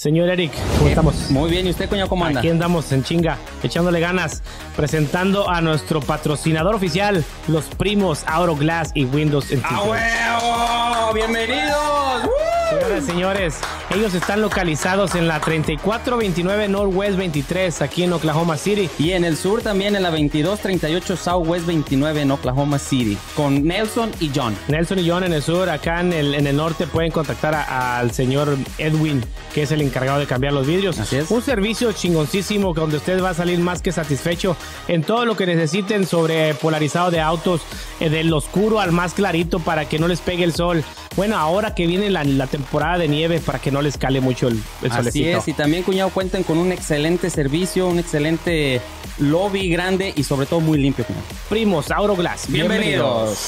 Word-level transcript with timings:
Señor 0.00 0.30
Eric, 0.30 0.50
¿cómo 0.78 0.88
estamos? 0.88 1.30
Muy 1.30 1.50
bien, 1.50 1.66
¿y 1.66 1.70
usted, 1.72 1.86
coño, 1.86 2.08
cómo 2.08 2.24
anda? 2.24 2.40
Aquí 2.40 2.48
andamos 2.48 2.90
en 2.90 3.04
chinga, 3.04 3.36
echándole 3.62 4.00
ganas, 4.00 4.42
presentando 4.74 5.50
a 5.50 5.60
nuestro 5.60 6.00
patrocinador 6.00 6.74
oficial, 6.74 7.22
los 7.48 7.66
primos 7.66 8.24
Glass 8.58 8.92
y 8.94 9.04
Windows 9.04 9.50
en 9.50 9.60
¡Ah, 9.62 9.82
huevo! 9.82 11.12
¡Bienvenidos! 11.12 12.30
Señoras 12.70 13.02
y 13.02 13.06
señores, 13.06 13.58
ellos 13.90 14.14
están 14.14 14.40
localizados 14.40 15.16
en 15.16 15.26
la 15.26 15.40
3429 15.40 16.68
Northwest 16.68 17.16
23, 17.16 17.82
aquí 17.82 18.04
en 18.04 18.12
Oklahoma 18.12 18.56
City. 18.56 18.88
Y 18.98 19.12
en 19.12 19.24
el 19.24 19.36
sur 19.36 19.62
también 19.62 19.96
en 19.96 20.04
la 20.04 20.10
2238 20.10 21.16
Southwest 21.16 21.66
29 21.66 22.20
en 22.22 22.30
Oklahoma 22.30 22.78
City, 22.78 23.18
con 23.34 23.64
Nelson 23.64 24.12
y 24.20 24.30
John. 24.34 24.56
Nelson 24.68 25.00
y 25.00 25.08
John 25.08 25.24
en 25.24 25.32
el 25.32 25.42
sur, 25.42 25.68
acá 25.68 26.00
en 26.00 26.12
el, 26.12 26.34
en 26.34 26.46
el 26.46 26.56
norte 26.56 26.86
pueden 26.86 27.10
contactar 27.10 27.54
al 27.54 28.12
señor 28.12 28.56
Edwin, 28.78 29.24
que 29.52 29.62
es 29.62 29.72
el 29.72 29.80
encargado 29.80 30.20
de 30.20 30.26
cambiar 30.26 30.52
los 30.52 30.68
vidrios. 30.68 31.00
Así 31.00 31.16
es. 31.16 31.30
Un 31.30 31.42
servicio 31.42 31.90
chingoncísimo 31.92 32.72
donde 32.74 32.98
usted 32.98 33.20
va 33.22 33.30
a 33.30 33.34
salir 33.34 33.58
más 33.58 33.82
que 33.82 33.90
satisfecho 33.90 34.56
en 34.86 35.02
todo 35.02 35.24
lo 35.24 35.36
que 35.36 35.46
necesiten 35.46 36.06
sobre 36.06 36.54
polarizado 36.54 37.10
de 37.10 37.20
autos, 37.20 37.62
eh, 37.98 38.08
del 38.08 38.32
oscuro 38.32 38.78
al 38.78 38.92
más 38.92 39.14
clarito 39.14 39.58
para 39.58 39.88
que 39.88 39.98
no 39.98 40.06
les 40.06 40.20
pegue 40.20 40.44
el 40.44 40.54
sol. 40.54 40.84
Bueno, 41.16 41.36
ahora 41.36 41.74
que 41.74 41.88
viene 41.88 42.08
la, 42.08 42.22
la 42.22 42.46
temporada 42.46 42.98
de 42.98 43.08
nieve 43.08 43.40
para 43.40 43.58
que 43.58 43.72
no 43.72 43.79
les 43.82 43.96
cale 43.98 44.20
mucho 44.20 44.48
el, 44.48 44.62
el 44.82 44.90
Así 44.90 44.96
solecito. 44.98 45.38
es, 45.38 45.48
y 45.48 45.52
también, 45.52 45.82
cuñado, 45.82 46.10
cuentan 46.10 46.42
con 46.42 46.58
un 46.58 46.72
excelente 46.72 47.30
servicio, 47.30 47.86
un 47.88 47.98
excelente 47.98 48.80
lobby 49.18 49.68
grande 49.70 50.12
y 50.16 50.24
sobre 50.24 50.46
todo 50.46 50.60
muy 50.60 50.78
limpio, 50.78 51.04
cuñado. 51.04 51.24
Primos, 51.48 51.90
Auroglass. 51.90 52.50
Bienvenidos. 52.50 53.38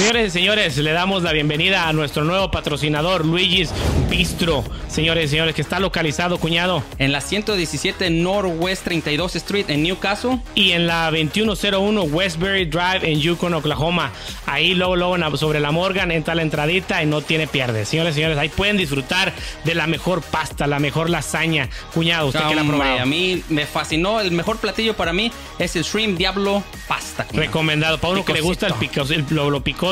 Señores 0.00 0.28
y 0.28 0.30
señores, 0.30 0.76
le 0.78 0.92
damos 0.92 1.22
la 1.22 1.32
bienvenida 1.32 1.86
a 1.86 1.92
nuestro 1.92 2.24
nuevo 2.24 2.50
patrocinador, 2.50 3.26
Luigi's 3.26 3.70
Bistro. 4.08 4.64
Señores 4.88 5.26
y 5.26 5.28
señores, 5.28 5.54
que 5.54 5.60
está 5.60 5.78
localizado, 5.78 6.38
cuñado, 6.38 6.82
En 6.98 7.12
la 7.12 7.20
117 7.20 8.08
Northwest 8.08 8.82
32 8.84 9.36
Street 9.36 9.66
en 9.68 9.82
Newcastle. 9.82 10.38
y 10.54 10.70
en 10.72 10.86
la 10.86 11.10
2101 11.10 12.02
Westbury 12.04 12.64
Drive 12.64 13.00
en 13.02 13.20
Yukon, 13.20 13.52
Oklahoma. 13.52 14.10
Ahí 14.46 14.74
luego, 14.74 14.96
luego 14.96 15.36
sobre 15.36 15.60
la 15.60 15.70
Morgan 15.70 16.10
entra 16.10 16.34
la 16.34 16.42
entradita 16.42 17.02
y 17.02 17.06
no 17.06 17.20
tiene 17.20 17.46
pierde. 17.46 17.84
Señores 17.84 18.14
y 18.14 18.16
señores, 18.16 18.38
ahí 18.38 18.48
pueden 18.48 18.78
disfrutar 18.78 19.34
de 19.64 19.74
la 19.74 19.86
mejor 19.86 20.22
pasta, 20.22 20.66
la 20.66 20.78
mejor 20.78 21.10
lasaña. 21.10 21.68
Cuñado, 21.92 22.28
usted 22.28 22.40
que 22.48 22.54
la 22.54 22.64
probado. 22.64 23.00
a 23.00 23.06
mí 23.06 23.42
me 23.50 23.66
fascinó. 23.66 24.20
El 24.20 24.32
mejor 24.32 24.56
platillo 24.56 24.94
para 24.96 25.12
mí 25.12 25.30
es 25.58 25.76
el 25.76 25.84
Shrimp 25.84 26.16
Diablo 26.16 26.64
Pasta. 26.88 27.24
cuñado. 27.24 27.46
Recomendado. 27.46 27.98
Para 27.98 28.14
uno 28.14 28.24
que 28.24 28.32
le 28.32 28.40
gusta 28.40 28.66
el 28.66 28.72
el- 29.10 29.26
lo, 29.30 29.50
lo 29.50 29.62
picoso, 29.62 29.89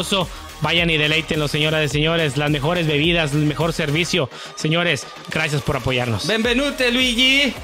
vayan 0.61 0.91
y 0.91 0.97
deleítenlo, 0.97 1.49
señoras 1.49 1.85
y 1.85 1.89
señores. 1.89 2.37
Las 2.37 2.51
mejores 2.51 2.87
bebidas, 2.87 3.33
el 3.33 3.45
mejor 3.45 3.73
servicio. 3.73 4.31
Señores, 4.55 5.07
gracias 5.31 5.63
por 5.63 5.77
apoyarnos. 5.77 6.27
Benvenute, 6.27 6.93
Luigi. 6.93 7.55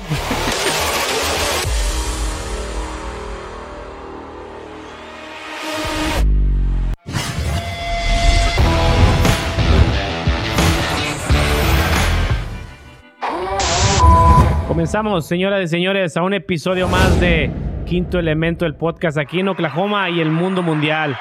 Comenzamos, 14.66 15.26
señoras 15.26 15.62
y 15.62 15.68
señores, 15.68 16.16
a 16.16 16.22
un 16.22 16.34
episodio 16.34 16.88
más 16.88 17.20
de 17.20 17.50
Quinto 17.86 18.18
Elemento 18.18 18.64
del 18.64 18.74
podcast 18.74 19.16
aquí 19.18 19.40
en 19.40 19.48
Oklahoma 19.48 20.10
y 20.10 20.20
el 20.20 20.30
mundo 20.30 20.62
mundial. 20.62 21.16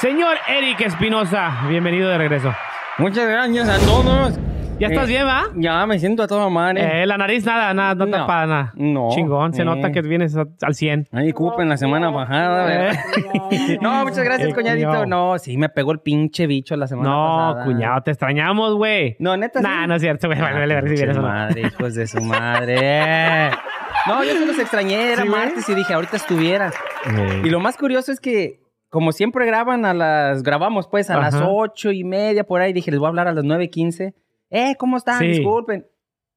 Señor 0.00 0.36
Eric 0.48 0.80
Espinosa, 0.82 1.62
bienvenido 1.68 2.08
de 2.10 2.18
regreso. 2.18 2.52
Muchas 2.98 3.26
gracias 3.28 3.68
a 3.68 3.78
todos. 3.86 4.38
¿Ya 4.78 4.88
estás 4.88 5.04
Eh, 5.04 5.12
bien, 5.12 5.26
va? 5.26 5.44
Ya 5.54 5.86
me 5.86 5.98
siento 5.98 6.22
a 6.22 6.26
toda 6.26 6.50
madre. 6.50 7.02
Eh, 7.02 7.06
la 7.06 7.16
nariz 7.16 7.46
nada, 7.46 7.72
nada, 7.72 7.94
no, 7.94 8.04
No. 8.04 8.10
tapada 8.18 8.46
nada. 8.46 8.72
No. 8.74 9.08
Chingón, 9.10 9.54
se 9.54 9.62
Eh. 9.62 9.64
nota 9.64 9.90
que 9.90 10.02
vienes 10.02 10.36
a- 10.36 10.44
al 10.60 10.74
100. 10.74 11.08
Ahí 11.12 11.32
cupen 11.32 11.70
la 11.70 11.78
semana 11.78 12.10
bajada. 12.10 12.66
¿verdad? 12.66 12.94
No, 13.80 14.02
muchas 14.04 14.22
gracias, 14.22 14.50
Eh, 14.50 14.54
cuñadito. 14.54 14.88
cuñado. 14.88 15.06
No, 15.06 15.38
sí, 15.38 15.56
me 15.56 15.70
pegó 15.70 15.92
el 15.92 16.00
pinche 16.00 16.46
bicho 16.46 16.76
la 16.76 16.86
semana 16.86 17.08
No, 17.08 17.46
pasada. 17.54 17.64
cuñado, 17.64 18.02
te 18.02 18.10
extrañamos, 18.10 18.74
güey. 18.74 19.16
No, 19.18 19.34
neta. 19.38 19.60
sí. 19.60 19.64
Nah, 19.66 19.86
no 19.86 19.94
es 19.94 20.02
cierto, 20.02 20.26
güey. 20.28 20.38
Vale, 20.38 20.74
vale, 20.74 20.88
si 20.90 20.94
vienes 20.94 21.16
no. 21.16 21.22
madre, 21.22 21.62
hijos 21.62 21.94
de 21.94 22.06
su 22.06 22.20
madre. 22.20 23.50
No, 24.06 24.22
yo 24.22 24.34
sí 24.34 24.44
los 24.46 24.56
extrañé, 24.56 25.14
era 25.14 25.22
Sí, 25.22 25.28
martes 25.28 25.68
y 25.68 25.74
dije, 25.74 25.92
ahorita 25.92 26.16
estuviera. 26.16 26.70
Eh, 27.10 27.42
Y 27.44 27.50
lo 27.50 27.58
más 27.58 27.76
curioso 27.76 28.12
es 28.12 28.20
que, 28.20 28.60
como 28.88 29.12
siempre 29.12 29.46
graban 29.46 29.84
a 29.84 29.92
las, 29.94 30.42
grabamos 30.42 30.88
pues 30.88 31.10
a 31.10 31.18
las 31.18 31.34
Ajá. 31.34 31.48
ocho 31.48 31.92
y 31.92 32.04
media 32.04 32.44
por 32.44 32.60
ahí, 32.60 32.72
dije, 32.72 32.90
les 32.90 32.98
voy 33.00 33.06
a 33.06 33.10
hablar 33.10 33.28
a 33.28 33.32
las 33.32 33.44
nueve 33.44 33.68
quince. 33.70 34.14
Eh, 34.50 34.74
¿cómo 34.78 34.96
están? 34.96 35.18
Sí. 35.18 35.26
Disculpen. 35.28 35.86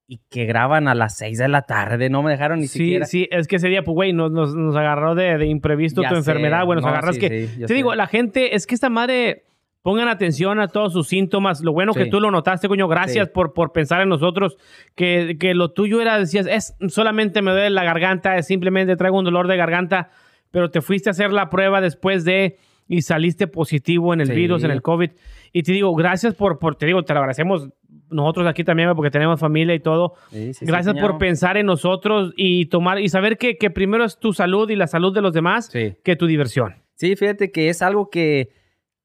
Y 0.07 0.21
que 0.31 0.45
graban 0.45 0.87
a 0.87 0.95
las 0.95 1.15
seis 1.17 1.37
de 1.37 1.47
la 1.47 1.61
tarde, 1.61 2.09
no 2.09 2.23
me 2.23 2.31
dejaron 2.31 2.59
ni 2.59 2.67
Sí, 2.67 2.79
siquiera. 2.79 3.05
sí, 3.05 3.27
es 3.29 3.47
que 3.47 3.57
ese 3.57 3.67
día, 3.67 3.83
pues, 3.83 3.93
güey, 3.93 4.11
nos, 4.11 4.31
nos, 4.31 4.55
nos 4.55 4.75
agarró 4.75 5.13
de, 5.13 5.37
de 5.37 5.45
imprevisto 5.45 6.01
Ya 6.01 6.09
tu 6.09 6.15
sé. 6.15 6.19
enfermedad. 6.19 6.65
Bueno, 6.65 6.81
nos 6.81 6.89
No, 6.89 6.95
agarras 6.97 7.15
sí, 7.15 7.21
que. 7.21 7.47
sí, 7.47 7.59
te 7.61 7.67
sé. 7.67 7.73
digo, 7.75 7.93
la 7.93 8.07
gente, 8.07 8.55
es 8.55 8.65
que 8.65 8.75
esta 8.75 8.89
madre. 8.89 9.43
Pongan 9.81 10.09
atención 10.09 10.59
a 10.59 10.67
todos 10.67 10.91
sus 10.91 11.07
síntomas. 11.07 11.61
Lo 11.61 11.71
bueno 11.71 11.93
que 11.93 12.03
Sí. 12.03 12.09
tú 12.09 12.19
lo 12.19 12.31
notaste, 12.31 12.67
coño. 12.67 12.89
Gracias 12.89 13.27
Sí. 13.27 13.31
por, 13.33 13.53
por 13.53 13.71
pensar 13.71 14.01
en 14.01 14.09
nosotros. 14.09 14.57
Que, 14.93 15.37
que 15.39 15.53
lo 15.53 15.71
tuyo 15.71 16.01
era, 16.01 16.19
decías, 16.19 16.47
es 16.47 16.75
solamente 16.89 17.41
me 17.41 17.51
duele 17.51 17.69
la 17.69 17.85
garganta, 17.85 18.35
es 18.35 18.45
simplemente 18.45 18.97
traigo 18.97 19.17
un 19.17 19.23
dolor 19.23 19.47
de 19.47 19.55
garganta. 19.55 20.09
Pero 20.51 20.69
te 20.71 20.81
fuiste 20.81 21.09
a 21.09 21.11
hacer 21.11 21.31
la 21.31 21.49
prueba 21.49 21.81
después 21.81 22.23
de 22.25 22.57
y 22.87 23.03
saliste 23.03 23.45
positivo 23.45 24.13
en 24.15 24.21
el 24.21 24.27
Sí. 24.27 24.33
virus, 24.33 24.63
en 24.63 24.71
el 24.71 24.81
COVID. 24.81 25.11
Y 25.53 25.61
te 25.63 25.71
digo, 25.73 25.93
gracias 25.93 26.33
por, 26.33 26.57
por, 26.57 26.75
te 26.75 26.87
digo, 26.87 27.03
te 27.03 27.13
lo 27.13 27.19
agradecemos 27.19 27.69
nosotros 28.09 28.47
aquí 28.47 28.63
también, 28.63 28.91
porque 28.95 29.11
tenemos 29.11 29.39
familia 29.39 29.75
y 29.75 29.79
todo. 29.79 30.13
Sí, 30.31 30.55
sí, 30.55 30.65
Gracias 30.65 30.95
por 30.99 31.19
pensar 31.19 31.57
en 31.57 31.67
nosotros 31.67 32.33
y 32.35 32.65
tomar 32.65 32.99
y 32.99 33.09
saber 33.09 33.37
que, 33.37 33.57
que 33.57 33.69
primero 33.69 34.03
es 34.03 34.17
tu 34.17 34.33
salud 34.33 34.67
y 34.71 34.75
la 34.75 34.87
salud 34.87 35.13
de 35.13 35.21
los 35.21 35.33
demás 35.33 35.69
que 35.69 36.15
tu 36.17 36.25
diversión. 36.25 36.75
Sí, 36.95 37.15
fíjate 37.15 37.51
que 37.51 37.69
es 37.69 37.83
algo 37.83 38.09
que 38.09 38.49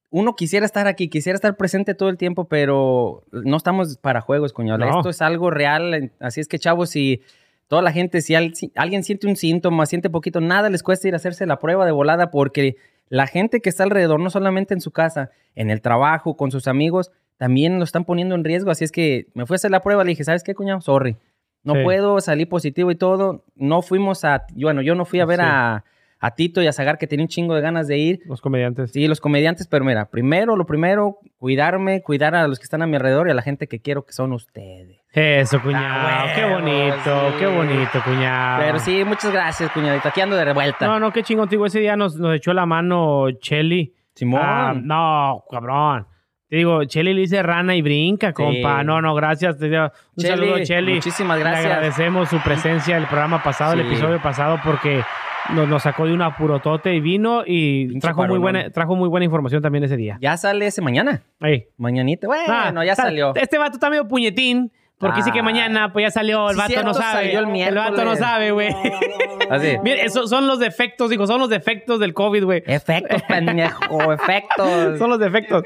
uno 0.09 0.35
quisiera 0.37 0.65
estar 0.65 0.87
aquí, 0.87 1.09
quisiera 1.09 1.35
estar 1.35 1.57
presente 1.57 1.95
todo 1.95 2.09
el 2.09 2.17
tiempo, 2.17 2.49
pero 2.49 3.25
no 3.33 3.57
estamos 3.59 3.99
para 3.99 4.21
juegos, 4.23 4.53
coño. 4.55 4.79
No. 4.79 4.97
Esto 4.97 5.11
es 5.11 5.21
algo 5.21 5.51
real. 5.51 6.13
Así 6.21 6.41
es 6.41 6.49
que, 6.49 6.59
chavos, 6.59 6.89
si 6.89 7.21
toda 7.75 7.83
la 7.83 7.93
gente, 7.93 8.21
si, 8.21 8.35
al- 8.37 8.55
si 8.55 8.71
alguien 8.77 9.03
siente 9.03 9.27
un 9.27 9.35
síntoma, 9.37 9.85
siente 9.87 10.09
poquito, 10.11 10.41
nada 10.41 10.71
les 10.71 10.83
cuesta 10.85 11.09
ir 11.09 11.15
a 11.15 11.17
hacerse 11.17 11.45
la 11.47 11.59
prueba 11.59 11.85
de 11.85 11.91
volada 11.93 12.31
porque 12.31 12.77
la 13.09 13.27
gente 13.27 13.61
que 13.61 13.69
está 13.69 13.83
alrededor, 13.83 14.21
no 14.21 14.31
solamente 14.31 14.75
en 14.75 14.81
su 14.81 14.93
casa, 14.93 15.31
en 15.57 15.71
el 15.71 15.81
trabajo, 15.81 16.37
con 16.37 16.51
sus 16.53 16.69
amigos, 16.69 17.11
también 17.37 17.79
lo 17.79 17.85
están 17.85 18.05
poniendo 18.05 18.35
en 18.37 18.45
riesgo. 18.45 18.71
Así 18.71 18.85
es 18.85 18.93
que 18.93 19.27
me 19.35 19.45
fui 19.45 19.55
a 19.55 19.57
hacer 19.57 19.71
la 19.73 19.81
prueba, 19.83 20.05
le 20.05 20.11
dije, 20.11 20.23
¿sabes 20.25 20.45
qué, 20.45 20.55
cuñado? 20.55 20.81
Sorry. 20.81 21.17
No 21.65 21.75
Sí. 21.75 21.81
puedo, 21.83 22.21
salí 22.21 22.47
positivo 22.47 22.91
y 22.91 22.95
todo. 22.95 23.45
No 23.57 23.83
fuimos 23.83 24.25
a, 24.25 24.45
bueno, 24.55 24.81
yo 24.83 24.95
no 24.95 25.05
fui 25.05 25.19
a 25.21 25.25
ver 25.27 25.41
Sí. 25.41 25.45
a, 25.47 25.85
a 26.21 26.35
Tito 26.37 26.63
y 26.63 26.67
a 26.69 26.73
Zagar, 26.73 26.97
que 26.99 27.07
tenía 27.07 27.25
un 27.25 27.29
chingo 27.29 27.55
de 27.55 27.61
ganas 27.61 27.89
de 27.89 27.99
ir. 27.99 28.21
Los 28.27 28.41
comediantes. 28.41 28.93
Sí, 28.93 29.09
los 29.09 29.21
comediantes, 29.21 29.67
pero 29.67 29.85
mira, 29.85 30.07
primero, 30.11 30.57
lo 30.57 30.65
primero, 30.67 31.19
cuidarme, 31.39 32.03
cuidar 32.03 32.35
a 32.35 32.47
los 32.49 32.59
que 32.59 32.65
están 32.65 32.83
a 32.83 32.87
mi 32.87 32.97
alrededor 32.97 33.27
y 33.29 33.33
a 33.33 33.35
la 33.35 33.43
gente 33.43 33.67
que 33.67 33.81
quiero 33.81 34.05
que 34.07 34.13
son 34.13 34.33
ustedes. 34.33 35.01
Eso, 35.15 35.63
cuñado. 35.63 36.09
Ah, 36.09 36.27
qué 36.35 36.45
bonito, 36.45 37.31
sí. 37.31 37.37
qué 37.39 37.47
bonito, 37.47 38.03
cuñado. 38.05 38.63
Pero 38.65 38.79
sí, 38.81 39.05
muchas 39.05 39.31
gracias, 39.33 39.71
cuñadito. 39.71 40.09
Aquí 40.09 40.21
ando 40.21 40.35
de 40.35 40.45
revuelta. 40.45 40.87
No, 40.87 40.99
no, 40.99 41.13
qué 41.13 41.23
chingón, 41.23 41.45
contigo. 41.45 41.67
Ese 41.67 41.79
día 41.81 41.95
nos, 41.97 42.17
nos 42.17 42.35
echó 42.35 42.53
la 42.53 42.67
mano 42.67 43.27
Chelly. 43.41 43.95
Simón. 44.15 44.41
Ah, 44.43 44.75
no, 44.75 45.45
cabrón. 45.51 46.07
Te 46.49 46.57
digo, 46.57 46.85
Chelly 46.85 47.15
le 47.15 47.21
dice 47.23 47.43
rana 47.43 47.75
y 47.75 47.83
brinca, 47.83 48.33
compa. 48.33 48.83
No, 48.85 49.01
no, 49.01 49.15
gracias. 49.15 49.57
Te 49.59 49.69
digo, 49.69 49.85
un 49.85 50.23
Chely, 50.25 50.37
saludo, 50.37 50.59
Chelly. 50.65 50.95
muchísimas 50.95 51.37
Le 51.39 51.45
gracias. 51.45 51.67
agradecemos 51.67 52.29
su 52.29 52.39
presencia 52.41 52.97
en 52.97 53.03
el 53.03 53.09
programa 53.09 53.43
pasado, 53.43 53.73
el 53.75 53.81
episodio 53.81 54.21
pasado, 54.21 54.59
porque 54.65 55.03
nos, 55.51 55.69
nos 55.69 55.83
sacó 55.83 56.07
de 56.07 56.13
un 56.13 56.23
apurotote 56.23 56.95
y 56.95 57.01
vino 57.01 57.43
y 57.47 57.87
Pinche 57.87 58.01
trajo 58.01 58.27
muy, 58.27 58.39
buena, 58.39 58.71
trajo 58.71 58.95
muy 58.95 59.09
buena 59.09 59.25
información 59.25 59.63
también 59.63 59.85
ese 59.85 59.97
día. 59.97 60.19
Ya 60.21 60.37
sale 60.37 60.67
ese 60.67 60.81
mañana. 60.83 61.23
Ahí. 61.41 61.67
Mañanita. 61.77 62.27
Bueno, 62.27 62.45
Ah, 62.49 62.85
ya 62.85 62.95
salió. 62.95 63.33
Este 63.37 63.59
vato 63.59 63.75
está 63.75 63.91
medio 63.91 64.07
puñetín. 64.07 64.71
Porque 64.99 65.17
dice 65.19 65.33
que 65.33 65.41
Ah. 65.41 65.43
mañana, 65.43 65.93
pues 65.93 66.05
ya 66.05 66.11
salió, 66.11 66.49
el 66.49 66.55
Sí, 66.55 66.59
vato 66.59 66.69
cierto, 66.71 66.87
no 66.89 66.95
sabe. 66.95 67.33
salió 67.33 67.39
el 67.69 67.75
vato 67.75 68.05
no 68.05 68.17
sabe, 68.17 68.51
güey. 68.53 68.69
Así. 69.51 69.77
Mira, 69.83 70.03
esos 70.03 70.31
son 70.31 70.47
los 70.47 70.59
defectos, 70.61 71.11
digo, 71.11 71.27
son 71.27 71.41
los 71.41 71.49
defectos 71.51 71.99
del 72.01 72.15
COVID, 72.15 72.45
güey. 72.45 72.63
Efectos, 72.67 73.21
pendejo, 73.23 74.13
efectos. 74.13 74.69
Son 74.99 75.11
los 75.11 75.19
defectos. 75.19 75.65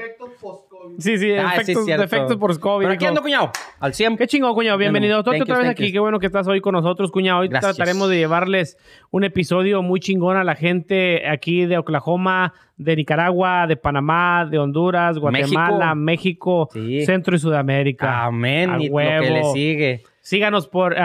Sí, 0.97 1.17
sí, 1.17 1.31
Ah, 1.33 1.53
efectos, 1.55 1.85
defectos 1.85 2.37
por 2.37 2.59
COVID. 2.59 2.85
Pero 2.85 2.93
aquí 2.93 3.05
ando, 3.05 3.21
cuñado. 3.21 3.51
Al 3.79 3.93
100. 3.93 4.17
Qué 4.17 4.27
chingón, 4.27 4.53
cuñado. 4.53 4.77
Bienvenido. 4.77 5.21
Bueno, 5.23 5.43
otra 5.43 5.57
vez 5.59 5.69
aquí. 5.69 5.87
you. 5.87 5.93
Qué 5.93 5.99
bueno 5.99 6.19
que 6.19 6.25
estás 6.25 6.47
hoy 6.47 6.59
con 6.61 6.73
nosotros, 6.73 7.11
cuñado. 7.11 7.39
Hoy 7.41 7.47
Gracias. 7.47 7.75
trataremos 7.75 8.09
de 8.09 8.17
llevarles 8.17 8.77
un 9.11 9.23
episodio 9.23 9.81
muy 9.81 9.99
chingón 9.99 10.37
a 10.37 10.43
la 10.43 10.55
gente 10.55 11.27
aquí 11.29 11.65
de 11.65 11.77
Oklahoma, 11.77 12.53
de 12.77 12.95
Nicaragua, 12.95 13.67
de 13.67 13.77
Panamá, 13.77 14.45
de 14.49 14.57
Honduras, 14.59 15.17
Guatemala, 15.19 15.95
México, 15.95 16.69
Sí. 16.73 17.05
Centro 17.05 17.35
y 17.35 17.39
Sudamérica. 17.39 18.25
Amén. 18.25 18.69
A 18.71 18.73
Y 18.83 18.89
lo 18.89 18.95
que 18.97 19.19
le 19.21 19.31
huevo. 19.31 19.53
sigue. 19.53 20.03
Síganos 20.21 20.67
por, 20.67 20.95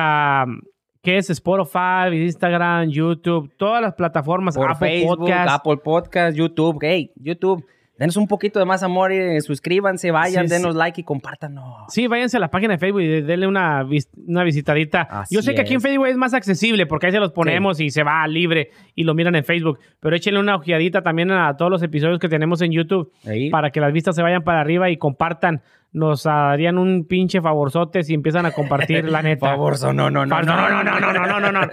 ¿qué 1.03 1.19
es? 1.19 1.31
Spotify, 1.31 2.09
Instagram, 2.13 2.89
YouTube, 2.91 3.51
todas 3.57 3.81
las 3.83 3.95
plataformas, 3.95 4.57
Por 4.57 4.71
Apple 4.71 4.89
Facebook, 4.89 5.19
Podcast. 5.19 5.51
Apple 5.55 5.77
Podcast, 5.79 6.37
YouTube. 6.37 6.79
Hey, 6.83 7.11
YouTube. 7.17 7.65
Denos 7.99 8.17
un 8.17 8.27
poquito 8.27 8.59
de 8.59 8.65
más 8.65 8.83
amor 8.83 9.13
y 9.13 9.41
suscríbanse, 9.41 10.11
vayan, 10.11 10.49
Sí, 10.49 10.55
denos 10.55 10.75
like 10.75 11.01
y 11.01 11.05
compartan. 11.05 11.55
No. 11.55 11.85
Sí, 11.89 12.07
váyanse 12.07 12.37
a 12.37 12.41
la 12.41 12.51
página 12.51 12.73
de 12.75 12.79
Facebook 12.79 13.03
y 13.03 13.23
denle 13.23 13.47
una, 13.47 13.83
vis- 13.85 14.09
una 14.27 14.43
visitadita. 14.45 15.03
Así 15.03 15.35
Yo 15.35 15.43
sé 15.43 15.55
que 15.55 15.61
aquí 15.61 15.75
en. 15.75 15.81
Facebook 15.81 16.07
es 16.09 16.17
más 16.17 16.35
accesible 16.35 16.87
porque 16.87 17.07
ahí 17.07 17.13
se 17.13 17.21
los 17.21 17.33
ponemos 17.33 17.79
y 17.81 17.91
se 17.91 18.03
va 18.03 18.27
libre 18.27 18.71
y 18.95 19.05
lo 19.05 19.15
miran 19.15 19.35
en 19.37 19.45
Facebook. 19.45 19.79
Pero 20.01 20.17
échenle 20.17 20.41
una 20.41 20.57
ojeadita 20.57 21.03
también 21.03 21.31
a 21.31 21.57
todos 21.57 21.71
los 21.71 21.83
episodios 21.83 22.19
que 22.19 22.29
tenemos 22.29 22.61
en 22.63 22.73
YouTube 22.73 23.13
Ahí. 23.27 23.51
para 23.51 23.71
que 23.71 23.81
las 23.81 23.93
vistas 23.93 24.17
se 24.17 24.23
vayan 24.23 24.43
para 24.43 24.61
arriba 24.61 24.91
y 24.91 24.97
compartan. 24.97 25.63
Nos 25.93 26.27
harían 26.27 26.77
un 26.77 27.07
pinche 27.07 27.41
favorzote 27.41 28.03
si 28.03 28.15
empiezan 28.15 28.45
a 28.47 28.51
compartir, 28.51 29.05
la 29.09 29.23
neta. 29.23 29.51
Favorzo, 29.51 29.93
no, 29.93 30.11
no, 30.11 30.27
no, 30.27 30.43
no, 30.43 30.57
no, 30.69 30.83
no, 30.83 30.99
no, 30.99 31.13
no, 31.13 31.27
no, 31.27 31.41
no, 31.41 31.53
no. 31.53 31.69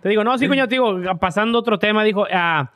Te 0.00 0.08
digo, 0.08 0.24
no, 0.24 0.38
sí, 0.38 0.48
coño, 0.48 0.66
te 0.66 0.76
digo, 0.76 0.98
pasando 1.20 1.58
otro 1.58 1.78
tema, 1.78 2.02
dijo, 2.02 2.24
ah, 2.32 2.70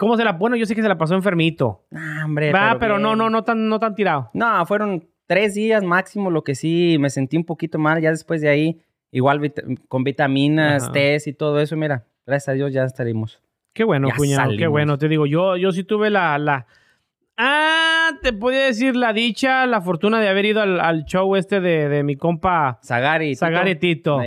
¿cómo 0.00 0.16
se 0.16 0.24
la, 0.24 0.32
bueno, 0.32 0.56
yo 0.56 0.64
sé 0.64 0.74
que 0.74 0.80
se 0.82 0.88
la 0.88 0.96
pasó 0.96 1.14
enfermito. 1.14 1.84
Nah, 1.90 2.24
hombre, 2.24 2.50
Va, 2.52 2.78
pero, 2.80 2.98
no, 2.98 3.14
no, 3.14 3.28
no 3.28 3.44
tan, 3.44 3.68
no 3.68 3.78
tan 3.78 3.94
tirado. 3.94 4.30
No, 4.32 4.64
fueron 4.64 5.06
tres 5.26 5.54
días 5.54 5.84
máximo, 5.84 6.30
lo 6.30 6.42
que 6.42 6.54
sí 6.54 6.96
me 6.98 7.10
sentí 7.10 7.36
un 7.36 7.44
poquito 7.44 7.78
mal. 7.78 8.00
Ya 8.00 8.10
después 8.10 8.40
de 8.40 8.48
ahí, 8.48 8.80
igual 9.12 9.40
vit- 9.40 9.78
con 9.88 10.02
vitaminas, 10.02 10.84
Ajá. 10.84 10.92
test 10.92 11.26
y 11.26 11.34
todo 11.34 11.60
eso, 11.60 11.76
mira, 11.76 12.06
gracias 12.26 12.48
a 12.48 12.52
Dios 12.54 12.72
ya 12.72 12.84
estaremos. 12.84 13.40
Qué 13.74 13.84
bueno, 13.84 14.08
Ya 14.08 14.16
cuñado, 14.16 14.52
qué 14.58 14.66
bueno. 14.66 14.96
Te 14.96 15.06
digo, 15.08 15.26
yo, 15.26 15.56
yo 15.58 15.70
sí 15.70 15.84
tuve 15.84 16.08
la, 16.10 16.38
la. 16.38 16.66
Ah, 17.36 18.10
te 18.22 18.32
podía 18.32 18.64
decir 18.66 18.96
la 18.96 19.12
dicha, 19.12 19.66
la 19.66 19.80
fortuna 19.80 20.18
de 20.20 20.28
haber 20.28 20.44
ido 20.46 20.60
al, 20.62 20.80
al 20.80 21.04
show 21.04 21.36
este 21.36 21.60
de, 21.60 21.88
de 21.88 22.02
mi 22.02 22.16
compa 22.16 22.80
Zagari. 22.82 23.36
Zagari 23.36 23.76
Tito. 23.76 24.18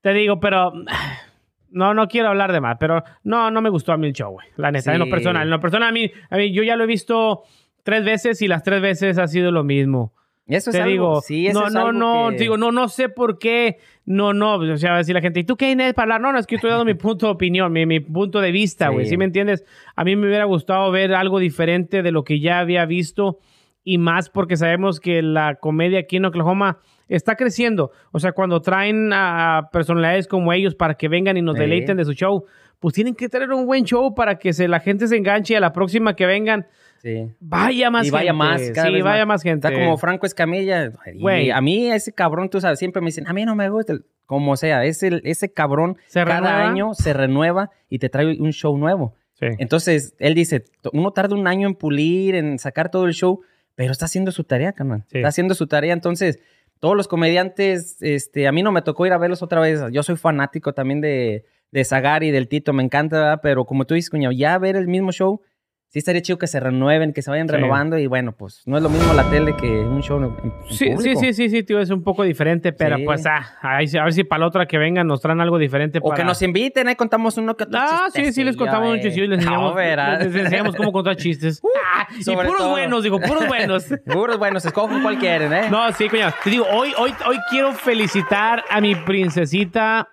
Te 0.00 0.12
digo, 0.14 0.40
pero. 0.40 0.72
No, 1.70 1.94
no 1.94 2.08
quiero 2.08 2.28
hablar 2.28 2.52
de 2.52 2.60
más, 2.60 2.76
pero 2.80 3.02
no, 3.24 3.50
no 3.50 3.60
me 3.60 3.68
gustó 3.70 3.92
a 3.92 3.96
mí 3.96 4.06
el 4.08 4.12
show, 4.12 4.30
güey. 4.32 4.46
La 4.56 4.70
neta, 4.70 4.92
en 4.92 4.98
lo 4.98 5.08
personal. 5.10 5.42
En 5.42 5.50
lo 5.50 5.60
personal, 5.60 5.88
a 5.90 5.92
mí, 5.92 6.10
a 6.30 6.36
mí, 6.36 6.52
yo 6.52 6.62
ya 6.62 6.76
lo 6.76 6.84
he 6.84 6.86
visto 6.86 7.42
tres 7.82 8.04
veces 8.04 8.40
y 8.42 8.48
las 8.48 8.62
tres 8.62 8.80
veces 8.80 9.18
ha 9.18 9.26
sido 9.28 9.50
lo 9.50 9.64
mismo. 9.64 10.12
Eso 10.46 10.70
es 10.70 10.76
te 10.76 10.80
algo, 10.82 10.90
digo, 10.90 11.20
sí, 11.20 11.46
eso 11.46 11.60
no, 11.60 11.66
es 11.66 11.74
no, 11.74 11.80
algo 11.80 11.92
no, 11.92 12.30
que- 12.30 12.36
digo, 12.38 12.56
no, 12.56 12.72
no 12.72 12.88
sé 12.88 13.10
por 13.10 13.38
qué, 13.38 13.76
no, 14.06 14.32
no, 14.32 14.54
o 14.54 14.76
sea, 14.78 14.90
va 14.92 14.96
a 14.96 14.98
decir 15.00 15.14
la 15.14 15.20
gente, 15.20 15.40
¿y 15.40 15.44
tú 15.44 15.58
qué 15.58 15.70
Inés 15.70 15.92
para 15.92 16.04
hablar? 16.04 16.20
No, 16.22 16.32
no, 16.32 16.38
es 16.38 16.46
que 16.46 16.54
estoy 16.54 16.70
dando 16.70 16.86
mi 16.86 16.94
punto 16.94 17.26
de 17.26 17.32
opinión, 17.32 17.70
mi, 17.70 17.84
mi 17.84 18.00
punto 18.00 18.40
de 18.40 18.50
vista, 18.50 18.88
güey, 18.88 19.04
Sí. 19.04 19.10
¿sí 19.10 19.16
me 19.18 19.26
entiendes? 19.26 19.66
A 19.94 20.04
mí 20.04 20.16
me 20.16 20.26
hubiera 20.26 20.44
gustado 20.46 20.90
ver 20.90 21.12
algo 21.14 21.38
diferente 21.38 22.02
de 22.02 22.12
lo 22.12 22.24
que 22.24 22.40
ya 22.40 22.60
había 22.60 22.86
visto 22.86 23.40
y 23.84 23.98
más 23.98 24.30
porque 24.30 24.56
sabemos 24.56 25.00
que 25.00 25.20
la 25.20 25.56
comedia 25.56 25.98
aquí 25.98 26.16
en 26.16 26.24
Oklahoma 26.24 26.78
está 27.08 27.34
creciendo, 27.36 27.90
o 28.12 28.18
sea, 28.20 28.32
cuando 28.32 28.60
traen 28.60 29.10
a 29.12 29.68
personalidades 29.72 30.26
como 30.28 30.52
ellos 30.52 30.74
para 30.74 30.94
que 30.94 31.08
vengan 31.08 31.36
y 31.36 31.42
nos 31.42 31.56
Sí. 31.56 31.60
deleiten 31.62 31.96
de 31.96 32.04
su 32.04 32.12
show, 32.12 32.44
pues 32.80 32.94
tienen 32.94 33.14
que 33.14 33.28
traer 33.28 33.50
un 33.52 33.66
buen 33.66 33.84
show 33.84 34.14
para 34.14 34.38
que 34.38 34.52
se, 34.52 34.68
la 34.68 34.80
gente 34.80 35.08
se 35.08 35.16
enganche 35.16 35.54
y 35.54 35.56
a 35.56 35.60
la 35.60 35.72
próxima 35.72 36.14
que 36.14 36.26
vengan, 36.26 36.66
Sí. 37.02 37.26
vaya 37.40 37.90
más 37.90 38.06
y 38.06 38.10
vaya 38.10 38.32
gente. 38.32 38.36
más, 38.38 38.70
cada 38.72 38.88
sí, 38.88 38.92
vez 38.94 39.04
vaya 39.04 39.24
más, 39.26 39.42
gente. 39.42 39.66
Está 39.68 39.78
como 39.80 39.96
Franco 39.98 40.26
Escamilla. 40.26 40.92
Güey. 41.18 41.50
a 41.50 41.60
mí 41.60 41.90
ese 41.90 42.12
cabrón, 42.12 42.50
tú 42.50 42.60
sabes, 42.60 42.78
siempre 42.78 43.00
me 43.00 43.06
dicen, 43.06 43.26
a 43.28 43.32
mí 43.32 43.44
no 43.44 43.54
me 43.56 43.68
gusta. 43.70 43.92
el-". 43.94 44.04
Como 44.26 44.56
sea, 44.56 44.84
ese, 44.84 45.20
ese 45.24 45.50
cabrón 45.52 45.96
¿Se 46.06 46.22
cada 46.22 46.40
renueva? 46.40 46.68
año 46.68 46.94
se 46.94 47.14
renueva 47.14 47.70
y 47.88 47.98
te 47.98 48.10
trae 48.10 48.38
un 48.38 48.52
show 48.52 48.76
nuevo. 48.76 49.14
Sí. 49.32 49.46
Entonces, 49.58 50.14
él 50.18 50.34
dice, 50.34 50.64
"To- 50.82 50.90
uno 50.92 51.12
tarda 51.12 51.34
un 51.34 51.46
año 51.46 51.66
en 51.66 51.74
pulir, 51.76 52.34
en 52.34 52.58
sacar 52.58 52.90
todo 52.90 53.06
el 53.06 53.14
show, 53.14 53.40
pero 53.74 53.90
está 53.92 54.04
haciendo 54.04 54.30
su 54.32 54.44
tarea, 54.44 54.72
carnal. 54.72 55.04
Sí. 55.08 55.18
Está 55.18 55.28
haciendo 55.28 55.54
su 55.54 55.66
tarea. 55.68 55.94
Entonces, 55.94 56.40
todos 56.80 56.96
los 56.96 57.08
comediantes, 57.08 57.96
este, 58.00 58.46
a 58.46 58.52
mí 58.52 58.62
no 58.62 58.72
me 58.72 58.82
tocó 58.82 59.06
ir 59.06 59.12
a 59.12 59.18
verlos 59.18 59.42
otra 59.42 59.60
vez. 59.60 59.80
Yo 59.92 60.02
soy 60.02 60.16
fanático 60.16 60.74
también 60.74 61.00
de, 61.00 61.44
de 61.70 61.84
Zagari 61.84 62.28
y 62.28 62.30
del 62.30 62.48
Tito, 62.48 62.72
me 62.72 62.82
encanta, 62.82 63.40
pero 63.42 63.64
como 63.64 63.84
tú 63.84 63.94
dices, 63.94 64.10
cuñado, 64.10 64.32
ya 64.32 64.58
ver 64.58 64.76
el 64.76 64.88
mismo 64.88 65.12
show, 65.12 65.42
sí 65.90 65.98
estaría 65.98 66.20
chido 66.22 66.38
que 66.38 66.46
se 66.46 66.60
renueven, 66.60 67.12
que 67.12 67.22
se 67.22 67.30
vayan 67.30 67.48
Sí. 67.48 67.54
renovando 67.54 67.98
y 67.98 68.06
bueno, 68.06 68.32
pues 68.32 68.62
no 68.66 68.76
es 68.76 68.82
lo 68.82 68.90
mismo 68.90 69.12
la 69.14 69.24
tele 69.30 69.56
que 69.56 69.66
un 69.80 70.02
show 70.02 70.18
en, 70.18 70.24
en 70.44 70.52
Sí, 70.68 70.94
sí, 70.98 71.16
sí, 71.16 71.32
sí, 71.32 71.48
sí, 71.48 71.62
tío, 71.62 71.80
es 71.80 71.88
un 71.90 72.02
poco 72.04 72.24
diferente, 72.24 72.72
pero 72.72 72.96
Sí. 72.96 73.04
pues 73.04 73.24
ah, 73.26 73.56
a 73.62 73.78
ver 73.78 74.12
si 74.12 74.24
para 74.24 74.40
la 74.40 74.46
otra 74.48 74.66
que 74.66 74.76
vengan 74.78 75.06
nos 75.06 75.20
traen 75.22 75.40
algo 75.40 75.56
diferente. 75.58 75.98
O 76.02 76.08
para... 76.10 76.16
que 76.16 76.24
nos 76.24 76.42
inviten, 76.42 76.88
ahí 76.88 76.94
contamos 76.96 77.36
uno 77.38 77.56
que 77.56 77.64
otro 77.64 77.78
Ah, 77.80 78.08
sí, 78.12 78.32
sí, 78.32 78.44
les 78.44 78.56
contamos 78.56 78.90
un 78.92 79.00
chiste 79.00 79.20
y 79.24 79.26
les 79.28 79.38
enseñamos, 79.40 79.74
No, 79.74 80.18
les 80.18 80.34
enseñamos 80.34 80.76
cómo 80.76 80.92
contar 80.92 81.16
chistes. 81.16 81.62
Ah, 82.00 82.06
y 82.16 82.22
puros 82.24 82.56
todo. 82.58 82.70
buenos, 82.70 83.02
digo, 83.02 83.18
puros 83.18 83.46
buenos. 83.48 83.86
Puros 84.04 84.38
buenos, 84.38 84.64
escogen 84.64 85.02
cuál 85.02 85.18
quieren, 85.18 85.52
¿eh? 85.52 85.68
No, 85.70 85.90
sí, 85.92 86.08
coño. 86.08 86.28
Te 86.44 86.50
digo, 86.50 86.64
hoy, 86.70 86.92
hoy, 86.96 87.12
hoy 87.26 87.36
quiero 87.50 87.72
felicitar 87.72 88.62
a 88.70 88.80
mi 88.80 88.94
princesita 88.94 90.08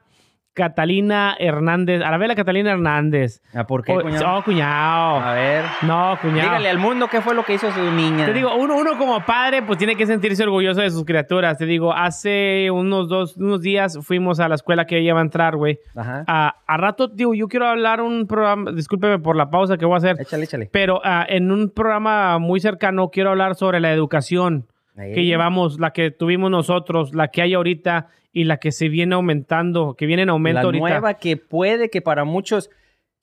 Catalina 0.55 1.35
Hernández, 1.37 2.01
Arabela 2.01 2.33
Catalina 2.33 2.71
Hernández. 2.71 3.41
Ah, 3.53 3.65
¿Por 3.67 3.83
qué, 3.83 3.91
Oh, 3.91 4.01
cuñado? 4.01 4.37
oh, 4.37 4.43
cuñado. 4.43 5.19
A 5.19 5.33
ver. 5.33 5.63
No, 5.83 6.17
cuñado. 6.21 6.41
Dígale 6.49 6.69
al 6.69 6.79
mundo 6.79 7.07
qué 7.11 7.21
fue 7.21 7.35
lo 7.35 7.43
que 7.43 7.53
hizo 7.53 7.69
su 7.71 7.91
niña. 7.91 8.25
Te 8.25 8.33
digo, 8.33 8.55
uno, 8.55 8.75
uno 8.77 8.97
como 8.97 9.23
padre, 9.25 9.61
pues 9.61 9.77
tiene 9.77 9.95
que 9.95 10.05
sentirse 10.07 10.43
orgulloso 10.43 10.81
de 10.81 10.89
sus 10.89 11.05
criaturas. 11.05 11.57
Te 11.57 11.65
digo, 11.65 11.93
hace 11.93 12.71
unos 12.71 13.09
dos, 13.09 13.37
unos 13.37 13.61
días 13.61 13.99
fuimos 14.01 14.39
a 14.39 14.47
la 14.49 14.55
escuela 14.55 14.85
que 14.85 14.97
ella 14.99 15.13
va 15.13 15.19
a 15.19 15.23
entrar, 15.23 15.55
güey. 15.57 15.77
Ajá. 15.95 16.23
A, 16.25 16.55
a 16.65 16.77
rato, 16.77 17.07
digo, 17.09 17.33
yo 17.35 17.47
quiero 17.47 17.67
hablar 17.67 18.01
un 18.01 18.25
programa, 18.25 18.71
discúlpeme 18.71 19.19
por 19.19 19.35
la 19.35 19.49
pausa 19.49 19.77
que 19.77 19.85
voy 19.85 19.95
a 19.95 19.97
hacer, 19.97 20.15
Échale, 20.19 20.45
échale. 20.45 20.69
pero 20.71 21.01
ah, 21.03 21.25
en 21.27 21.51
un 21.51 21.69
programa 21.69 22.39
muy 22.39 22.59
cercano 22.61 23.09
quiero 23.09 23.29
hablar 23.31 23.55
sobre 23.55 23.79
la 23.81 23.91
educación 23.91 24.65
Ahí. 24.97 25.13
que 25.13 25.25
llevamos, 25.25 25.79
la 25.79 25.91
que 25.91 26.11
tuvimos 26.11 26.49
nosotros, 26.51 27.13
la 27.13 27.27
que 27.29 27.41
hay 27.41 27.53
ahorita 27.53 28.07
y 28.31 28.45
la 28.45 28.57
que 28.57 28.71
se 28.71 28.89
viene 28.89 29.15
aumentando, 29.15 29.95
que 29.97 30.05
viene 30.05 30.23
en 30.23 30.29
aumento 30.29 30.55
La 30.59 30.65
ahorita. 30.65 30.79
nueva 30.87 31.13
que 31.15 31.37
puede 31.37 31.89
que 31.89 32.01
para 32.01 32.23
muchos 32.23 32.69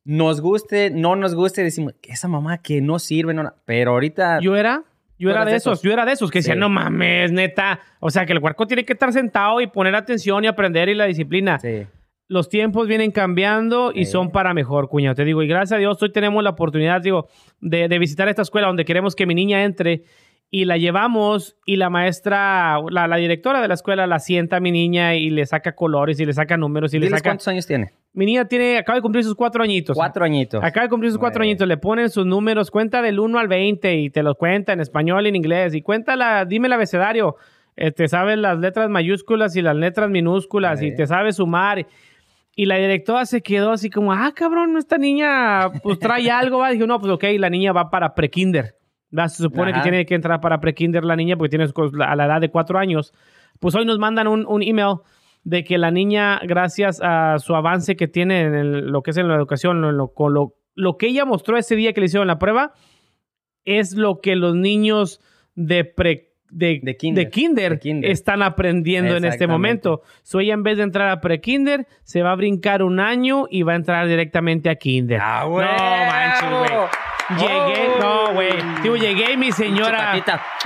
nos 0.04 0.40
guste, 0.40 0.90
no 0.90 1.16
nos 1.16 1.34
guste, 1.34 1.62
decimos, 1.62 1.94
esa 2.02 2.28
mamá 2.28 2.58
que 2.58 2.80
no 2.80 2.98
sirve, 2.98 3.34
no, 3.34 3.52
pero 3.64 3.92
ahorita... 3.92 4.40
Yo 4.40 4.56
era, 4.56 4.82
yo 5.18 5.30
era 5.30 5.44
de 5.44 5.54
esos, 5.56 5.74
esos. 5.74 5.82
yo 5.82 5.92
era 5.92 6.04
de 6.04 6.12
esos 6.12 6.30
que 6.30 6.40
decían, 6.40 6.56
Sí. 6.56 6.60
no 6.60 6.68
mames, 6.68 7.30
neta. 7.30 7.78
O 8.00 8.10
sea, 8.10 8.26
que 8.26 8.32
el 8.32 8.40
cuerpo 8.40 8.66
tiene 8.66 8.84
que 8.84 8.94
estar 8.94 9.12
sentado 9.12 9.60
y 9.60 9.68
poner 9.68 9.94
atención 9.94 10.42
y 10.44 10.48
aprender 10.48 10.88
y 10.88 10.94
la 10.94 11.04
disciplina. 11.04 11.58
Sí. 11.60 11.86
Los 12.28 12.48
tiempos 12.48 12.88
vienen 12.88 13.10
cambiando 13.12 13.92
y 13.94 14.06
son 14.06 14.30
para 14.32 14.54
mejor, 14.54 14.88
cuñado. 14.88 15.14
Te 15.14 15.24
digo, 15.24 15.42
y 15.42 15.46
gracias 15.46 15.72
a 15.76 15.78
Dios 15.78 16.02
hoy 16.02 16.10
tenemos 16.10 16.42
la 16.42 16.50
oportunidad, 16.50 17.00
digo, 17.02 17.28
de, 17.60 17.88
de 17.88 17.98
visitar 17.98 18.28
esta 18.28 18.42
escuela 18.42 18.66
donde 18.68 18.84
queremos 18.84 19.14
que 19.14 19.26
mi 19.26 19.34
niña 19.34 19.62
entre 19.64 20.02
y 20.54 20.66
la 20.66 20.76
llevamos 20.76 21.56
y 21.64 21.76
la 21.76 21.88
maestra, 21.88 22.78
la, 22.90 23.08
la 23.08 23.16
directora 23.16 23.62
de 23.62 23.68
la 23.68 23.74
escuela 23.74 24.06
la 24.06 24.18
sienta 24.18 24.58
a 24.58 24.60
mi 24.60 24.70
niña 24.70 25.14
y 25.14 25.30
le 25.30 25.46
saca 25.46 25.74
colores 25.74 26.20
y 26.20 26.26
le 26.26 26.34
saca 26.34 26.58
números 26.58 26.92
y 26.92 26.98
le 26.98 27.08
saca... 27.08 27.22
cuántos 27.22 27.48
años 27.48 27.66
tiene. 27.66 27.94
Mi 28.12 28.26
niña 28.26 28.44
tiene, 28.44 28.76
acaba 28.76 28.96
de 28.96 29.02
cumplir 29.02 29.24
sus 29.24 29.34
cuatro 29.34 29.64
añitos. 29.64 29.96
Cuatro 29.96 30.26
añitos. 30.26 30.62
Acaba 30.62 30.84
de 30.84 30.90
cumplir 30.90 31.10
sus 31.10 31.18
cuatro 31.18 31.42
añitos, 31.42 31.66
le 31.66 31.78
ponen 31.78 32.10
sus 32.10 32.26
números, 32.26 32.70
cuenta 32.70 33.00
del 33.00 33.18
1 33.18 33.38
al 33.38 33.48
20 33.48 33.96
y 33.96 34.10
te 34.10 34.22
los 34.22 34.36
cuenta 34.36 34.74
en 34.74 34.80
español 34.80 35.24
y 35.24 35.30
en 35.30 35.36
inglés. 35.36 35.74
Y 35.74 35.80
cuenta 35.80 36.16
la, 36.16 36.44
dime 36.44 36.66
el 36.66 36.74
abecedario. 36.74 37.36
Eh, 37.74 37.90
te 37.90 38.06
sabes 38.06 38.36
las 38.36 38.58
letras 38.58 38.90
mayúsculas 38.90 39.56
y 39.56 39.62
las 39.62 39.74
letras 39.74 40.10
minúsculas 40.10 40.82
y 40.82 40.94
te 40.94 41.06
sabes 41.06 41.36
sumar. 41.36 41.86
Y 42.54 42.66
la 42.66 42.76
directora 42.76 43.24
se 43.24 43.40
quedó 43.40 43.70
así 43.70 43.88
como, 43.88 44.12
ah, 44.12 44.30
cabrón, 44.36 44.76
esta 44.76 44.98
niña 44.98 45.70
pues 45.82 45.98
trae 45.98 46.30
algo. 46.30 46.58
¿va? 46.58 46.68
Dijo, 46.68 46.86
no, 46.86 47.00
pues 47.00 47.10
ok, 47.10 47.24
la 47.38 47.48
niña 47.48 47.72
va 47.72 47.88
para 47.88 48.14
prekinder. 48.14 48.81
¿Va? 49.16 49.28
Se 49.28 49.42
supone 49.42 49.70
Ajá. 49.72 49.80
que 49.80 49.90
tiene 49.90 50.06
que 50.06 50.14
entrar 50.14 50.40
para 50.40 50.60
prekinder 50.60 51.04
la 51.04 51.16
niña 51.16 51.36
porque 51.36 51.50
tiene 51.56 51.64
a 52.06 52.16
la 52.16 52.24
edad 52.26 52.40
de 52.40 52.50
cuatro 52.50 52.78
años. 52.78 53.12
Pues 53.60 53.74
hoy 53.74 53.84
nos 53.84 53.98
mandan 53.98 54.26
un, 54.28 54.44
un 54.46 54.62
email 54.62 54.96
de 55.44 55.64
que 55.64 55.76
la 55.78 55.90
niña, 55.90 56.40
gracias 56.44 57.00
a 57.02 57.38
su 57.38 57.54
avance 57.54 57.96
que 57.96 58.08
tiene 58.08 58.42
en 58.42 58.54
el- 58.54 58.86
lo 58.90 59.02
que 59.02 59.10
es 59.12 59.16
en 59.16 59.28
la 59.28 59.34
educación, 59.34 59.80
lo, 59.80 59.90
lo- 59.92 60.08
con 60.14 60.34
lo, 60.34 60.54
lo 60.74 60.96
que 60.96 61.06
ella 61.08 61.24
mostró 61.24 61.56
ese 61.56 61.76
día 61.76 61.92
que 61.92 62.00
le 62.00 62.06
hicieron 62.06 62.26
la 62.28 62.38
prueba, 62.38 62.72
es 63.64 63.94
lo 63.96 64.20
que 64.20 64.36
los 64.36 64.54
niños 64.54 65.20
de 65.54 65.84
pre 65.84 66.28
de, 66.54 66.80
De 66.82 66.96
kinder. 66.98 67.24
de 67.24 67.30
kinder 67.30 67.72
De 67.72 67.78
kinder. 67.78 68.10
están 68.10 68.42
aprendiendo 68.42 69.16
en 69.16 69.24
este 69.24 69.46
momento. 69.46 70.02
So 70.22 70.38
ella 70.40 70.52
en 70.52 70.62
vez 70.62 70.76
de 70.76 70.82
entrar 70.82 71.08
a 71.08 71.20
pre-kinder, 71.22 71.86
se 72.02 72.22
va 72.22 72.32
a 72.32 72.34
brincar 72.36 72.82
un 72.82 73.00
año 73.00 73.46
y 73.48 73.62
va 73.62 73.72
a 73.72 73.76
entrar 73.76 74.06
directamente 74.06 74.68
a 74.68 74.74
kinder. 74.74 75.18
¡Ah, 75.22 75.44
no 75.44 75.50
güey! 75.52 75.66
manches, 75.66 76.50
güey. 76.50 76.80
Llegué, 77.30 77.88
no, 78.00 78.32
güey. 78.34 78.50
Digo, 78.82 78.96
llegué 78.96 79.32
y 79.32 79.36
mi 79.36 79.52
señora. 79.52 80.14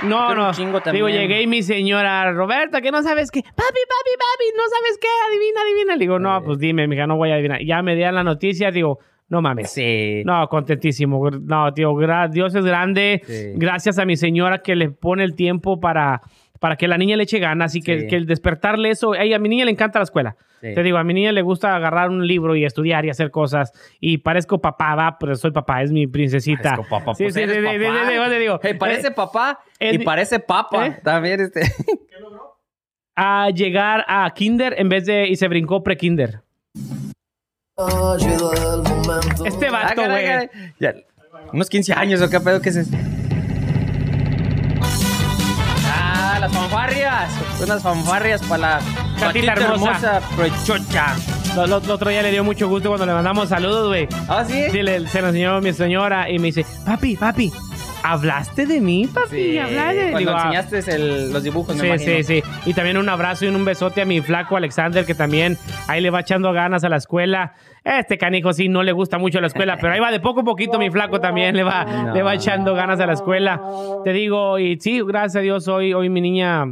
No, 0.03 0.33
no. 0.35 0.51
Digo, 0.91 1.09
llegué 1.09 1.41
y 1.41 1.47
mi 1.47 1.63
señora 1.63 2.31
Roberta, 2.31 2.81
que 2.81 2.91
no 2.91 3.01
sabes 3.03 3.31
qué. 3.31 3.41
Papi, 3.41 3.53
papi, 3.55 4.11
papi, 4.17 4.57
no 4.57 4.63
sabes 4.69 4.97
qué. 4.99 5.07
Adivina, 5.27 5.61
adivina. 5.61 5.93
Le 5.95 5.99
digo, 5.99 6.19
no, 6.19 6.43
pues 6.43 6.59
dime, 6.59 6.87
mija, 6.87 7.07
no 7.07 7.17
voy 7.17 7.31
a 7.31 7.35
adivinar. 7.35 7.61
Ya 7.63 7.81
me 7.81 7.95
dieron 7.95 8.15
la 8.15 8.23
noticia, 8.23 8.71
digo, 8.71 8.99
no 9.29 9.41
mames. 9.41 9.71
Sí. 9.71 10.23
No, 10.25 10.47
contentísimo. 10.47 11.29
No, 11.29 11.73
tío, 11.73 11.93
Dios 12.31 12.55
es 12.55 12.65
grande. 12.65 13.21
Sí. 13.25 13.51
Gracias 13.55 13.99
a 13.99 14.05
mi 14.05 14.15
señora 14.17 14.59
que 14.61 14.75
le 14.75 14.89
pone 14.89 15.23
el 15.23 15.35
tiempo 15.35 15.79
para, 15.79 16.21
para 16.59 16.75
que 16.75 16.87
la 16.87 16.97
niña 16.97 17.17
le 17.17 17.23
eche 17.23 17.39
ganas 17.39 17.75
y 17.75 17.81
que, 17.81 18.01
Sí. 18.01 18.07
que 18.07 18.15
el 18.15 18.25
despertarle 18.25 18.89
eso. 18.89 19.15
Ey, 19.15 19.33
a 19.33 19.39
mi 19.39 19.49
niña 19.49 19.65
le 19.65 19.71
encanta 19.71 19.99
la 19.99 20.03
escuela. 20.03 20.35
Te 20.59 20.83
digo, 20.83 20.97
a 20.97 21.03
mi 21.03 21.13
niña 21.13 21.31
le 21.31 21.41
gusta 21.41 21.75
agarrar 21.75 22.09
un 22.09 22.25
libro 22.25 22.55
y 22.55 22.65
estudiar 22.65 23.05
y 23.05 23.09
hacer 23.09 23.31
cosas. 23.31 23.71
Y 23.99 24.19
parezco 24.19 24.59
papá, 24.59 24.95
va, 24.95 25.17
pero 25.19 25.35
soy 25.35 25.51
papá, 25.51 25.83
es 25.83 25.91
mi 25.91 26.07
princesita. 26.07 26.71
Parezco 26.71 26.89
papá, 26.89 27.15
sí, 27.15 27.23
pues 27.23 27.35
sí, 27.35 27.41
eres 27.41 27.57
de, 27.57 27.63
papá. 27.63 28.09
De, 28.09 28.29
de, 28.29 28.39
digo, 28.39 28.59
hey, 28.63 28.73
parece 28.73 29.07
eh, 29.07 29.11
papá 29.11 29.59
y 29.79 29.97
parece 29.99 30.39
papa 30.39 30.87
¿eh? 30.87 30.99
también. 31.03 31.41
Este. 31.41 31.61
¿Qué 32.09 32.19
logró? 32.19 32.57
A 33.15 33.49
llegar 33.49 34.05
a 34.07 34.31
kinder 34.33 34.75
en 34.77 34.89
vez 34.89 35.05
de... 35.05 35.27
y 35.27 35.35
se 35.35 35.47
brincó 35.47 35.83
pre-kinder. 35.83 36.41
Este 39.45 39.67
ah, 39.67 39.71
vato, 39.71 40.01
güey. 40.03 40.49
Unos 41.53 41.69
15 41.69 41.93
años 41.93 42.21
o 42.21 42.29
qué 42.29 42.39
pedo 42.39 42.59
que 42.61 42.69
es 42.69 42.89
Ah, 45.85 46.37
las 46.39 46.51
fanfarrias. 46.51 47.31
Unas 47.61 47.83
fanfarrias 47.83 48.41
para 48.43 48.57
la... 48.57 49.06
Gatita 49.19 49.53
hermosa. 49.53 50.21
Lo, 51.55 51.65
lo- 51.67 51.79
lo 51.79 51.93
otro 51.95 52.09
día 52.09 52.21
le 52.21 52.31
dio 52.31 52.43
mucho 52.43 52.67
gusto 52.69 52.89
cuando 52.89 53.05
le 53.05 53.13
mandamos 53.13 53.49
saludos, 53.49 53.87
güey. 53.87 54.07
¿Ah, 54.27 54.43
sí? 54.47 54.69
Sí, 54.71 54.81
le- 54.83 55.07
se 55.07 55.21
lo 55.21 55.27
enseñó 55.29 55.59
mi 55.61 55.73
señora 55.73 56.29
y 56.29 56.37
me 56.39 56.47
dice, 56.47 56.65
papi, 56.85 57.15
papi, 57.15 57.51
¿hablaste 58.03 58.65
de 58.67 58.79
mí, 58.79 59.07
papi? 59.07 59.27
Sí, 59.31 59.57
¿Hablaste? 59.57 60.01
Cuando 60.11 60.19
Digo, 60.19 60.31
"Ah". 60.35 60.51
enseñaste 60.53 60.95
el- 60.95 61.33
los 61.33 61.43
dibujos, 61.43 61.75
Sí, 61.77 61.87
sí, 61.97 62.23
sí. 62.23 62.43
Y 62.65 62.73
también 62.73 62.97
un 62.97 63.09
abrazo 63.09 63.45
y 63.45 63.47
un 63.47 63.65
besote 63.65 64.01
a 64.01 64.05
mi 64.05 64.21
flaco 64.21 64.55
Alexander, 64.55 65.03
que 65.05 65.15
también 65.15 65.57
ahí 65.87 65.99
le 66.01 66.11
va 66.11 66.19
echando 66.19 66.53
ganas 66.53 66.83
a 66.83 66.89
la 66.89 66.97
escuela. 66.97 67.53
Este 67.83 68.17
canijo 68.19 68.53
sí 68.53 68.69
no 68.69 68.83
le 68.83 68.91
gusta 68.91 69.17
mucho 69.17 69.39
la 69.41 69.47
escuela, 69.47 69.77
pero 69.81 69.93
ahí 69.93 69.99
va 69.99 70.11
de 70.11 70.19
poco 70.19 70.41
a 70.41 70.43
poquito 70.43 70.77
mi 70.77 70.91
flaco 70.91 71.19
también 71.21 71.55
le 71.55 71.63
va, 71.63 71.85
No. 71.85 72.13
le 72.13 72.21
va 72.21 72.35
echando 72.35 72.75
ganas 72.75 72.99
a 72.99 73.07
la 73.07 73.13
escuela. 73.13 73.61
Te 74.03 74.11
digo, 74.13 74.59
y 74.59 74.77
sí, 74.79 75.01
gracias 75.07 75.37
a 75.37 75.39
Dios, 75.39 75.67
hoy, 75.69 75.93
hoy 75.93 76.09
mi 76.09 76.21
niña 76.21 76.65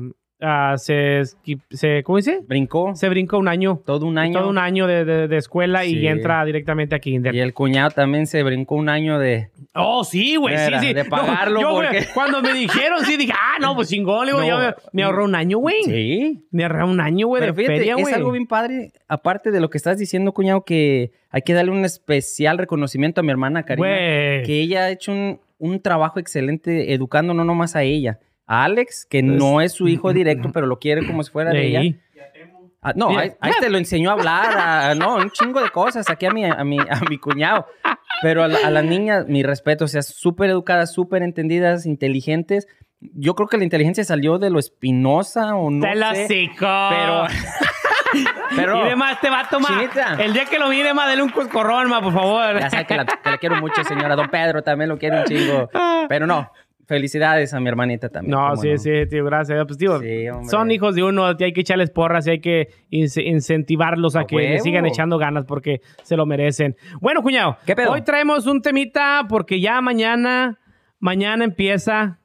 ah, 0.45 0.75
se, 0.77 1.23
se, 1.71 2.03
¿cómo 2.03 2.17
dice? 2.17 2.39
Brincó 2.47 2.95
Se 2.95 3.09
brincó 3.09 3.37
un 3.37 3.47
año. 3.47 3.81
todo 3.85 4.05
un 4.05 4.17
año. 4.17 4.39
Todo 4.39 4.49
un 4.49 4.57
año 4.57 4.87
de, 4.87 5.03
de- 5.05 5.27
de 5.27 5.37
escuela 5.37 5.83
Sí. 5.83 5.97
y 5.97 6.07
entra 6.07 6.43
directamente 6.45 6.95
a 6.95 6.99
kinder. 6.99 7.33
Y 7.33 7.39
el 7.39 7.53
cuñado 7.53 7.89
también 7.91 8.27
se 8.27 8.41
brincó 8.43 8.75
un 8.75 8.89
año 8.89 9.17
de... 9.19 9.49
Oh, 9.73 10.03
sí, 10.03 10.35
güey, 10.35 10.57
sí, 10.57 10.71
sí. 10.79 10.93
de 10.93 11.03
No, 11.03 11.09
pagarlo, 11.09 11.59
yo, 11.61 11.71
güey, 11.73 11.87
porque- 11.89 12.05
cuando 12.13 12.41
me 12.41 12.53
dijeron, 12.53 13.03
sí, 13.03 13.17
dije, 13.17 13.33
ah, 13.35 13.57
no, 13.59 13.75
pues 13.75 13.89
chingón, 13.89 14.27
No. 14.29 14.47
yo 14.47 14.57
me, 14.59 14.73
me 14.93 15.03
ahorró 15.03 15.25
un 15.25 15.35
año, 15.35 15.57
güey. 15.57 15.83
Sí. 15.83 16.47
Me 16.51 16.63
ahorró 16.63 16.87
un 16.87 17.01
año, 17.01 17.27
güey, 17.27 17.41
de 17.43 17.53
fíjate, 17.53 17.77
feria, 17.77 17.93
güey. 17.95 18.05
es 18.05 18.13
algo 18.13 18.31
bien 18.31 18.47
padre, 18.47 18.91
aparte 19.07 19.51
de 19.51 19.59
lo 19.59 19.69
que 19.69 19.77
estás 19.77 19.97
diciendo, 19.97 20.31
cuñado, 20.33 20.63
que 20.63 21.11
hay 21.29 21.41
que 21.41 21.53
darle 21.53 21.71
un 21.71 21.83
especial 21.83 22.57
reconocimiento 22.57 23.21
a 23.21 23.23
mi 23.23 23.31
hermana 23.31 23.63
Karina. 23.63 23.87
Güey. 23.87 24.43
Que 24.43 24.61
ella 24.61 24.83
ha 24.85 24.91
hecho 24.91 25.11
un, 25.11 25.39
un 25.57 25.81
trabajo 25.81 26.19
excelente 26.19 26.93
educando 26.93 27.33
no 27.33 27.43
nomás 27.43 27.75
a 27.75 27.83
ella, 27.83 28.19
a 28.47 28.63
Alex, 28.63 29.05
que 29.09 29.21
no 29.23 29.61
es 29.61 29.73
su 29.73 29.87
hijo 29.87 30.13
directo, 30.13 30.51
pero 30.53 30.67
lo 30.67 30.79
quiere 30.79 31.05
como 31.05 31.23
si 31.23 31.31
fuera 31.31 31.51
de 31.51 31.67
ella. 31.67 31.81
Ah, 32.87 32.93
no, 32.95 33.09
Mira. 33.09 33.21
ahí, 33.21 33.31
ahí 33.41 33.51
te 33.59 33.67
lo 33.69 33.79
enseñó 33.79 34.11
a 34.11 34.13
hablar, 34.13 34.55
a- 34.57 34.89
a- 34.91 34.95
no, 34.95 35.15
un 35.15 35.31
chingo 35.31 35.59
de 35.63 35.71
cosas 35.71 36.07
aquí 36.07 36.27
a 36.27 36.29
mi, 36.31 36.45
a 36.45 36.63
mi, 36.63 36.77
a 36.79 36.99
mi 37.09 37.17
cuñado. 37.17 37.65
Pero 38.21 38.43
a 38.43 38.47
la, 38.47 38.59
a 38.63 38.69
la 38.69 38.83
niña, 38.83 39.25
mi 39.27 39.41
respeto, 39.41 39.85
o 39.85 39.87
sea, 39.87 40.03
súper 40.03 40.51
educadas, 40.51 40.93
súper 40.93 41.23
entendidas, 41.23 41.87
inteligentes. 41.87 42.67
Yo 42.99 43.33
creo 43.33 43.47
que 43.47 43.57
la 43.57 43.63
inteligencia 43.63 44.03
salió 44.03 44.37
de 44.37 44.51
lo 44.51 44.59
espinosa 44.59 45.55
o 45.55 45.71
no 45.71 45.83
Te 45.83 45.95
lo 45.95 46.13
sé, 46.13 46.49
pero... 46.59 47.23
pero 48.55 48.85
Y 48.85 48.89
demás 48.89 49.19
te 49.19 49.29
va 49.29 49.41
a 49.41 49.49
tomar. 49.49 49.71
Chinita. 49.73 50.15
El 50.19 50.33
día 50.33 50.45
que 50.45 50.59
lo 50.59 50.69
mire, 50.69 50.93
más 50.93 51.07
dale 51.07 51.21
un 51.23 51.29
coscorrón, 51.29 51.89
ma, 51.89 52.01
por 52.01 52.13
favor. 52.13 52.59
ya 52.59 52.69
sabe 52.69 52.85
que 52.85 52.95
la, 52.95 53.05
que 53.05 53.29
la 53.31 53.37
quiero 53.37 53.55
mucho, 53.57 53.83
señora. 53.83 54.15
Don 54.15 54.29
Pedro 54.29 54.61
también 54.63 54.89
lo 54.89 54.97
quiere 54.97 55.19
un 55.19 55.25
chingo. 55.25 55.69
Pero 56.07 56.25
no, 56.27 56.51
felicidades 56.87 57.53
a 57.53 57.59
mi 57.59 57.67
hermanita 57.67 58.09
también. 58.09 58.31
No, 58.31 58.55
sí, 58.55 58.71
no. 58.71 58.77
sí, 58.77 58.91
tío, 59.09 59.25
gracias. 59.25 59.65
Pues, 59.65 59.77
tío, 59.77 59.99
Sí, 59.99 60.25
son 60.49 60.71
hijos 60.71 60.95
de 60.95 61.03
uno, 61.03 61.25
hay 61.25 61.53
que 61.53 61.61
echarles 61.61 61.89
porras 61.91 62.27
y 62.27 62.31
hay 62.31 62.39
que 62.39 62.69
ince- 62.91 63.23
incentivarlos 63.25 64.15
a, 64.15 64.21
A 64.21 64.25
que 64.25 64.35
le 64.37 64.59
sigan 64.59 64.85
echando 64.85 65.17
ganas 65.17 65.45
porque 65.45 65.81
se 66.03 66.15
lo 66.15 66.25
merecen. 66.25 66.75
Bueno, 67.01 67.21
cuñado, 67.21 67.57
¿Qué 67.65 67.75
pedo? 67.75 67.91
hoy 67.91 68.01
traemos 68.01 68.47
un 68.47 68.61
temita 68.61 69.25
porque 69.27 69.59
ya 69.59 69.81
mañana, 69.81 70.59
mañana 70.99 71.43
empieza 71.43 72.19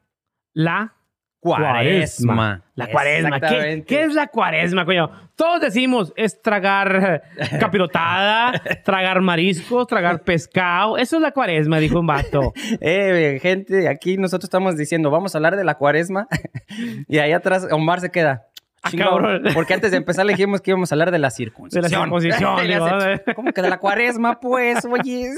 la 0.53 0.95
Cuaresma. 1.39 2.63
La 2.75 2.87
cuaresma. 2.87 3.39
¿Qué, 3.39 3.83
es 4.03 4.13
la 4.13 4.27
cuaresma, 4.27 4.85
coño? 4.85 5.09
Todos 5.41 5.59
decimos 5.59 6.13
es 6.17 6.39
tragar 6.39 7.23
capirotada, 7.59 8.61
tragar 8.85 9.21
mariscos, 9.21 9.87
tragar 9.87 10.21
pescado. 10.21 10.99
Eso 10.99 11.15
es 11.15 11.21
la 11.23 11.31
cuaresma, 11.31 11.79
dijo 11.79 11.99
un 11.99 12.05
vato. 12.05 12.53
Eh, 12.79 13.39
gente, 13.41 13.89
aquí 13.89 14.17
nosotros 14.17 14.45
estamos 14.45 14.77
diciendo, 14.77 15.09
vamos 15.09 15.33
a 15.33 15.39
hablar 15.39 15.55
de 15.55 15.63
la 15.63 15.75
cuaresma. 15.75 16.27
y 17.07 17.17
ahí 17.17 17.31
atrás 17.31 17.67
Omar 17.71 18.01
se 18.01 18.11
queda. 18.11 18.43
Ah, 18.83 19.39
porque 19.55 19.73
antes 19.73 19.89
de 19.89 19.97
empezar 19.97 20.27
le 20.27 20.33
dijimos 20.33 20.61
que 20.61 20.71
íbamos 20.71 20.91
a 20.91 20.95
hablar 20.95 21.09
de 21.09 21.17
la 21.17 21.29
De 21.29 21.31
circuncisión. 21.31 21.83
la 21.83 21.89
circuncisión. 21.89 23.21
¿Cómo 23.35 23.51
que 23.51 23.61
de 23.63 23.69
la 23.69 23.79
cuaresma, 23.79 24.39
pues? 24.39 24.85
Oye. 24.85 25.31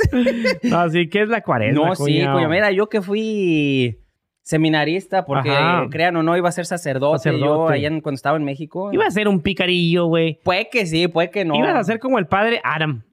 No, 0.63 0.89
sí, 0.89 1.07
¿qué 1.07 1.21
es 1.21 1.29
la 1.29 1.41
cuaresma? 1.41 1.87
No, 1.87 1.95
sí, 1.95 2.25
coño. 2.25 2.49
Mira, 2.49 2.71
yo 2.71 2.89
que 2.89 3.01
fui 3.01 4.02
seminarista, 4.43 5.25
porque 5.25 5.49
Ajá. 5.51 5.87
crean 5.89 6.15
o 6.17 6.23
no, 6.23 6.35
iba 6.37 6.49
a 6.49 6.51
ser 6.51 6.65
sacerdote, 6.65 7.29
yo 7.31 7.37
Sacerdote. 7.37 7.73
allá 7.73 7.87
en- 7.87 8.01
cuando 8.01 8.15
estaba 8.17 8.37
en 8.37 8.43
México. 8.43 8.91
Iba 8.93 9.05
a 9.05 9.11
ser 9.11 9.27
un 9.27 9.41
picarillo, 9.41 10.05
güey. 10.05 10.39
Puede 10.43 10.69
que 10.69 10.85
sí, 10.85 11.07
puede 11.07 11.29
que 11.31 11.45
no. 11.45 11.55
Ibas 11.55 11.75
a 11.75 11.83
ser 11.83 11.99
como 11.99 12.19
el 12.19 12.27
padre 12.27 12.59
Adam. 12.63 13.03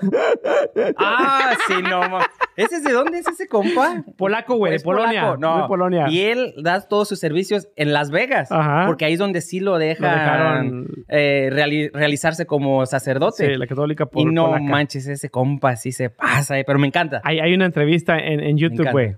Ah, 0.98 1.52
sí, 1.66 1.74
no. 1.82 2.08
ma- 2.08 2.26
¿Ese 2.56 2.76
es 2.76 2.84
de 2.84 2.92
dónde 2.92 3.18
es 3.18 3.26
ese 3.28 3.46
compa? 3.48 4.02
Polaco, 4.16 4.56
güey, 4.56 4.72
de 4.72 4.80
Polonia. 4.80 5.20
polaco, 5.22 5.36
No. 5.38 5.62
De 5.62 5.68
Polonia. 5.68 6.06
Y 6.08 6.20
él 6.22 6.54
da 6.62 6.80
todos 6.80 7.08
sus 7.08 7.18
servicios 7.18 7.68
en 7.76 7.92
Las 7.92 8.10
Vegas. 8.10 8.50
Ajá. 8.50 8.84
Porque 8.86 9.04
ahí 9.04 9.12
es 9.14 9.18
donde 9.18 9.40
sí 9.42 9.60
lo 9.60 9.72
Lo 9.72 9.78
dejan 9.78 10.10
dejaron. 10.18 10.86
eh, 11.08 11.50
reali- 11.52 11.90
realizarse 11.92 12.46
como 12.46 12.86
sacerdote. 12.86 13.46
Sí, 13.52 13.54
la 13.58 13.66
católica 13.66 14.04
y 14.04 14.14
pol- 14.14 14.32
no 14.34 14.46
polaca. 14.46 14.62
manches, 14.64 15.06
ese 15.06 15.28
compa 15.28 15.76
sí 15.76 15.92
se 15.92 16.08
pasa, 16.10 16.58
eh, 16.58 16.64
pero 16.66 16.78
me 16.78 16.86
encanta. 16.86 17.20
Hay, 17.24 17.40
hay 17.40 17.52
una 17.54 17.66
entrevista 17.66 18.18
en, 18.18 18.40
en 18.40 18.56
YouTube, 18.56 18.90
güey. 18.90 19.16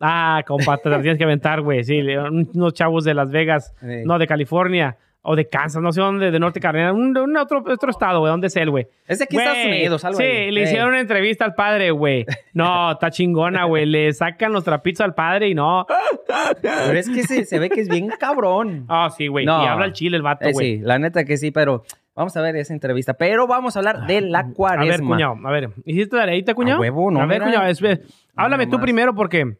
Ah, 0.00 0.42
compa, 0.46 0.78
te 0.78 0.88
la 0.88 1.00
tienes 1.00 1.18
que 1.18 1.24
aventar, 1.24 1.60
güey. 1.60 1.84
Sí, 1.84 2.00
unos 2.00 2.72
chavos 2.74 3.04
de 3.04 3.14
Las 3.14 3.30
Vegas, 3.30 3.74
Sí. 3.80 4.02
no, 4.04 4.18
de 4.18 4.26
California, 4.26 4.96
o 5.22 5.36
de 5.36 5.46
Kansas, 5.46 5.82
no 5.82 5.92
sé 5.92 6.00
dónde, 6.00 6.30
de 6.30 6.38
Norte 6.40 6.58
Carolina, 6.60 6.94
un, 6.94 7.14
un 7.18 7.36
otro, 7.36 7.62
otro 7.70 7.90
estado, 7.90 8.20
güey, 8.20 8.30
¿dónde 8.30 8.46
es 8.46 8.56
él, 8.56 8.70
güey? 8.70 8.86
Es 9.06 9.18
de 9.18 9.24
aquí 9.24 9.36
en 9.36 9.42
Estados 9.42 9.66
Unidos, 9.66 10.04
algo 10.06 10.16
Sí, 10.18 10.24
ahí. 10.24 10.50
le 10.50 10.62
hicieron 10.62 10.88
una 10.88 11.00
entrevista 11.00 11.44
al 11.44 11.54
padre, 11.54 11.90
güey. 11.90 12.24
No, 12.54 12.92
está 12.92 13.10
chingona, 13.10 13.64
güey. 13.66 13.84
Le 13.84 14.10
sacan 14.14 14.52
los 14.54 14.64
trapitos 14.64 15.02
al 15.02 15.12
padre 15.14 15.48
y 15.48 15.54
no. 15.54 15.86
Pero 16.62 16.98
es 16.98 17.10
que 17.10 17.22
se, 17.24 17.44
se 17.44 17.58
ve 17.58 17.68
que 17.68 17.82
es 17.82 17.88
bien 17.90 18.08
cabrón. 18.18 18.86
Ah, 18.88 19.10
sí, 19.14 19.26
güey. 19.26 19.44
No. 19.44 19.62
Y 19.62 19.66
habla 19.66 19.84
el 19.84 19.92
chile 19.92 20.16
el 20.16 20.22
vato, 20.22 20.46
Eh, 20.46 20.52
güey. 20.52 20.78
sí, 20.78 20.82
la 20.82 20.98
neta 20.98 21.24
que 21.24 21.36
sí, 21.36 21.50
pero 21.50 21.84
vamos 22.14 22.34
a 22.38 22.40
ver 22.40 22.56
esa 22.56 22.72
entrevista. 22.72 23.12
Pero 23.14 23.46
vamos 23.46 23.76
a 23.76 23.80
hablar 23.80 24.06
de 24.06 24.22
la 24.22 24.48
cuaresma. 24.48 24.94
A 24.94 24.96
ver, 24.96 25.00
cuñado, 25.34 25.36
a 25.46 25.50
ver. 25.52 25.70
¿Hiciste 25.84 26.16
tareita, 26.16 26.54
cuñado? 26.54 26.78
A 26.78 26.80
huevo, 26.80 27.10
no, 27.10 27.20
A 27.20 27.26
ver, 27.26 27.42
cuñado, 27.42 27.70
háblame 28.36 28.66
tú 28.68 28.80
primero 28.80 29.14
porque 29.14 29.56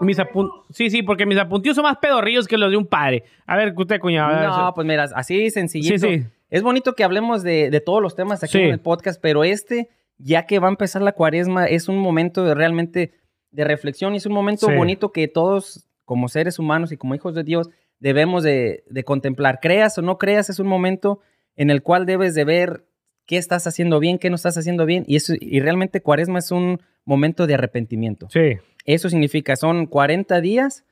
mis 0.00 0.18
apun... 0.18 0.50
Sí, 0.70 0.90
sí, 0.90 1.02
porque 1.02 1.26
mis 1.26 1.38
apuntillos 1.38 1.76
son 1.76 1.84
más 1.84 1.98
pedorrillos 1.98 2.46
que 2.46 2.58
los 2.58 2.70
de 2.70 2.76
un 2.76 2.86
padre. 2.86 3.24
A 3.46 3.56
ver, 3.56 3.72
usted, 3.76 3.98
cuñado. 4.00 4.46
No, 4.46 4.74
pues 4.74 4.86
mira, 4.86 5.04
así 5.14 5.50
sencillito. 5.50 6.06
Sí, 6.06 6.18
sí. 6.18 6.24
Es 6.50 6.62
bonito 6.62 6.94
que 6.94 7.02
hablemos 7.04 7.42
de, 7.42 7.70
de 7.70 7.80
todos 7.80 8.00
los 8.02 8.14
temas 8.14 8.42
aquí 8.44 8.52
Sí. 8.52 8.58
en 8.60 8.70
el 8.70 8.80
podcast, 8.80 9.20
pero 9.20 9.42
este, 9.44 9.88
ya 10.18 10.46
que 10.46 10.58
va 10.58 10.68
a 10.68 10.70
empezar 10.70 11.02
la 11.02 11.12
cuaresma, 11.12 11.66
es 11.66 11.88
un 11.88 11.98
momento 11.98 12.44
de 12.44 12.54
realmente 12.54 13.12
de 13.50 13.64
reflexión 13.64 14.14
y 14.14 14.18
es 14.18 14.26
un 14.26 14.32
momento 14.32 14.68
bonito 14.70 15.12
que 15.12 15.28
todos, 15.28 15.86
como 16.04 16.28
seres 16.28 16.58
humanos 16.58 16.92
y 16.92 16.96
como 16.96 17.14
hijos 17.14 17.34
de 17.34 17.42
Dios, 17.42 17.70
debemos 17.98 18.42
de, 18.42 18.84
de 18.88 19.02
contemplar. 19.04 19.58
Creas 19.60 19.96
o 19.98 20.02
no 20.02 20.18
creas, 20.18 20.50
es 20.50 20.58
un 20.60 20.66
momento 20.66 21.20
en 21.56 21.70
el 21.70 21.82
cual 21.82 22.04
debes 22.06 22.34
de 22.34 22.44
ver 22.44 22.84
qué 23.24 23.38
estás 23.38 23.66
haciendo 23.66 23.98
bien, 23.98 24.18
qué 24.18 24.28
no 24.30 24.36
estás 24.36 24.56
haciendo 24.58 24.84
bien. 24.86 25.04
Y, 25.08 25.16
eso, 25.16 25.32
y 25.40 25.58
realmente 25.60 26.00
cuaresma 26.02 26.38
es 26.38 26.50
un 26.52 26.80
momento 27.04 27.46
de 27.46 27.54
arrepentimiento. 27.54 28.28
Sí. 28.30 28.58
Eso 28.86 29.08
significa, 29.10 29.56
son 29.56 29.86
40 29.86 30.40
días 30.40 30.84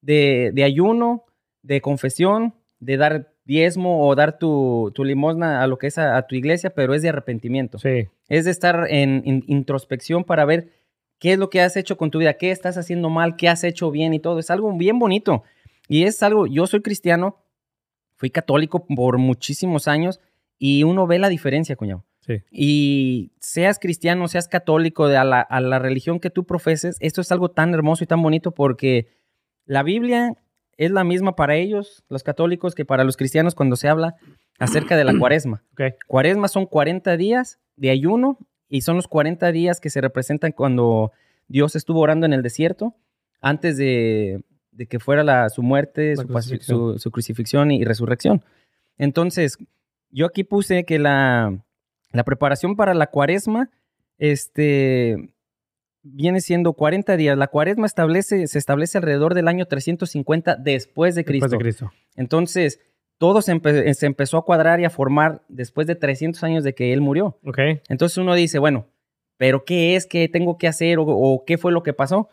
de, 0.00 0.50
de 0.54 0.64
ayuno, 0.64 1.24
de 1.62 1.80
confesión, 1.82 2.54
de 2.78 2.96
dar 2.96 3.32
diezmo 3.44 4.06
o 4.06 4.14
dar 4.14 4.38
tu, 4.38 4.92
tu 4.94 5.04
limosna 5.04 5.62
a 5.62 5.66
lo 5.66 5.76
que 5.76 5.88
es 5.88 5.98
a, 5.98 6.16
a 6.16 6.26
tu 6.26 6.36
iglesia, 6.36 6.70
pero 6.70 6.94
es 6.94 7.02
de 7.02 7.08
arrepentimiento. 7.08 7.78
Sí. 7.78 8.06
Es 8.28 8.44
de 8.44 8.50
estar 8.52 8.86
en, 8.88 9.22
in- 9.24 9.44
introspección 9.48 10.22
para 10.24 10.44
ver 10.44 10.68
qué 11.18 11.32
es 11.32 11.38
lo 11.38 11.50
que 11.50 11.60
has 11.60 11.76
hecho 11.76 11.96
con 11.96 12.10
tu 12.10 12.18
vida, 12.20 12.34
qué 12.34 12.50
estás 12.52 12.78
haciendo 12.78 13.10
mal, 13.10 13.36
qué 13.36 13.48
has 13.48 13.64
hecho 13.64 13.90
bien 13.90 14.14
y 14.14 14.20
todo. 14.20 14.38
Es 14.38 14.50
algo 14.50 14.72
bien 14.76 14.98
bonito. 14.98 15.42
Y 15.88 16.04
es 16.04 16.22
algo, 16.22 16.46
yo 16.46 16.66
soy 16.68 16.80
cristiano, 16.80 17.36
fui 18.14 18.30
católico 18.30 18.86
por 18.86 19.18
muchísimos 19.18 19.88
años 19.88 20.20
y 20.58 20.84
uno 20.84 21.06
ve 21.08 21.18
la 21.18 21.28
diferencia, 21.28 21.74
cuñado. 21.74 22.04
Sí. 22.38 22.42
Y 22.50 23.32
seas 23.40 23.78
cristiano, 23.78 24.28
seas 24.28 24.46
católico, 24.48 25.08
de 25.08 25.16
a, 25.16 25.24
la, 25.24 25.40
a 25.40 25.60
la 25.60 25.78
religión 25.78 26.20
que 26.20 26.30
tú 26.30 26.44
profeses, 26.44 26.96
esto 27.00 27.20
es 27.20 27.32
algo 27.32 27.50
tan 27.50 27.74
hermoso 27.74 28.04
y 28.04 28.06
tan 28.06 28.22
bonito 28.22 28.52
porque 28.52 29.08
la 29.64 29.82
Biblia 29.82 30.34
es 30.76 30.90
la 30.90 31.04
misma 31.04 31.34
para 31.36 31.56
ellos, 31.56 32.04
los 32.08 32.22
católicos, 32.22 32.74
que 32.74 32.84
para 32.84 33.04
los 33.04 33.16
cristianos 33.16 33.54
cuando 33.54 33.76
se 33.76 33.88
habla 33.88 34.14
acerca 34.58 34.96
de 34.96 35.04
la 35.04 35.12
cuaresma. 35.18 35.62
Cuaresma 36.06 36.48
son 36.48 36.66
40 36.66 37.16
días 37.16 37.58
de 37.76 37.90
ayuno 37.90 38.38
y 38.68 38.82
son 38.82 38.96
los 38.96 39.08
40 39.08 39.50
días 39.52 39.80
que 39.80 39.90
se 39.90 40.00
representan 40.00 40.52
cuando 40.52 41.12
Dios 41.48 41.74
estuvo 41.76 42.00
orando 42.00 42.26
en 42.26 42.32
el 42.32 42.42
desierto 42.42 42.94
antes 43.40 43.76
de, 43.76 44.42
de 44.70 44.86
que 44.86 45.00
fuera 45.00 45.24
la, 45.24 45.48
su 45.50 45.62
muerte, 45.62 46.14
La 46.14 46.22
su, 46.22 46.28
pas- 46.28 46.32
crucifixión. 46.32 46.78
su- 46.94 46.98
su 46.98 47.10
crucifixión 47.10 47.70
y 47.72 47.84
resurrección. 47.84 48.42
Entonces, 48.98 49.58
yo 50.10 50.26
aquí 50.26 50.44
puse 50.44 50.84
que 50.84 50.98
la, 50.98 51.58
la 52.12 52.24
preparación 52.24 52.76
para 52.76 52.94
la 52.94 53.08
cuaresma 53.08 53.70
este, 54.18 55.30
viene 56.02 56.40
siendo 56.40 56.72
40 56.74 57.16
días. 57.16 57.36
La 57.38 57.46
cuaresma 57.48 57.86
establece, 57.86 58.46
se 58.46 58.58
establece 58.58 58.98
alrededor 58.98 59.34
del 59.34 59.48
año 59.48 59.66
350 59.66 60.56
después 60.56 61.14
de 61.14 61.24
Cristo. 61.24 61.46
Después 61.46 61.58
de 61.58 61.64
Cristo. 61.64 61.92
Entonces, 62.16 62.80
todo 63.18 63.42
se, 63.42 63.54
empe- 63.54 63.92
se 63.94 64.06
empezó 64.06 64.38
a 64.38 64.44
cuadrar 64.44 64.80
y 64.80 64.84
a 64.84 64.90
formar 64.90 65.42
después 65.48 65.86
de 65.86 65.94
300 65.94 66.42
años 66.44 66.64
de 66.64 66.74
que 66.74 66.92
él 66.92 67.00
murió. 67.00 67.38
Entonces 67.88 68.16
uno 68.18 68.34
dice, 68.34 68.58
bueno, 68.58 68.86
¿pero 69.36 69.64
qué 69.64 69.96
es? 69.96 70.06
¿Qué 70.06 70.28
tengo 70.28 70.58
que 70.58 70.68
hacer? 70.68 70.98
¿O, 70.98 71.04
o 71.06 71.44
qué 71.44 71.58
fue 71.58 71.72
lo 71.72 71.82
que 71.82 71.92
pasó? 71.92 72.28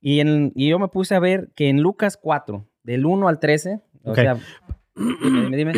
Y, 0.00 0.20
en- 0.20 0.52
y 0.54 0.68
yo 0.68 0.78
me 0.78 0.88
puse 0.88 1.14
a 1.14 1.20
ver 1.20 1.50
que 1.54 1.68
en 1.68 1.80
Lucas 1.80 2.16
4, 2.16 2.66
del 2.82 3.06
1 3.06 3.26
al 3.28 3.38
13. 3.40 3.80
O 4.04 4.10
Ok. 4.10 4.16
sea, 4.16 4.36
dime, 4.96 5.56
dime. 5.56 5.72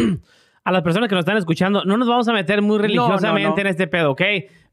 A 0.66 0.72
las 0.72 0.82
personas 0.82 1.08
que 1.08 1.14
nos 1.14 1.22
están 1.22 1.36
escuchando, 1.36 1.84
no 1.84 1.96
nos 1.96 2.08
vamos 2.08 2.26
a 2.26 2.32
meter 2.32 2.60
muy 2.60 2.78
religiosamente 2.78 3.48
no. 3.50 3.60
en 3.60 3.66
este 3.68 3.86
pedo, 3.86 4.10
¿ok? 4.10 4.22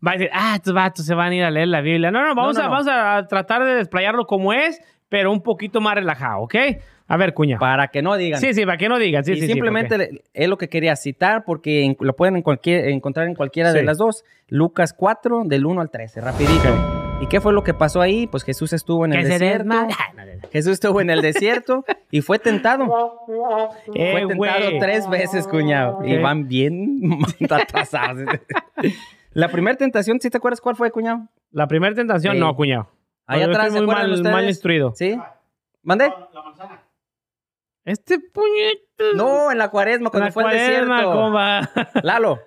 Va 0.06 0.12
a 0.12 0.14
decir, 0.14 0.30
ah, 0.34 0.54
estos 0.56 0.74
vatos 0.74 1.06
se 1.06 1.14
van 1.14 1.32
a 1.34 1.36
ir 1.36 1.44
a 1.44 1.52
leer 1.52 1.68
la 1.68 1.82
Biblia. 1.82 2.10
No, 2.10 2.28
no, 2.28 2.34
vamos, 2.34 2.58
a, 2.58 2.68
vamos 2.68 2.88
a 2.90 3.28
tratar 3.28 3.64
de 3.64 3.76
desplayarlo 3.76 4.26
como 4.26 4.54
es, 4.54 4.82
pero 5.08 5.32
un 5.32 5.42
poquito 5.44 5.82
más 5.82 5.94
relajado, 5.94 6.42
¿ok? 6.42 6.56
A 7.08 7.16
ver, 7.18 7.36
cuña. 7.36 7.60
Para 7.60 7.90
que 7.90 8.02
no 8.02 8.18
digan. 8.18 8.42
Sí, 8.42 8.56
sí, 8.56 8.66
para 8.66 8.78
que 8.78 8.90
no 8.90 8.98
digan. 8.98 9.24
Sí, 9.24 9.34
y 9.34 9.42
sí, 9.42 9.46
simplemente 9.46 10.22
es 10.34 10.50
lo 10.50 10.58
que 10.58 10.68
quería 10.68 10.96
citar 10.96 11.44
porque 11.46 11.84
en- 11.86 11.98
lo 12.00 12.16
pueden 12.16 12.38
en 12.38 12.42
cualquier, 12.42 12.88
encontrar 12.90 13.28
en 13.28 13.36
cualquiera 13.36 13.72
de 13.72 13.84
las 13.84 14.00
dos. 14.00 14.24
Lucas 14.48 14.94
4, 14.98 15.44
del 15.46 15.64
1 15.64 15.80
al 15.80 15.92
13, 15.92 16.22
rapidito. 16.22 17.13
¿Y 17.24 17.28
qué 17.28 17.40
fue 17.40 17.54
lo 17.54 17.64
que 17.64 17.74
pasó 17.74 18.02
ahí? 18.02 18.28
Pues 18.28 18.44
Jesús 18.44 18.74
estuvo 18.74 19.06
en 19.06 19.14
el 19.14 19.22
Que 19.24 19.28
desierto. 19.30 19.70
Jesús 20.52 20.74
estuvo 20.74 21.00
en 21.00 21.10
el 21.10 21.22
desierto 21.22 21.86
y 22.12 22.20
fue 22.20 22.38
tentado. 22.38 22.84
Eh, 23.96 24.12
fue 24.12 24.28
tentado 24.28 24.36
güey. 24.36 24.80
tres 24.80 25.10
veces, 25.10 25.48
cuñado. 25.48 26.04
Y 26.04 26.18
van 26.18 26.50
bien 26.50 27.00
atrasados. 27.50 28.26
La 29.32 29.48
primera 29.48 29.78
tentación, 29.78 30.20
¿sí 30.20 30.30
te 30.30 30.36
acuerdas 30.38 30.60
cuál 30.60 30.76
fue, 30.76 30.92
cuñado? 30.92 31.30
La 31.52 31.68
primera 31.68 31.96
tentación, 31.96 32.34
Sí. 32.34 32.40
no, 32.42 32.54
cuñado. 32.58 32.90
Ahí 33.26 33.40
Yo 33.40 33.46
atrás, 33.46 33.68
estoy 33.68 33.80
¿se 33.80 33.86
muy 33.86 33.94
acuerdan 33.94 34.10
mal, 34.10 34.18
ustedes? 34.20 34.34
mal 34.36 34.46
instruido. 34.50 34.92
¿Sí? 34.94 35.18
¿Mande? 35.82 36.14
Este 37.86 38.20
puñete. 38.20 39.16
No, 39.16 39.50
en 39.50 39.58
la 39.60 39.70
cuaresma, 39.70 40.10
cuando 40.10 40.26
La 40.28 40.32
fue 40.34 40.44
cuaresma, 40.44 40.96
desierto. 40.98 41.12
¿cómo 41.14 41.32
va? 41.32 41.70
Lalo. 42.04 42.40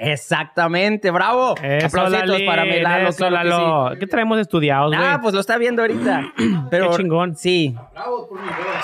Exactamente, 0.00 1.10
bravo. 1.10 1.54
Eso, 1.62 1.86
Aplausitos 1.86 2.28
Lalín, 2.28 2.46
para 2.46 2.64
mi 2.64 2.80
Lalo, 2.80 3.08
eso, 3.10 3.26
claro 3.28 3.88
que 3.90 3.94
sí. 3.94 4.00
¿Qué 4.00 4.06
traemos 4.06 4.38
estudiados, 4.38 4.94
güey? 4.94 5.06
Ah, 5.06 5.20
pues 5.22 5.34
lo 5.34 5.40
está 5.40 5.58
viendo 5.58 5.82
ahorita. 5.82 6.32
Pero, 6.70 6.90
Qué 6.90 6.96
chingón. 6.96 7.36
Sí. 7.36 7.76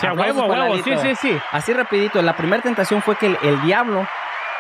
Sí, 0.01 0.07
a 0.07 0.11
aplausos 0.11 0.37
huevo, 0.37 0.43
a 0.43 0.49
para 0.49 0.71
huevo. 0.71 0.83
Sí, 0.85 0.93
sí, 1.03 1.15
sí. 1.15 1.37
Así 1.53 1.73
rapidito, 1.73 2.21
la 2.21 2.37
primera 2.37 2.63
tentación 2.63 3.01
fue 3.01 3.17
que 3.17 3.27
el, 3.27 3.39
el 3.43 3.63
diablo, 3.63 4.07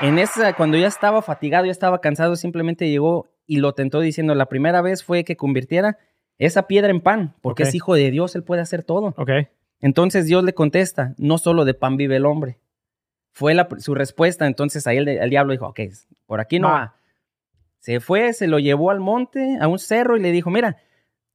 en 0.01 0.19
esa, 0.19 0.55
cuando 0.55 0.79
ya 0.79 0.87
estaba 0.89 1.23
fatigado, 1.23 1.67
ya 1.67 1.73
estaba 1.73 2.01
cansado, 2.01 2.37
simplemente 2.37 2.89
llegó 2.89 3.29
y 3.47 3.59
lo 3.59 3.75
tentó 3.75 4.01
diciendo, 4.01 4.35
la 4.35 4.47
primera 4.47 4.81
vez 4.81 5.05
fue 5.05 5.25
que 5.25 5.37
convirtiera 5.37 5.99
esa 6.39 6.67
piedra 6.67 6.91
en 6.91 7.01
pan, 7.01 7.35
porque 7.43 7.63
es 7.63 7.75
hijo 7.75 7.95
de 7.95 8.11
Dios, 8.11 8.35
él 8.35 8.43
puede 8.43 8.63
hacer 8.63 8.83
todo. 8.83 9.15
Ok. 9.17 9.31
Entonces 9.81 10.27
Dios 10.27 10.43
le 10.43 10.55
contesta, 10.55 11.15
no 11.19 11.39
solo 11.39 11.65
de 11.65 11.75
pan 11.75 11.97
vive 11.97 12.17
el 12.17 12.27
hombre. 12.27 12.59
Fue 13.39 13.53
la- 13.53 13.69
su 13.81 13.95
respuesta, 13.95 14.47
entonces 14.47 14.87
ahí 14.87 14.97
el, 14.97 15.09
el 15.09 15.29
diablo 15.29 15.53
dijo, 15.53 15.67
ok, 15.67 15.81
por 16.25 16.41
aquí 16.41 16.59
no 16.59 16.69
va. 16.69 16.97
Se 17.81 18.01
fue, 18.01 18.33
se 18.33 18.47
lo 18.47 18.59
llevó 18.59 18.91
al 18.91 18.99
monte, 19.01 19.59
a 19.61 19.69
un 19.69 19.79
cerro 19.79 20.17
y 20.17 20.21
le 20.21 20.33
dijo, 20.33 20.49
mira, 20.51 20.79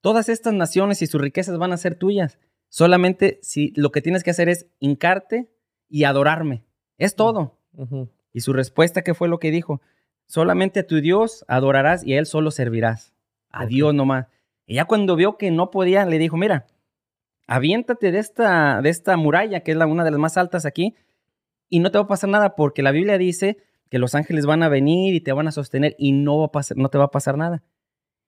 todas 0.01 0.27
estas 0.27 0.55
naciones 0.55 1.03
y 1.03 1.05
sus 1.05 1.21
riquezas 1.21 1.59
van 1.59 1.73
a 1.73 1.77
ser 1.77 1.93
tuyas. 1.93 2.39
Solamente 2.69 3.37
si 3.43 3.71
lo 3.75 3.91
que 3.91 4.01
tienes 4.01 4.23
que 4.23 4.31
hacer 4.31 4.49
es 4.49 4.65
hincarte 4.79 5.51
y 5.89 6.05
adorarme. 6.05 6.63
Es 6.97 7.15
todo. 7.15 7.59
Y 8.33 8.39
su 8.41 8.51
respuesta, 8.51 9.03
¿qué 9.03 9.13
fue 9.13 9.27
lo 9.27 9.37
que 9.37 9.51
dijo? 9.51 9.79
Solamente 10.25 10.79
a 10.79 10.87
tu 10.87 11.01
Dios 11.01 11.45
adorarás 11.47 12.03
y 12.03 12.15
a 12.15 12.19
Él 12.19 12.25
solo 12.25 12.49
servirás. 12.49 13.13
A 13.51 13.65
Ok. 13.65 13.69
Dios 13.69 13.93
nomás. 13.93 14.25
Y 14.65 14.75
ya 14.75 14.85
cuando 14.85 15.15
vio 15.15 15.37
que 15.37 15.51
no 15.51 15.69
podía, 15.69 16.05
le 16.07 16.17
dijo, 16.17 16.35
mira, 16.35 16.65
aviéntate 17.47 18.11
de 18.11 18.17
esta, 18.19 18.81
de 18.81 18.89
esta 18.89 19.15
muralla, 19.17 19.59
que 19.61 19.71
es 19.71 19.77
la, 19.77 19.85
una 19.85 20.03
de 20.03 20.11
las 20.11 20.19
más 20.19 20.37
altas 20.37 20.65
aquí, 20.65 20.95
y 21.71 21.79
no 21.79 21.89
te 21.89 21.97
va 21.97 22.03
a 22.03 22.07
pasar 22.07 22.29
nada, 22.29 22.55
porque 22.55 22.83
la 22.83 22.91
Biblia 22.91 23.17
dice 23.17 23.57
que 23.89 23.97
los 23.97 24.13
ángeles 24.13 24.45
van 24.45 24.61
a 24.61 24.69
venir 24.69 25.15
y 25.15 25.21
te 25.21 25.31
van 25.31 25.47
a 25.47 25.51
sostener 25.51 25.95
y 25.97 26.11
no, 26.11 26.37
va 26.37 26.45
a 26.45 26.51
pasar, 26.51 26.77
no 26.77 26.89
te 26.89 26.97
va 26.97 27.05
a 27.05 27.11
pasar 27.11 27.37
nada. 27.37 27.63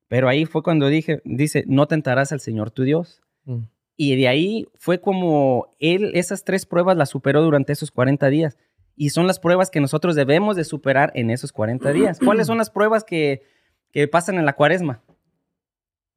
Pero 0.08 0.30
ahí 0.30 0.46
fue 0.46 0.64
cuando 0.64 0.88
dije, 0.88 1.22
dice, 1.26 1.66
no 1.68 1.88
tentarás 1.88 2.32
al 2.32 2.40
Señor 2.40 2.72
tu 2.72 2.84
Dios. 2.84 3.22
Mm. 3.44 3.64
Y 3.98 4.16
de 4.16 4.28
ahí 4.28 4.68
fue 4.76 5.02
como 5.02 5.68
él 5.80 6.12
esas 6.16 6.46
tres 6.46 6.66
pruebas 6.66 6.98
las 6.98 7.10
superó 7.10 7.42
durante 7.42 7.74
esos 7.74 7.92
40 7.92 8.30
días. 8.30 8.58
Y 8.96 9.10
son 9.10 9.28
las 9.28 9.40
pruebas 9.40 9.70
que 9.70 9.82
nosotros 9.82 10.16
debemos 10.16 10.56
de 10.56 10.64
superar 10.64 11.12
en 11.16 11.30
esos 11.30 11.52
40 11.52 11.92
días. 11.92 12.20
¿Cuáles 12.20 12.48
son 12.48 12.58
las 12.58 12.70
pruebas 12.70 13.04
que, 13.04 13.44
que 13.92 14.08
pasan 14.08 14.38
en 14.38 14.46
la 14.46 14.54
cuaresma? 14.54 15.04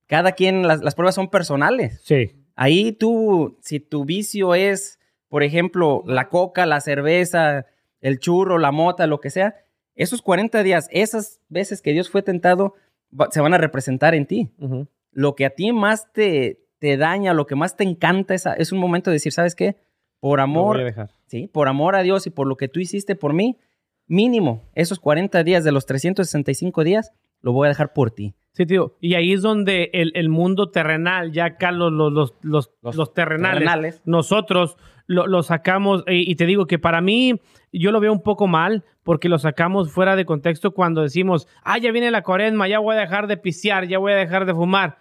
Cada 0.06 0.32
quien, 0.32 0.66
las, 0.66 0.80
las 0.82 0.94
pruebas 0.94 1.16
son 1.16 1.28
personales. 1.28 2.00
Sí. 2.04 2.32
Ahí 2.54 2.92
tú, 2.92 3.58
si 3.62 3.80
tu 3.80 4.04
vicio 4.04 4.54
es, 4.54 4.98
por 5.36 5.42
ejemplo, 5.42 6.02
la 6.06 6.30
coca, 6.30 6.64
la 6.64 6.80
cerveza, 6.80 7.66
el 8.00 8.18
churro, 8.20 8.56
la 8.56 8.72
mota, 8.72 9.06
lo 9.06 9.20
que 9.20 9.28
sea, 9.28 9.54
esos 9.94 10.22
40 10.22 10.62
días, 10.62 10.88
esas 10.90 11.42
veces 11.50 11.82
que 11.82 11.92
Dios 11.92 12.08
fue 12.08 12.22
tentado, 12.22 12.72
va- 13.12 13.28
se 13.30 13.42
van 13.42 13.52
a 13.52 13.58
representar 13.58 14.14
en 14.14 14.24
ti 14.24 14.48
Ujú. 14.58 14.88
lo 15.12 15.34
que 15.34 15.44
a 15.44 15.50
ti 15.50 15.72
más 15.72 16.10
te, 16.14 16.62
te 16.78 16.96
daña, 16.96 17.34
lo 17.34 17.44
que 17.44 17.54
más 17.54 17.76
te 17.76 17.84
encanta 17.84 18.32
es, 18.32 18.46
es 18.56 18.72
un 18.72 18.78
momento 18.78 19.10
de 19.10 19.16
decir, 19.16 19.30
¿sabes 19.30 19.54
qué? 19.54 19.76
Por 20.20 20.40
amor, 20.40 20.78
sí, 21.26 21.48
por 21.48 21.68
amor 21.68 21.96
a 21.96 22.02
Dios 22.02 22.26
y 22.26 22.30
por 22.30 22.46
lo 22.46 22.56
que 22.56 22.68
tú 22.68 22.80
hiciste 22.80 23.14
por 23.14 23.34
mí, 23.34 23.58
mínimo 24.06 24.70
esos 24.74 24.98
40 25.00 25.44
días 25.44 25.64
de 25.64 25.72
los 25.72 25.84
365 25.84 26.82
días, 26.82 27.12
lo 27.42 27.52
voy 27.52 27.66
a 27.66 27.68
dejar 27.68 27.92
por 27.92 28.10
ti. 28.10 28.34
Sí, 28.52 28.64
tío. 28.64 28.96
Y 29.02 29.16
ahí 29.16 29.34
es 29.34 29.42
donde 29.42 29.90
el, 29.92 30.12
el 30.14 30.30
mundo 30.30 30.70
terrenal, 30.70 31.30
ya 31.32 31.44
acá 31.44 31.72
los, 31.72 31.92
los, 31.92 32.10
los, 32.10 32.34
los, 32.40 32.70
Los 32.80 32.96
los 32.96 33.12
terrenales, 33.12 33.58
terrenales. 33.58 34.02
nosotros 34.06 34.78
lo, 35.06 35.26
lo 35.26 35.42
sacamos, 35.42 36.04
y, 36.06 36.30
y 36.30 36.34
te 36.36 36.46
digo 36.46 36.66
que 36.66 36.78
para 36.78 37.00
mí, 37.00 37.40
yo 37.72 37.92
lo 37.92 38.00
veo 38.00 38.12
un 38.12 38.22
poco 38.22 38.46
mal, 38.46 38.84
porque 39.02 39.28
lo 39.28 39.38
sacamos 39.38 39.92
fuera 39.92 40.16
de 40.16 40.24
contexto 40.24 40.72
cuando 40.72 41.02
decimos, 41.02 41.46
ah, 41.62 41.78
ya 41.78 41.92
viene 41.92 42.10
la 42.10 42.22
cuaresma, 42.22 42.68
ya 42.68 42.80
voy 42.80 42.96
a 42.96 43.00
dejar 43.00 43.28
de 43.28 43.36
pistear, 43.36 43.86
ya 43.86 43.98
voy 43.98 44.12
a 44.12 44.16
dejar 44.16 44.46
de 44.46 44.54
fumar. 44.54 44.98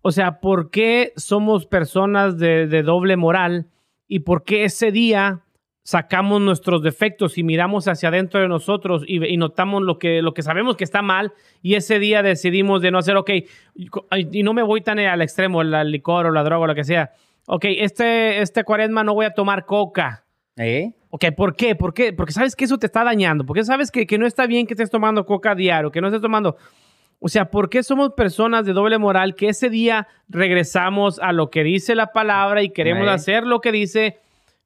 O 0.00 0.12
sea, 0.12 0.40
¿por 0.40 0.70
qué 0.70 1.12
somos 1.16 1.66
personas 1.66 2.38
de, 2.38 2.66
de 2.66 2.82
doble 2.82 3.16
moral? 3.16 3.66
¿Y 4.08 4.20
por 4.20 4.44
qué 4.44 4.64
ese 4.64 4.90
día 4.90 5.42
sacamos 5.86 6.40
nuestros 6.40 6.82
defectos 6.82 7.38
y 7.38 7.44
miramos 7.44 7.86
hacia 7.86 8.08
adentro 8.08 8.40
de 8.40 8.48
nosotros 8.48 9.04
y, 9.06 9.24
y 9.24 9.36
notamos 9.36 9.82
lo 9.82 10.00
que, 10.00 10.20
lo 10.20 10.34
que 10.34 10.42
sabemos 10.42 10.76
que 10.76 10.82
está 10.82 11.00
mal 11.00 11.32
y 11.62 11.74
ese 11.74 12.00
día 12.00 12.24
decidimos 12.24 12.82
de 12.82 12.90
no 12.90 12.98
hacer, 12.98 13.16
ok, 13.16 13.30
y, 13.74 14.42
no 14.42 14.52
me 14.52 14.64
voy 14.64 14.80
tan 14.80 14.98
al 14.98 15.22
extremo, 15.22 15.62
el 15.62 15.92
licor 15.92 16.26
o 16.26 16.32
la 16.32 16.42
droga 16.42 16.64
o 16.64 16.66
lo 16.66 16.74
que 16.74 16.82
sea. 16.82 17.12
Ok, 17.46 17.64
este, 17.68 18.40
este 18.42 18.64
cuaresma 18.64 19.04
no 19.04 19.14
voy 19.14 19.26
a 19.26 19.34
tomar 19.34 19.64
coca. 19.66 20.24
¿Eh? 20.56 20.92
Ok, 21.10 21.26
¿por 21.36 21.54
qué? 21.54 21.74
¿Por 21.74 21.94
qué? 21.94 22.12
Porque 22.12 22.32
sabes 22.32 22.56
que 22.56 22.64
eso 22.64 22.78
te 22.78 22.86
está 22.86 23.04
dañando, 23.04 23.44
porque 23.46 23.62
sabes 23.64 23.90
que, 23.90 24.06
que 24.06 24.18
no 24.18 24.26
está 24.26 24.46
bien 24.46 24.66
que 24.66 24.74
estés 24.74 24.90
tomando 24.90 25.24
coca 25.26 25.52
a 25.52 25.54
diario, 25.54 25.90
que 25.90 26.00
no 26.00 26.08
estés 26.08 26.22
tomando... 26.22 26.56
O 27.18 27.28
sea, 27.28 27.50
¿por 27.50 27.70
qué 27.70 27.82
somos 27.82 28.12
personas 28.12 28.66
de 28.66 28.74
doble 28.74 28.98
moral 28.98 29.34
que 29.36 29.48
ese 29.48 29.70
día 29.70 30.06
regresamos 30.28 31.18
a 31.18 31.32
lo 31.32 31.48
que 31.48 31.64
dice 31.64 31.94
la 31.94 32.08
palabra 32.12 32.62
y 32.62 32.68
queremos 32.70 33.06
Eh. 33.06 33.10
hacer 33.10 33.44
lo 33.44 33.60
que 33.62 33.72
dice, 33.72 34.18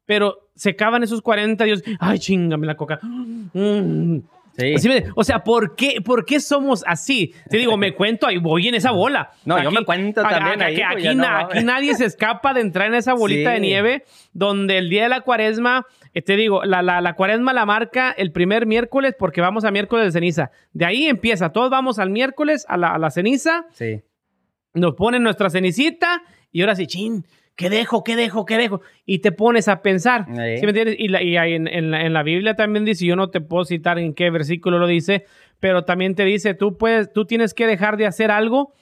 pero 0.04 0.48
se 0.56 0.70
acaban 0.70 1.04
esos 1.04 1.22
40 1.22 1.62
días, 1.64 1.82
ay, 2.00 2.18
chingame 2.18 2.66
la 2.66 2.76
coca. 2.76 2.98
Mm. 3.02 4.18
Sí. 4.60 4.74
Así 4.74 4.88
me- 4.88 5.04
o 5.16 5.24
sea, 5.24 5.42
¿por 5.42 5.74
qué, 5.74 6.00
¿por 6.04 6.24
qué 6.24 6.38
somos 6.40 6.84
así? 6.86 7.34
Te 7.48 7.56
digo, 7.58 7.76
me 7.76 7.94
cuento, 7.94 8.26
ahí 8.26 8.38
voy 8.38 8.68
en 8.68 8.74
esa 8.74 8.90
bola. 8.92 9.30
No, 9.44 9.62
yo 9.62 9.70
me 9.70 9.84
cuento 9.84 10.22
también 10.22 10.62
ahí, 10.62 10.80
Aquí, 10.80 10.92
pues, 10.92 11.06
aquí 11.08 11.16
no 11.16 11.26
aquí 11.26 11.64
nadie 11.64 11.94
se 11.94 12.04
escapa 12.04 12.54
de 12.54 12.60
entrar 12.60 12.88
en 12.88 12.94
esa 12.94 13.14
bolita 13.14 13.50
de 13.52 13.60
nieve 13.60 14.04
donde 14.32 14.78
el 14.78 14.88
día 14.90 15.04
de 15.04 15.08
la 15.08 15.20
cuaresma, 15.22 15.86
eh, 16.14 16.22
te 16.22 16.36
digo, 16.36 16.64
la, 16.64 16.82
la, 16.82 17.00
la 17.00 17.14
cuaresma 17.14 17.52
la 17.52 17.66
marca 17.66 18.10
el 18.12 18.32
primer 18.32 18.66
miércoles 18.66 19.14
porque 19.18 19.40
vamos 19.40 19.64
a 19.64 19.70
miércoles 19.70 20.06
de 20.06 20.12
ceniza. 20.12 20.50
De 20.72 20.84
ahí 20.84 21.06
empieza, 21.06 21.50
todos 21.52 21.70
vamos 21.70 21.98
al 21.98 22.10
miércoles 22.10 22.64
a 22.68 22.76
la, 22.76 22.88
a 22.94 22.98
la 22.98 23.10
ceniza, 23.10 23.66
Sí. 23.72 24.02
nos 24.74 24.94
ponen 24.94 25.22
nuestra 25.22 25.50
cenicita 25.50 26.22
y 26.52 26.60
ahora 26.62 26.74
sí, 26.76 26.86
chin, 26.86 27.24
¿qué 27.56 27.68
dejo? 27.70 28.02
¿Qué 28.04 28.16
dejo? 28.16 28.44
¿Qué 28.46 28.56
dejo? 28.56 28.80
Y 29.06 29.18
te 29.20 29.32
pones 29.32 29.68
a 29.68 29.82
pensar. 29.82 30.24
¿Sí 30.26 30.32
me 30.32 30.44
entiendes? 30.70 30.96
Y, 30.98 31.08
la- 31.08 31.22
y 31.22 31.36
ahí 31.36 31.54
en, 31.54 31.68
en 31.68 31.90
la, 31.90 32.04
en 32.04 32.12
la 32.12 32.22
Biblia 32.22 32.54
también 32.54 32.84
dice, 32.84 33.04
yo 33.06 33.16
no 33.16 33.28
te 33.30 33.40
puedo 33.40 33.64
citar 33.64 33.98
en 33.98 34.14
qué 34.14 34.30
versículo 34.30 34.78
lo 34.78 34.86
dice, 34.86 35.24
pero 35.58 35.84
también 35.84 36.14
te 36.14 36.24
dice, 36.24 36.54
tú 36.54 36.78
puedes, 36.78 37.12
tú 37.12 37.24
tienes 37.26 37.52
que 37.54 37.66
dejar 37.66 37.96
de 37.96 38.06
hacer 38.06 38.30
algo. 38.30 38.72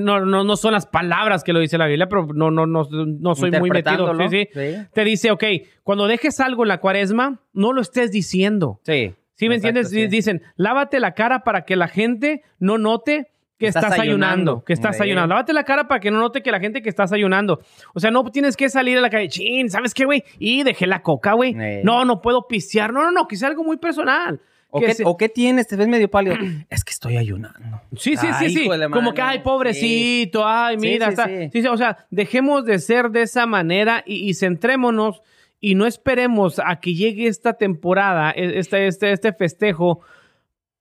No, 0.00 0.18
no, 0.24 0.42
no 0.42 0.56
son 0.56 0.72
las 0.72 0.86
palabras 0.86 1.44
que 1.44 1.52
lo 1.52 1.60
dice 1.60 1.78
la 1.78 1.86
Biblia, 1.86 2.08
pero 2.08 2.26
no, 2.34 2.50
no, 2.50 2.66
no, 2.66 2.88
no 2.90 3.34
soy 3.36 3.52
muy 3.52 3.70
metido. 3.70 4.12
Sí, 4.28 4.48
sí. 4.52 4.76
Te 4.92 5.04
dice, 5.04 5.30
ok, 5.30 5.44
cuando 5.84 6.08
dejes 6.08 6.40
algo 6.40 6.64
en 6.64 6.68
la 6.68 6.80
cuaresma, 6.80 7.40
no 7.52 7.72
lo 7.72 7.82
estés 7.82 8.10
diciendo. 8.10 8.80
Sí. 8.82 9.14
¿Sí 9.34 9.48
me 9.48 9.56
Exacto, 9.56 9.80
entiendes? 9.80 10.10
Dicen, 10.10 10.42
lávate 10.56 10.98
la 10.98 11.12
cara 11.12 11.44
para 11.44 11.64
que 11.66 11.76
la 11.76 11.86
gente 11.88 12.42
no 12.58 12.78
note 12.78 13.28
que 13.58 13.66
estás, 13.68 13.84
Estás 13.84 14.00
ayunando, 14.00 14.26
ayunando. 14.34 14.64
que 14.64 14.72
estás 14.72 15.00
ayunando. 15.00 15.28
Lávate 15.34 15.52
la 15.52 15.64
cara 15.64 15.88
para 15.88 15.98
que 16.00 16.10
no 16.10 16.18
note 16.18 16.42
que 16.42 16.50
la 16.50 16.60
gente 16.60 16.82
que 16.82 16.88
estás 16.90 17.12
ayunando. 17.12 17.60
O 17.94 18.00
sea, 18.00 18.10
no 18.10 18.22
tienes 18.30 18.56
que 18.56 18.68
salir 18.68 18.98
a 18.98 19.00
la 19.00 19.08
calle, 19.10 19.28
chin, 19.28 19.70
¿sabes 19.70 19.94
qué, 19.94 20.04
güey? 20.04 20.24
Y 20.38 20.62
dejé 20.62 20.86
la 20.86 21.02
coca, 21.02 21.32
güey. 21.32 21.54
Eh. 21.58 21.80
No, 21.84 22.04
no 22.04 22.20
puedo 22.20 22.46
pistear. 22.48 22.92
No, 22.92 23.02
no, 23.02 23.10
no, 23.12 23.26
que 23.26 23.36
sea 23.36 23.48
algo 23.48 23.64
muy 23.64 23.78
personal. 23.78 24.40
¿O 24.68 24.80
Que 24.80 24.86
qué, 24.86 24.94
se- 24.94 25.04
o 25.06 25.16
qué 25.16 25.28
tienes? 25.30 25.68
¿Te 25.68 25.76
ves 25.76 25.88
medio 25.88 26.10
pálido? 26.10 26.36
es 26.68 26.84
que 26.84 26.90
estoy 26.90 27.16
ayunando. 27.16 27.80
Sí, 27.96 28.16
sí, 28.16 28.26
Ay, 28.30 28.50
sí, 28.50 28.56
sí. 28.64 28.68
Como 28.92 29.14
que, 29.14 29.22
ay, 29.22 29.38
pobrecito, 29.38 30.46
ay, 30.46 30.76
mira, 30.76 31.06
sí, 31.06 31.10
está- 31.12 31.26
sí. 31.26 31.50
sí, 31.52 31.62
sí, 31.62 31.68
o 31.68 31.76
sea, 31.76 32.06
dejemos 32.10 32.64
de 32.66 32.78
ser 32.78 33.10
de 33.10 33.22
esa 33.22 33.46
manera 33.46 34.02
y, 34.04 34.28
y 34.28 34.34
centrémonos 34.34 35.22
y 35.60 35.74
no 35.76 35.86
esperemos 35.86 36.60
a 36.62 36.80
que 36.80 36.94
llegue 36.94 37.26
esta 37.28 37.54
temporada, 37.54 38.30
este, 38.32 38.86
este, 38.86 39.12
este 39.12 39.32
festejo, 39.32 40.00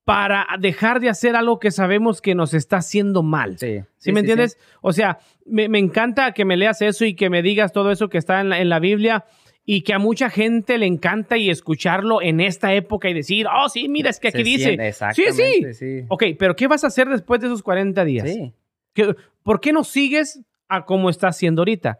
para 0.05 0.45
dejar 0.59 0.99
de 0.99 1.09
hacer 1.09 1.35
algo 1.35 1.59
que 1.59 1.71
sabemos 1.71 2.21
que 2.21 2.35
nos 2.35 2.53
está 2.53 2.77
haciendo 2.77 3.23
mal. 3.23 3.57
Sí. 3.57 3.81
¿Sí, 3.97 4.11
me 4.11 4.19
entiendes? 4.21 4.57
O 4.81 4.93
sea, 4.93 5.17
me, 5.45 5.67
me 5.67 5.79
encanta 5.79 6.31
que 6.31 6.45
me 6.45 6.55
leas 6.57 6.81
eso 6.83 7.05
y 7.05 7.15
que 7.15 7.29
me 7.31 7.41
digas 7.41 7.73
todo 7.73 7.91
eso 7.91 8.07
que 8.07 8.17
está 8.19 8.39
en 8.39 8.49
la, 8.49 8.59
en 8.61 8.69
la 8.69 8.79
Biblia 8.79 9.25
y 9.65 9.81
que 9.81 9.93
a 9.95 9.99
mucha 9.99 10.29
gente 10.29 10.77
le 10.77 10.85
encanta 10.85 11.37
y 11.37 11.49
escucharlo 11.49 12.21
en 12.21 12.39
esta 12.39 12.71
época 12.75 13.09
y 13.09 13.13
decir, 13.15 13.47
oh, 13.47 13.67
sí, 13.67 13.89
mira, 13.89 14.11
es 14.11 14.19
que 14.19 14.27
aquí 14.27 14.37
Se 14.37 14.43
dice. 14.43 14.63
siente- 14.77 14.93
Sí, 14.93 15.23
sí. 15.23 15.23
exactamente, 15.23 15.73
sí. 15.73 16.05
Ok, 16.09 16.23
pero 16.37 16.55
¿qué 16.55 16.67
vas 16.67 16.83
a 16.83 16.87
hacer 16.87 17.09
después 17.09 17.41
de 17.41 17.47
esos 17.47 17.63
40 17.63 18.05
días? 18.05 18.29
Sí. 18.31 18.53
¿Qué- 18.93 19.15
¿Por 19.41 19.59
qué 19.59 19.73
no 19.73 19.83
sigues 19.83 20.39
a 20.69 20.85
como 20.85 21.09
estás 21.09 21.35
haciendo 21.35 21.61
ahorita? 21.61 21.97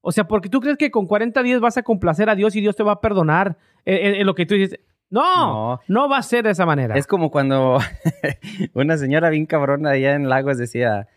O 0.00 0.10
sea, 0.10 0.24
porque 0.24 0.48
tú 0.48 0.58
crees 0.60 0.76
que 0.76 0.90
con 0.90 1.06
40 1.06 1.40
días 1.44 1.60
vas 1.60 1.76
a 1.76 1.82
complacer 1.84 2.28
a 2.28 2.34
Dios 2.34 2.56
y 2.56 2.60
Dios 2.60 2.74
te 2.74 2.82
va 2.82 2.92
a 2.94 3.00
perdonar 3.00 3.56
eh, 3.86 3.94
eh, 3.94 4.20
eh, 4.20 4.24
lo 4.24 4.34
que 4.34 4.44
tú 4.44 4.56
dices. 4.56 4.80
No, 5.14 5.76
no, 5.76 5.80
No. 5.88 6.08
va 6.08 6.18
a 6.18 6.22
ser 6.22 6.44
de 6.44 6.50
esa 6.50 6.66
manera. 6.66 6.96
Es 6.96 7.06
como 7.06 7.30
cuando 7.30 7.78
una 8.74 8.96
señora 8.98 9.30
bien 9.30 9.46
cabrona 9.46 9.90
allá 9.90 10.14
en 10.14 10.28
Lagos 10.28 10.58
decía, 10.58 11.08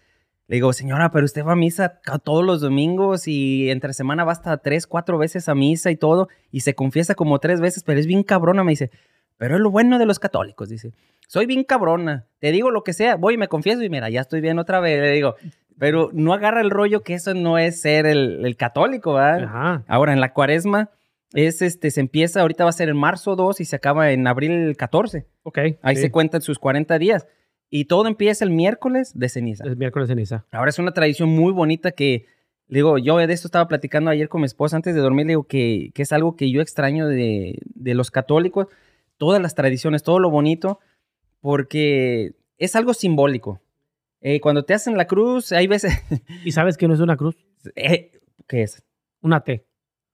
le 0.48 0.56
digo, 0.56 0.72
señora, 0.74 1.12
pero 1.12 1.26
usted 1.26 1.44
va 1.46 1.54
a 1.54 1.56
misa 1.56 2.00
todos 2.24 2.46
los 2.46 2.62
domingos 2.62 3.28
y 3.28 3.70
entre 3.70 3.94
semana 3.94 4.24
va 4.24 4.32
hasta 4.32 4.58
tres, 4.58 4.88
cuatro 4.88 5.18
veces 5.18 5.50
a 5.50 5.56
misa 5.56 5.92
y 5.92 5.98
todo, 5.98 6.30
y 6.52 6.62
se 6.62 6.74
confiesa 6.76 7.16
como 7.16 7.40
tres 7.40 7.60
veces, 7.60 7.84
pero 7.84 8.00
es 8.00 8.08
bien 8.08 8.24
cabrona, 8.24 8.64
me 8.64 8.72
dice. 8.72 8.92
Pero 9.38 9.56
es 9.56 9.62
lo 9.62 9.70
bueno 9.70 10.00
de 10.00 10.06
los 10.06 10.20
católicos, 10.20 10.70
dice. 10.70 10.94
Soy 11.28 11.46
bien 11.46 11.64
cabrona, 11.64 12.26
te 12.40 12.52
digo 12.52 12.72
lo 12.72 12.84
que 12.84 12.94
sea, 12.94 13.16
voy 13.18 13.34
y 13.34 13.38
me 13.38 13.50
confieso 13.50 13.84
y 13.84 13.90
mira, 13.90 14.10
ya 14.10 14.22
estoy 14.22 14.40
bien 14.42 14.58
otra 14.60 14.80
vez, 14.80 15.02
le 15.02 15.12
digo. 15.12 15.36
Pero 15.78 16.10
no 16.14 16.34
agarra 16.34 16.62
el 16.62 16.72
rollo 16.72 17.04
que 17.04 17.14
eso 17.14 17.34
no 17.36 17.58
es 17.60 17.82
ser 17.82 18.06
el, 18.08 18.44
el 18.46 18.56
católico, 18.56 19.14
¿verdad? 19.14 19.44
Ajá. 19.44 19.84
Ahora, 19.88 20.14
en 20.14 20.22
la 20.22 20.34
cuaresma, 20.34 20.90
es 21.34 21.62
este, 21.62 21.92
se 21.92 22.00
empieza, 22.00 22.42
ahorita 22.42 22.64
va 22.64 22.70
a 22.70 22.74
ser 22.74 22.90
en 22.90 22.98
marzo 22.98 23.36
2 23.36 23.62
y 23.62 23.66
se 23.66 23.76
acaba 23.76 24.12
en 24.12 24.28
abril 24.28 24.76
14. 24.78 25.28
Ok. 25.44 25.58
Ahí 25.82 25.96
sí. 25.96 26.04
se 26.04 26.12
cuentan 26.12 26.42
sus 26.42 26.60
40 26.60 26.98
días. 27.00 27.28
Y 27.70 27.86
todo 27.86 28.08
empieza 28.08 28.46
el 28.46 28.52
miércoles 28.52 29.12
de 29.14 29.28
ceniza. 29.28 29.66
Es 29.66 29.76
miércoles 29.76 30.08
de 30.08 30.14
ceniza. 30.14 30.46
Ahora 30.52 30.70
es 30.70 30.80
una 30.80 30.94
tradición 30.94 31.30
muy 31.30 31.52
bonita 31.52 31.92
que, 31.92 32.26
digo, 32.68 32.98
yo 32.98 33.18
de 33.18 33.34
esto 33.34 33.48
estaba 33.48 33.68
platicando 33.68 34.10
ayer 34.10 34.30
con 34.30 34.42
mi 34.42 34.46
esposa 34.46 34.78
antes 34.78 34.96
de 34.96 35.02
dormir, 35.02 35.26
le 35.26 35.32
digo 35.32 35.44
que, 35.44 35.92
que 35.94 36.02
es 36.02 36.14
algo 36.14 36.38
que 36.38 36.50
yo 36.50 36.62
extraño 36.62 37.08
de, 37.08 37.60
de 37.66 37.94
los 37.94 38.10
católicos, 38.10 38.68
todas 39.18 39.42
las 39.42 39.54
tradiciones, 39.54 40.04
todo 40.04 40.20
lo 40.20 40.30
bonito, 40.30 40.80
porque 41.42 42.36
es 42.58 42.76
algo 42.78 42.94
simbólico. 42.94 43.62
Eh, 44.22 44.40
cuando 44.40 44.64
te 44.64 44.74
hacen 44.74 44.98
la 44.98 45.08
cruz, 45.08 45.52
hay 45.52 45.68
veces... 45.68 45.94
¿Y 46.44 46.52
sabes 46.54 46.78
que 46.78 46.88
no 46.88 46.94
es 46.94 47.00
una 47.02 47.18
cruz? 47.18 47.36
eh, 47.76 48.12
¿Qué 48.48 48.64
es? 48.64 48.84
Una 49.22 49.42
T. 49.42 49.68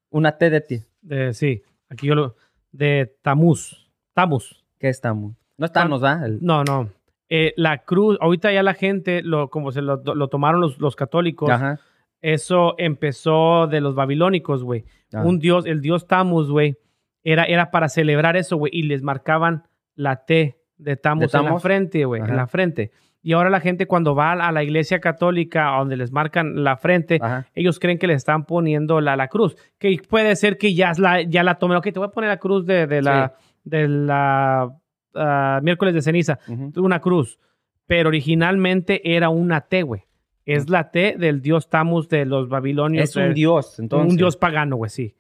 Una 0.10 0.38
T 0.38 0.50
de 0.50 0.62
ti. 0.62 0.84
De, 1.04 1.34
sí, 1.34 1.62
aquí 1.90 2.08
yo 2.08 2.16
lo... 2.16 2.36
De 2.72 3.16
Tamuz. 3.22 3.92
Tamuz. 4.14 4.64
¿Qué 4.80 4.90
estamos? 4.90 5.36
No 5.58 5.66
estamos, 5.68 6.02
¿verdad? 6.02 6.26
El- 6.26 6.40
No, 6.42 6.64
no. 6.64 6.90
Eh, 7.30 7.54
la 7.56 7.80
cruz, 7.84 8.18
ahorita 8.20 8.52
ya 8.52 8.64
la 8.64 8.74
gente, 8.74 9.22
lo, 9.22 9.50
como 9.50 9.72
se 9.72 9.82
lo, 9.82 9.98
lo 10.04 10.28
tomaron 10.28 10.60
los, 10.62 10.80
los 10.80 10.96
católicos, 10.96 11.50
Ajá. 11.50 11.80
eso 12.22 12.76
empezó 12.78 13.68
de 13.68 13.82
los 13.82 13.96
babilónicos, 13.96 14.64
güey. 14.64 14.86
Ah. 15.14 15.24
Un 15.24 15.40
dios, 15.40 15.66
el 15.66 15.82
dios 15.82 16.08
Tamuz, 16.08 16.50
güey, 16.50 16.78
era, 17.24 17.44
era 17.46 17.72
para 17.72 17.90
celebrar 17.90 18.36
eso, 18.38 18.58
güey, 18.58 18.72
y 18.76 18.84
les 18.84 19.02
marcaban 19.04 19.64
la 19.96 20.26
T 20.26 20.58
de 20.78 20.96
Tamuz, 20.98 21.32
¿De 21.32 21.38
en 21.38 21.44
la 21.44 21.50
Tamuz? 21.50 21.62
frente, 21.64 22.06
güey, 22.06 22.22
en 22.22 22.36
la 22.36 22.48
frente. 22.48 22.92
Y 23.26 23.32
ahora 23.32 23.50
la 23.50 23.62
gente 23.62 23.88
cuando 23.88 24.16
va 24.16 24.34
a 24.34 24.52
la 24.52 24.64
iglesia 24.64 25.00
católica, 25.00 25.78
donde 25.78 25.96
les 25.96 26.12
marcan 26.12 26.64
la 26.66 26.76
frente, 26.76 27.20
Ajá. 27.22 27.48
ellos 27.56 27.80
creen 27.80 27.98
que 27.98 28.06
le 28.06 28.16
están 28.16 28.46
poniendo 28.46 29.00
la, 29.00 29.16
la 29.16 29.30
cruz. 29.30 29.56
Que 29.80 29.98
puede 30.08 30.36
ser 30.36 30.58
que 30.58 30.74
ya 30.74 30.92
la, 30.98 31.22
ya 31.22 31.42
la 31.42 31.56
tomen. 31.56 31.78
Ok, 31.78 31.86
te 31.86 32.00
voy 32.00 32.08
a 32.08 32.12
poner 32.12 32.30
la 32.30 32.38
cruz 32.38 32.66
de, 32.66 32.86
de 32.86 33.02
la, 33.02 33.34
de 33.64 33.88
la 33.88 34.76
ah, 35.16 35.60
miércoles 35.64 35.94
de 35.94 36.02
ceniza. 36.02 36.40
Una 36.76 37.00
cruz. 37.00 37.40
Pero 37.88 38.10
originalmente 38.10 39.16
era 39.16 39.30
una 39.30 39.62
T, 39.62 39.84
güey. 39.84 40.04
Es 40.46 40.70
la 40.70 40.92
T 40.92 41.16
del 41.18 41.42
dios 41.42 41.70
Tamus 41.70 42.10
de 42.10 42.26
los 42.26 42.50
babilonios. 42.50 43.10
Es 43.10 43.16
un 43.16 43.34
dios, 43.34 43.80
entonces. 43.80 44.12
un 44.12 44.18
dios 44.18 44.36
pagano, 44.36 44.76
güey, 44.76 44.90
sí. 44.90 45.16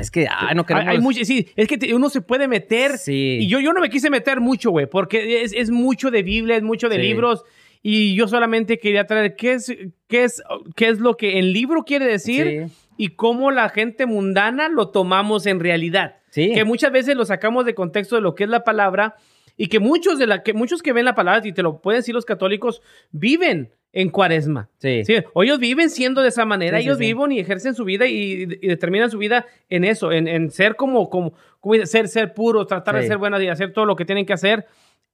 Es 0.00 0.10
que, 0.10 0.26
ay, 0.30 0.54
no 0.54 0.62
Hay, 0.62 0.66
queremos... 0.66 0.88
hay 0.88 0.98
mucho- 1.00 1.24
sí, 1.24 1.48
es 1.56 1.68
que 1.68 1.78
te- 1.78 1.94
uno 1.94 2.08
se 2.08 2.20
puede 2.22 2.48
meter. 2.48 2.98
Sí. 2.98 3.38
Y 3.42 3.46
yo, 3.48 3.60
yo 3.60 3.72
no 3.72 3.80
me 3.80 3.90
quise 3.90 4.10
meter 4.10 4.40
mucho, 4.40 4.70
güey, 4.70 4.86
porque 4.86 5.42
es, 5.42 5.52
es 5.52 5.70
mucho 5.70 6.10
de 6.10 6.22
Biblia, 6.22 6.56
es 6.56 6.62
mucho 6.62 6.88
de 6.88 6.96
Sí. 6.96 7.02
libros. 7.02 7.42
Y 7.82 8.14
yo 8.14 8.28
solamente 8.28 8.78
quería 8.78 9.04
traer 9.06 9.36
qué 9.36 9.52
es, 9.54 9.72
qué 10.08 10.24
es, 10.24 10.42
qué 10.76 10.88
es 10.88 10.98
lo 11.00 11.16
que 11.16 11.38
el 11.38 11.52
libro 11.52 11.84
quiere 11.84 12.06
decir 12.06 12.66
Sí. 12.68 12.74
y 12.98 13.08
cómo 13.08 13.50
la 13.50 13.68
gente 13.70 14.04
mundana 14.06 14.68
lo 14.68 14.88
tomamos 14.90 15.46
en 15.46 15.60
realidad. 15.60 16.16
Sí. 16.30 16.52
Que 16.54 16.64
muchas 16.64 16.92
veces 16.92 17.16
lo 17.16 17.24
sacamos 17.24 17.64
de 17.64 17.74
contexto 17.74 18.16
de 18.16 18.22
lo 18.22 18.34
que 18.34 18.44
es 18.44 18.50
la 18.50 18.64
palabra 18.64 19.16
y 19.62 19.68
que 19.68 19.78
muchos 19.78 20.18
de 20.18 20.26
la 20.26 20.42
que 20.42 20.54
muchos 20.54 20.80
que 20.82 20.92
ven 20.94 21.04
la 21.04 21.14
palabra 21.14 21.46
y 21.46 21.52
te 21.52 21.62
lo 21.62 21.80
pueden 21.82 21.98
decir 21.98 22.14
los 22.14 22.24
católicos 22.24 22.80
viven 23.10 23.70
en 23.92 24.08
Cuaresma. 24.08 24.70
Sí. 24.78 25.04
Sí, 25.04 25.16
o 25.34 25.42
ellos 25.42 25.58
viven 25.58 25.90
siendo 25.90 26.22
de 26.22 26.28
esa 26.28 26.44
manera, 26.46 26.78
Sí, 26.78 26.84
ellos 26.84 26.96
sí. 26.98 27.04
viven 27.04 27.32
y 27.32 27.40
ejercen 27.40 27.74
su 27.74 27.84
vida 27.84 28.06
y, 28.06 28.42
y 28.44 28.68
determinan 28.68 29.10
su 29.10 29.18
vida 29.18 29.44
en 29.68 29.84
eso, 29.84 30.12
en, 30.12 30.28
en 30.28 30.50
ser 30.50 30.76
como, 30.76 31.10
como, 31.10 31.34
como 31.60 31.84
ser, 31.84 32.08
ser 32.08 32.32
puros, 32.32 32.66
tratar 32.68 32.94
de 32.96 33.06
ser 33.06 33.18
buenos 33.18 33.42
y 33.42 33.48
hacer 33.48 33.72
todo 33.72 33.84
lo 33.84 33.96
que 33.96 34.04
tienen 34.06 34.24
que 34.26 34.32
hacer 34.32 34.64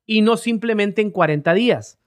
y 0.06 0.22
no 0.22 0.36
simplemente 0.36 1.02
en 1.02 1.10
40 1.10 1.52
días. 1.54 1.98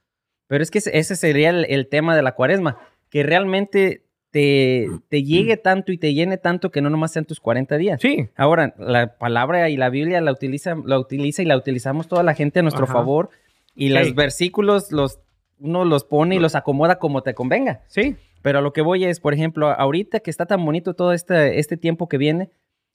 Pero 0.47 0.63
es 0.63 0.71
que 0.71 0.77
ese- 0.77 0.97
ese 0.97 1.15
sería 1.17 1.49
el, 1.49 1.65
el 1.69 1.87
tema 1.87 2.15
de 2.15 2.21
la 2.21 2.35
cuaresma, 2.35 2.77
que 3.09 3.23
realmente 3.23 4.05
te, 4.31 4.87
te 5.09 5.23
llegue 5.23 5.57
tanto 5.57 5.91
y 5.91 5.97
te 5.97 6.13
llene 6.13 6.37
tanto 6.37 6.69
que 6.71 6.81
no 6.81 6.89
nomás 6.89 7.11
sean 7.13 7.25
tus 7.25 7.39
40 7.39 7.77
días. 7.77 7.99
Sí, 8.01 8.29
Ahora, 8.35 8.75
la 8.77 9.17
palabra 9.17 9.69
y 9.69 9.77
la 9.77 9.89
Biblia 9.89 10.21
la 10.21 10.31
utiliza, 10.31 10.75
la 10.85 10.99
utiliza 10.99 11.41
y 11.41 11.45
la 11.45 11.57
utilizamos 11.57 12.07
toda 12.07 12.21
la 12.23 12.33
gente 12.35 12.59
a 12.59 12.61
nuestro 12.61 12.85
Ajá. 12.85 12.93
favor. 12.93 13.29
Y 13.75 13.87
Sí. 13.87 13.93
los 13.93 14.15
versículos 14.15 14.91
los, 14.91 15.19
uno 15.59 15.85
los 15.85 16.03
pone 16.03 16.35
y 16.35 16.39
los 16.39 16.55
acomoda 16.55 16.99
como 16.99 17.21
te 17.23 17.33
convenga. 17.33 17.81
sí. 17.87 18.15
Pero 18.41 18.59
a 18.59 18.61
lo 18.61 18.71
que 18.71 18.79
voy 18.81 19.03
es, 19.03 19.19
por 19.19 19.33
ejemplo, 19.33 19.67
ahorita 19.69 20.21
que 20.21 20.29
está 20.31 20.45
tan 20.45 20.63
bonito 20.63 20.93
todo 20.93 21.11
este, 21.11 21.59
este 21.59 21.75
tiempo 21.75 22.07
que 22.07 22.17
viene, 22.17 22.49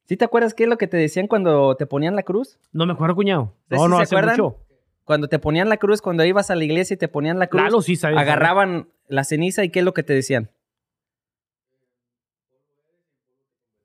¿sí 0.06 0.16
te 0.16 0.24
acuerdas 0.24 0.54
qué 0.54 0.62
es 0.62 0.70
lo 0.70 0.78
que 0.78 0.86
te 0.86 0.96
decían 0.96 1.26
cuando 1.26 1.74
te 1.76 1.84
ponían 1.84 2.16
la 2.16 2.22
cruz? 2.22 2.58
No 2.72 2.86
me 2.86 2.94
acuerdo, 2.94 3.14
cuñado. 3.14 3.52
¿Sí 3.68 3.76
No, 3.76 3.86
no, 3.88 3.96
se 3.98 4.04
hace 4.04 4.14
acuerdan? 4.14 4.36
mucho. 4.40 4.56
Cuando 5.04 5.28
te 5.28 5.38
ponían 5.38 5.68
la 5.68 5.76
cruz, 5.76 6.00
cuando 6.00 6.24
ibas 6.24 6.50
a 6.50 6.54
la 6.56 6.64
iglesia 6.64 6.94
y 6.94 6.96
te 6.96 7.08
ponían 7.08 7.38
la 7.38 7.48
cruz, 7.48 7.60
Claro, 7.60 7.82
sí, 7.82 7.94
sabes. 7.96 8.16
agarraban 8.16 8.88
la 9.06 9.24
ceniza 9.24 9.62
y 9.64 9.68
¿qué 9.68 9.80
es 9.80 9.84
lo 9.84 9.92
que 9.92 10.02
te 10.02 10.14
decían? 10.14 10.48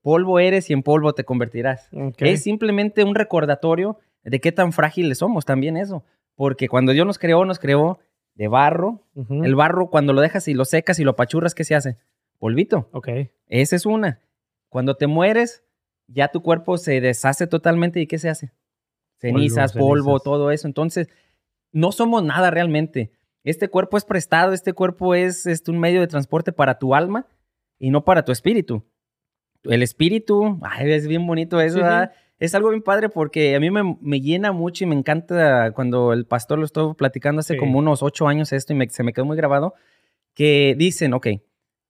Polvo 0.01 0.39
eres 0.39 0.69
y 0.69 0.73
en 0.73 0.83
polvo 0.83 1.13
te 1.13 1.23
convertirás. 1.23 1.89
Ok. 1.93 2.21
Es 2.21 2.43
simplemente 2.43 3.03
un 3.03 3.15
recordatorio 3.15 3.97
de 4.23 4.39
qué 4.39 4.51
tan 4.51 4.71
frágiles 4.71 5.19
somos 5.19 5.45
también 5.45 5.77
eso. 5.77 6.03
Porque 6.35 6.69
cuando 6.69 6.93
Dios 6.93 7.05
nos 7.05 7.19
creó, 7.19 7.43
nos 7.45 7.59
creó 7.59 7.99
de 8.35 8.47
barro. 8.47 9.03
El 9.29 9.55
barro, 9.55 9.89
cuando 9.89 10.13
lo 10.13 10.21
dejas 10.21 10.47
y 10.47 10.53
lo 10.53 10.63
secas 10.63 10.99
y 10.99 11.03
lo 11.03 11.11
apachurras, 11.11 11.53
¿qué 11.53 11.65
se 11.65 11.75
hace? 11.75 11.97
Polvito. 12.37 12.87
Ok. 12.93 13.09
Esa 13.47 13.75
es 13.75 13.85
una. 13.85 14.21
Cuando 14.69 14.95
te 14.95 15.07
mueres, 15.07 15.63
ya 16.07 16.29
tu 16.29 16.41
cuerpo 16.41 16.77
se 16.77 17.01
deshace 17.01 17.47
totalmente 17.47 17.99
y 17.99 18.07
¿qué 18.07 18.17
se 18.17 18.29
hace? 18.29 18.51
Cenizas, 19.17 19.73
Polvo, 19.73 19.87
polvo, 19.87 20.03
cenizas. 20.05 20.23
todo 20.23 20.51
eso. 20.51 20.67
Entonces, 20.67 21.09
no 21.73 21.91
somos 21.91 22.23
nada 22.23 22.49
realmente. 22.49 23.11
Este 23.43 23.67
cuerpo 23.67 23.97
es 23.97 24.05
prestado, 24.05 24.53
este 24.53 24.73
cuerpo 24.73 25.15
es, 25.15 25.45
este, 25.45 25.71
un 25.71 25.79
medio 25.79 25.99
de 25.99 26.07
transporte 26.07 26.51
para 26.51 26.77
tu 26.79 26.95
alma 26.95 27.27
y 27.77 27.89
no 27.89 28.03
para 28.03 28.23
tu 28.23 28.31
espíritu. 28.31 28.83
El 29.63 29.83
espíritu, 29.83 30.59
ay, 30.63 30.91
es 30.91 31.07
bien 31.07 31.25
bonito 31.27 31.59
eso, 31.59 31.75
Sí, 31.75 31.79
sí. 31.79 31.83
¿verdad? 31.83 32.11
Es 32.39 32.55
algo 32.55 32.69
bien 32.69 32.81
padre 32.81 33.09
porque 33.09 33.55
a 33.55 33.59
mí 33.59 33.69
me, 33.69 33.97
me 34.01 34.21
llena 34.21 34.53
mucho 34.53 34.85
y 34.85 34.87
me 34.87 34.95
encanta 34.95 35.71
cuando 35.73 36.13
el 36.13 36.25
pastor 36.25 36.57
lo 36.59 36.65
estuvo 36.65 36.93
platicando 36.93 37.41
hace 37.41 37.55
Sí. 37.55 37.59
como 37.59 37.79
unos 37.79 38.01
ocho 38.01 38.27
años 38.29 38.53
esto 38.53 38.71
y 38.71 38.77
me- 38.77 38.89
se 38.89 39.03
me 39.03 39.11
quedó 39.11 39.25
muy 39.25 39.35
grabado, 39.35 39.73
que 40.33 40.73
dicen, 40.77 41.13
ok, 41.13 41.27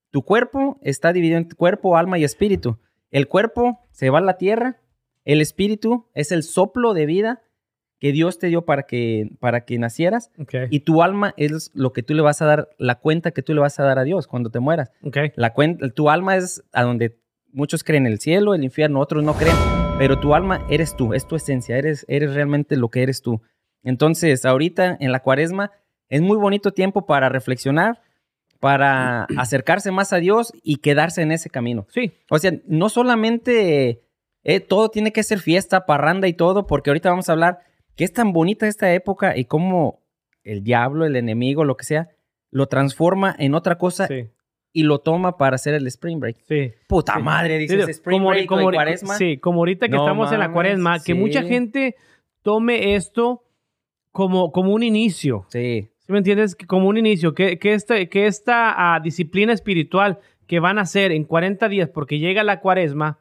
tu 0.09 0.23
cuerpo 0.23 0.79
está 0.81 1.13
dividido 1.13 1.37
en 1.37 1.43
cuerpo, 1.49 1.95
alma 1.97 2.17
y 2.17 2.23
espíritu. 2.23 2.79
El 3.11 3.27
cuerpo 3.27 3.79
se 3.91 4.09
va 4.09 4.17
a 4.17 4.21
la 4.21 4.37
tierra, 4.37 4.81
el 5.23 5.39
espíritu 5.41 6.07
es 6.15 6.31
el 6.31 6.41
soplo 6.41 6.95
de 6.95 7.05
vida 7.05 7.41
que 7.99 8.11
Dios 8.11 8.39
te 8.39 8.47
dio 8.47 8.65
para 8.65 8.83
que, 8.83 9.29
para 9.39 9.65
que 9.65 9.77
nacieras 9.77 10.31
y 10.71 10.79
tu 10.79 11.03
alma 11.03 11.33
es 11.37 11.69
lo 11.75 11.91
que 11.93 12.01
tú 12.01 12.13
le 12.15 12.21
vas 12.23 12.41
a 12.41 12.45
dar, 12.45 12.69
la 12.79 12.95
cuenta 12.95 13.31
que 13.31 13.43
tú 13.43 13.53
le 13.53 13.59
vas 13.59 13.79
a 13.79 13.83
dar 13.83 13.99
a 13.99 14.03
Dios 14.03 14.25
cuando 14.25 14.49
te 14.49 14.59
mueras. 14.59 14.91
Ok. 15.03 15.17
La 15.35 15.53
cuenta, 15.53 15.89
tu 15.89 16.09
alma 16.09 16.37
es 16.37 16.63
a 16.71 16.83
donde 16.83 17.19
muchos 17.51 17.83
creen 17.83 18.05
el 18.05 18.19
cielo, 18.19 18.53
el 18.53 18.63
infierno, 18.63 18.99
otros 18.99 19.23
no 19.23 19.33
creen, 19.33 19.55
pero 19.97 20.19
tu 20.19 20.33
alma 20.33 20.65
eres 20.69 20.95
tú, 20.95 21.13
es 21.13 21.27
tu 21.27 21.35
esencia, 21.35 21.77
eres, 21.77 22.05
eres 22.07 22.33
realmente 22.33 22.77
lo 22.77 22.89
que 22.89 23.03
eres 23.03 23.21
tú. 23.21 23.41
Entonces, 23.83 24.45
ahorita 24.45 24.97
en 24.99 25.11
la 25.11 25.21
cuaresma 25.21 25.71
es 26.09 26.21
muy 26.21 26.37
bonito 26.37 26.71
tiempo 26.71 27.05
para 27.05 27.29
reflexionar, 27.29 28.01
para 28.59 29.23
acercarse 29.37 29.91
más 29.91 30.13
a 30.13 30.17
Dios 30.17 30.53
y 30.63 30.77
quedarse 30.77 31.21
en 31.21 31.31
ese 31.31 31.49
camino. 31.49 31.87
Sí. 31.89 32.13
O 32.29 32.39
sea, 32.39 32.53
no 32.65 32.89
solamente 32.89 34.01
eh, 34.43 34.59
todo 34.59 34.89
tiene 34.89 35.11
que 35.11 35.23
ser 35.23 35.39
fiesta, 35.39 35.85
parranda 35.85 36.27
y 36.27 36.33
todo, 36.33 36.67
porque 36.67 36.89
ahorita 36.89 37.09
vamos 37.09 37.29
a 37.29 37.33
hablar 37.33 37.59
que 37.95 38.03
es 38.03 38.13
tan 38.13 38.31
bonita 38.31 38.67
esta 38.67 38.93
época 38.93 39.37
y 39.37 39.45
cómo 39.45 40.01
el 40.43 40.63
diablo, 40.63 41.05
el 41.05 41.15
enemigo, 41.15 41.63
lo 41.65 41.75
que 41.75 41.85
sea, 41.85 42.09
lo 42.49 42.67
transforma 42.67 43.35
en 43.37 43.53
otra 43.53 43.77
cosa 43.77 44.07
Sí. 44.07 44.29
Y 44.71 44.83
lo 44.83 44.99
toma 44.99 45.35
para 45.37 45.55
hacer 45.55 45.73
el 45.73 45.87
spring 45.87 46.19
break. 46.19 46.37
Sí. 46.47 46.71
Puta 46.87 47.15
Sí. 47.15 47.21
madre, 47.23 47.57
dices 47.57 47.85
Sí, 47.85 47.91
spring 47.91 48.19
como- 48.19 48.29
break 48.29 48.45
como 48.45 48.61
o 48.61 48.63
ahorita- 48.65 48.77
cuaresma. 48.83 49.15
Sí, 49.15 49.37
como 49.37 49.59
ahorita 49.59 49.87
que 49.87 49.95
No 49.95 50.03
estamos 50.03 50.31
en 50.31 50.39
la 50.39 50.45
mames, 50.45 50.53
cuaresma, 50.53 50.99
que 50.99 51.13
mucha 51.15 51.43
gente 51.43 51.95
tome 52.41 52.95
esto 52.95 53.43
como, 54.11 54.51
como 54.51 54.73
un 54.73 54.83
inicio. 54.83 55.45
Sí. 55.49 55.89
¿Sí 55.99 56.11
me 56.11 56.17
entiendes? 56.19 56.55
Como 56.55 56.87
un 56.87 56.97
inicio, 56.97 57.33
que, 57.35 57.59
que, 57.59 57.73
este, 57.73 58.09
que 58.09 58.25
esta 58.27 58.95
ah, 58.95 58.99
disciplina 58.99 59.53
espiritual 59.53 60.19
que 60.47 60.59
van 60.59 60.79
a 60.79 60.81
hacer 60.81 61.11
en 61.11 61.23
40 61.25 61.69
días, 61.69 61.89
porque 61.89 62.17
llega 62.17 62.43
la 62.43 62.59
cuaresma, 62.59 63.19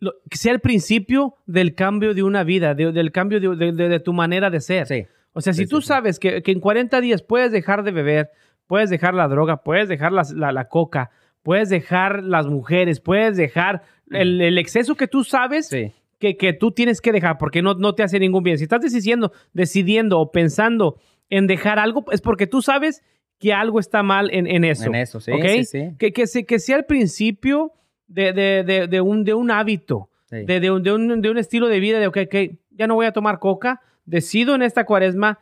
lo- 0.00 0.14
que 0.30 0.36
sea 0.38 0.52
el 0.52 0.60
principio 0.60 1.34
del 1.46 1.74
cambio 1.74 2.14
de 2.14 2.22
una 2.22 2.44
vida, 2.44 2.74
de- 2.74 2.92
del 2.92 3.10
cambio 3.12 3.40
de, 3.40 3.72
de- 3.72 3.88
de- 3.88 4.00
tu 4.00 4.12
manera 4.12 4.50
de 4.50 4.60
ser. 4.60 4.86
Sí. 4.86 5.06
O 5.32 5.40
sea, 5.40 5.52
si 5.52 5.64
Sí, 5.64 5.68
tú 5.68 5.80
sí. 5.80 5.88
sabes 5.88 6.18
que, 6.18 6.42
que 6.42 6.52
en 6.52 6.60
40 6.60 7.00
días 7.00 7.22
puedes 7.22 7.52
dejar 7.52 7.82
de 7.84 7.90
beber, 7.92 8.30
puedes 8.68 8.88
dejar 8.90 9.14
la 9.14 9.26
droga, 9.26 9.62
puedes 9.64 9.88
dejar 9.88 10.12
la, 10.12 10.22
la 10.52 10.68
coca, 10.68 11.10
puedes 11.42 11.68
dejar 11.68 12.22
las 12.22 12.46
mujeres, 12.46 13.00
puedes 13.00 13.36
dejar 13.36 13.82
el, 14.10 14.40
el 14.40 14.56
exceso 14.58 14.94
que 14.94 15.08
tú 15.08 15.24
sabes 15.24 15.66
Sí. 15.68 15.92
que, 16.20 16.36
que 16.36 16.52
tú 16.52 16.70
tienes 16.70 17.00
que 17.00 17.10
dejar 17.10 17.38
porque 17.38 17.62
no, 17.62 17.74
no 17.74 17.94
te 17.96 18.04
hace 18.04 18.20
ningún 18.20 18.44
bien. 18.44 18.58
Si 18.58 18.64
estás 18.64 18.80
decidiendo, 18.82 19.32
decidiendo 19.52 20.20
o 20.20 20.30
pensando 20.30 21.00
en 21.30 21.46
dejar 21.48 21.78
algo, 21.80 22.04
es 22.12 22.20
porque 22.20 22.46
tú 22.46 22.62
sabes 22.62 23.02
que 23.40 23.52
algo 23.52 23.80
está 23.80 24.02
mal 24.02 24.30
en, 24.32 24.46
en 24.46 24.64
eso. 24.64 24.86
En 24.86 24.94
eso, 24.96 25.20
sí, 25.20 25.32
¿ok? 25.32 25.44
sí, 25.46 25.64
sí. 25.64 25.90
Que, 25.98 26.12
que, 26.12 26.26
se- 26.26 26.44
que 26.46 26.58
sea 26.58 26.76
el 26.76 26.84
principio 26.84 27.72
de, 28.06 28.32
de- 28.32 28.64
de- 28.64 28.86
de 28.86 29.00
un, 29.00 29.24
de 29.24 29.34
un 29.34 29.50
hábito, 29.50 30.10
Sí. 30.30 30.44
de, 30.44 30.60
de 30.60 30.70
un, 30.70 30.82
de 30.82 30.92
un- 30.92 31.20
de 31.22 31.30
un 31.30 31.38
estilo 31.38 31.68
de 31.68 31.80
vida, 31.80 31.98
de, 32.00 32.06
ok, 32.06 32.18
ok, 32.26 32.34
ya 32.72 32.86
no 32.86 32.94
voy 32.96 33.06
a 33.06 33.12
tomar 33.12 33.38
coca, 33.38 33.80
decido 34.04 34.54
en 34.54 34.60
esta 34.62 34.84
cuaresma 34.84 35.38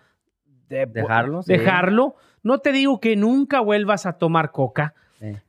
de- 0.69 0.87
Dejarlo, 0.87 1.43
sí. 1.43 1.53
No 2.47 2.59
te 2.61 2.73
digo 2.73 3.01
que 3.01 3.17
nunca 3.17 3.61
vuelvas 3.61 4.07
a 4.07 4.15
tomar 4.15 4.53
coca, 4.53 4.95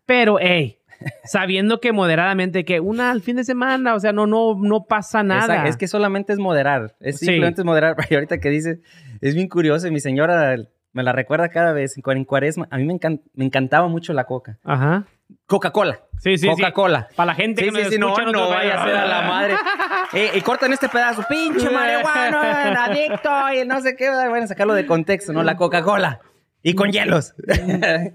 pero, 0.06 0.38
hey, 0.42 0.80
sabiendo 1.24 1.80
que 1.80 1.92
moderadamente, 1.92 2.66
que 2.66 2.80
una 2.80 3.12
al 3.12 3.22
fin 3.22 3.36
de 3.36 3.44
semana, 3.44 3.94
o 3.94 4.00
sea, 4.00 4.14
no, 4.14 4.26
no, 4.26 4.56
no 4.60 4.86
pasa 4.86 5.22
nada. 5.24 5.68
Es 5.68 5.78
que 5.78 5.88
solamente 5.88 6.34
es 6.34 6.40
moderar. 6.40 6.96
Es 7.00 7.20
Sí. 7.20 7.26
simplemente 7.28 7.62
es 7.62 7.66
moderar. 7.66 7.96
Y 8.10 8.16
ahorita 8.16 8.40
que 8.40 8.50
dices, 8.50 8.80
es 9.22 9.36
bien 9.36 9.48
curioso. 9.48 9.88
y 9.88 9.92
Mi 9.92 10.00
señora 10.00 10.56
me 10.94 11.04
la 11.04 11.12
recuerda 11.12 11.50
cada 11.50 11.72
vez. 11.74 11.96
En 11.98 12.04
cuar- 12.04 12.18
en 12.18 12.26
cuaresma, 12.26 12.68
a 12.72 12.78
mí 12.78 12.86
me, 12.86 12.98
me 13.36 13.46
encantaba 13.46 13.88
mucho 13.88 14.14
la 14.14 14.24
coca. 14.24 14.58
Ajá. 14.64 15.06
Coca-Cola. 15.46 16.00
Sí, 16.20 16.38
sí, 16.38 16.46
sí. 16.46 16.48
Coca-Cola. 16.50 17.10
Para 17.16 17.28
la 17.28 17.36
gente 17.36 17.64
Sí, 17.64 17.70
que 17.72 17.86
sí, 17.92 17.98
no, 18.00 18.08
escucha 18.14 18.32
no 18.32 18.48
país. 18.50 18.56
vaya 18.56 18.82
a 18.82 18.86
ser 18.86 18.96
a 18.96 19.06
la 19.06 19.22
madre. 19.22 19.54
Eh, 20.14 20.32
y 20.36 20.42
cortan 20.42 20.72
este 20.72 20.88
pedazo, 20.88 21.22
pinche 21.30 21.70
marihuano, 21.70 22.40
adicto, 22.80 23.30
y 23.54 23.68
no 23.68 23.82
sé 23.82 23.98
qué, 23.98 24.10
van 24.10 24.44
a 24.44 24.48
sacarlo 24.48 24.74
de 24.74 24.86
contexto, 24.86 25.34
¿no? 25.34 25.44
La 25.44 25.58
Coca-Cola. 25.58 26.22
Y 26.68 26.74
con 26.74 26.92
hielos. 26.92 27.34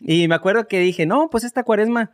y 0.00 0.28
me 0.28 0.34
acuerdo 0.34 0.68
que 0.68 0.78
dije, 0.78 1.06
no, 1.06 1.30
pues 1.30 1.42
esta 1.42 1.62
cuaresma 1.62 2.10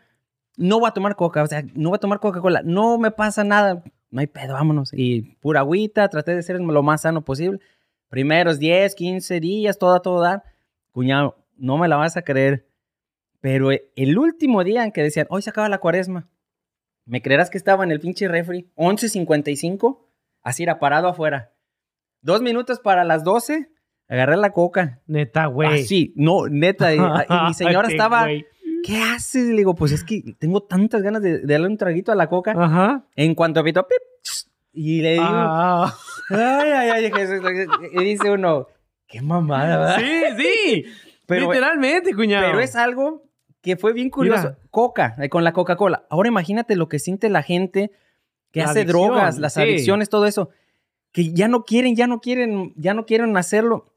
no 0.56 0.78
voy 0.78 0.88
a 0.88 0.92
tomar 0.92 1.16
coca, 1.16 1.42
o 1.42 1.46
sea, 1.48 1.64
no 1.74 1.88
voy 1.88 1.96
a 1.96 2.00
tomar 2.00 2.20
Coca-Cola, 2.20 2.62
no 2.64 2.96
me 2.96 3.10
pasa 3.10 3.42
nada, 3.42 3.82
no 4.10 4.20
hay 4.20 4.28
pedo, 4.28 4.52
vámonos. 4.52 4.90
Y 4.92 5.22
pura 5.40 5.60
agüita, 5.60 6.08
traté 6.08 6.36
de 6.36 6.44
ser 6.44 6.60
lo 6.60 6.82
más 6.84 7.02
sano 7.02 7.24
posible. 7.24 7.58
Primeros 8.08 8.60
10, 8.60 8.94
15 8.94 9.40
días, 9.40 9.78
todo 9.78 9.92
a 9.94 10.00
todo 10.00 10.20
dar. 10.20 10.44
Cuñado, 10.92 11.44
no 11.56 11.76
me 11.76 11.88
la 11.88 11.96
vas 11.96 12.16
a 12.16 12.22
creer. 12.22 12.68
Pero 13.40 13.70
el 13.72 14.16
último 14.16 14.62
día 14.62 14.84
en 14.84 14.92
que 14.92 15.02
decían, 15.02 15.26
hoy 15.28 15.42
se 15.42 15.50
acaba 15.50 15.68
la 15.68 15.78
cuaresma, 15.78 16.28
¿me 17.04 17.20
creerás 17.20 17.50
que 17.50 17.58
estaba 17.58 17.82
en 17.82 17.90
el 17.90 17.98
pinche 17.98 18.28
refri? 18.28 18.70
11.55, 18.76 19.98
así 20.42 20.62
era 20.62 20.78
parado 20.78 21.08
afuera. 21.08 21.52
Dos 22.20 22.42
minutos 22.42 22.78
para 22.78 23.02
las 23.02 23.24
12, 23.24 23.72
agarré 24.10 24.36
la 24.36 24.50
coca. 24.50 24.98
Neta, 25.06 25.46
güey. 25.46 25.82
Así, 25.82 26.12
no, 26.16 26.48
neta. 26.48 26.92
Y, 26.94 26.98
y 26.98 27.46
mi 27.48 27.54
señora 27.54 27.88
estaba. 27.88 28.26
¿qué 28.82 28.98
haces? 28.98 29.46
Le 29.48 29.56
digo, 29.58 29.74
pues 29.74 29.92
es 29.92 30.04
que 30.04 30.22
tengo 30.38 30.62
tantas 30.62 31.02
ganas 31.02 31.22
de, 31.22 31.38
de 31.40 31.52
darle 31.52 31.66
un 31.68 31.76
traguito 31.76 32.12
a 32.12 32.14
la 32.14 32.28
coca. 32.28 32.52
Ajá. 32.56 33.04
En 33.14 33.34
cuanto 33.34 33.62
pito, 33.62 33.86
pip, 33.86 33.98
y 34.72 35.00
le 35.02 35.12
digo, 35.12 35.24
Ah. 35.26 35.94
ay, 36.30 36.70
ay, 36.70 36.88
ay, 36.90 37.12
Jesús. 37.12 37.40
Y 37.92 38.04
dice 38.04 38.30
uno, 38.30 38.68
qué 39.06 39.20
mamada, 39.20 39.78
¿verdad? 39.78 39.98
Sí, 39.98 40.42
sí. 40.42 40.84
Pero- 41.26 41.48
Literalmente, 41.52 42.14
cuñado. 42.14 42.46
Pero 42.48 42.60
es 42.60 42.74
algo 42.74 43.22
que 43.60 43.76
fue 43.76 43.92
bien 43.92 44.08
curioso. 44.10 44.48
Mira. 44.48 44.58
Coca, 44.70 45.14
eh, 45.20 45.28
con 45.28 45.44
la 45.44 45.52
Coca-Cola. 45.52 46.04
Ahora 46.08 46.28
imagínate 46.28 46.74
lo 46.74 46.88
que 46.88 46.98
siente 46.98 47.28
la 47.28 47.42
gente 47.42 47.90
que 48.52 48.60
La 48.60 48.70
hace 48.70 48.80
adicción, 48.80 49.08
drogas, 49.08 49.38
las 49.38 49.54
sí. 49.54 49.60
adicciones, 49.60 50.08
todo 50.08 50.24
eso. 50.26 50.48
Que 51.12 51.32
ya 51.34 51.46
no 51.48 51.64
quieren, 51.64 51.94
ya 51.94 52.06
no 52.06 52.20
quieren, 52.20 52.72
ya 52.76 52.94
no 52.94 53.04
quieren 53.04 53.36
hacerlo. 53.36 53.92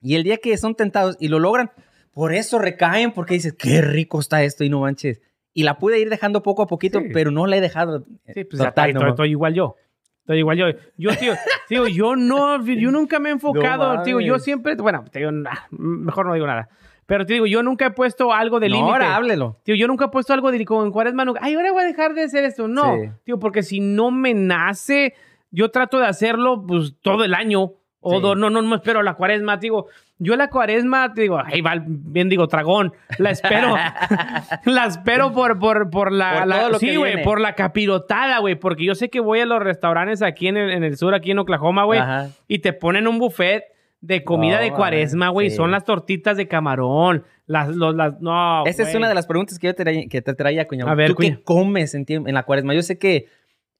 Y 0.00 0.14
el 0.16 0.22
día 0.24 0.36
que 0.38 0.56
son 0.58 0.74
tentados 0.74 1.16
y 1.20 1.28
lo 1.28 1.38
logran, 1.38 1.70
por 2.12 2.32
eso 2.34 2.58
recaen, 2.58 3.12
porque 3.12 3.34
dices, 3.34 3.54
qué 3.54 3.80
rico 3.80 4.20
está 4.20 4.42
esto 4.42 4.64
y 4.64 4.68
no 4.70 4.80
manches. 4.80 5.20
Y 5.52 5.62
la 5.62 5.78
pude 5.78 5.98
ir 6.00 6.10
dejando 6.10 6.42
poco 6.42 6.62
a 6.62 6.66
poquito, 6.66 7.00
Sí. 7.00 7.08
pero 7.12 7.30
no 7.30 7.46
la 7.46 7.56
he 7.56 7.60
dejado. 7.60 8.04
Sí, 8.34 8.44
pues 8.44 8.60
ya 8.62 8.68
Total, 8.70 8.90
estoy, 8.90 8.92
no. 8.92 8.98
estoy- 9.00 9.10
estoy 9.10 9.30
igual 9.30 9.54
yo. 9.54 9.76
Estoy 10.20 10.38
igual 10.38 10.56
yo. 10.58 10.66
Yo, 10.96 11.10
tío, 11.16 11.34
tío, 11.68 11.86
yo 11.88 12.16
no, 12.16 12.64
yo 12.64 12.90
nunca 12.90 13.18
me 13.20 13.28
he 13.28 13.32
enfocado, 13.80 13.94
No 13.96 14.02
tío, 14.02 14.20
yo 14.20 14.38
siempre, 14.38 14.74
bueno, 14.76 15.04
te 15.10 15.20
digo, 15.20 15.30
nah, 15.32 15.52
mejor 15.70 16.26
no 16.26 16.34
digo 16.34 16.46
nada. 16.46 16.68
Pero 17.06 17.24
te 17.24 17.34
digo, 17.34 17.46
yo 17.46 17.62
nunca 17.62 17.86
he 17.86 17.90
puesto 17.92 18.32
algo 18.32 18.58
de 18.58 18.68
No, 18.68 18.74
límite. 18.76 18.92
ahora 18.92 19.14
háblelo. 19.16 19.60
Tío, 19.62 19.76
yo 19.76 19.86
nunca 19.86 20.06
he 20.06 20.08
puesto 20.08 20.32
algo 20.32 20.50
de 20.50 20.64
como 20.64 20.84
en 20.84 20.90
cuaresma, 20.90 21.24
nunca, 21.24 21.40
ay, 21.42 21.54
ahora 21.54 21.70
voy 21.70 21.84
a 21.84 21.86
dejar 21.86 22.14
de 22.14 22.24
hacer 22.24 22.44
esto. 22.44 22.66
No, 22.66 22.96
Sí. 22.96 23.10
tío, 23.24 23.38
porque 23.38 23.62
si 23.62 23.78
no 23.78 24.10
me 24.10 24.34
nace, 24.34 25.14
yo 25.52 25.70
trato 25.70 25.98
de 26.00 26.06
hacerlo 26.06 26.64
pues 26.66 26.94
todo 27.00 27.22
el 27.24 27.32
año. 27.34 27.74
O 28.08 28.16
Sí. 28.16 28.22
do- 28.22 28.34
no, 28.36 28.50
no, 28.50 28.62
no 28.62 28.76
espero 28.76 29.02
la 29.02 29.14
cuaresma, 29.14 29.56
digo. 29.56 29.86
Yo 30.18 30.34
la 30.36 30.48
cuaresma, 30.48 31.12
te 31.12 31.22
digo, 31.22 31.38
ay, 31.44 31.60
va, 31.60 31.74
bien 31.86 32.28
digo, 32.28 32.46
dragón, 32.46 32.92
la 33.18 33.30
espero. 33.30 33.74
la 34.64 34.86
espero 34.86 35.32
por, 35.32 35.58
por, 35.58 35.90
por 35.90 36.12
la, 36.12 36.38
Por 36.38 36.46
la- 36.46 36.78
sí, 36.78 36.96
güey, 36.96 37.22
por 37.22 37.40
la 37.40 37.54
capirotada, 37.54 38.38
güey, 38.38 38.54
porque 38.54 38.84
yo 38.84 38.94
sé 38.94 39.10
que 39.10 39.20
voy 39.20 39.40
a 39.40 39.46
los 39.46 39.62
restaurantes 39.62 40.22
aquí 40.22 40.48
en 40.48 40.56
el, 40.56 40.70
en 40.70 40.84
el 40.84 40.96
sur, 40.96 41.14
aquí 41.14 41.32
en 41.32 41.38
Oklahoma, 41.38 41.84
güey, 41.84 42.00
y 42.48 42.60
te 42.60 42.72
ponen 42.72 43.06
un 43.08 43.18
buffet 43.18 43.64
de 44.00 44.22
comida 44.24 44.56
No, 44.56 44.62
de 44.62 44.70
cuaresma, 44.72 45.28
güey, 45.30 45.50
sí. 45.50 45.56
son 45.56 45.70
las 45.70 45.84
tortitas 45.84 46.36
de 46.36 46.46
camarón, 46.48 47.24
las, 47.46 47.68
los, 47.74 47.94
las, 47.94 48.20
no, 48.20 48.64
Esa 48.66 48.84
es 48.84 48.94
una 48.94 49.08
de 49.08 49.14
las 49.14 49.26
preguntas 49.26 49.58
que 49.58 49.66
yo 49.68 49.74
te 49.74 49.82
traía, 49.84 50.06
que 50.08 50.22
te 50.22 50.34
traía 50.34 50.66
cuñado. 50.66 50.90
A 50.90 50.94
ver, 50.94 51.08
¿Tú 51.08 51.16
qué 51.16 51.42
comes 51.42 51.94
en 51.94 52.06
la 52.34 52.42
cuaresma? 52.44 52.72
Yo 52.74 52.82
sé 52.82 52.98
que 52.98 53.26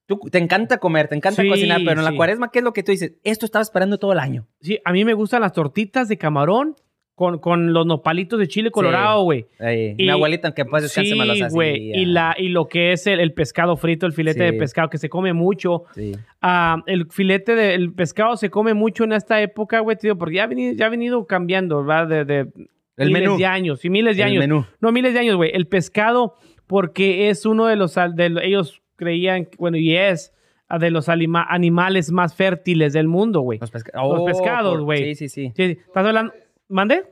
tú 0.06 0.18
te 0.30 0.38
encanta 0.38 0.78
comer, 0.78 1.08
te 1.08 1.14
encanta 1.16 1.42
Sí, 1.42 1.48
cocinar, 1.48 1.80
pero 1.84 2.00
en 2.00 2.04
la 2.04 2.10
sí. 2.12 2.16
cuaresma, 2.16 2.50
¿qué 2.50 2.58
es 2.60 2.64
lo 2.64 2.72
que 2.72 2.82
tú 2.82 2.92
dices? 2.92 3.14
Esto 3.24 3.44
estaba 3.46 3.62
esperando 3.62 3.98
todo 3.98 4.12
el 4.12 4.18
año. 4.18 4.46
Sí, 4.60 4.78
a 4.84 4.92
mí 4.92 5.04
me 5.04 5.14
gustan 5.14 5.40
las 5.42 5.52
tortitas 5.52 6.08
de 6.08 6.16
camarón 6.16 6.76
con, 7.14 7.38
con 7.38 7.72
los 7.72 7.86
nopalitos 7.86 8.38
de 8.38 8.46
chile 8.46 8.70
colorado, 8.70 9.22
güey. 9.22 9.46
Y- 9.58 9.94
mi 10.04 10.10
abuelita, 10.10 10.48
aunque 10.48 10.66
paz 10.66 10.82
descanse, 10.82 11.14
me 11.16 11.24
los 11.24 11.38
Sí, 11.38 11.42
hacía. 11.44 11.54
güey. 11.54 11.90
Y, 11.98 12.04
la, 12.04 12.36
y 12.38 12.48
lo 12.50 12.68
que 12.68 12.92
es 12.92 13.06
el, 13.06 13.20
el 13.20 13.32
pescado 13.32 13.76
frito, 13.78 14.04
el 14.04 14.12
filete 14.12 14.40
Sí. 14.40 14.44
de 14.44 14.52
pescado, 14.52 14.90
que 14.90 14.98
se 14.98 15.08
come 15.08 15.32
mucho. 15.32 15.84
Sí. 15.94 16.12
Ah, 16.42 16.82
el 16.86 17.06
filete 17.10 17.54
del 17.54 17.94
pescado 17.94 18.36
se 18.36 18.50
come 18.50 18.74
mucho 18.74 19.04
en 19.04 19.12
esta 19.12 19.40
época, 19.40 19.80
güey, 19.80 19.96
tío, 19.96 20.18
porque 20.18 20.34
ya 20.36 20.44
ha 20.44 20.46
venido, 20.46 20.74
ya 20.74 20.86
ha 20.86 20.90
venido 20.90 21.26
cambiando, 21.26 21.82
¿verdad? 21.82 22.06
De, 22.06 22.24
de 22.26 22.40
El 22.98 23.08
miles 23.08 23.22
menú. 23.22 23.38
de 23.38 23.46
años, 23.46 23.80
sí, 23.80 23.88
miles 23.88 24.16
de 24.18 24.22
El 24.22 24.28
años. 24.28 24.40
menú. 24.40 24.66
No, 24.80 24.92
miles 24.92 25.14
de 25.14 25.20
años, 25.20 25.36
güey. 25.36 25.50
El 25.54 25.66
pescado, 25.68 26.34
porque 26.66 27.30
es 27.30 27.46
uno 27.46 27.64
de 27.64 27.76
los, 27.76 27.94
de 27.94 28.40
ellos 28.42 28.82
creían, 28.96 29.48
bueno, 29.58 29.76
y 29.76 29.96
es 29.96 30.32
de 30.80 30.90
los 30.90 31.08
alima- 31.08 31.46
animales 31.48 32.10
más 32.10 32.34
fértiles 32.34 32.92
del 32.92 33.06
mundo, 33.06 33.40
güey. 33.40 33.58
Los, 33.60 33.70
pesca- 33.70 33.92
Los 33.94 34.20
Oh, 34.20 34.24
pescados, 34.24 34.80
güey. 34.80 35.14
Sí, 35.14 35.14
sí, 35.14 35.28
sí. 35.28 35.52
Sí, 35.54 35.62
¿Estás 35.86 36.04
hablando? 36.06 36.32
¿Mande? 36.68 37.04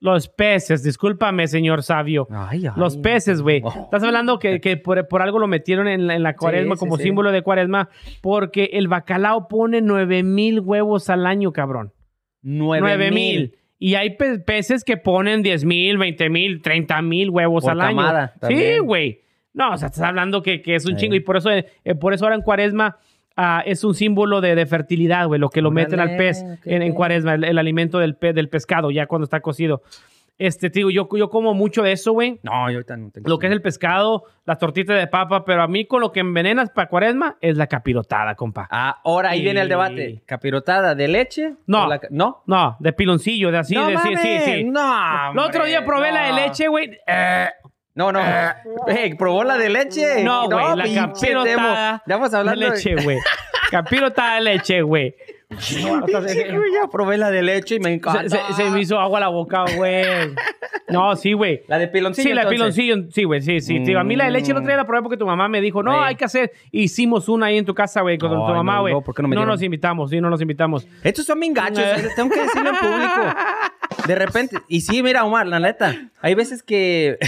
Los 0.00 0.28
peces, 0.28 0.82
discúlpame, 0.82 1.46
señor 1.48 1.82
sabio. 1.82 2.26
Ay, 2.30 2.66
ay. 2.66 2.72
Los 2.76 2.96
peces, 2.98 3.40
güey. 3.40 3.62
Oh. 3.64 3.84
Estás 3.84 4.02
hablando 4.02 4.38
que, 4.38 4.60
que 4.60 4.76
por, 4.76 5.08
por 5.08 5.22
algo 5.22 5.38
lo 5.38 5.46
metieron 5.46 5.88
en 5.88 6.06
la, 6.06 6.14
en 6.14 6.22
la 6.22 6.36
cuaresma 6.36 6.76
sí, 6.76 6.80
como 6.80 6.98
sí. 6.98 7.04
símbolo 7.04 7.32
de 7.32 7.40
cuaresma, 7.42 7.88
porque 8.20 8.70
el 8.74 8.88
bacalao 8.88 9.48
pone 9.48 9.80
9 9.80 10.22
mil 10.22 10.60
huevos 10.60 11.08
al 11.08 11.24
año, 11.26 11.52
cabrón. 11.52 11.92
Nueve, 12.42 12.80
9 12.82 13.10
mil. 13.12 13.56
Y 13.78 13.94
hay 13.94 14.16
pe- 14.16 14.38
peces 14.40 14.84
que 14.84 14.98
ponen 14.98 15.42
10 15.42 15.64
mil, 15.64 15.96
20 15.96 16.28
mil, 16.28 16.60
30 16.60 17.00
mil 17.00 17.30
huevos 17.30 17.64
Por 17.64 17.72
al 17.72 17.80
año. 17.80 17.96
camada 17.96 18.32
Sí, 18.34 18.40
también. 18.40 18.84
güey. 18.86 19.23
No, 19.54 19.72
o 19.72 19.76
sea, 19.78 19.86
estás 19.86 20.02
hablando 20.02 20.42
que, 20.42 20.60
que 20.60 20.74
es 20.74 20.84
un 20.84 20.92
Sí. 20.94 21.02
chingo. 21.02 21.14
Y 21.14 21.20
por 21.20 21.36
eso, 21.36 21.50
eh, 21.50 21.64
por 22.00 22.12
eso 22.12 22.24
ahora 22.24 22.34
en 22.36 22.42
cuaresma 22.42 22.98
ah, 23.36 23.62
es 23.64 23.82
un 23.84 23.94
símbolo 23.94 24.40
de, 24.40 24.54
de 24.54 24.66
fertilidad, 24.66 25.26
güey. 25.26 25.40
Lo 25.40 25.48
que 25.48 25.62
lo 25.62 25.70
meten 25.70 26.00
al 26.00 26.16
pez 26.16 26.44
en, 26.64 26.82
en 26.82 26.92
cuaresma, 26.92 27.34
el, 27.34 27.44
el 27.44 27.58
alimento 27.58 27.98
del, 27.98 28.16
pe- 28.16 28.32
del 28.32 28.48
pescado, 28.48 28.90
ya 28.90 29.06
cuando 29.06 29.24
está 29.24 29.40
cocido. 29.40 29.82
Este, 30.36 30.68
te 30.68 30.80
digo, 30.80 30.90
yo, 30.90 31.08
yo 31.16 31.30
como 31.30 31.54
mucho 31.54 31.84
de 31.84 31.92
eso, 31.92 32.10
güey. 32.12 32.40
No, 32.42 32.68
yo 32.68 32.78
ahorita 32.78 32.96
no 32.96 33.10
tengo. 33.12 33.28
Lo 33.28 33.38
que 33.38 33.46
es 33.46 33.52
el 33.52 33.62
pescado, 33.62 34.24
las 34.44 34.58
tortitas 34.58 34.98
de 34.98 35.06
papa, 35.06 35.44
pero 35.44 35.62
a 35.62 35.68
mí 35.68 35.86
con 35.86 36.00
lo 36.00 36.10
que 36.10 36.18
envenenas 36.18 36.70
para 36.70 36.88
cuaresma 36.88 37.36
es 37.40 37.56
la 37.56 37.68
capirotada, 37.68 38.34
compa. 38.34 38.66
Ah, 38.68 39.00
ahora 39.04 39.30
ahí 39.30 39.38
Sí. 39.38 39.44
viene 39.44 39.60
el 39.60 39.68
debate. 39.68 40.22
¿Capirotada 40.26 40.96
de 40.96 41.06
leche? 41.06 41.54
No. 41.68 41.86
la 41.88 42.00
¿No? 42.10 42.42
No, 42.46 42.76
de 42.80 42.92
piloncillo, 42.92 43.52
de 43.52 43.58
así, 43.58 43.76
no 43.76 43.86
de 43.86 43.96
sí, 43.98 44.02
sí, 44.08 44.14
mames, 44.14 44.44
sí. 44.44 44.64
No, 44.64 45.30
El 45.32 45.38
otro 45.38 45.64
día 45.66 45.84
probé 45.86 46.10
la 46.10 46.22
de 46.24 46.30
no. 46.30 46.36
leche, 46.40 46.66
güey. 46.66 46.98
Eh, 47.06 47.46
No, 47.94 48.10
no. 48.12 48.20
Ey, 48.88 49.14
¿Probó 49.14 49.44
la 49.44 49.56
de 49.56 49.68
leche? 49.70 50.24
No, 50.24 50.46
güey, 50.48 50.76
la 50.76 50.84
demo. 51.44 51.68
Ya 51.68 52.02
vamos 52.06 52.30
de 52.32 52.36
hablando 52.38 52.60
de 52.60 52.70
leche, 52.70 52.96
güey. 53.02 53.18
Capirotada 53.70 54.34
de 54.36 54.40
leche, 54.42 54.82
güey. 54.82 55.14
ya 55.50 56.88
probé 56.90 57.16
la 57.18 57.30
de 57.30 57.42
leche 57.42 57.76
y 57.76 57.80
me 57.80 57.92
encanta. 57.94 58.28
se- 58.28 58.54
se 58.54 58.70
me 58.70 58.80
hizo 58.80 58.98
agua 58.98 59.20
la 59.20 59.28
boca, 59.28 59.64
güey. 59.76 60.04
No, 60.88 61.14
sí, 61.16 61.32
güey. 61.32 61.62
La 61.68 61.78
de 61.78 61.88
piloncillo. 61.88 62.28
Sí, 62.28 62.34
la 62.34 62.42
de 62.44 62.48
piloncillo, 62.50 62.96
sí, 63.10 63.24
güey, 63.24 63.40
sí, 63.40 63.60
sí. 63.60 63.80
Tío, 63.82 63.98
a 64.00 64.04
mí 64.04 64.16
la 64.16 64.24
de 64.24 64.30
leche 64.32 64.50
el 64.50 64.56
otro 64.58 64.68
día 64.68 64.76
la 64.76 64.86
probé 64.86 65.02
porque 65.02 65.16
tu 65.16 65.26
mamá 65.26 65.48
me 65.48 65.60
dijo, 65.60 65.82
no, 65.82 66.02
hay 66.02 66.16
que 66.16 66.24
hacer. 66.24 66.52
Hicimos 66.72 67.28
una 67.28 67.46
ahí 67.46 67.58
en 67.58 67.64
tu 67.64 67.74
casa, 67.74 68.00
güey, 68.02 68.18
con 68.18 68.30
tu 68.30 68.36
mamá, 68.36 68.74
no, 68.76 68.80
güey. 68.82 68.92
luego, 68.92 69.04
¿por 69.04 69.14
qué 69.14 69.22
no 69.22 69.28
me 69.28 69.36
dieron? 69.36 69.48
nos 69.48 69.62
invitamos, 69.62 70.10
sí, 70.10 70.20
no 70.20 70.30
nos 70.30 70.40
invitamos. 70.40 70.86
Estos 71.02 71.24
son 71.26 71.38
bien 71.40 71.54
gachos, 71.54 71.78
eh, 71.78 72.08
tengo 72.16 72.30
que 72.34 72.40
decirlo 72.42 72.70
en 72.70 72.76
público. 72.76 73.36
De 74.06 74.14
repente, 74.14 74.58
y 74.68 74.80
sí, 74.82 75.02
mira, 75.02 75.24
Omar, 75.24 75.46
la 75.46 75.58
neta, 75.60 75.94
hay 76.20 76.34
veces 76.34 76.62
que 76.62 77.18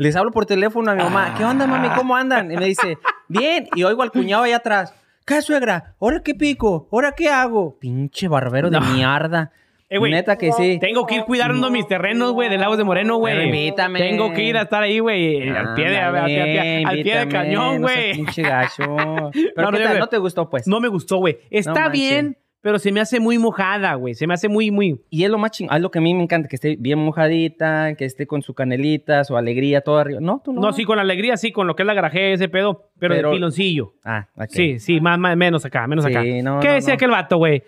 les 0.00 0.16
hablo 0.16 0.30
por 0.32 0.46
teléfono 0.46 0.90
a 0.90 0.94
mi 0.94 1.02
mamá, 1.02 1.34
¿qué 1.36 1.44
onda, 1.44 1.66
mami? 1.66 1.88
¿Cómo 1.90 2.16
andan? 2.16 2.50
Y 2.50 2.56
me 2.56 2.66
dice, 2.66 2.98
bien, 3.28 3.68
y 3.74 3.84
oigo 3.84 4.02
al 4.02 4.10
cuñado 4.10 4.42
allá 4.44 4.56
atrás, 4.56 4.94
¿qué 5.26 5.42
suegra? 5.42 5.94
¿Ahora 6.00 6.22
qué 6.24 6.34
pico? 6.34 6.88
¿Ahora 6.90 7.12
qué 7.12 7.28
hago? 7.28 7.78
Pinche 7.78 8.26
barbero 8.28 8.70
de 8.70 8.80
mierda. 8.80 9.52
Eh, 9.92 9.98
Neta 9.98 10.36
que 10.38 10.52
sí. 10.52 10.78
Tengo 10.80 11.04
que 11.04 11.16
ir 11.16 11.24
cuidando 11.24 11.68
mis 11.68 11.84
terrenos, 11.88 12.32
güey, 12.32 12.48
de 12.48 12.58
Lagos 12.58 12.78
de 12.78 12.84
Moreno, 12.84 13.16
güey. 13.16 13.34
Pero 13.34 13.44
invítame. 13.46 13.98
Tengo 13.98 14.32
que 14.32 14.44
ir 14.44 14.56
a 14.56 14.62
estar 14.62 14.84
ahí, 14.84 15.00
güey, 15.00 15.48
al 15.48 15.74
pie 15.74 15.90
de, 15.90 15.98
al 15.98 16.12
pie- 16.14 16.20
al 16.20 16.26
pie- 16.28 16.84
al 16.86 16.92
pie 16.92 17.14
de 17.14 17.22
Invítame, 17.22 17.32
cañón, 17.32 17.74
no 17.80 17.88
güey. 17.88 18.12
pinche 18.14 18.42
gacho. 18.42 18.82
Pero 19.32 19.52
No, 19.56 19.70
no, 19.72 19.78
¿qué 19.78 19.82
tal? 19.84 19.94
yo- 19.94 19.98
¿No 19.98 20.06
te 20.06 20.18
gustó, 20.18 20.48
pues? 20.48 20.68
No 20.68 20.78
me 20.80 20.86
gustó, 20.86 21.16
güey. 21.16 21.38
Está 21.50 21.88
bien, 21.88 22.36
pero 22.62 22.78
se 22.78 22.92
me 22.92 23.00
hace 23.00 23.20
muy 23.20 23.38
mojada, 23.38 23.94
güey. 23.94 24.14
Se 24.14 24.26
me 24.26 24.34
hace 24.34 24.48
muy, 24.48 24.70
muy... 24.70 25.00
Y 25.08 25.24
es 25.24 25.30
lo 25.30 25.38
más 25.38 25.50
chingón, 25.52 25.74
es 25.76 25.82
lo 25.82 25.90
que 25.90 25.98
a 25.98 26.02
mí 26.02 26.12
me 26.14 26.22
encanta, 26.22 26.48
que 26.48 26.56
esté 26.56 26.76
bien 26.78 26.98
mojadita, 26.98 27.94
que 27.94 28.04
esté 28.04 28.26
con 28.26 28.42
su 28.42 28.52
canelita, 28.54 29.24
su 29.24 29.36
alegría, 29.36 29.80
todo 29.80 29.98
arriba. 29.98 30.20
No, 30.20 30.42
tú 30.44 30.52
no. 30.52 30.60
No, 30.60 30.72
sí, 30.72 30.84
con 30.84 30.98
alegría, 30.98 31.36
sí, 31.38 31.52
con 31.52 31.66
lo 31.66 31.74
que 31.74 31.82
es 31.82 31.86
la 31.86 31.94
garaje, 31.94 32.32
ese 32.34 32.48
pedo, 32.48 32.90
pero, 32.98 33.14
Pero- 33.14 33.30
de 33.30 33.34
piloncillo. 33.36 33.94
Ah, 34.04 34.28
ok. 34.36 34.48
Sí, 34.50 34.78
sí, 34.78 35.00
más, 35.00 35.18
más, 35.18 35.36
menos 35.36 35.64
acá, 35.64 35.86
menos 35.86 36.04
Sí, 36.04 36.10
acá. 36.10 36.22
no, 36.22 36.60
¿Qué 36.60 36.68
no, 36.68 36.74
decía 36.74 36.90
no. 36.92 36.94
aquel 36.96 37.10
vato, 37.10 37.36
güey? 37.38 37.62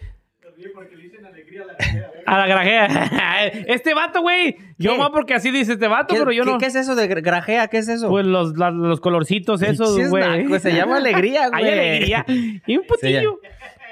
A 2.27 2.39
la 2.39 2.47
garajea. 2.47 2.87
este 3.67 3.95
vato, 3.95 4.21
güey. 4.23 4.57
Yo 4.79 4.97
más 4.97 5.11
porque 5.11 5.35
así 5.35 5.51
dice 5.51 5.73
este 5.73 5.89
vato, 5.89 6.15
¿Qué, 6.15 6.21
pero 6.21 6.33
yo 6.33 6.45
qué- 6.45 6.51
no. 6.53 6.59
qué 6.59 6.67
es 6.67 6.75
eso 6.77 6.95
de 6.95 7.09
gra- 7.11 7.23
grajea? 7.23 7.67
¿Qué 7.69 7.79
es 7.79 7.89
eso? 7.89 8.09
Pues 8.09 8.25
los, 8.27 8.57
la- 8.57 8.71
los 8.71 9.01
colorcitos 9.01 9.61
esos, 9.63 9.99
güey. 10.09 10.45
nacos, 10.45 10.63
se 10.63 10.73
llama 10.73 10.99
alegría, 10.99 11.49
güey. 11.51 11.65
Hay 11.65 11.73
alegría. 11.73 12.25
Y 12.67 12.77
un 12.77 12.87
putillo. 12.87 13.41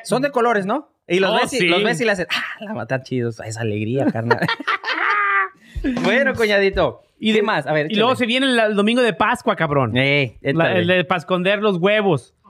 Son 0.05 0.23
de 0.23 0.31
colores, 0.31 0.65
¿no? 0.65 0.90
Y 1.11 1.19
los, 1.21 1.31
Oh, 1.31 1.35
ves, 1.35 1.53
y, 1.53 1.59
sí. 1.59 1.67
los 1.69 1.83
ves 1.83 2.01
y 2.01 2.05
le 2.05 2.13
haces, 2.13 2.27
ah, 2.31 2.43
la 2.65 2.73
matar 2.75 3.03
chidos. 3.03 3.41
Es 3.45 3.57
alegría, 3.59 4.07
carnal. 4.07 4.41
bueno, 6.05 6.35
cuñadito. 6.35 7.03
¿Y 7.19 7.33
de 7.33 7.43
más? 7.43 7.67
A 7.67 7.73
ver, 7.73 7.91
Y 7.93 7.97
luego 7.97 8.17
se 8.17 8.25
viene 8.27 8.47
el, 8.47 8.59
el 8.59 8.75
domingo 8.77 9.03
de 9.03 9.13
Pascua, 9.13 9.57
cabrón. 9.57 9.97
Eh, 9.97 10.39
La- 10.43 10.73
el 10.79 10.87
de 10.87 11.05
para 11.05 11.19
esconder 11.19 11.61
los 11.61 11.77
huevos. 11.79 12.35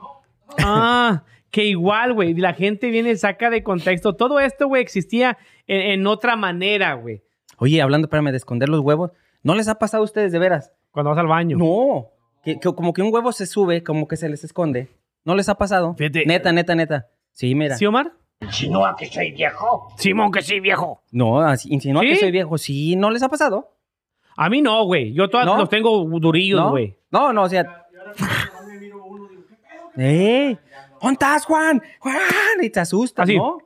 Ah, 0.59 1.23
que 1.49 1.63
igual, 1.63 2.13
güey. 2.13 2.33
La 2.33 2.53
gente 2.53 2.89
viene 2.89 3.15
saca 3.15 3.49
de 3.49 3.63
contexto. 3.63 4.15
Todo 4.17 4.37
esto, 4.41 4.67
güey, 4.67 4.81
existía 4.81 5.37
en, 5.65 5.79
en 5.81 6.07
otra 6.07 6.35
manera, 6.35 6.93
güey. 6.95 7.23
Oye, 7.57 7.81
hablando, 7.81 8.07
espérame, 8.07 8.31
de 8.31 8.37
esconder 8.37 8.67
los 8.67 8.81
huevos. 8.81 9.11
¿No 9.43 9.55
les 9.55 9.69
ha 9.69 9.75
pasado 9.79 10.03
a 10.03 10.05
ustedes 10.05 10.33
de 10.33 10.39
veras? 10.39 10.73
Cuando 10.91 11.09
vas 11.11 11.19
al 11.19 11.27
baño. 11.27 11.55
No. 11.57 12.07
Que, 12.43 12.59
que 12.59 12.73
como 12.75 12.91
que 12.91 13.01
un 13.01 13.13
huevo 13.13 13.31
se 13.31 13.45
sube, 13.45 13.81
como 13.81 14.09
que 14.09 14.17
se 14.17 14.27
les 14.27 14.43
esconde. 14.43 14.89
¿No 15.23 15.35
les 15.35 15.47
ha 15.47 15.55
pasado? 15.55 15.93
Fíjate. 15.95 16.25
Neta, 16.25 16.51
neta, 16.51 16.75
neta. 16.75 17.07
Sí, 17.31 17.55
mira. 17.55 17.77
¿Sí, 17.77 17.85
Omar? 17.85 18.11
Insinúa 18.41 18.95
que 18.97 19.05
soy 19.05 19.31
viejo. 19.31 19.93
Simón, 19.97 20.31
que 20.31 20.41
sí, 20.41 20.59
viejo. 20.59 21.01
No, 21.11 21.39
insinúa 21.65 22.01
¿Sí? 22.01 22.09
que 22.09 22.15
soy 22.17 22.31
viejo. 22.31 22.57
Sí, 22.57 22.95
¿no 22.95 23.09
les 23.11 23.21
ha 23.23 23.29
pasado? 23.29 23.75
A 24.35 24.49
mí 24.49 24.61
no, 24.61 24.83
güey. 24.85 25.13
Yo 25.13 25.29
todos 25.29 25.45
¿No? 25.45 25.57
los 25.57 25.69
tengo 25.69 26.03
durillos, 26.19 26.59
¿No? 26.59 26.69
güey. 26.71 26.97
No, 27.11 27.31
no, 27.33 27.43
o 27.43 27.49
sea. 27.49 27.85
¡Eh! 29.97 30.57
¿Dónde 31.01 31.13
estás, 31.13 31.45
Juan? 31.45 31.81
¡Juan! 31.99 32.17
Y 32.61 32.69
te 32.69 32.79
asustas, 32.79 33.23
Así. 33.23 33.37
¿no? 33.37 33.57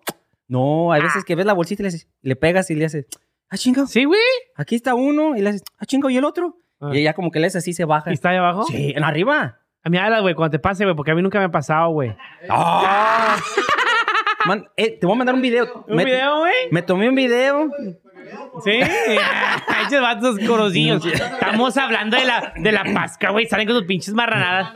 No, 0.47 0.91
hay 0.91 1.01
veces 1.01 1.23
que 1.23 1.35
ves 1.35 1.45
la 1.45 1.53
bolsita 1.53 1.81
y 1.81 1.85
le, 1.85 1.89
haces- 1.89 2.07
le 2.21 2.35
pegas 2.35 2.69
y 2.69 2.75
le 2.75 2.85
haces, 2.85 3.07
¡ah, 3.49 3.57
chingo! 3.57 3.87
¿Sí, 3.87 4.05
güey? 4.05 4.19
Aquí 4.55 4.75
está 4.75 4.93
uno 4.95 5.35
y 5.35 5.41
le 5.41 5.49
haces, 5.49 5.63
¡ah, 5.79 5.85
chingo! 5.85 6.09
¿Y 6.09 6.17
el 6.17 6.23
otro? 6.25 6.57
Ah. 6.79 6.91
Y 6.93 7.03
ya 7.03 7.13
como 7.13 7.31
que 7.31 7.39
le 7.39 7.47
haces 7.47 7.63
así, 7.63 7.73
se 7.73 7.85
baja. 7.85 8.11
¿Y 8.11 8.13
está 8.13 8.29
ahí 8.29 8.37
abajo? 8.37 8.63
Sí, 8.65 8.93
en 8.95 9.03
arriba. 9.03 9.59
A 9.83 9.89
mí 9.89 9.97
habla, 9.97 10.19
güey, 10.19 10.35
cuando 10.35 10.51
te 10.51 10.59
pase, 10.59 10.83
güey, 10.83 10.95
porque 10.95 11.11
a 11.11 11.15
mí 11.15 11.21
nunca 11.21 11.39
me 11.39 11.45
ha 11.45 11.51
pasado, 11.51 11.89
güey. 11.89 12.15
¡Ah! 12.49 13.37
Man, 14.47 14.67
eh, 14.77 14.97
te 14.99 15.05
voy 15.05 15.15
a 15.15 15.17
mandar 15.17 15.35
un 15.35 15.41
video. 15.41 15.85
¿Un 15.87 15.95
me, 15.95 16.05
video, 16.05 16.39
güey? 16.39 16.53
Me 16.71 16.81
tomé 16.81 17.09
un 17.09 17.15
video. 17.15 17.69
Sí. 18.63 18.79
Esos 19.87 20.01
vatos 20.01 20.37
corosillos. 20.47 21.05
Estamos 21.05 21.77
hablando 21.77 22.17
de 22.17 22.25
la, 22.25 22.53
de 22.55 22.71
la 22.71 22.83
pasca, 22.93 23.29
güey. 23.31 23.45
Salen 23.47 23.67
con 23.67 23.75
sus 23.77 23.85
pinches 23.85 24.13
marranadas. 24.13 24.73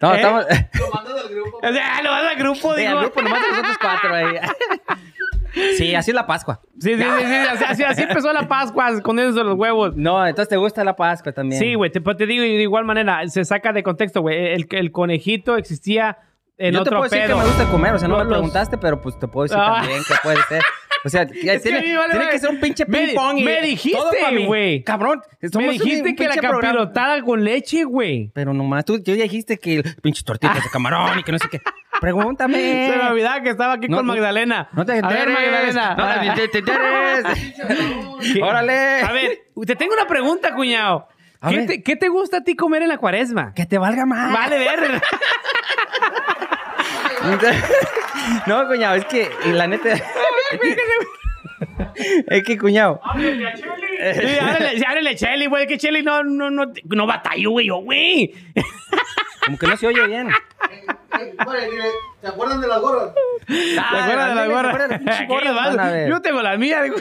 No, 0.00 0.12
¿Eh? 0.12 0.16
estamos... 0.16 0.44
O 0.46 1.72
sea, 1.72 2.02
lo 2.02 2.10
vas 2.10 2.24
al 2.32 2.36
grupo, 2.38 2.74
Sí, 2.74 2.80
digo. 2.80 2.92
al 2.98 3.04
grupo 3.04 3.22
nomás 3.22 3.40
nosotros 3.50 3.78
cuatro 3.80 4.14
ahí. 4.14 4.26
Sí, 5.78 5.94
así 5.94 6.10
es 6.10 6.14
la 6.14 6.26
Pascua. 6.26 6.60
Sí, 6.80 6.96
sí, 6.96 7.02
sí, 7.02 7.24
sí, 7.24 7.34
Así, 7.48 7.64
así- 7.64 7.84
así 7.84 8.02
empezó 8.02 8.32
la 8.32 8.48
Pascua, 8.48 8.90
escondiéndose 8.90 9.44
los 9.44 9.54
huevos. 9.56 9.94
No, 9.96 10.26
entonces 10.26 10.48
te 10.48 10.56
gusta 10.56 10.82
la 10.82 10.96
Pascua 10.96 11.30
también. 11.32 11.60
Sí, 11.62 11.74
güey, 11.74 11.92
te, 11.92 12.00
pues 12.00 12.16
te 12.16 12.26
digo 12.26 12.42
de 12.42 12.48
igual 12.60 12.84
manera, 12.84 13.26
se 13.28 13.44
saca 13.44 13.72
de 13.72 13.84
contexto, 13.84 14.20
güey. 14.20 14.52
El, 14.54 14.66
el 14.72 14.90
conejito 14.90 15.56
existía 15.56 16.18
en 16.58 16.72
Yo 16.74 16.78
te 16.82 16.88
otro 16.88 16.98
puedo 16.98 17.10
decir 17.10 17.26
pedo. 17.26 17.36
que 17.38 17.42
me 17.42 17.48
gusta 17.48 17.64
comer, 17.70 17.94
o 17.94 17.98
sea, 17.98 18.08
no 18.08 18.16
Los- 18.16 18.24
me 18.24 18.30
preguntaste, 18.30 18.78
pero 18.78 19.00
pues 19.00 19.18
te 19.18 19.26
puedo 19.28 19.44
decir 19.44 19.58
Ah. 19.60 19.78
también 19.80 20.02
que 20.06 20.14
puede 20.22 20.42
ser. 20.48 20.62
O 21.04 21.08
sea, 21.10 21.26
que 21.26 21.58
tiene, 21.60 21.80
mí 21.82 21.94
vale, 21.94 22.14
tiene 22.14 22.30
que 22.30 22.38
ser 22.38 22.48
un 22.50 22.60
pinche 22.60 22.84
Me- 22.86 22.98
ping 23.08 23.14
pong. 23.14 23.38
y 23.38 23.44
me 23.44 23.60
dijiste, 23.60 24.44
güey. 24.46 24.82
Cabrón, 24.84 25.20
Me 25.42 25.48
un- 25.66 25.70
dijiste 25.72 26.08
un 26.10 26.16
que 26.16 26.24
la 26.24 26.30
pinche 26.32 26.48
programa. 26.48 26.78
capirotada 26.78 27.22
con 27.22 27.44
leche, 27.44 27.84
güey. 27.84 28.30
Pero 28.34 28.54
nomás, 28.54 28.84
tú, 28.86 29.02
tú 29.02 29.12
ya 29.14 29.24
dijiste 29.24 29.58
que 29.58 29.74
el 29.76 29.96
pinche 30.02 30.22
tortitas 30.22 30.62
de 30.62 30.70
camarón 30.72 31.18
y 31.18 31.22
que 31.22 31.32
no 31.32 31.38
sé 31.38 31.48
qué. 31.50 31.60
Pregúntame. 32.00 32.90
Se 32.90 32.96
me 32.96 33.08
olvidaba 33.10 33.40
que 33.42 33.50
estaba 33.50 33.74
aquí 33.74 33.88
No, 33.88 33.98
con 33.98 34.06
no- 34.06 34.14
Magdalena. 34.14 34.68
No 34.72 34.84
te 34.86 34.92
A 34.92 34.94
ver, 35.08 35.28
enteres. 35.28 35.34
Magdalena. 35.34 35.94
No 35.96 36.04
Ah. 36.04 36.34
te, 36.34 36.48
te 36.48 36.58
enteres. 36.60 38.42
Órale. 38.42 39.02
A 39.02 39.12
ver, 39.12 39.38
te 39.66 39.76
tengo 39.76 39.94
una 39.94 40.06
pregunta, 40.06 40.54
cuñado. 40.54 41.08
A 41.44 41.50
¿Qué 41.50 41.66
te, 41.66 41.82
qué 41.82 41.94
te 41.96 42.08
gusta 42.08 42.38
a 42.38 42.40
ti 42.42 42.56
comer 42.56 42.80
en 42.80 42.88
la 42.88 42.96
cuaresma? 42.96 43.52
Que 43.52 43.66
te 43.66 43.76
valga 43.76 44.06
más. 44.06 44.32
Vale, 44.32 44.58
ver. 44.58 45.02
no, 48.46 48.66
cuñado, 48.66 48.94
es 48.94 49.04
que 49.04 49.30
y 49.44 49.50
la 49.52 49.66
neta. 49.66 49.90
es 52.28 52.44
que, 52.44 52.56
cuñado. 52.56 52.98
Sí, 53.14 54.38
ábrele, 54.40 54.78
sí, 54.78 54.84
ábrele, 54.86 55.16
Cheli, 55.16 55.44
güey. 55.44 55.66
Que 55.66 55.76
Cheli 55.76 56.02
no, 56.02 56.24
no, 56.24 56.50
no, 56.50 56.72
no 56.82 57.06
batallo, 57.06 57.50
güey. 57.50 57.66
Yo, 57.66 57.76
güey. 57.76 58.32
Como 59.46 59.58
que 59.58 59.66
no 59.66 59.76
se 59.76 59.86
oye 59.86 60.06
bien. 60.06 60.28
¿Se 62.20 62.26
acuerdan 62.28 62.60
de 62.60 62.66
las 62.68 62.80
gorras? 62.80 63.10
¿Te 63.46 63.78
acuerdas 63.78 64.28
de 64.28 64.34
la 64.34 64.46
gorra? 64.46 64.88
¿Qué 65.18 65.26
¿Qué 65.28 65.50
van 65.52 65.80
a 65.80 65.90
ver? 65.90 66.08
Yo 66.10 66.20
tengo 66.20 66.42
la 66.42 66.56
mía. 66.56 66.82
digo. 66.82 66.96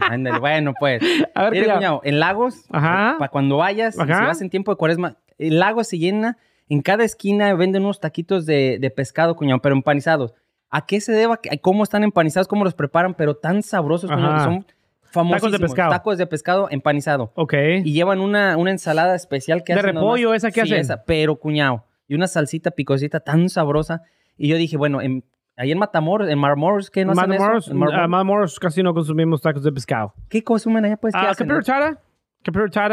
Ándale, 0.00 0.38
bueno, 0.38 0.74
pues. 0.78 1.02
A 1.34 1.44
ver, 1.44 1.52
Mire, 1.52 1.72
cuñado. 1.74 2.00
en 2.04 2.20
Lagos, 2.20 2.66
Ajá. 2.70 3.16
para 3.18 3.30
cuando 3.30 3.56
vayas, 3.56 3.98
Ajá. 3.98 4.18
si 4.18 4.24
vas 4.24 4.40
en 4.42 4.50
tiempo 4.50 4.72
de 4.72 4.76
cuaresma, 4.76 5.16
el 5.38 5.58
lago 5.58 5.82
se 5.84 5.98
llena, 5.98 6.36
en 6.68 6.82
cada 6.82 7.04
esquina 7.04 7.54
venden 7.54 7.84
unos 7.84 8.00
taquitos 8.00 8.44
de, 8.44 8.78
de 8.80 8.90
pescado, 8.90 9.34
cuñado, 9.36 9.60
pero 9.62 9.74
empanizados. 9.74 10.34
¿A 10.70 10.84
qué 10.84 11.00
se 11.00 11.12
deba? 11.12 11.40
¿Cómo 11.62 11.82
están 11.82 12.04
empanizados? 12.04 12.46
¿Cómo 12.46 12.64
los 12.64 12.74
preparan? 12.74 13.14
Pero 13.14 13.34
tan 13.36 13.62
sabrosos, 13.62 14.10
cuñado, 14.10 14.44
son. 14.44 14.66
Tacos 15.12 15.52
de 15.52 15.58
pescado. 15.58 15.90
Tacos 15.90 16.18
de 16.18 16.26
pescado 16.26 16.68
empanizado. 16.70 17.32
Ok. 17.34 17.54
Y 17.84 17.92
llevan 17.92 18.20
una, 18.20 18.56
una 18.56 18.70
ensalada 18.70 19.14
especial 19.14 19.64
que 19.64 19.74
¿De 19.74 19.80
hacen 19.80 19.94
repollo, 19.94 20.28
nomás. 20.28 20.38
esa 20.44 20.48
que 20.50 20.62
Sí, 20.62 20.72
hacen? 20.72 20.80
esa, 20.80 21.04
pero 21.04 21.36
cuñado. 21.36 21.84
Y 22.06 22.14
una 22.14 22.26
salsita 22.26 22.70
picosita 22.70 23.20
tan 23.20 23.48
sabrosa. 23.48 24.02
Y 24.36 24.48
yo 24.48 24.56
dije, 24.56 24.76
bueno, 24.76 25.00
en, 25.02 25.24
ahí 25.56 25.72
en 25.72 25.78
Matamoros, 25.78 26.28
en 26.28 26.38
Marmoros, 26.38 26.90
¿qué 26.90 27.04
no 27.04 27.12
hacen 27.12 27.28
Matamoros, 27.30 27.66
eso? 27.66 27.74
En 27.74 27.82
ah, 27.82 28.06
Matamoros 28.06 28.58
casi 28.60 28.82
no 28.82 28.94
consumimos 28.94 29.42
tacos 29.42 29.62
de 29.64 29.72
pescado. 29.72 30.14
¿Qué 30.28 30.42
consumen 30.44 30.84
allá, 30.84 30.96
pues? 30.96 31.12
¿Qué 31.14 31.20
Ah, 31.20 31.30
hacen? 31.30 31.48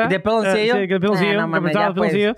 ¿De 0.09 0.19
piloncillo? 0.19 0.75
Eh, 0.75 0.81
sí, 0.81 0.87
de 0.87 0.99
piloncillo. 0.99 1.39
Ah, 1.39 1.41
no 1.43 1.47
mames, 1.47 1.73
ya, 1.73 1.93
pues. 1.93 2.11
piloncillo. 2.13 2.35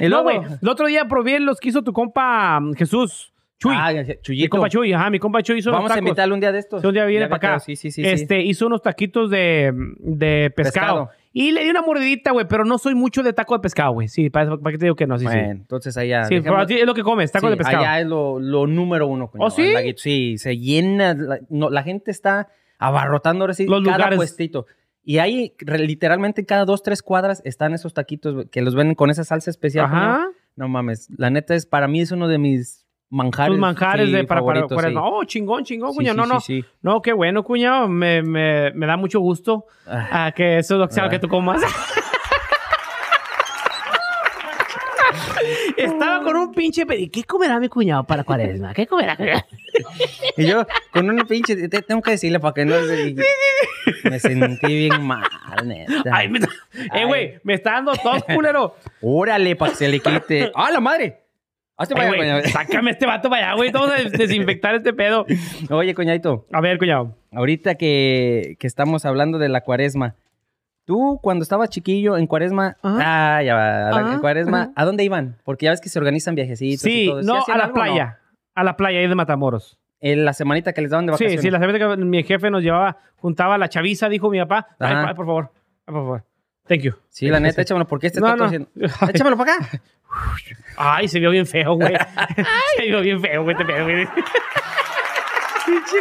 Y 0.00 0.08
No, 0.08 0.22
güey. 0.22 0.40
El 0.62 0.68
otro 0.68 0.86
día 0.86 1.06
probé 1.06 1.38
los 1.40 1.60
que 1.60 1.68
hizo 1.68 1.82
tu 1.82 1.92
compa 1.92 2.58
mm, 2.60 2.72
Jesús. 2.74 3.32
Chuy. 3.58 3.74
Ah, 3.74 3.90
mi 4.28 4.48
compa 4.48 4.68
Chuy, 4.68 4.92
ajá, 4.92 5.10
mi 5.10 5.18
compa 5.18 5.42
Chuy 5.42 5.58
hizo 5.58 5.70
Vamos 5.70 5.86
unos 5.86 5.96
a 5.96 5.98
invitarle 5.98 6.34
un 6.34 6.40
día 6.40 6.52
de 6.52 6.58
estos. 6.58 6.82
Sí, 6.82 6.86
un 6.86 6.92
día 6.92 7.04
viene 7.06 7.26
para 7.28 7.54
acá. 7.54 7.60
Sí, 7.60 7.74
sí, 7.74 7.90
sí. 7.90 8.02
sí. 8.02 8.08
este, 8.08 8.42
hizo 8.42 8.66
unos 8.66 8.82
taquitos 8.82 9.30
de, 9.30 9.72
de 9.98 10.50
pescado. 10.54 11.06
Pescado. 11.06 11.10
Y 11.32 11.52
le 11.52 11.64
di 11.64 11.70
una 11.70 11.82
mordidita, 11.82 12.32
güey, 12.32 12.46
pero 12.48 12.64
no 12.64 12.78
soy 12.78 12.94
mucho 12.94 13.22
de 13.22 13.32
taco 13.32 13.54
de 13.54 13.60
pescado, 13.60 13.92
güey. 13.92 14.08
Sí, 14.08 14.30
¿para, 14.30 14.56
para 14.56 14.72
qué 14.72 14.78
te 14.78 14.84
digo 14.86 14.96
que 14.96 15.06
no? 15.06 15.18
Sí, 15.18 15.24
bueno, 15.24 15.50
entonces 15.50 15.96
allá. 15.96 16.24
sí. 16.24 16.36
Sí, 16.36 16.40
pero 16.42 16.62
es 16.62 16.86
lo 16.86 16.94
que 16.94 17.02
comes, 17.02 17.30
taco 17.32 17.46
Sí, 17.46 17.50
de 17.50 17.56
pescado. 17.56 17.78
Allá 17.78 18.00
es 18.00 18.06
lo, 18.06 18.38
lo 18.40 18.66
número 18.66 19.06
uno. 19.06 19.30
¿Oh, 19.38 19.50
sí? 19.50 19.74
Sí, 19.96 20.38
se 20.38 20.56
llena. 20.58 21.14
La, 21.14 21.38
no, 21.50 21.68
la 21.70 21.82
gente 21.82 22.10
está 22.10 22.48
abarrotando 22.78 23.44
ahora 23.44 23.54
sí 23.54 23.66
Los 23.66 23.82
cada 23.84 23.96
lugares. 23.96 24.16
puestito. 24.16 24.66
Y 25.04 25.18
ahí, 25.18 25.54
literalmente, 25.60 26.44
cada 26.44 26.64
dos, 26.64 26.82
tres 26.82 27.02
cuadras 27.02 27.40
están 27.44 27.74
esos 27.74 27.94
taquitos 27.94 28.46
que 28.50 28.60
los 28.60 28.74
venden 28.74 28.94
con 28.96 29.08
esa 29.10 29.24
salsa 29.24 29.50
especial. 29.50 29.84
Ajá. 29.86 30.26
No 30.56 30.68
mames. 30.68 31.08
La 31.16 31.30
neta 31.30 31.54
es, 31.54 31.64
para 31.66 31.86
mí 31.86 32.00
es 32.00 32.10
uno 32.12 32.28
de 32.28 32.38
mis 32.38 32.85
manjares. 33.10 33.52
Tus 33.52 33.58
manjares 33.60 34.06
sí, 34.06 34.12
de 34.12 34.24
para, 34.24 34.42
para, 34.44 34.66
para- 34.66 34.88
sí. 34.90 34.94
Oh, 34.98 35.24
chingón, 35.24 35.64
chingón, 35.64 35.90
Sí, 35.92 35.96
cuñado. 35.96 36.16
no, 36.16 36.26
no. 36.26 36.38
No, 36.82 37.02
qué 37.02 37.12
bueno, 37.12 37.42
cuñado. 37.44 37.88
Me, 37.88 38.22
me, 38.22 38.70
me 38.72 38.86
da 38.86 38.96
mucho 38.96 39.20
gusto 39.20 39.66
Ah. 39.86 40.08
ah, 40.26 40.32
que 40.32 40.58
eso 40.58 40.86
que 40.86 40.92
sea 40.94 41.04
lo 41.04 41.08
Ah. 41.08 41.10
que 41.10 41.18
tú 41.18 41.28
comas. 41.28 41.62
Estaba 45.76 46.22
con 46.24 46.36
un 46.36 46.52
pinche 46.52 46.86
pedi- 46.86 47.10
¿Qué 47.10 47.22
comerá 47.24 47.60
mi 47.60 47.68
cuñado 47.68 48.04
para 48.04 48.24
cuaresma? 48.24 48.72
¿Qué 48.74 48.86
comerá? 48.86 49.16
y 50.36 50.46
yo, 50.46 50.66
con 50.92 51.08
un 51.08 51.18
pinche, 51.26 51.68
te- 51.68 51.82
tengo 51.82 52.02
que 52.02 52.12
decirle 52.12 52.40
para 52.40 52.54
que 52.54 52.64
no 52.64 52.74
se... 52.84 53.14
Me 54.04 54.18
sentí 54.18 54.66
bien 54.88 55.02
mal, 55.06 55.22
neta. 55.64 56.02
Ay, 56.12 56.28
me- 56.28 56.40
eh, 56.40 57.04
güey, 57.06 57.38
me 57.44 57.54
está 57.54 57.72
dando 57.72 57.92
tos, 57.92 58.24
culero. 58.24 58.74
Órale, 59.02 59.54
para 59.56 59.70
que 59.72 59.76
se 59.78 59.88
le 59.88 60.00
quite. 60.00 60.50
¡Ah, 60.54 60.70
la 60.72 60.80
madre! 60.80 61.25
Hazte 61.78 61.94
para 61.94 62.08
güey, 62.08 62.20
allá, 62.22 62.40
coñado. 62.42 62.52
sácame 62.52 62.90
este 62.92 63.04
vato 63.06 63.28
para 63.28 63.48
allá, 63.50 63.56
güey. 63.56 63.70
Vamos 63.70 63.90
a 63.90 63.94
des- 63.96 64.12
desinfectar 64.12 64.74
este 64.74 64.92
pedo. 64.94 65.26
Oye, 65.70 65.94
coñadito, 65.94 66.46
A 66.52 66.60
ver, 66.60 66.78
cuñado. 66.78 67.14
ahorita 67.32 67.74
que, 67.74 68.56
que 68.58 68.66
estamos 68.66 69.04
hablando 69.04 69.38
de 69.38 69.48
la 69.50 69.60
cuaresma, 69.60 70.14
tú 70.86 71.18
cuando 71.22 71.42
estabas 71.42 71.68
chiquillo 71.68 72.16
en 72.16 72.26
cuaresma, 72.26 72.76
Ajá. 72.82 73.36
ah, 73.38 73.42
ya 73.42 73.54
va, 73.54 73.68
la- 73.68 73.88
Ajá, 73.90 74.14
en 74.14 74.20
cuaresma, 74.20 74.62
ajá. 74.62 74.72
¿a 74.74 74.84
dónde 74.86 75.04
iban? 75.04 75.36
Porque 75.44 75.64
ya 75.66 75.70
ves 75.72 75.80
que 75.82 75.88
se 75.90 75.98
organizan 75.98 76.34
viajecitos 76.34 76.86
y 76.86 76.90
Sí, 76.90 77.06
todo. 77.08 77.20
¿Sí 77.22 77.26
no, 77.26 77.34
a 77.34 77.56
la 77.58 77.64
algo 77.64 77.64
o 77.64 77.66
no? 77.68 77.74
playa. 77.74 78.20
A 78.54 78.64
la 78.64 78.76
playa 78.76 78.98
ahí 79.00 79.06
de 79.08 79.14
Matamoros. 79.14 79.78
En 80.00 80.24
la 80.24 80.32
semanita 80.32 80.72
que 80.72 80.80
les 80.82 80.90
daban 80.90 81.04
de 81.06 81.12
Sí, 81.16 81.24
vacaciones. 81.24 81.42
sí, 81.42 81.50
la 81.50 81.58
cerveza 81.58 81.78
que 81.96 82.04
mi 82.04 82.22
jefe 82.22 82.50
nos 82.50 82.62
llevaba, 82.62 82.98
juntaba 83.16 83.58
la 83.58 83.68
chaviza, 83.68 84.08
dijo 84.08 84.30
mi 84.30 84.38
papá. 84.40 84.68
Ay, 84.78 85.14
por 85.14 85.26
favor. 85.26 85.50
Ay, 85.86 85.92
por 85.92 85.94
favor. 85.94 86.24
Thank 86.68 86.80
you. 86.80 86.92
Sí, 87.10 87.28
la 87.28 87.38
neta, 87.38 87.62
échamelo, 87.62 87.86
porque 87.86 88.08
este 88.08 88.18
No, 88.20 88.26
está 88.26 88.36
no. 88.38 88.44
tosiendo. 88.44 88.68
Échamelo 89.12 89.36
para 89.36 89.54
acá. 89.54 89.68
Ay, 90.76 91.08
se 91.08 91.18
vio 91.20 91.30
bien 91.30 91.46
feo, 91.46 91.74
güey. 91.74 91.94
se 92.76 92.82
vio 92.84 93.00
bien 93.00 93.20
feo, 93.20 93.42
güey, 93.42 93.54
este 93.54 93.64
pedo, 93.64 93.84
güey. 93.84 94.06
Pinche. 95.66 95.96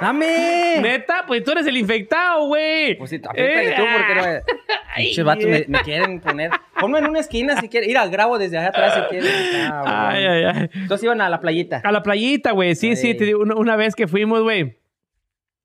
¡Dame! 0.00 0.80
Neta, 0.80 1.24
pues 1.26 1.42
tú 1.42 1.52
eres 1.52 1.66
el 1.66 1.76
infectado, 1.76 2.46
güey. 2.46 2.96
Pues 2.96 3.10
sí, 3.10 3.20
apriétale 3.24 3.72
tú 3.72 3.82
porque 3.92 4.14
no... 4.14 4.64
Pinches 4.96 5.24
vatos 5.24 5.44
me, 5.44 5.64
me 5.68 5.80
quieren 5.80 6.20
poner... 6.20 6.50
Ponme 6.78 6.98
en 6.98 7.08
una 7.08 7.20
esquina 7.20 7.60
si 7.60 7.68
quieres. 7.68 7.88
Ir 7.88 7.98
al 7.98 8.10
grabo 8.10 8.38
desde 8.38 8.58
allá 8.58 8.68
atrás 8.68 8.94
si 8.94 9.00
quieres. 9.10 9.32
Ah, 9.70 10.08
Ay, 10.10 10.24
ay, 10.24 10.44
ay. 10.44 10.70
Entonces 10.74 11.04
iban 11.04 11.20
a 11.20 11.28
la 11.28 11.40
playita. 11.40 11.80
A 11.84 11.92
la 11.92 12.02
playita, 12.02 12.52
güey. 12.52 12.74
Sí, 12.74 12.94
sí, 12.96 13.14
te 13.14 13.24
digo, 13.24 13.40
una, 13.40 13.54
una 13.56 13.76
vez 13.76 13.94
que 13.94 14.06
fuimos, 14.06 14.42
güey. 14.42 14.78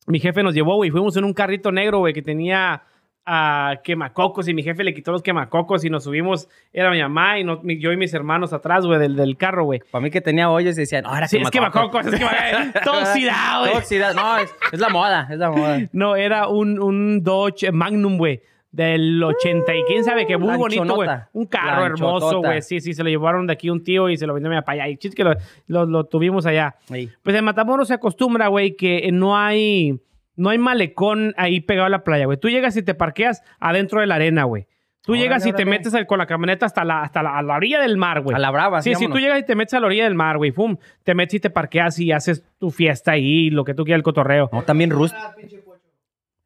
Mi 0.07 0.19
jefe 0.19 0.41
nos 0.43 0.53
llevó, 0.53 0.75
güey. 0.75 0.89
Fuimos 0.89 1.15
en 1.17 1.23
un 1.23 1.33
carrito 1.33 1.71
negro, 1.71 1.99
güey, 1.99 2.13
que 2.13 2.21
tenía 2.21 2.83
ah, 3.25 3.75
quemacocos 3.83 4.47
y 4.47 4.53
mi 4.53 4.63
jefe 4.63 4.83
le 4.83 4.93
quitó 4.93 5.11
los 5.11 5.21
quemacocos 5.21 5.83
y 5.85 5.89
nos 5.89 6.03
subimos. 6.03 6.49
Era 6.71 6.91
mi 6.91 7.01
mamá 7.01 7.39
y 7.39 7.43
no- 7.43 7.59
mi- 7.63 7.79
yo 7.79 7.91
y 7.91 7.97
mis 7.97 8.13
hermanos 8.13 8.53
atrás, 8.53 8.85
güey, 8.85 8.99
del, 8.99 9.15
del 9.15 9.37
carro, 9.37 9.63
güey. 9.65 9.81
Para 9.91 10.01
mí 10.03 10.11
que 10.11 10.21
tenía 10.21 10.49
hoyos 10.49 10.77
y 10.77 10.81
decían, 10.81 11.05
ahora 11.05 11.27
Sí, 11.27 11.37
es 11.37 11.49
quemacocos, 11.51 12.05
es 12.07 12.15
quemacocos. 12.15 12.81
Todo 12.83 12.99
oxidado, 13.01 13.61
güey. 13.61 13.73
No, 14.15 14.37
es, 14.37 14.55
es 14.71 14.79
la 14.79 14.89
moda, 14.89 15.27
es 15.31 15.37
la 15.39 15.49
moda. 15.51 15.79
No, 15.93 16.15
era 16.15 16.47
un, 16.47 16.79
un 16.81 17.23
Dodge 17.23 17.71
Magnum, 17.71 18.17
güey. 18.17 18.41
Del 18.71 19.21
80 19.23 19.75
y 19.75 19.83
quién 19.83 20.03
sabe 20.03 20.25
qué, 20.25 20.35
muy 20.35 20.47
bonito, 20.57 20.95
güey. 20.95 21.07
Un 21.33 21.45
carro 21.45 21.85
hermoso, 21.85 22.39
güey. 22.39 22.61
Sí, 22.63 22.81
sí, 22.81 22.93
se 22.95 23.03
lo 23.03 23.09
llevaron 23.09 23.45
de 23.45 23.53
aquí 23.53 23.69
un 23.69 23.83
tío 23.83 24.09
y 24.09 24.17
se 24.17 24.25
lo 24.25 24.33
vendió 24.33 24.49
a 24.51 24.55
mi 24.55 24.59
papá 24.61 24.71
allá. 24.71 24.87
Y 24.89 24.97
chiste 24.97 25.15
que 25.15 25.23
lo, 25.23 25.35
lo- 25.67 25.85
lo 25.85 26.05
tuvimos 26.05 26.47
allá. 26.47 26.75
Pues 27.21 27.35
en 27.35 27.45
Matamoros 27.45 27.87
se 27.89 27.93
acostumbra, 27.93 28.47
güey, 28.47 28.75
que 28.75 29.07
no 29.13 29.37
hay, 29.37 29.99
no 30.35 30.49
hay 30.49 30.57
malecón 30.57 31.33
ahí 31.37 31.59
pegado 31.61 31.85
a 31.85 31.89
la 31.89 32.03
playa, 32.03 32.25
güey. 32.25 32.37
Tú 32.39 32.49
llegas 32.49 32.75
y 32.77 32.83
te 32.83 32.93
parqueas 32.95 33.41
adentro 33.59 34.01
de 34.01 34.07
la 34.07 34.15
arena, 34.15 34.43
güey. 34.45 34.67
Tú 35.01 35.11
Órale, 35.11 35.23
llegas 35.23 35.45
y 35.45 35.51
te 35.51 35.65
metes 35.65 35.93
al- 35.93 36.07
con 36.07 36.17
la 36.17 36.25
camioneta 36.25 36.65
hasta 36.65 36.85
la, 36.85 37.01
hasta 37.01 37.21
la, 37.21 37.37
a 37.37 37.41
la 37.43 37.55
orilla 37.57 37.81
del 37.81 37.97
mar, 37.97 38.21
güey. 38.21 38.35
A 38.35 38.39
la 38.39 38.51
brava, 38.51 38.81
Sí, 38.81 38.95
si 38.95 39.07
tú 39.09 39.19
llegas 39.19 39.37
y 39.39 39.43
te 39.43 39.53
metes 39.53 39.73
a 39.73 39.81
la 39.81 39.87
orilla 39.87 40.05
del 40.05 40.15
mar, 40.15 40.37
güey, 40.37 40.51
pum, 40.53 40.77
te 41.03 41.13
metes 41.13 41.33
y 41.33 41.39
te 41.41 41.49
parqueas 41.49 41.99
y 41.99 42.11
haces 42.13 42.41
tu 42.57 42.71
fiesta 42.71 43.11
ahí, 43.11 43.49
lo 43.49 43.65
que 43.65 43.73
tú 43.73 43.83
quieras, 43.83 43.99
el 43.99 44.03
cotorreo. 44.03 44.49
No, 44.53 44.61
también 44.61 44.91
rust. 44.91 45.13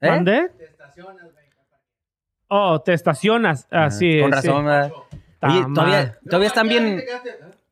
¿Eh? 0.01 0.07
¿Dónde? 0.09 0.49
Oh, 2.47 2.81
te 2.81 2.93
estacionas. 2.93 3.67
Ah, 3.71 3.85
Así 3.85 4.21
Con 4.21 4.31
razón. 4.31 4.65
Ta 4.65 5.49
Oye, 5.49 5.65
todavía, 5.75 6.17
todavía 6.27 6.47
están 6.47 6.67
bien, 6.67 7.03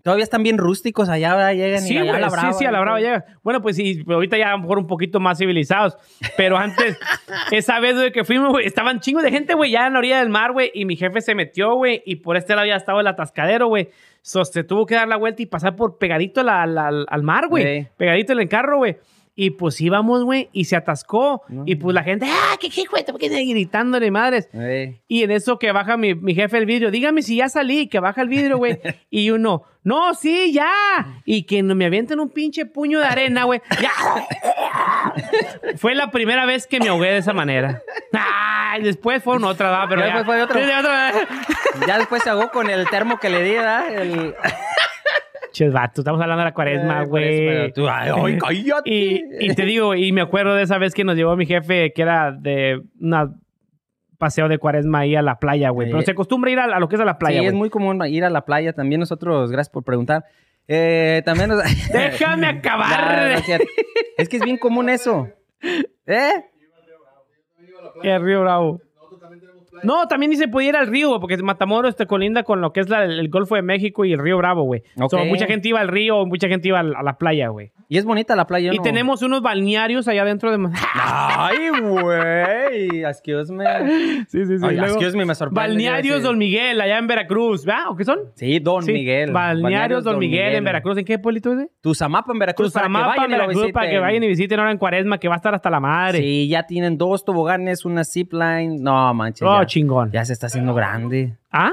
todavía 0.06 0.24
están 0.24 0.44
bien 0.44 0.60
rústicos 0.60 1.10
allá, 1.10 1.34
¿verdad? 1.34 1.54
Llegan 1.56 1.88
y 1.88 1.98
allá 1.98 2.16
a 2.16 2.20
la 2.20 2.30
brava. 2.30 2.54
sí, 2.54 2.60
sí, 2.60 2.66
a 2.66 2.72
la 2.72 2.80
brava 2.80 3.00
llega. 3.00 3.26
Bueno, 3.42 3.64
pues 3.64 3.76
sí, 3.76 4.04
ahorita 4.08 4.38
ya 4.38 4.50
a 4.50 4.52
lo 4.52 4.60
mejor 4.60 4.78
un 4.78 4.86
poquito 4.86 5.20
más 5.20 5.40
civilizados. 5.40 5.98
Pero 6.38 6.58
antes, 6.60 6.96
esa 7.52 7.80
vez 7.80 7.96
güey, 7.96 8.12
que 8.12 8.24
fuimos, 8.24 8.52
güey, 8.52 8.68
estaban 8.68 9.00
chingos 9.00 9.24
de 9.24 9.32
gente, 9.32 9.56
güey, 9.56 9.72
ya 9.72 9.88
en 9.88 9.94
la 9.94 10.00
orilla 10.00 10.20
del 10.20 10.30
mar, 10.30 10.52
güey, 10.52 10.70
y 10.76 10.86
mi 10.86 10.96
jefe 10.96 11.22
se 11.22 11.34
metió, 11.34 11.74
güey, 11.74 12.04
y 12.06 12.18
por 12.18 12.38
este 12.38 12.54
lado 12.56 12.68
ya 12.68 12.76
estaba 12.76 13.02
el 13.02 13.08
atascadero, 13.08 13.66
güey. 13.66 13.90
So, 14.22 14.46
se 14.46 14.64
tuvo 14.64 14.86
que 14.86 14.94
dar 14.94 15.08
la 15.08 15.18
vuelta 15.18 15.42
y 15.42 15.48
pasar 15.48 15.76
por 15.76 15.98
pegadito 15.98 16.42
a 16.42 16.44
la- 16.44 16.62
al, 17.08 17.24
mar, 17.24 17.48
güey. 17.50 17.88
Pegadito 17.98 18.34
en 18.34 18.40
el 18.42 18.48
carro, 18.48 18.78
güey. 18.78 18.98
Y 19.38 19.52
pues 19.52 19.82
íbamos, 19.82 20.24
güey, 20.24 20.50
y 20.54 20.66
se 20.66 20.78
atascó. 20.78 21.44
No. 21.50 21.64
Y 21.66 21.76
pues 21.76 21.94
la 21.94 22.04
gente, 22.04 22.26
¡ah, 22.30 22.56
qué 22.60 22.70
qué 22.70 22.86
güey! 22.90 23.04
¿Por 23.04 23.20
qué 23.20 23.28
gritándole 23.28 24.10
madres? 24.10 24.48
Ey. 24.54 25.02
Y 25.10 25.24
en 25.24 25.32
eso 25.32 25.60
que 25.60 25.74
baja 25.74 25.98
mi, 25.98 26.16
mi 26.16 26.34
jefe 26.34 26.58
el 26.58 26.66
vidrio, 26.66 26.90
dígame 26.90 27.22
si 27.22 27.38
ya 27.38 27.50
salí, 27.50 27.88
que 27.88 28.00
baja 28.00 28.22
el 28.22 28.30
vidrio, 28.30 28.58
güey. 28.58 28.80
y 29.10 29.32
uno, 29.32 29.64
no, 29.84 30.14
sí, 30.14 30.54
ya. 30.54 30.72
Y 31.26 31.44
que 31.44 31.62
no 31.64 31.76
me 31.76 31.86
avienten 31.86 32.20
un 32.22 32.30
pinche 32.30 32.66
puño 32.66 33.00
de 33.00 33.06
arena, 33.08 33.44
güey. 33.44 33.62
Ya. 33.82 33.92
fue 35.78 35.96
la 35.96 36.12
primera 36.12 36.46
vez 36.46 36.66
que 36.66 36.80
me 36.80 36.88
ahogué 36.88 37.12
de 37.12 37.18
esa 37.18 37.34
manera. 37.34 37.82
Ay, 38.14 38.84
después 38.84 39.22
fueron 39.22 39.44
otras, 39.44 39.70
¿verdad? 39.72 39.86
Pero 39.90 40.02
Ya 40.02 40.08
ya, 40.08 40.16
después 40.16 40.26
fue 40.26 40.44
otra. 40.44 40.80
Otra. 40.80 41.88
Ya 41.88 41.98
después 41.98 42.24
se 42.24 42.30
ahogó 42.30 42.50
con 42.52 42.70
el 42.70 42.90
termo 42.90 43.20
que 43.20 43.30
le 43.30 43.44
di, 43.44 43.52
¿verdad? 43.52 43.94
El... 43.94 44.36
Ches, 45.56 45.74
estamos 45.74 46.22
hablando 46.22 46.40
de 46.40 46.44
la 46.44 46.54
cuaresma, 46.54 47.04
eso, 47.04 47.10
güey. 47.10 47.72
Y, 48.84 49.22
y 49.40 49.56
te 49.56 49.64
digo, 49.64 49.96
y 49.96 50.12
me 50.12 50.20
acuerdo 50.20 50.54
de 50.54 50.64
esa 50.64 50.78
vez 50.78 50.94
que 50.94 51.06
nos 51.06 51.16
llevó 51.16 51.38
mi 51.38 51.46
jefe, 51.46 51.94
que 51.94 52.02
era 52.02 52.34
de 52.34 52.82
una 53.00 53.34
paseo 54.18 54.50
de 54.50 54.58
cuaresma 54.58 55.00
ahí 55.00 55.16
a 55.16 55.22
la 55.22 55.40
playa, 55.40 55.70
güey. 55.70 55.90
Pero 55.90 56.02
se 56.02 56.12
acostumbra 56.12 56.52
ir 56.52 56.60
a, 56.60 56.66
a 56.66 56.80
lo 56.82 56.90
que 56.90 56.96
es 56.96 57.02
a 57.02 57.06
la 57.06 57.18
playa, 57.18 57.40
sí, 57.40 57.46
es 57.46 57.54
muy 57.54 57.70
común 57.70 58.06
ir 58.06 58.26
a 58.26 58.30
la 58.30 58.44
playa. 58.44 58.74
También 58.74 59.00
nosotros, 59.00 59.50
gracias 59.50 59.72
por 59.72 59.86
preguntar. 59.86 60.26
Eh, 60.68 61.22
también 61.24 61.48
nos... 61.48 61.64
Déjame 61.94 62.48
acabar. 62.48 63.42
no 63.48 63.56
es 64.18 64.28
que 64.28 64.36
es 64.36 64.44
bien 64.44 64.58
común 64.58 64.90
eso. 64.90 65.30
¿Eh? 66.06 66.34
El 68.04 68.22
Río 68.22 68.42
Bravo. 68.42 68.82
No, 69.84 70.08
también 70.08 70.30
dice 70.32 70.48
puede 70.48 70.68
ir 70.68 70.76
al 70.76 70.88
río, 70.88 71.10
güey, 71.10 71.20
porque 71.20 71.38
Matamoros 71.38 71.96
te 71.96 72.06
colinda 72.06 72.44
con 72.44 72.62
lo 72.62 72.72
que 72.74 72.80
es 72.80 72.90
la- 72.90 73.04
el 73.04 73.30
Golfo 73.30 73.56
de 73.56 73.62
México 73.62 74.06
y 74.06 74.14
el 74.14 74.20
Río 74.20 74.38
Bravo, 74.38 74.64
güey. 74.64 74.82
Ok. 75.00 75.12
So, 75.12 75.18
mucha 75.26 75.46
gente 75.48 75.70
iba 75.70 75.80
al 75.80 75.88
río, 75.88 76.26
mucha 76.26 76.48
gente 76.48 76.68
iba 76.70 76.80
a 76.80 76.84
la 76.84 77.18
playa, 77.18 77.50
güey. 77.50 77.72
Y 77.88 77.98
es 77.98 78.06
bonita 78.06 78.36
la 78.36 78.48
playa. 78.48 78.74
Y 78.74 78.78
¿no? 78.78 78.84
tenemos 78.84 79.22
unos 79.22 79.42
balnearios 79.42 80.08
allá 80.08 80.26
dentro 80.26 80.52
de... 80.56 80.70
Ay, 80.96 81.70
güey. 81.82 83.04
Excuse 83.04 83.54
me. 83.54 83.66
Sí, 84.28 84.46
sí, 84.46 84.58
sí. 84.58 84.66
Ay, 84.66 84.76
Luego, 84.78 84.96
excuse 84.96 85.16
me, 85.16 85.24
me 85.26 85.36
sorprende. 85.36 85.60
balnearios. 85.62 86.24
Don 86.24 86.38
Miguel, 86.38 86.82
allá 86.82 86.98
en 86.98 87.06
Veracruz, 87.08 87.64
¿verdad? 87.66 87.84
¿O 87.90 87.96
qué 87.96 88.04
son? 88.04 88.20
Sí, 88.36 88.60
Don 88.60 88.84
Sí, 88.84 88.92
Miguel. 88.94 89.32
Balnearios 89.32 90.04
Don 90.04 90.18
Miguel, 90.18 90.56
en 90.56 90.64
Veracruz. 90.64 90.98
¿En 90.98 91.06
qué 91.06 91.20
pueblito 91.20 91.52
es 91.54 91.60
ese? 91.60 91.72
Tuzamapa 91.82 92.32
en 92.34 92.40
Veracruz. 92.40 92.74
para 92.74 92.86
que 92.88 92.90
Tuzamapa, 92.94 93.08
vayan 93.18 93.30
y 93.30 93.34
lo 93.34 93.38
Veracruz, 93.48 93.72
para 93.72 93.90
que 93.90 94.00
vayan 94.00 94.24
y 94.24 94.28
visiten 94.28 94.60
ahora 94.60 94.72
en 94.72 94.78
Cuaresma, 94.78 95.18
que 95.20 95.28
va 95.28 95.36
a 95.36 95.38
estar 95.38 95.54
hasta 95.54 95.70
la 95.70 95.80
madre. 95.80 96.20
Sí, 96.20 96.48
ya 96.48 96.64
tienen 96.64 96.98
dos 96.98 97.24
toboganes, 97.24 97.86
una 97.86 98.04
zipline. 98.04 98.82
No, 98.82 99.14
manches. 99.14 99.44
oh, 99.48 99.60
ya, 99.60 99.66
chingón. 99.68 100.12
ya 100.12 100.26
se 100.26 100.34
está 100.34 100.48
haciendo 100.48 100.74
grande. 100.74 101.36
¿Ah? 101.52 101.72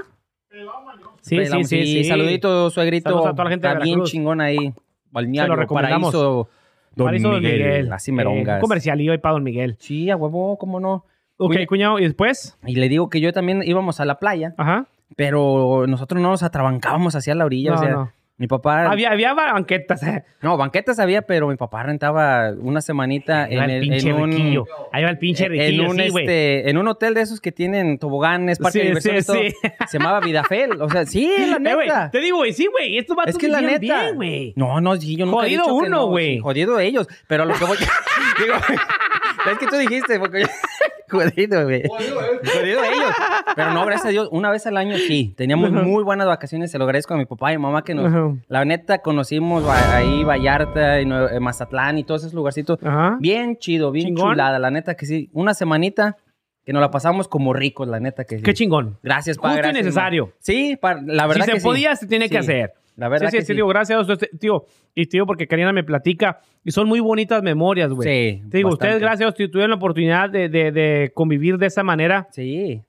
Sí, 1.23 1.39
sí, 1.47 1.65
sí, 1.65 1.87
sí. 1.87 2.05
Saludito, 2.05 2.69
suegrito. 2.71 3.11
Saludos 3.11 3.27
a 3.29 3.31
toda 3.31 3.45
la 3.45 3.51
gente 3.51 3.67
de 3.69 3.73
Está 3.75 3.83
bien 3.85 3.95
Veracruz. 3.95 4.11
chingón 4.11 4.41
ahí. 4.41 4.75
Balneario, 5.13 5.55
lo 5.55 5.61
recomendamos. 5.61 6.13
Paraíso. 6.13 6.49
Don, 6.97 7.07
Paraíso 7.07 7.31
Don 7.31 7.43
Miguel. 7.43 7.93
Así 7.93 8.11
Eh, 8.11 8.15
merongas. 8.15 8.57
un 8.57 8.61
comercialillo 8.61 9.13
ahí 9.13 9.19
para 9.19 9.35
Don 9.35 9.43
Miguel. 9.45 9.77
Sí, 9.79 10.11
a 10.11 10.17
huevo, 10.17 10.59
cómo 10.59 10.81
no. 10.81 11.05
Ok, 11.39 11.53
Cuña- 11.55 11.67
cuñado, 11.67 11.99
¿y 11.99 12.03
después? 12.05 12.59
Y 12.67 12.75
le 12.75 12.89
digo 12.89 13.09
que 13.09 13.21
yo 13.21 13.33
también 13.33 13.63
íbamos 13.65 14.01
a 14.01 14.05
la 14.05 14.19
playa, 14.19 14.55
Ajá. 14.59 14.87
pero 15.17 15.87
nosotros 15.87 16.21
no 16.21 16.31
nos 16.31 16.43
atrabancábamos 16.43 17.15
hacia 17.17 17.35
la 17.35 17.45
orilla. 17.45 17.71
No, 17.73 17.77
o 17.77 17.81
sea, 17.81 17.91
no. 17.91 18.13
Mi 18.43 18.49
papá. 18.49 18.91
Había, 18.91 19.13
había 19.13 19.35
banquetas. 19.35 20.03
eh. 20.03 20.25
No, 20.41 20.57
banquetas 20.57 20.99
había, 20.99 21.23
pero 21.23 21.47
mi 21.47 21.55
papá 21.55 21.85
rentaba 21.85 22.51
una 22.59 22.81
semanita 22.81 23.45
Ahí 23.45 23.55
va 23.57 23.65
en, 23.67 23.71
el 23.71 23.77
el- 23.85 23.89
pinche 23.89 24.09
en 24.11 24.17
un. 24.17 24.31
riquillo. 24.33 24.65
Ahí 24.91 25.05
va 25.05 25.11
el 25.11 25.19
pinche 25.19 25.45
en 25.47 25.53
riquillo, 25.53 25.89
un, 25.91 25.97
sí, 25.97 26.09
güey. 26.09 26.25
este, 26.25 26.69
en 26.71 26.77
un 26.77 26.89
hotel 26.89 27.15
de 27.15 27.21
esos 27.21 27.41
que 27.41 27.53
tienen 27.53 27.99
toboganes, 27.99 28.59
parque 28.59 28.81
Sí, 29.01 29.11
de 29.11 29.21
sí, 29.23 29.27
todo. 29.27 29.37
sí. 29.37 29.55
Se 29.89 29.99
llamaba 29.99 30.19
Vidafel. 30.19 30.83
O 30.83 30.91
sea, 30.91 31.07
sí, 31.07 31.31
la 31.39 31.57
Eh, 31.71 31.75
güey, 31.75 31.87
neta. 31.87 32.11
te 32.11 32.19
digo, 32.19 32.39
güey, 32.39 32.53
sí, 32.53 32.67
güey. 32.67 32.99
Estos 32.99 33.15
vatos 33.17 33.35
Es 33.37 33.39
que 33.39 33.47
la 33.47 33.61
vivían 33.61 33.81
neta. 33.81 34.03
bien, 34.03 34.15
güey. 34.17 34.53
no, 34.57 34.81
no, 34.81 34.97
sí, 34.97 35.17
yo 35.17 35.25
nunca 35.25 35.39
he 35.47 35.57
Jodido 35.57 35.63
dicho 35.63 35.79
que 35.79 35.87
uno, 35.87 35.97
no, 35.99 36.07
güey. 36.09 36.35
sí, 36.35 36.39
jodido 36.41 36.81
ellos. 36.81 37.07
Pero 37.29 37.45
lo 37.45 37.55
que 37.55 37.65
voy. 37.65 37.77
digo, 38.41 38.55
es 39.51 39.59
que 39.59 39.67
tú 39.67 39.77
dijiste, 39.77 40.19
porque. 40.19 40.45
jodido, 41.11 41.65
güey. 41.65 41.83
Jodido 41.89 42.85
ellos. 42.85 43.13
Pero 43.55 43.73
no, 43.75 43.85
gracias 43.85 44.07
a 44.07 44.09
Dios, 44.11 44.29
una 44.33 44.51
vez 44.51 44.67
al 44.67 44.77
año 44.77 44.97
sí. 44.97 45.35
Teníamos 45.37 45.71
muy 45.71 46.03
buenas 46.05 46.27
vacaciones. 46.27 46.71
Se 46.71 46.79
lo 46.79 46.85
agradezco 46.85 47.15
a 47.15 47.17
mi 47.19 47.27
papá 47.27 47.53
y 47.53 47.59
mamá 47.59 47.83
que 47.85 47.95
nos. 47.95 48.39
La 48.49 48.65
neta, 48.65 48.99
conocimos 48.99 49.65
ahí 49.69 50.25
Vallarta, 50.25 51.01
y 51.01 51.05
eh, 51.11 51.41
Mazatlán 51.41 51.99
y 51.99 52.05
todos 52.05 52.23
esos 52.23 52.35
lugarcitos. 52.35 52.79
Bien 53.19 53.57
chido, 53.59 53.91
bien 53.91 54.07
Chingón. 54.09 54.33
chulada. 54.33 54.59
La 54.59 54.71
neta 54.71 54.95
que 54.95 55.05
sí. 55.07 55.29
Una 55.33 55.53
semanita 55.55 56.17
que 56.65 56.73
nos 56.73 56.81
la 56.81 56.91
pasamos 56.91 57.27
como 57.29 57.53
ricos, 57.53 57.89
la 57.89 57.99
neta 58.01 58.25
que 58.25 58.37
sí. 58.39 58.43
Qué 58.43 58.55
chingón. 58.55 58.97
Gracias, 59.03 59.37
pa, 59.37 59.51
Justo 59.53 59.69
y 59.69 59.73
necesario. 59.73 60.27
ma. 60.27 60.33
Sí, 60.39 60.79
pa- 60.81 60.95
la 61.05 61.27
verdad 61.27 61.45
si 61.47 61.51
que 61.51 61.57
se 61.57 61.61
sí. 61.61 61.67
podía, 61.67 61.97
se 61.97 62.07
tiene 62.07 62.27
que 62.29 62.35
Sí. 62.35 62.39
hacer. 62.39 62.75
La 62.97 63.09
verdad 63.09 63.29
sí, 63.29 63.33
sí, 63.33 63.37
que 63.39 63.43
sí, 63.43 63.47
sí. 63.49 63.55
digo, 63.55 63.69
gracias 63.69 64.07
tío. 64.39 64.65
Y 64.95 65.07
tío, 65.07 65.25
porque 65.27 65.47
Karina 65.47 65.73
me 65.73 65.83
platica. 65.85 66.41
Y 66.65 66.71
son 66.73 66.89
muy 66.89 67.01
bonitas 67.01 67.43
memorias, 67.43 67.91
güey. 67.93 68.09
Sí, 68.09 68.43
Te 68.51 68.59
digo, 68.59 68.71
bastante. 68.71 68.95
ustedes, 68.97 69.01
gracias 69.01 69.35
tío, 69.35 69.51
tuvieron 69.51 69.71
la 69.71 69.77
oportunidad 69.77 70.29
de, 70.31 70.49
de- 70.49 70.73
de 70.73 71.11
convivir 71.15 71.57
de 71.59 71.67
esa 71.67 71.83
manera. 71.83 72.29
Sí. 72.31 72.83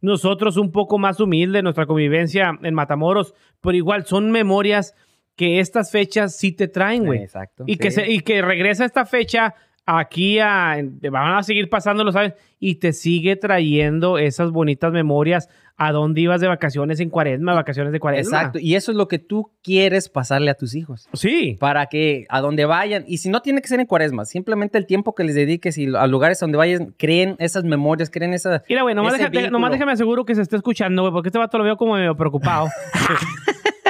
Nosotros 0.00 0.56
un 0.56 0.72
poco 0.72 0.98
más 0.98 1.20
humildes, 1.20 1.62
nuestra 1.62 1.86
convivencia 1.86 2.58
en 2.62 2.74
Matamoros, 2.74 3.34
pero 3.60 3.76
igual 3.76 4.04
son 4.06 4.30
memorias 4.30 4.94
que 5.36 5.60
estas 5.60 5.90
fechas 5.92 6.36
sí 6.36 6.52
te 6.52 6.68
traen, 6.68 7.04
güey. 7.06 7.20
Exacto. 7.20 7.64
Y, 7.66 7.76
que 7.76 7.90
se- 7.90 8.10
y 8.10 8.20
que 8.20 8.42
regresa 8.42 8.84
esta 8.84 9.06
fecha 9.06 9.54
aquí 9.86 10.38
a... 10.38 10.76
Van 11.10 11.34
a 11.36 11.42
seguir 11.42 11.68
pasando, 11.68 12.10
¿sabes? 12.12 12.34
Y 12.58 12.76
te 12.76 12.92
sigue 12.92 13.36
trayendo 13.36 14.18
esas 14.18 14.50
bonitas 14.50 14.92
memorias 14.92 15.48
a 15.76 15.90
dónde 15.90 16.20
ibas 16.20 16.40
de 16.40 16.46
vacaciones 16.48 17.00
en 17.00 17.10
cuaresma, 17.10 17.54
vacaciones 17.54 17.92
de 17.92 17.98
cuaresma. 17.98 18.36
Exacto. 18.38 18.58
Y 18.60 18.76
eso 18.76 18.92
es 18.92 18.96
lo 18.96 19.08
que 19.08 19.18
tú 19.18 19.50
quieres 19.62 20.08
pasarle 20.08 20.50
a 20.50 20.54
tus 20.54 20.74
hijos. 20.76 21.08
Sí. 21.14 21.56
Para 21.58 21.86
que 21.86 22.24
a 22.28 22.40
donde 22.40 22.64
vayan, 22.66 23.04
y 23.08 23.18
si 23.18 23.30
no 23.30 23.40
tiene 23.42 23.62
que 23.62 23.68
ser 23.68 23.80
en 23.80 23.86
cuaresma, 23.86 24.24
simplemente 24.24 24.78
el 24.78 24.86
tiempo 24.86 25.14
que 25.14 25.24
les 25.24 25.34
dediques 25.34 25.78
y 25.78 25.92
a 25.94 26.06
lugares 26.06 26.38
donde 26.38 26.58
vayan, 26.58 26.94
creen 26.96 27.34
esas 27.38 27.64
memorias, 27.64 28.10
creen 28.10 28.32
esa... 28.34 28.62
Mira, 28.68 28.82
güey, 28.82 28.94
nomás, 28.94 29.14
deja- 29.14 29.30
déjame 29.30 29.92
aseguro 29.92 30.24
que 30.24 30.34
se 30.34 30.42
esté 30.42 30.56
escuchando, 30.56 31.02
güey, 31.02 31.12
porque 31.12 31.30
este 31.30 31.38
vato 31.38 31.58
lo 31.58 31.64
veo 31.64 31.76
como 31.76 31.94
medio 31.94 32.16
preocupado. 32.16 32.68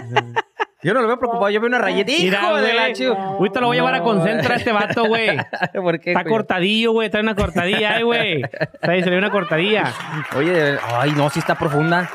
Yo 0.82 0.94
no 0.94 1.00
lo 1.00 1.06
veo 1.06 1.18
preocupado, 1.18 1.48
yo 1.50 1.60
veo 1.60 1.68
una 1.68 1.78
rayeta. 1.78 2.12
Mira, 2.18 2.40
¡Hijo 2.42 2.56
de 2.56 2.74
la 2.74 2.92
chivo! 2.92 3.14
Ahorita 3.14 3.60
lo 3.60 3.68
voy 3.68 3.76
a 3.76 3.80
llevar 3.80 3.94
a 3.94 3.98
No. 3.98 4.04
Concentra 4.04 4.54
a 4.54 4.58
este 4.58 4.72
vato, 4.72 5.04
güey. 5.04 5.36
¿Por 5.74 6.00
qué? 6.00 6.10
Está 6.10 6.24
cortadillo, 6.24 6.92
güey. 6.92 7.08
Trae 7.08 7.22
una 7.22 7.36
cortadilla, 7.36 7.96
ay, 7.96 8.02
güey. 8.02 8.42
Ahí 8.82 9.00
se 9.00 9.06
le 9.06 9.12
ve 9.12 9.18
una 9.18 9.30
cortadilla. 9.30 9.92
Oye, 10.36 10.76
ay, 10.96 11.12
no, 11.12 11.30
sí 11.30 11.38
está 11.38 11.54
profunda. 11.54 12.10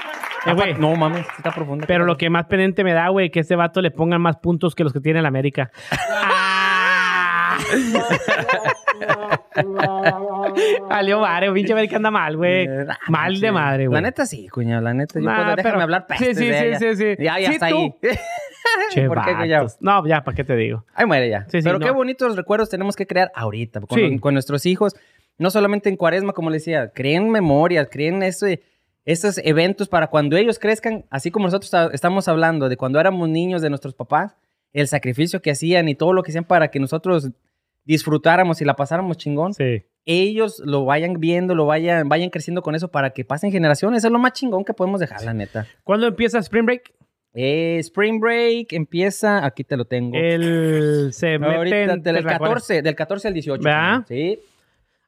Eh, 0.45 0.53
güey. 0.53 0.73
No 0.73 0.93
mames, 0.95 1.25
sí 1.27 1.33
está 1.37 1.51
profunda. 1.51 1.85
Pero 1.87 2.05
lo 2.05 2.17
que 2.17 2.29
más 2.29 2.45
pendiente 2.47 2.83
me 2.83 2.93
da, 2.93 3.07
güey, 3.07 3.29
que 3.29 3.39
este 3.39 3.55
vato 3.55 3.81
le 3.81 3.91
pongan 3.91 4.21
más 4.21 4.35
puntos 4.37 4.75
que 4.75 4.83
los 4.83 4.91
que 4.91 4.99
tiene 4.99 5.19
el 5.19 5.25
América. 5.25 5.71
¡Ah! 9.07 9.41
Valió 10.89 11.19
madre, 11.19 11.51
pinche 11.51 11.73
América 11.73 11.97
anda 11.97 12.11
mal, 12.11 12.37
güey. 12.37 12.67
Mal 13.07 13.39
de 13.39 13.51
madre, 13.51 13.87
güey. 13.87 13.95
La 14.01 14.07
neta 14.07 14.25
sí, 14.25 14.47
cuñado, 14.49 14.81
la 14.81 14.93
neta. 14.93 15.19
Yo 15.19 15.25
Nah, 15.25 15.35
puedo, 15.35 15.55
déjame 15.55 15.63
pero- 15.73 15.81
hablar 15.83 16.01
sí, 16.01 16.07
pestes 16.25 16.37
sí, 16.37 16.45
de 16.45 16.59
sí, 16.59 16.65
ella. 16.65 16.79
sí, 16.79 16.95
sí. 16.95 17.23
Ya, 17.23 17.39
ya 17.39 17.47
Sí, 17.47 17.53
está 17.53 17.69
tú. 17.69 17.75
ahí. 17.77 17.93
Che, 18.91 19.07
¿Por 19.07 19.23
qué, 19.23 19.33
cuñado? 19.35 19.67
No, 19.79 20.05
ya, 20.07 20.23
¿para 20.23 20.35
qué 20.35 20.43
te 20.43 20.55
digo? 20.55 20.83
Ahí 20.93 21.05
muere 21.05 21.29
ya. 21.29 21.43
Sí, 21.45 21.61
sí, 21.61 21.63
Pero 21.63 21.79
no. 21.79 21.85
qué 21.85 21.91
bonitos 21.91 22.35
recuerdos 22.35 22.69
tenemos 22.69 22.95
que 22.95 23.07
crear 23.07 23.31
ahorita 23.33 23.79
con, 23.81 23.97
Sí. 23.97 24.19
con 24.19 24.33
nuestros 24.33 24.65
hijos. 24.65 24.95
No 25.37 25.49
solamente 25.51 25.87
en 25.89 25.95
cuaresma, 25.95 26.33
como 26.33 26.49
les 26.49 26.63
decía, 26.65 26.91
creen 26.91 27.29
memorias, 27.29 27.87
creen 27.89 28.21
ese, 28.23 28.61
esos 29.05 29.37
eventos 29.43 29.87
para 29.87 30.07
cuando 30.07 30.35
ellos 30.35 30.59
crezcan, 30.59 31.05
así 31.09 31.31
como 31.31 31.45
nosotros 31.45 31.71
ta- 31.71 31.89
estamos 31.93 32.27
hablando 32.27 32.67
de 32.69 32.75
cuando 32.75 32.99
éramos 32.99 33.29
niños 33.29 33.61
de 33.61 33.69
nuestros 33.69 33.93
papás, 33.93 34.35
el 34.73 34.87
sacrificio 34.87 35.41
que 35.41 35.51
hacían 35.51 35.87
y 35.87 35.95
todo 35.95 36.11
lo 36.11 36.21
que 36.23 36.31
hacían 36.31 36.43
para 36.43 36.67
que 36.69 36.79
nosotros 36.79 37.29
disfrutáramos 37.87 38.61
y 38.61 38.65
la 38.65 38.75
pasáramos 38.75 39.17
chingón. 39.17 39.53
Sí. 39.53 39.83
Ellos 40.05 40.61
lo 40.63 40.85
vayan 40.85 41.19
viendo, 41.19 41.55
lo 41.55 41.65
vayan, 41.65 42.07
vayan 42.07 42.29
creciendo 42.29 42.61
con 42.61 42.75
eso 42.75 42.89
para 42.91 43.09
que 43.11 43.25
pasen 43.25 43.51
generaciones. 43.51 43.99
Eso 43.99 44.07
es 44.07 44.13
lo 44.13 44.19
más 44.19 44.33
chingón 44.33 44.63
que 44.63 44.73
podemos 44.73 44.99
dejar, 44.99 45.23
la 45.23 45.33
neta. 45.33 45.65
¿Cuándo 45.83 46.07
empieza 46.07 46.37
Spring 46.39 46.65
Break? 46.65 46.93
Eh, 47.33 47.77
Spring 47.79 48.19
Break 48.19 48.73
empieza, 48.73 49.45
aquí 49.45 49.63
te 49.63 49.75
lo 49.77 49.85
tengo. 49.85 50.17
El 50.17 51.09
se 51.13 51.35
Ahorita, 51.35 51.75
del, 51.75 52.03
te 52.03 52.11
la- 52.13 52.23
14, 52.23 52.81
del 52.81 52.95
14 52.95 53.27
al 53.27 53.33
18. 53.33 53.63
¿Verdad? 53.63 54.05
Sí. 54.07 54.39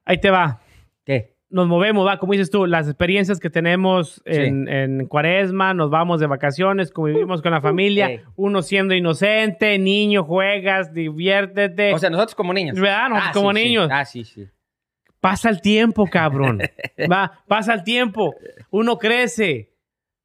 Ahí 0.05 0.19
te 0.19 0.29
va. 0.29 0.61
¿Qué? 1.05 1.35
Nos 1.51 1.67
movemos, 1.67 2.05
va, 2.05 2.19
como 2.19 2.33
dices 2.33 2.51
tú, 2.51 2.67
las 2.67 2.87
experiencias 2.87 3.39
que 3.39 3.49
tenemos 3.49 4.21
en, 4.25 4.67
en 4.67 5.07
cuaresma, 5.07 5.73
nos 5.73 5.89
vamos 5.89 6.19
de 6.19 6.27
vacaciones, 6.27 6.91
convivimos 6.91 7.41
con 7.41 7.51
la 7.51 7.59
familia, 7.59 8.07
Sí. 8.07 8.19
uno 8.35 8.61
siendo 8.61 8.93
inocente, 8.93 9.79
niño, 9.79 10.23
juegas, 10.23 10.93
diviértete. 10.93 11.91
O 11.93 11.97
sea, 11.97 12.11
nosotros 12.11 12.35
como 12.35 12.53
niños. 12.53 12.79
¿Verdad? 12.79 13.09
Nosotros 13.09 13.33
como 13.33 13.53
sí, 13.53 13.63
niños. 13.63 13.89
Ah, 13.91 14.05
sí, 14.05 14.23
sí. 14.25 14.45
Pasa 15.19 15.49
el 15.49 15.59
tiempo, 15.61 16.05
cabrón. 16.07 16.59
Va, 17.11 17.41
pasa 17.47 17.73
el 17.73 17.83
tiempo. 17.83 18.35
Uno 18.69 18.97
crece. 18.99 19.71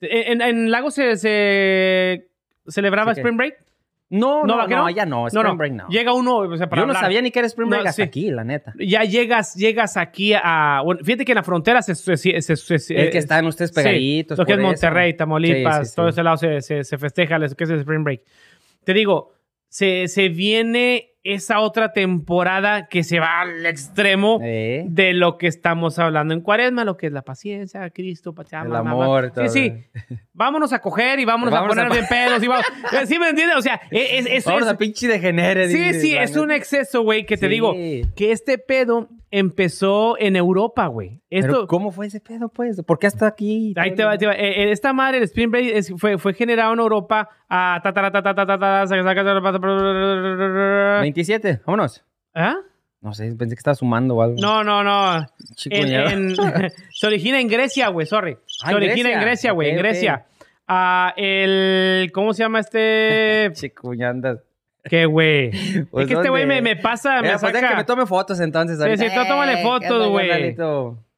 ¿En, 0.02 0.42
en- 0.42 0.42
en 0.42 0.70
Lago 0.70 0.90
se, 0.90 1.16
se 1.16 2.28
celebraba. 2.68 3.12
Spring 3.12 3.36
Break? 3.38 3.64
No, 4.14 4.40
No, 4.42 4.46
no, 4.46 4.56
¿va 4.58 4.66
que 4.68 4.74
no, 4.74 4.80
no? 4.80 4.86
allá 4.86 5.06
no. 5.06 5.20
No, 5.22 5.26
Spring 5.28 5.44
no. 5.44 5.56
Break 5.56 5.72
no. 5.72 5.88
Llega 5.88 6.12
uno, 6.12 6.36
o 6.38 6.56
sea, 6.56 6.68
para 6.68 6.82
Yo 6.82 6.86
no 6.86 6.92
hablar. 6.92 7.04
sabía 7.04 7.20
ni 7.22 7.30
que 7.30 7.38
era 7.40 7.46
Spring 7.46 7.68
No, 7.68 7.76
Break 7.76 7.86
hasta 7.88 8.02
sí. 8.02 8.08
aquí, 8.08 8.30
la 8.30 8.44
neta. 8.44 8.72
Ya 8.78 9.04
llegas, 9.04 9.54
llegas 9.54 9.96
aquí 9.96 10.32
a... 10.34 10.80
bueno, 10.84 11.00
fíjate 11.04 11.24
que 11.24 11.32
en 11.32 11.36
la 11.36 11.42
frontera 11.42 11.82
se... 11.82 11.94
se, 11.94 12.16
se- 12.16 12.40
se- 12.56 12.74
Es 13.04 13.10
que 13.10 13.18
están 13.18 13.46
ustedes 13.46 13.70
Sí, 13.70 13.74
pegaditos. 13.74 14.38
lo 14.38 14.44
que 14.44 14.52
es 14.52 14.56
por 14.58 14.62
eso. 14.62 14.68
Monterrey, 14.68 15.14
Tamaulipas, 15.16 15.78
Sí, 15.78 15.84
sí, 15.84 15.90
sí. 15.90 15.96
todo 15.96 16.08
ese 16.08 16.22
lado 16.22 16.36
se, 16.36 16.84
festeja 16.98 17.38
lo 17.38 17.48
que 17.48 17.64
es 17.64 17.70
el 17.70 17.80
Spring 17.80 18.04
Break. 18.04 18.22
Te 18.84 18.92
digo, 18.94 19.32
se, 19.68 20.06
se 20.08 20.28
viene 20.28 21.13
esa 21.24 21.60
otra 21.60 21.92
temporada 21.92 22.86
que 22.88 23.02
se 23.02 23.18
va 23.18 23.40
al 23.40 23.64
extremo 23.66 24.38
Eh, 24.42 24.84
de 24.86 25.14
lo 25.14 25.38
que 25.38 25.46
estamos 25.46 25.98
hablando 25.98 26.34
en 26.34 26.40
Cuaresma, 26.42 26.84
lo 26.84 26.96
que 26.96 27.06
es 27.06 27.12
la 27.12 27.22
paciencia, 27.22 27.88
Cristo, 27.90 28.34
Pachama. 28.34 28.66
El 28.66 28.76
amor, 28.76 29.30
todo. 29.32 29.48
Sí, 29.48 29.72
sí. 29.94 30.16
Vámonos 30.34 30.72
a 30.72 30.80
coger 30.80 31.18
y 31.20 31.24
vámonos, 31.24 31.52
Vámonos 31.52 31.76
a 31.78 31.80
a- 31.82 31.88
ponernos 31.88 32.08
bien 32.10 32.26
pedos. 32.28 32.42
Y 32.42 32.46
vamos, 32.48 32.64
¿Sí 33.08 33.18
me 33.18 33.30
entiendes? 33.30 33.56
O 33.56 33.62
sea, 33.62 33.80
es, 33.90 34.26
es, 34.26 34.44
Vamos 34.44 34.62
es- 34.62 34.68
a 34.68 34.76
pinche 34.78 35.08
degenere. 35.08 35.68
Sí, 35.68 35.94
sí, 35.94 36.16
es 36.16 36.36
un 36.36 36.50
exceso, 36.50 37.02
güey, 37.02 37.24
que 37.24 37.36
te 37.36 37.46
Sí. 37.46 37.52
digo 37.52 37.74
que 38.16 38.32
este 38.32 38.58
pedo 38.58 39.08
empezó 39.39 40.16
en 40.18 40.37
Europa, 40.37 40.87
güey. 40.87 41.20
Pero 41.28 41.47
Esto, 41.47 41.66
¿cómo 41.66 41.91
fue 41.91 42.07
ese 42.07 42.20
pedo, 42.20 42.49
pues? 42.49 42.80
¿Por 42.82 42.99
qué 42.99 43.09
hasta 43.09 43.26
aquí? 43.26 43.74
Ahí 43.76 43.95
te 43.95 44.05
va, 44.05 44.16
te 44.16 44.26
va. 44.26 44.35
Eh, 44.35 44.64
eh, 44.64 44.70
esta 44.70 44.93
madre, 44.93 45.18
el 45.18 45.24
Spring 45.24 45.51
Break, 45.51 45.70
es- 45.74 45.93
fue, 45.99 46.18
fue 46.18 46.35
generado 46.35 46.72
en 46.72 46.78
Europa 46.78 47.28
a... 47.49 47.80
saca, 47.82 48.11
saca, 48.12 48.45
27, 51.01 51.61
vámonos. 51.66 52.05
¿Ah? 52.35 52.55
No 53.01 53.12
sé, 53.12 53.35
pensé 53.37 53.55
que 53.55 53.59
estaba 53.61 53.74
sumando 53.74 54.16
o 54.16 54.22
algo. 54.22 54.37
No, 54.41 54.64
no, 54.64 54.82
no. 54.82 55.26
Chico, 55.57 55.76
En- 55.76 55.89
ya. 55.89 56.05
en- 56.05 56.35
se 56.93 57.07
origina 57.07 57.41
en 57.41 57.49
Grecia, 57.49 57.89
güey, 57.89 58.07
sorry. 58.07 58.39
Ah, 58.62 58.70
Se 58.70 58.74
origina 58.74 59.11
Grecia. 59.11 59.14
en 59.14 59.20
Grecia, 59.20 59.53
güey, 59.53 59.70
en. 59.70 59.76
Grecia. 59.76 60.26
Ah, 60.66 61.12
el... 61.16 62.11
¿Cómo 62.14 62.32
se 62.32 62.43
llama 62.43 62.61
este...? 62.61 63.51
Chico, 63.55 63.93
ya 63.95 64.09
andas. 64.09 64.39
¿Qué, 64.85 65.07
güey? 65.07 65.51
Pues, 65.91 66.05
es 66.05 66.09
que 66.09 66.14
este 66.14 66.28
güey 66.28 66.47
me, 66.47 66.61
me 66.62 66.76
pasa, 66.76 67.20
me 67.22 67.30
pues 67.30 67.41
saca... 67.41 67.68
que 67.70 67.76
me 67.76 67.85
tome 67.85 68.07
fotos 68.07 68.39
entonces. 68.41 68.78
Sí, 68.78 69.07
sí, 69.09 69.14
tú 69.14 69.20
tómale 69.26 69.61
Eh, 69.61 69.62
fotos, 69.62 69.89
¿qué 69.89 69.93
onda, 69.95 70.07
güey. 70.09 70.57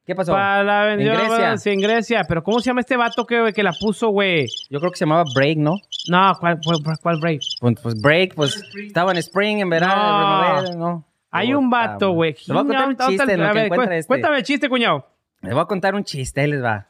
¿Qué 0.05 0.15
pasó? 0.15 0.31
Para 0.31 0.63
la 0.63 0.93
¿En 0.93 0.99
Grecia? 0.99 1.57
Sí, 1.57 1.69
en 1.71 1.81
Grecia. 1.81 2.21
Pero 2.25 2.41
¿cómo 2.41 2.61
se 2.61 2.67
llama 2.67 2.79
este 2.79 2.95
vato 2.95 3.25
que, 3.27 3.51
que 3.53 3.61
la 3.61 3.73
puso, 3.73 4.07
güey? 4.07 4.47
Yo 4.69 4.79
creo 4.79 4.89
que 4.89 4.97
se 4.97 5.03
llamaba 5.03 5.25
Break, 5.35 5.57
¿no? 5.57 5.73
No, 6.09 6.31
¿cuál, 6.39 6.59
cuál, 6.63 6.97
cuál 7.01 7.19
break? 7.19 7.41
Pues, 7.59 7.75
pues 7.83 8.01
Break, 8.01 8.33
pues 8.35 8.63
estaba 8.85 9.11
en 9.11 9.17
Spring, 9.17 9.57
en 9.59 9.69
verano, 9.69 9.95
No. 9.95 10.09
en 10.21 10.39
primavera, 10.63 10.75
¿no? 10.77 11.03
Hay 11.29 11.53
un 11.53 11.69
vato, 11.69 12.11
güey. 12.11 12.31
Les 12.33 12.47
voy 12.47 12.57
a 12.57 12.63
contar 12.63 12.87
un 12.87 12.95
chiste 12.97 13.33
en 13.33 13.39
lo 13.41 13.45
a 13.47 13.51
que 13.51 13.57
ver, 13.57 13.65
encuentra 13.65 13.87
cu- 13.95 13.99
este. 13.99 14.07
Cuéntame 14.07 14.37
el 14.37 14.43
chiste, 14.43 14.69
cuñado. 14.69 15.05
Les 15.41 15.53
voy 15.53 15.61
a 15.61 15.65
contar 15.65 15.93
un 15.93 16.05
chiste, 16.05 16.39
ahí 16.39 16.47
les 16.49 16.63
va. 16.63 16.87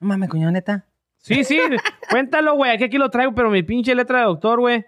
No 0.00 0.08
mames, 0.08 0.30
cuñado, 0.30 0.50
neta. 0.50 0.86
Sí, 1.18 1.44
sí, 1.44 1.58
cuéntalo, 2.10 2.54
güey. 2.54 2.70
Aquí, 2.72 2.84
aquí 2.84 2.96
lo 2.96 3.10
traigo, 3.10 3.34
pero 3.34 3.50
mi 3.50 3.62
pinche 3.62 3.94
letra 3.94 4.20
de 4.20 4.24
doctor, 4.24 4.60
güey. 4.60 4.86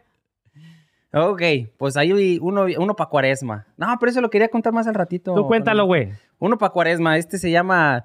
Ok, 1.16 1.42
pues 1.78 1.96
hay 1.96 2.38
uno, 2.40 2.66
uno 2.78 2.94
para 2.96 3.08
cuaresma. 3.10 3.66
No, 3.76 3.86
pero 3.98 4.10
eso 4.10 4.20
lo 4.20 4.28
quería 4.30 4.48
contar 4.48 4.72
más 4.72 4.86
al 4.86 4.94
ratito. 4.94 5.34
Tú 5.34 5.46
cuéntalo, 5.46 5.86
güey. 5.86 6.10
Uno 6.38 6.58
para 6.58 6.72
cuaresma, 6.72 7.16
este 7.16 7.38
se 7.38 7.50
llama, 7.50 8.04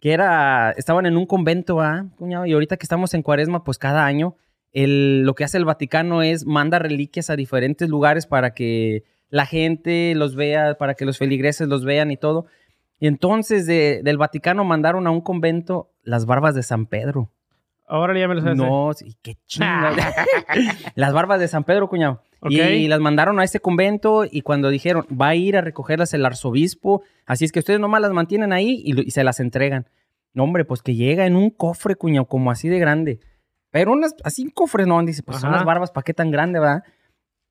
que 0.00 0.12
era, 0.12 0.72
estaban 0.72 1.06
en 1.06 1.16
un 1.16 1.24
convento, 1.26 1.80
¿ah, 1.80 2.04
cuñado? 2.16 2.44
Y 2.46 2.52
ahorita 2.52 2.76
que 2.76 2.84
estamos 2.84 3.14
en 3.14 3.22
cuaresma, 3.22 3.64
pues 3.64 3.78
cada 3.78 4.04
año, 4.04 4.36
el, 4.72 5.22
lo 5.22 5.34
que 5.34 5.44
hace 5.44 5.56
el 5.56 5.64
Vaticano 5.64 6.22
es 6.22 6.44
manda 6.46 6.78
reliquias 6.78 7.30
a 7.30 7.36
diferentes 7.36 7.88
lugares 7.88 8.26
para 8.26 8.52
que 8.52 9.04
la 9.30 9.46
gente 9.46 10.14
los 10.14 10.34
vea, 10.36 10.74
para 10.74 10.94
que 10.94 11.04
los 11.06 11.16
feligreses 11.18 11.66
los 11.68 11.84
vean 11.84 12.10
y 12.10 12.16
todo. 12.16 12.46
Y 12.98 13.06
entonces 13.06 13.66
de- 13.66 14.02
del 14.04 14.18
Vaticano 14.18 14.64
mandaron 14.64 15.06
a 15.06 15.10
un 15.10 15.22
convento 15.22 15.90
las 16.02 16.26
barbas 16.26 16.54
de 16.54 16.62
San 16.62 16.84
Pedro. 16.86 17.30
Ahora 17.88 18.16
ya 18.18 18.28
me 18.28 18.34
lo 18.34 18.42
sabes. 18.42 18.56
No, 18.58 18.92
sí, 18.92 19.16
qué 19.22 19.36
chinga. 19.46 19.92
las 20.94 21.12
barbas 21.12 21.40
de 21.40 21.48
San 21.48 21.64
Pedro, 21.64 21.88
cuñado. 21.88 22.22
Ok. 22.40 22.52
Y 22.52 22.88
las 22.88 23.00
mandaron 23.00 23.38
a 23.38 23.44
este 23.44 23.60
convento 23.60 24.24
y 24.30 24.40
cuando 24.42 24.70
dijeron, 24.70 25.06
va 25.10 25.28
a 25.28 25.34
ir 25.34 25.56
a 25.56 25.60
recogerlas 25.60 26.14
el 26.14 26.24
arzobispo, 26.24 27.02
así 27.26 27.44
es 27.44 27.52
que 27.52 27.58
ustedes 27.58 27.80
nomás 27.80 28.00
las 28.00 28.12
mantienen 28.12 28.52
ahí 28.52 28.82
y, 28.84 28.98
y 29.00 29.10
se 29.10 29.24
las 29.24 29.40
entregan. 29.40 29.86
No, 30.32 30.44
hombre, 30.44 30.64
pues 30.64 30.82
que 30.82 30.94
llega 30.94 31.26
en 31.26 31.36
un 31.36 31.50
cofre, 31.50 31.96
cuñado, 31.96 32.26
como 32.26 32.50
así 32.50 32.68
de 32.68 32.78
grande. 32.78 33.20
Pero 33.70 33.92
unas, 33.92 34.14
así 34.24 34.44
un 34.44 34.50
cofre, 34.50 34.86
no, 34.86 35.02
dice, 35.02 35.22
pues 35.22 35.38
son 35.38 35.50
Ajá. 35.50 35.58
las 35.58 35.66
barbas, 35.66 35.90
¿para 35.90 36.04
qué 36.04 36.14
tan 36.14 36.30
grande, 36.30 36.58
verdad? 36.60 36.82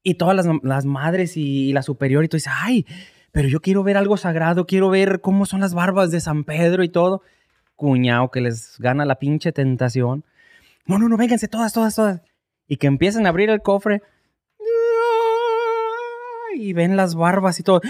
Y 0.04 0.16
todas 0.16 0.36
las, 0.36 0.48
las 0.64 0.86
madres 0.86 1.36
y, 1.38 1.74
la 1.74 1.82
superior 1.82 2.24
y 2.24 2.28
todo, 2.28 2.38
dice, 2.38 2.50
ay, 2.54 2.86
pero 3.32 3.48
yo 3.48 3.62
quiero 3.62 3.84
ver 3.84 3.98
algo 3.98 4.18
sagrado, 4.18 4.66
quiero 4.66 4.90
ver 4.90 5.22
cómo 5.22 5.46
son 5.46 5.60
las 5.62 5.74
barbas 5.74 6.12
de 6.12 6.20
San 6.20 6.44
Pedro 6.44 6.84
y 6.84 6.90
todo. 6.90 7.22
Cuñado, 7.76 8.30
que 8.32 8.42
les 8.42 8.78
gana 8.80 9.06
la 9.06 9.16
pinche 9.16 9.52
tentación. 9.52 10.26
No, 10.86 10.98
no, 10.98 11.08
no, 11.08 11.18
vénganse 11.18 11.48
todas, 11.48 11.72
todas, 11.74 11.96
todas. 11.96 12.22
Y 12.68 12.78
que 12.78 12.88
empiezan 12.88 13.26
a 13.26 13.30
abrir 13.30 13.50
el 13.50 13.62
cofre. 13.62 14.02
Y 16.60 16.74
ven 16.74 16.95
las 16.97 17.16
barbas 17.16 17.60
y 17.60 17.64
todo. 17.64 17.82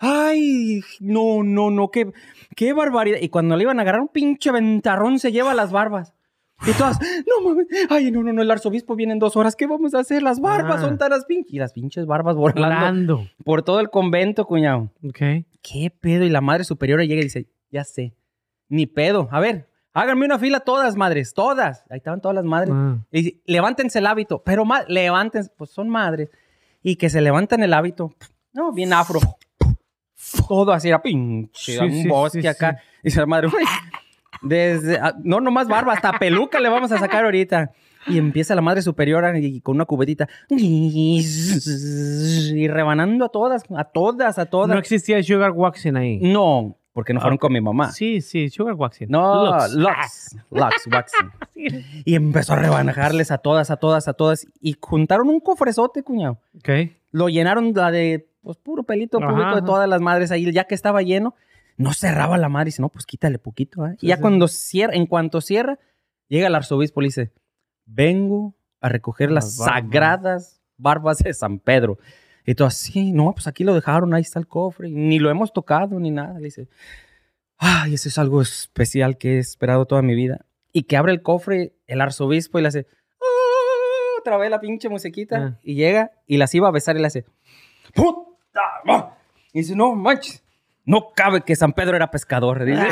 Ay, 0.00 0.80
no, 1.00 1.42
no, 1.42 1.70
no, 1.70 1.90
qué, 1.90 2.12
qué 2.56 2.72
barbaridad. 2.72 3.18
Y 3.20 3.28
cuando 3.28 3.56
le 3.56 3.62
iban 3.64 3.78
a 3.78 3.82
agarrar 3.82 4.00
un 4.00 4.08
pinche 4.08 4.50
ventarrón, 4.52 5.18
se 5.18 5.32
lleva 5.32 5.54
las 5.54 5.72
barbas. 5.72 6.14
Y 6.66 6.70
todas, 6.72 6.98
no 7.26 7.48
mames, 7.48 7.66
ay, 7.90 8.10
no, 8.12 8.22
no, 8.22 8.32
no, 8.32 8.42
el 8.42 8.50
arzobispo 8.50 8.94
viene 8.94 9.12
en 9.14 9.18
dos 9.18 9.36
horas, 9.36 9.56
¿qué 9.56 9.66
vamos 9.66 9.94
a 9.94 9.98
hacer? 9.98 10.22
Las 10.22 10.40
barbas 10.40 10.76
Ah. 10.78 10.82
son 10.86 10.96
tan 10.98 11.10
las 11.10 11.24
pinches. 11.24 11.52
Y 11.52 11.58
las 11.58 11.72
pinches 11.72 12.06
barbas 12.06 12.36
volando 12.36 13.26
por 13.44 13.62
todo 13.64 13.80
el 13.80 13.90
convento, 13.90 14.46
cuñado. 14.46 14.90
Ok. 15.04 15.18
¿Qué 15.60 15.92
pedo? 16.00 16.24
Y 16.24 16.30
la 16.30 16.40
madre 16.40 16.62
superiora 16.64 17.04
llega 17.04 17.20
y 17.20 17.24
dice, 17.24 17.48
ya 17.70 17.82
sé, 17.84 18.14
ni 18.68 18.86
pedo. 18.86 19.28
A 19.32 19.40
ver, 19.40 19.68
Háganme 19.94 20.24
una 20.24 20.38
fila 20.38 20.60
todas, 20.60 20.96
madres, 20.96 21.34
todas. 21.34 21.84
Ahí 21.90 21.98
estaban 21.98 22.22
todas 22.22 22.34
las 22.34 22.46
madres. 22.46 22.70
Ah. 22.74 22.96
Y 23.10 23.22
dice, 23.22 23.42
levántense 23.44 23.98
el 23.98 24.06
hábito, 24.06 24.42
pero 24.42 24.64
levántense, 24.88 25.50
pues 25.54 25.68
son 25.68 25.90
madres. 25.90 26.30
Y 26.82 26.96
que 26.96 27.10
se 27.10 27.20
levantan 27.20 27.62
el 27.62 27.74
hábito. 27.74 28.14
No, 28.52 28.72
bien 28.72 28.92
afro. 28.92 29.20
Todo 30.48 30.72
así, 30.72 30.88
era 30.88 31.02
pinche, 31.02 31.72
Sí, 31.72 31.78
un 31.78 31.90
sí, 32.02 32.08
bosque 32.08 32.42
sí, 32.42 32.46
acá. 32.46 32.78
Y 33.02 33.08
dice 33.08 33.20
la 33.20 33.26
madre, 33.26 33.48
"Uy, 33.48 33.64
desde, 34.42 34.98
ah, 34.98 35.14
no 35.22 35.40
nomás 35.40 35.68
barba, 35.68 35.92
hasta 35.94 36.18
peluca 36.18 36.60
le 36.60 36.68
vamos 36.68 36.92
a 36.92 36.98
sacar 36.98 37.24
ahorita. 37.24 37.72
Y 38.06 38.18
empieza 38.18 38.54
la 38.56 38.62
madre 38.62 38.82
superior 38.82 39.24
y 39.36 39.60
con 39.60 39.76
una 39.76 39.84
cubetita. 39.84 40.28
Y 40.50 41.24
rebanando 42.68 43.26
a 43.26 43.28
todas, 43.28 43.62
a 43.76 43.84
todas, 43.84 44.38
a 44.38 44.46
todas. 44.46 44.68
No 44.68 44.78
existía 44.78 45.22
sugar 45.22 45.52
waxing 45.52 45.96
ahí. 45.96 46.18
No, 46.20 46.76
porque 46.92 47.14
no 47.14 47.20
fueron 47.20 47.38
con 47.38 47.52
mi 47.52 47.60
mamá. 47.60 47.90
Sí, 47.92 48.20
sí, 48.20 48.50
sugar 48.50 48.74
waxing. 48.74 49.08
No, 49.08 49.56
Lux. 49.56 49.74
Lux. 49.74 50.36
Lux, 50.50 50.86
waxing. 50.90 51.30
Y 52.04 52.14
empezó 52.14 52.54
a 52.54 52.56
rebanajarles 52.56 53.30
a 53.30 53.38
todas, 53.38 53.70
a 53.70 53.76
todas, 53.76 54.08
a 54.08 54.14
todas. 54.14 54.46
Y 54.60 54.76
juntaron 54.80 55.28
un 55.28 55.40
cofrezote, 55.40 56.02
cuñado. 56.02 56.38
Ok. 56.56 56.68
Lo 57.12 57.28
llenaron 57.28 57.72
la 57.74 57.90
de, 57.90 58.28
pues, 58.42 58.56
puro 58.56 58.82
pelito 58.82 59.18
Ajá, 59.18 59.28
público 59.30 59.54
de 59.54 59.62
todas 59.62 59.88
las 59.88 60.00
madres 60.00 60.30
ahí. 60.32 60.50
Ya 60.52 60.64
que 60.64 60.74
estaba 60.74 61.02
lleno, 61.02 61.34
no 61.76 61.92
cerraba 61.92 62.36
la 62.36 62.48
madre. 62.48 62.68
Y 62.68 62.72
dice, 62.72 62.82
no, 62.82 62.88
pues 62.88 63.06
quítale 63.06 63.38
poquito. 63.38 63.86
¿eh? 63.86 63.96
y 64.00 64.08
ya 64.08 64.16
sí. 64.16 64.20
cuando 64.22 64.48
cierra, 64.48 64.94
en 64.94 65.06
cuanto 65.06 65.40
cierra, 65.40 65.78
llega 66.28 66.48
el 66.48 66.54
arzobispo 66.54 67.00
y 67.00 67.04
le 67.04 67.08
dice, 67.08 67.32
vengo 67.86 68.54
a 68.80 68.88
recoger 68.88 69.30
las, 69.30 69.44
Las 69.44 69.58
barbas. 69.58 69.74
sagradas 69.82 70.62
barbas 70.76 71.18
de 71.18 71.32
San 71.32 71.58
Pedro. 71.60 71.98
Y 72.44 72.54
todo 72.54 72.66
así, 72.68 73.12
no, 73.12 73.32
pues 73.32 73.46
aquí 73.46 73.62
lo 73.64 73.74
dejaron, 73.74 74.12
ahí 74.14 74.22
está 74.22 74.38
el 74.38 74.46
cofre. 74.48 74.88
ni 74.90 75.18
lo 75.18 75.30
hemos 75.30 75.52
tocado 75.52 75.98
ni 76.00 76.10
nada. 76.10 76.34
Le 76.38 76.44
dice, 76.46 76.68
ay, 77.58 77.94
eso 77.94 78.08
es 78.08 78.18
algo 78.18 78.42
especial 78.42 79.16
que 79.18 79.36
he 79.36 79.38
esperado 79.38 79.86
toda 79.86 80.02
mi 80.02 80.14
vida. 80.14 80.44
Y 80.72 80.84
que 80.84 80.96
abre 80.96 81.12
el 81.12 81.22
cofre 81.22 81.74
el 81.86 82.00
arzobispo 82.00 82.58
y 82.58 82.62
le 82.62 82.68
hace, 82.68 82.86
"Ah", 83.20 84.18
otra 84.20 84.36
vez 84.38 84.50
la 84.50 84.58
pinche 84.60 84.88
musiquita. 84.88 85.36
Ah. 85.36 85.58
Y 85.62 85.74
llega 85.74 86.10
y 86.26 86.38
las 86.38 86.54
iba 86.54 86.68
a 86.68 86.72
besar 86.72 86.96
y 86.96 87.00
le 87.00 87.06
hace, 87.06 87.24
¡puta! 87.94 88.60
ma-". 88.84 89.14
Y 89.52 89.60
dice, 89.60 89.76
no 89.76 89.94
manches, 89.94 90.42
no 90.84 91.12
cabe 91.14 91.42
que 91.42 91.54
San 91.54 91.72
Pedro 91.74 91.94
era 91.94 92.10
pescador. 92.10 92.64
Dice. 92.64 92.82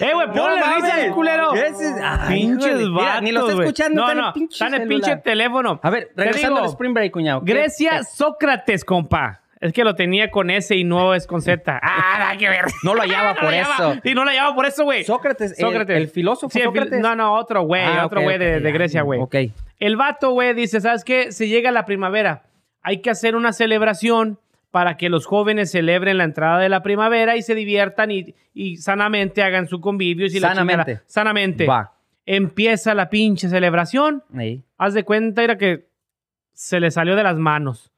¡Eh, 0.00 0.10
güey, 0.14 0.26
ponle 0.32 0.59
Mames. 1.02 1.14
culero! 1.14 1.54
Ese 1.54 1.88
es- 1.88 1.94
ay, 2.02 2.28
Pinches 2.40 2.66
híjole, 2.66 2.90
mira, 2.90 3.04
vatos, 3.04 3.22
ni 3.22 3.32
lo 3.32 3.40
está 3.40 3.52
güey. 3.54 3.66
escuchando, 3.68 4.06
No, 4.06 4.14
no, 4.14 4.32
está 4.50 4.66
en 4.68 4.74
el 4.74 4.88
pinche 4.88 5.16
teléfono. 5.16 5.80
A 5.82 5.90
ver, 5.90 6.10
regresando 6.16 6.56
digo, 6.56 6.64
al 6.66 6.70
Spring 6.70 6.94
Break, 6.94 7.12
cuñado. 7.12 7.44
¿qué- 7.44 7.52
Grecia 7.54 8.02
Sócrates, 8.04 8.84
compa. 8.84 9.40
Es 9.60 9.74
que 9.74 9.84
lo 9.84 9.94
tenía 9.94 10.30
con 10.30 10.48
S 10.48 10.74
y 10.74 10.84
no 10.84 11.14
es 11.14 11.26
con 11.26 11.42
Z. 11.42 11.78
Ah, 11.82 12.16
nada 12.18 12.36
que 12.38 12.48
ver. 12.48 12.64
No 12.82 12.94
lo 12.94 13.02
hallaba 13.02 13.34
No 13.34 13.40
por 13.40 13.52
eso. 13.52 13.94
Sí, 14.02 14.14
no 14.14 14.24
lo 14.24 14.30
hallaba 14.30 14.54
por 14.54 14.64
eso, 14.64 14.84
güey. 14.84 15.04
Sócrates, 15.04 15.50
el- 15.58 15.66
Sócrates. 15.66 15.96
El, 15.98 16.08
filósofo 16.08 16.50
Sí, 16.50 16.60
el 16.60 16.64
Sócrates. 16.66 16.98
No, 17.00 17.14
no, 17.14 17.34
otro 17.34 17.62
güey. 17.62 17.82
Ah, 17.84 18.06
otro 18.06 18.22
güey 18.22 18.38
de, 18.38 18.60
de 18.60 18.72
Grecia, 18.72 19.02
güey. 19.02 19.20
Ok. 19.20 19.34
El 19.78 19.96
vato, 19.96 20.30
güey, 20.30 20.54
dice, 20.54 20.80
¿sabes 20.80 21.04
qué? 21.04 21.30
Se 21.32 21.46
llega 21.48 21.70
la 21.72 21.84
primavera. 21.84 22.44
Hay 22.82 23.02
que 23.02 23.10
hacer 23.10 23.36
una 23.36 23.52
celebración 23.52 24.38
para 24.70 24.96
que 24.96 25.08
los 25.08 25.26
jóvenes 25.26 25.70
celebren 25.70 26.18
la 26.18 26.24
entrada 26.24 26.58
de 26.58 26.68
la 26.68 26.82
primavera 26.82 27.36
y 27.36 27.42
se 27.42 27.54
diviertan 27.54 28.10
y, 28.10 28.34
y 28.54 28.76
sanamente 28.76 29.42
hagan 29.42 29.66
su 29.66 29.80
convivio. 29.80 30.26
Y 30.26 30.38
la 30.40 30.48
Sanamente. 30.50 30.84
chingada. 30.84 31.02
Sanamente. 31.06 31.66
Va. 31.66 31.92
Empieza 32.26 32.94
la 32.94 33.10
pinche 33.10 33.48
celebración. 33.48 34.22
Haz 34.78 34.94
de 34.94 35.04
cuenta, 35.04 35.42
era 35.42 35.58
que 35.58 35.88
se 36.52 36.78
le 36.78 36.90
salió 36.90 37.16
de 37.16 37.22
las 37.24 37.36
manos. 37.36 37.90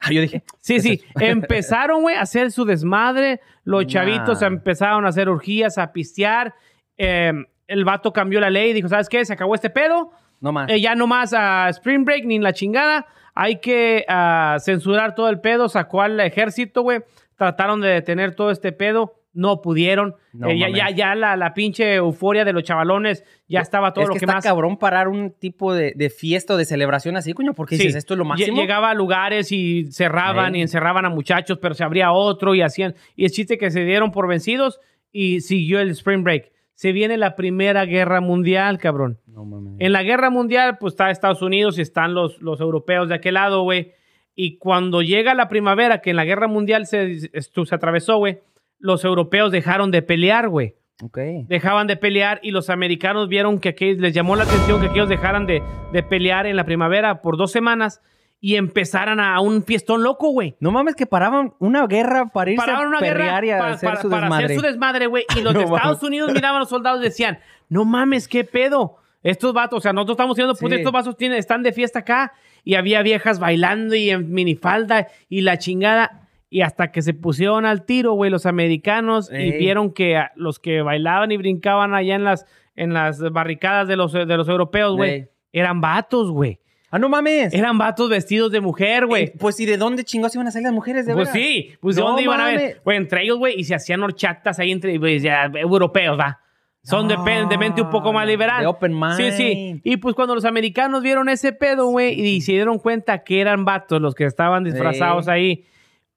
Ah, 0.00 0.10
yo 0.12 0.20
dije. 0.22 0.42
Sí, 0.60 0.80
sí. 0.80 1.02
Empezaron, 1.20 2.02
güey, 2.02 2.16
a 2.16 2.22
hacer 2.22 2.50
su 2.52 2.64
desmadre. 2.64 3.40
Los 3.64 3.84
Nah. 3.84 3.88
chavitos 3.90 4.42
empezaron 4.42 5.04
a 5.06 5.08
hacer 5.08 5.28
orgías, 5.28 5.76
a 5.78 5.92
pistear. 5.92 6.54
Eh, 6.96 7.32
el 7.66 7.84
vato 7.84 8.12
cambió 8.12 8.40
la 8.40 8.50
ley 8.50 8.70
y 8.70 8.74
dijo, 8.74 8.88
¿sabes 8.88 9.08
qué? 9.08 9.24
Se 9.24 9.32
acabó 9.32 9.54
este 9.54 9.70
pedo. 9.70 10.10
No 10.40 10.52
más. 10.52 10.68
Eh, 10.70 10.80
ya 10.80 10.94
no 10.94 11.06
más 11.06 11.32
a 11.34 11.68
Spring 11.70 12.04
Break 12.04 12.24
ni 12.26 12.38
la 12.38 12.52
chingada. 12.52 13.06
Hay 13.34 13.60
que 13.60 14.04
ah, 14.08 14.56
censurar 14.60 15.14
todo 15.14 15.28
el 15.28 15.40
pedo. 15.40 15.68
Sacó 15.68 16.02
al 16.02 16.18
ejército, 16.20 16.82
güey. 16.82 17.00
Trataron 17.36 17.80
de 17.80 17.88
detener 17.88 18.34
todo 18.34 18.50
este 18.50 18.72
pedo. 18.72 19.14
No 19.32 19.60
pudieron. 19.60 20.14
No 20.32 20.48
Eh, 20.48 20.56
ya, 20.56 20.68
ya, 20.68 20.90
ya 20.90 21.14
la, 21.16 21.36
la 21.36 21.54
pinche 21.54 21.96
euforia 21.96 22.44
de 22.44 22.52
los 22.52 22.62
chavalones. 22.62 23.24
Ya 23.48 23.60
estaba 23.60 23.92
todo 23.92 24.04
es 24.04 24.08
lo 24.08 24.14
que, 24.14 24.20
que, 24.20 24.26
está 24.26 24.34
más. 24.36 24.44
cabrón 24.44 24.76
parar 24.76 25.08
un 25.08 25.32
tipo 25.32 25.74
de, 25.74 25.92
de 25.96 26.08
fiesta 26.10 26.54
o 26.54 26.56
de 26.56 26.64
celebración 26.64 27.16
así, 27.16 27.32
coño, 27.32 27.52
porque 27.52 27.76
Sí. 27.76 27.82
dices, 27.82 27.96
esto 27.96 28.14
es 28.14 28.18
lo 28.18 28.24
máximo. 28.24 28.56
Llegaba 28.56 28.90
a 28.90 28.94
lugares 28.94 29.50
y 29.50 29.90
cerraban 29.90 30.54
Ey. 30.54 30.60
y 30.60 30.62
encerraban 30.62 31.04
a 31.04 31.10
muchachos, 31.10 31.58
pero 31.60 31.74
se 31.74 31.82
abría 31.82 32.12
otro 32.12 32.54
y 32.54 32.62
hacían. 32.62 32.94
Y 33.16 33.24
es 33.24 33.32
chiste 33.32 33.58
que 33.58 33.72
se 33.72 33.80
dieron 33.84 34.12
por 34.12 34.28
vencidos 34.28 34.78
y 35.10 35.40
siguió 35.40 35.80
el 35.80 35.90
Spring 35.90 36.22
Break. 36.22 36.52
Se 36.74 36.92
viene 36.92 37.16
la 37.16 37.36
Primera 37.36 37.84
Guerra 37.84 38.20
Mundial, 38.20 38.78
cabrón. 38.78 39.18
No 39.26 39.44
mames. 39.44 39.74
En 39.78 39.92
la 39.92 40.02
Guerra 40.02 40.30
Mundial, 40.30 40.78
pues 40.78 40.94
está 40.94 41.10
Estados 41.10 41.42
Unidos 41.42 41.78
y 41.78 41.82
están 41.82 42.14
los, 42.14 42.40
los 42.42 42.60
europeos 42.60 43.08
de 43.08 43.14
aquel 43.14 43.34
lado, 43.34 43.62
güey. 43.62 43.92
Y 44.34 44.58
cuando 44.58 45.00
llega 45.02 45.34
la 45.34 45.48
primavera, 45.48 46.00
que 46.00 46.10
en 46.10 46.16
la 46.16 46.24
Guerra 46.24 46.48
Mundial 46.48 46.86
se, 46.86 47.30
esto, 47.32 47.64
se 47.64 47.74
atravesó, 47.74 48.18
güey, 48.18 48.40
los 48.80 49.04
europeos 49.04 49.52
dejaron 49.52 49.90
de 49.90 50.02
pelear, 50.02 50.48
güey 50.48 50.74
Ok. 51.02 51.18
dejaban 51.48 51.86
de 51.86 51.96
pelear 51.96 52.38
y 52.42 52.50
los 52.50 52.70
americanos 52.70 53.28
vieron 53.28 53.58
que 53.58 53.70
aquellos, 53.70 54.00
les 54.00 54.12
llamó 54.14 54.36
la 54.36 54.44
atención 54.44 54.80
que 54.80 54.86
aquellos 54.86 55.08
dejaran 55.08 55.46
de, 55.46 55.62
de 55.92 56.02
pelear 56.02 56.46
en 56.46 56.56
la 56.56 56.64
primavera 56.64 57.20
por 57.22 57.36
dos 57.36 57.50
semanas 57.50 58.00
y 58.46 58.56
empezaran 58.56 59.20
a 59.20 59.40
un 59.40 59.62
fiestón 59.62 60.02
loco, 60.02 60.28
güey. 60.28 60.54
No 60.60 60.70
mames 60.70 60.94
que 60.94 61.06
paraban 61.06 61.54
una 61.60 61.86
guerra 61.86 62.26
para 62.26 62.50
irse 62.50 62.62
Paraban 62.62 62.88
una 62.88 62.98
a 62.98 63.00
guerra 63.00 63.46
y 63.46 63.50
a 63.50 63.58
pa- 63.58 63.72
hacer 63.72 63.88
para, 63.88 64.02
su 64.02 64.10
para 64.10 64.20
desmadre. 64.24 64.44
hacer 64.44 64.56
su 64.58 64.62
desmadre, 64.66 65.06
güey. 65.06 65.24
Y 65.34 65.40
los 65.42 65.54
de 65.54 65.60
Estados 65.62 65.82
mames. 65.82 66.02
Unidos 66.02 66.30
miraban 66.34 66.56
a 66.56 66.60
los 66.60 66.68
soldados 66.68 67.00
y 67.00 67.04
decían, 67.04 67.38
no 67.70 67.86
mames, 67.86 68.28
qué 68.28 68.44
pedo. 68.44 68.96
Estos 69.22 69.54
vatos, 69.54 69.78
o 69.78 69.80
sea, 69.80 69.94
nosotros 69.94 70.16
estamos 70.16 70.36
diciendo, 70.36 70.54
puta, 70.56 70.74
Sí. 70.74 70.80
estos 70.82 70.92
vatos 70.92 71.16
tienen, 71.16 71.38
están 71.38 71.62
de 71.62 71.72
fiesta 71.72 72.00
acá. 72.00 72.34
Y 72.64 72.74
había 72.74 73.00
viejas 73.00 73.38
bailando 73.38 73.94
y 73.94 74.10
en 74.10 74.30
minifalda 74.30 75.08
y 75.30 75.40
la 75.40 75.56
chingada. 75.56 76.28
Y 76.50 76.60
hasta 76.60 76.92
que 76.92 77.00
se 77.00 77.14
pusieron 77.14 77.64
al 77.64 77.86
tiro, 77.86 78.12
güey, 78.12 78.30
los 78.30 78.44
americanos 78.44 79.30
y 79.32 79.52
vieron 79.56 79.90
que 79.90 80.22
los 80.36 80.58
que 80.58 80.82
bailaban 80.82 81.32
y 81.32 81.38
brincaban 81.38 81.94
allá 81.94 82.14
en 82.14 82.24
las, 82.24 82.44
en 82.76 82.92
las 82.92 83.20
barricadas 83.32 83.88
de 83.88 83.96
los, 83.96 84.12
de 84.12 84.26
los 84.36 84.48
europeos, 84.50 84.96
güey, 84.96 85.10
Ey. 85.10 85.28
eran 85.52 85.80
vatos, 85.80 86.30
güey. 86.30 86.60
Ah, 86.94 86.98
no 87.00 87.08
mames. 87.08 87.52
Eran 87.52 87.76
vatos 87.76 88.08
vestidos 88.08 88.52
de 88.52 88.60
mujer, 88.60 89.06
güey. 89.06 89.24
Eh, 89.24 89.32
Pues, 89.38 89.58
¿y 89.58 89.66
de 89.66 89.76
dónde 89.76 90.04
chingados 90.04 90.34
iban 90.36 90.46
a 90.46 90.50
salir 90.52 90.66
las 90.66 90.72
mujeres 90.74 91.06
de 91.06 91.14
Pues 91.14 91.32
veras? 91.32 91.42
sí, 91.42 91.72
pues 91.80 91.96
de 91.96 92.02
No 92.02 92.08
dónde 92.08 92.22
iban 92.22 92.40
a 92.40 92.46
ver. 92.46 92.54
mames. 92.56 92.84
Güey, 92.84 92.96
entre 92.96 93.22
ellos, 93.24 93.38
güey, 93.38 93.58
y 93.58 93.64
se 93.64 93.74
hacían 93.74 94.02
horchatas 94.02 94.58
ahí 94.60 94.70
entre 94.70 94.98
pues, 95.00 95.22
ya, 95.22 95.44
europeos, 95.54 96.18
va. 96.18 96.40
Son 96.82 97.08
de, 97.08 97.16
pe- 97.18 97.46
de 97.48 97.56
mente 97.58 97.80
un 97.82 97.88
poco 97.90 98.12
más 98.12 98.26
liberal. 98.26 98.60
De 98.60 98.66
open 98.66 98.92
mind. 98.92 99.16
Sí, 99.16 99.32
sí. 99.32 99.80
Y 99.84 99.96
pues 99.96 100.14
cuando 100.14 100.34
los 100.34 100.44
americanos 100.44 101.02
vieron 101.02 101.28
ese 101.30 101.52
pedo, 101.52 101.86
güey, 101.86 102.20
y 102.20 102.40
se 102.42 102.52
dieron 102.52 102.78
cuenta 102.78 103.24
que 103.24 103.40
eran 103.40 103.64
vatos 103.64 104.00
los 104.02 104.14
que 104.14 104.24
estaban 104.26 104.64
disfrazados 104.64 105.24
Sí. 105.24 105.30
ahí, 105.30 105.64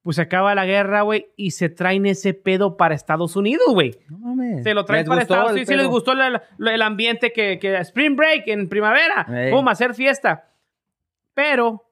pues 0.03 0.17
se 0.17 0.21
acaba 0.23 0.53
la 0.55 0.65
guerra, 0.65 1.01
güey, 1.03 1.27
y 1.37 1.51
se 1.51 1.69
traen 1.69 2.05
ese 2.05 2.33
pedo 2.33 2.75
para 2.77 2.93
Estados 2.95 3.35
Unidos, 3.35 3.65
güey. 3.69 3.95
No 4.09 4.17
mames. 4.19 4.63
Se 4.63 4.73
lo 4.73 4.83
traen 4.85 5.03
¿Les 5.03 5.07
para 5.09 5.21
gustó 5.21 5.33
Estados 5.33 5.49
el 5.51 5.55
Unidos. 5.55 5.67
Sí, 5.69 5.73
les 5.75 5.83
pedo? 5.83 5.89
gustó 5.91 6.13
la- 6.13 6.43
la- 6.57 6.73
el 6.75 6.81
ambiente 6.81 7.31
que, 7.31 7.59
que 7.59 7.77
Spring 7.77 8.15
Break 8.17 8.43
en 8.47 8.67
primavera. 8.69 9.25
Ey. 9.33 9.51
Pum, 9.51 9.67
hacer 9.69 9.93
fiesta. 9.93 10.43
Pero, 11.37 11.85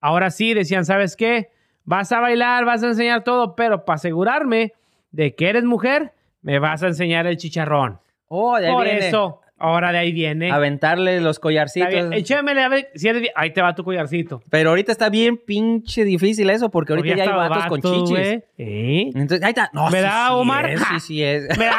ahora 0.00 0.30
sí 0.30 0.54
decían, 0.54 0.86
¿sabes 0.86 1.14
qué? 1.14 1.50
Vas 1.84 2.10
a 2.12 2.20
bailar, 2.20 2.64
vas 2.64 2.82
a 2.82 2.86
enseñar 2.86 3.24
todo, 3.24 3.54
pero 3.54 3.84
para 3.84 3.96
asegurarme 3.96 4.72
de 5.10 5.34
que 5.34 5.50
eres 5.50 5.64
mujer, 5.64 6.14
me 6.40 6.58
vas 6.58 6.82
a 6.82 6.86
enseñar 6.86 7.26
el 7.26 7.36
chicharrón. 7.36 8.00
Oh, 8.28 8.56
de 8.58 8.68
ahí 8.68 8.72
Por 8.72 8.84
viene. 8.84 9.08
eso, 9.08 9.42
ahora 9.58 9.92
de 9.92 9.98
ahí 9.98 10.12
viene. 10.12 10.50
Aventarle 10.50 11.20
los 11.20 11.38
collarcitos. 11.38 12.06
Échamele 12.12 12.62
a 12.62 12.68
ver 12.70 12.88
si 12.94 13.08
eres. 13.08 13.28
Ahí 13.34 13.52
te 13.52 13.60
va 13.60 13.74
tu 13.74 13.84
collarcito. 13.84 14.42
Pero 14.48 14.70
ahorita 14.70 14.92
está 14.92 15.10
bien 15.10 15.36
pinche 15.36 16.04
difícil 16.04 16.48
eso, 16.48 16.70
porque 16.70 16.94
ahorita 16.94 17.16
Porque 17.16 17.26
ya 17.26 17.30
hay 17.42 17.48
vatos 17.48 17.66
con 17.66 17.80
vato, 17.82 17.92
chichis. 17.92 18.10
güey. 18.10 18.44
¿Eh? 18.56 19.10
Entonces, 19.14 19.42
ahí 19.42 19.50
está. 19.50 19.68
No, 19.74 19.90
¿Me 19.90 19.98
sí, 19.98 20.04
da, 20.04 20.26
sí 20.28 20.32
Omar? 20.34 20.70
es, 20.70 20.80
sí, 20.80 21.00
sí 21.00 21.22
es. 21.22 21.42
Me 21.58 21.66
da- 21.66 21.76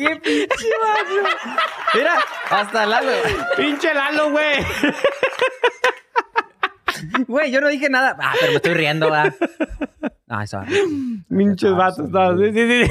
¡Qué 0.00 0.16
pinche 0.16 0.68
vato! 0.80 1.28
Mira, 1.94 2.14
hasta 2.50 2.86
Lalo. 2.86 3.12
Pinche 3.56 3.92
Lalo, 3.92 4.30
güey. 4.30 4.64
Güey, 7.26 7.50
yo 7.50 7.60
no 7.60 7.68
dije 7.68 7.88
nada. 7.88 8.16
Ah, 8.18 8.32
pero 8.38 8.52
me 8.52 8.56
estoy 8.56 8.74
riendo, 8.74 9.10
¿verdad? 9.10 9.34
Ah, 10.28 10.44
eso. 10.44 10.60
Pinches 11.28 11.74
vatos. 11.74 12.08
no, 12.10 12.38
sí, 12.38 12.52
sí, 12.52 12.86
sí. 12.86 12.90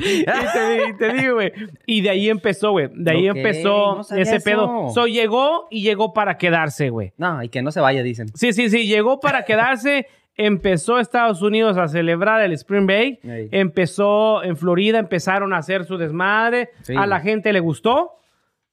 Y 0.00 0.24
te, 0.24 0.94
te 0.98 1.12
digo, 1.14 1.34
güey. 1.34 1.52
Y 1.86 2.00
de 2.02 2.10
ahí 2.10 2.28
empezó, 2.28 2.70
güey. 2.72 2.88
De 2.94 3.10
ahí 3.10 3.26
empezó 3.26 3.96
no 3.96 4.00
ese 4.16 4.36
eso. 4.36 4.44
pedo. 4.44 4.90
So, 4.94 5.06
llegó 5.06 5.66
y 5.70 5.82
llegó 5.82 6.12
para 6.12 6.38
quedarse, 6.38 6.90
güey. 6.90 7.12
No, 7.16 7.42
y 7.42 7.48
que 7.48 7.62
no 7.62 7.72
se 7.72 7.80
vaya, 7.80 8.02
dicen. 8.02 8.28
Sí, 8.34 8.52
sí, 8.52 8.70
sí. 8.70 8.86
Llegó 8.86 9.18
para 9.20 9.44
quedarse. 9.44 10.06
Empezó 10.38 10.98
Estados 10.98 11.42
Unidos 11.42 11.76
a 11.76 11.88
celebrar 11.88 12.40
el 12.40 12.52
Spring 12.52 12.86
Break. 12.86 13.24
Ey. 13.24 13.48
Empezó 13.52 14.42
en 14.42 14.56
Florida, 14.56 14.98
empezaron 14.98 15.52
a 15.52 15.58
hacer 15.58 15.84
su 15.84 15.98
desmadre. 15.98 16.70
Sí. 16.82 16.94
A 16.96 17.06
la 17.06 17.20
gente 17.20 17.52
le 17.52 17.60
gustó. 17.60 18.12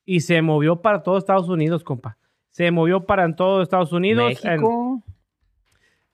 Y 0.05 0.21
se 0.21 0.41
movió 0.43 0.81
para 0.81 1.01
todo 1.03 1.17
Estados 1.17 1.49
Unidos, 1.49 1.83
compa. 1.83 2.17
Se 2.49 2.69
movió 2.71 3.05
para 3.05 3.25
en 3.25 3.35
todo 3.35 3.61
Estados 3.63 3.91
Unidos. 3.91 4.29
México. 4.43 5.03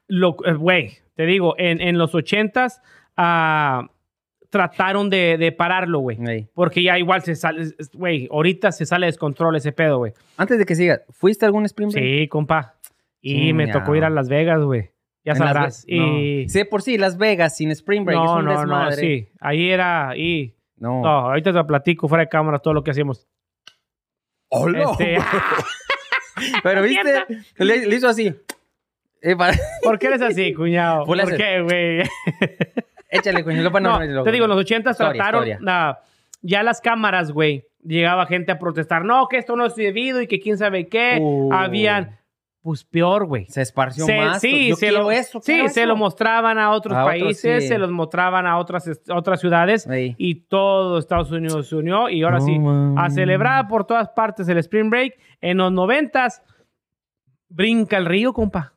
eh, 0.09 0.53
Güey, 0.53 0.91
te 1.15 1.25
digo, 1.25 1.55
en, 1.57 1.81
en 1.81 1.97
los 1.97 2.15
ochentas 2.15 2.81
ah, 3.17 3.89
trataron 4.49 5.09
de, 5.09 5.37
de 5.37 5.51
pararlo, 5.51 5.99
güey. 5.99 6.17
Ey. 6.25 6.47
Porque 6.53 6.81
ya 6.83 6.97
igual 6.97 7.21
se 7.23 7.35
sale, 7.35 7.65
güey, 7.93 8.29
ahorita 8.31 8.71
se 8.71 8.85
sale 8.85 9.05
de 9.07 9.11
descontrol 9.11 9.55
ese 9.57 9.73
pedo, 9.73 9.97
güey. 9.97 10.13
Antes 10.37 10.57
de 10.57 10.65
que 10.65 10.75
siga, 10.75 11.01
¿fuiste 11.09 11.45
a 11.45 11.47
algún 11.47 11.65
Spring 11.65 11.89
Break? 11.89 12.05
Sí, 12.05 12.27
compa. 12.29 12.75
Y 13.21 13.51
me 13.53 13.67
tocó 13.67 13.95
ir 13.95 14.03
a 14.03 14.09
Las 14.09 14.29
Vegas, 14.29 14.61
güey. 14.63 14.90
Ya 15.23 15.33
En 15.33 15.39
Las 15.39 15.47
sabrás. 15.53 15.85
Ve- 15.87 15.97
no. 15.97 16.17
Y... 16.19 16.49
Sí, 16.49 16.63
por 16.63 16.81
sí, 16.81 16.97
Las 16.97 17.17
Vegas 17.17 17.55
sin 17.55 17.71
Spring 17.71 18.05
Break 18.05 18.19
es 18.19 18.25
No, 18.25 18.37
un 18.37 18.45
no, 18.45 18.53
no, 18.53 18.59
desmadre. 18.59 18.95
sí. 18.95 19.27
Ahí 19.39 19.69
era, 19.69 20.13
y... 20.17 20.55
No. 20.77 21.01
No, 21.01 21.09
ahorita 21.09 21.53
te 21.53 21.63
platico 21.63 22.07
fuera 22.07 22.23
de 22.23 22.29
cámara 22.29 22.57
todo 22.59 22.73
lo 22.73 22.83
que 22.83 22.91
hacíamos. 22.91 23.27
¡Hola! 24.49 24.81
Este, 24.91 25.17
Pero 26.63 26.81
viste, 26.81 27.25
le, 27.57 27.85
le 27.87 27.95
hizo 27.95 28.07
así. 28.07 28.33
Eh, 29.21 29.35
para- 29.35 29.55
¿Por 29.83 29.99
qué 29.99 30.07
eres 30.07 30.21
así, 30.21 30.53
cuñado? 30.53 31.05
¿Por 31.05 31.19
ese. 31.19 31.37
qué, 31.37 31.61
güey? 31.61 32.01
Échale, 33.09 33.43
coño. 33.43 33.61
lo- 33.61 33.69
No, 33.79 33.99
no, 33.99 34.05
no, 34.05 34.23
te 34.23 34.31
digo, 34.31 34.45
en 34.45 34.49
los 34.49 34.59
80 34.59 34.91
Historia, 34.91 35.13
trataron 35.13 35.47
historia. 35.47 35.71
ah, 35.71 35.99
ya 36.41 36.63
las 36.63 36.81
cámaras, 36.81 37.31
güey. 37.31 37.67
Llegaba 37.83 38.25
gente 38.25 38.51
a 38.51 38.59
protestar, 38.59 39.03
no, 39.05 39.27
que 39.27 39.37
esto 39.37 39.55
no 39.55 39.65
es 39.65 39.75
debido 39.75 40.21
y 40.21 40.27
que 40.27 40.39
quién 40.39 40.57
sabe 40.57 40.87
qué. 40.87 41.17
Uh. 41.19 41.51
Habían, 41.53 42.17
pues 42.61 42.83
peor, 42.83 43.25
güey. 43.25 43.45
Se 43.47 43.61
esparció 43.61 44.05
Se- 44.05 44.17
más. 44.17 44.39
sí, 44.39 44.69
Yo 44.69 44.75
se 44.75 44.91
lo, 44.91 45.09
eso. 45.11 45.39
sí, 45.41 45.67
se 45.69 45.85
lo 45.87 45.95
mostraban 45.95 46.59
a 46.59 46.71
otros 46.71 46.95
A 46.95 47.05
otros, 47.05 47.19
países, 47.23 47.63
sí. 47.63 47.67
se 47.69 47.77
los 47.79 47.89
mostraban 47.91 48.45
a 48.45 48.57
otras, 48.59 48.87
otras 49.09 49.39
ciudades 49.39 49.87
Ey. 49.87 50.13
y 50.17 50.35
todo 50.41 50.99
Estados 50.99 51.31
Unidos 51.31 51.67
se 51.69 51.75
unió 51.75 52.07
y 52.09 52.21
ahora 52.23 52.39
sí, 52.39 52.55
a 52.55 52.59
mames. 52.59 53.15
celebrar 53.15 53.67
por 53.67 53.85
todas 53.85 54.09
partes 54.09 54.47
el 54.47 54.57
Spring 54.59 54.89
Break. 54.91 55.17
En 55.41 55.57
los 55.57 55.71
noventas, 55.71 56.43
brinca 57.49 57.97
el 57.97 58.05
río, 58.05 58.33
compa. 58.33 58.73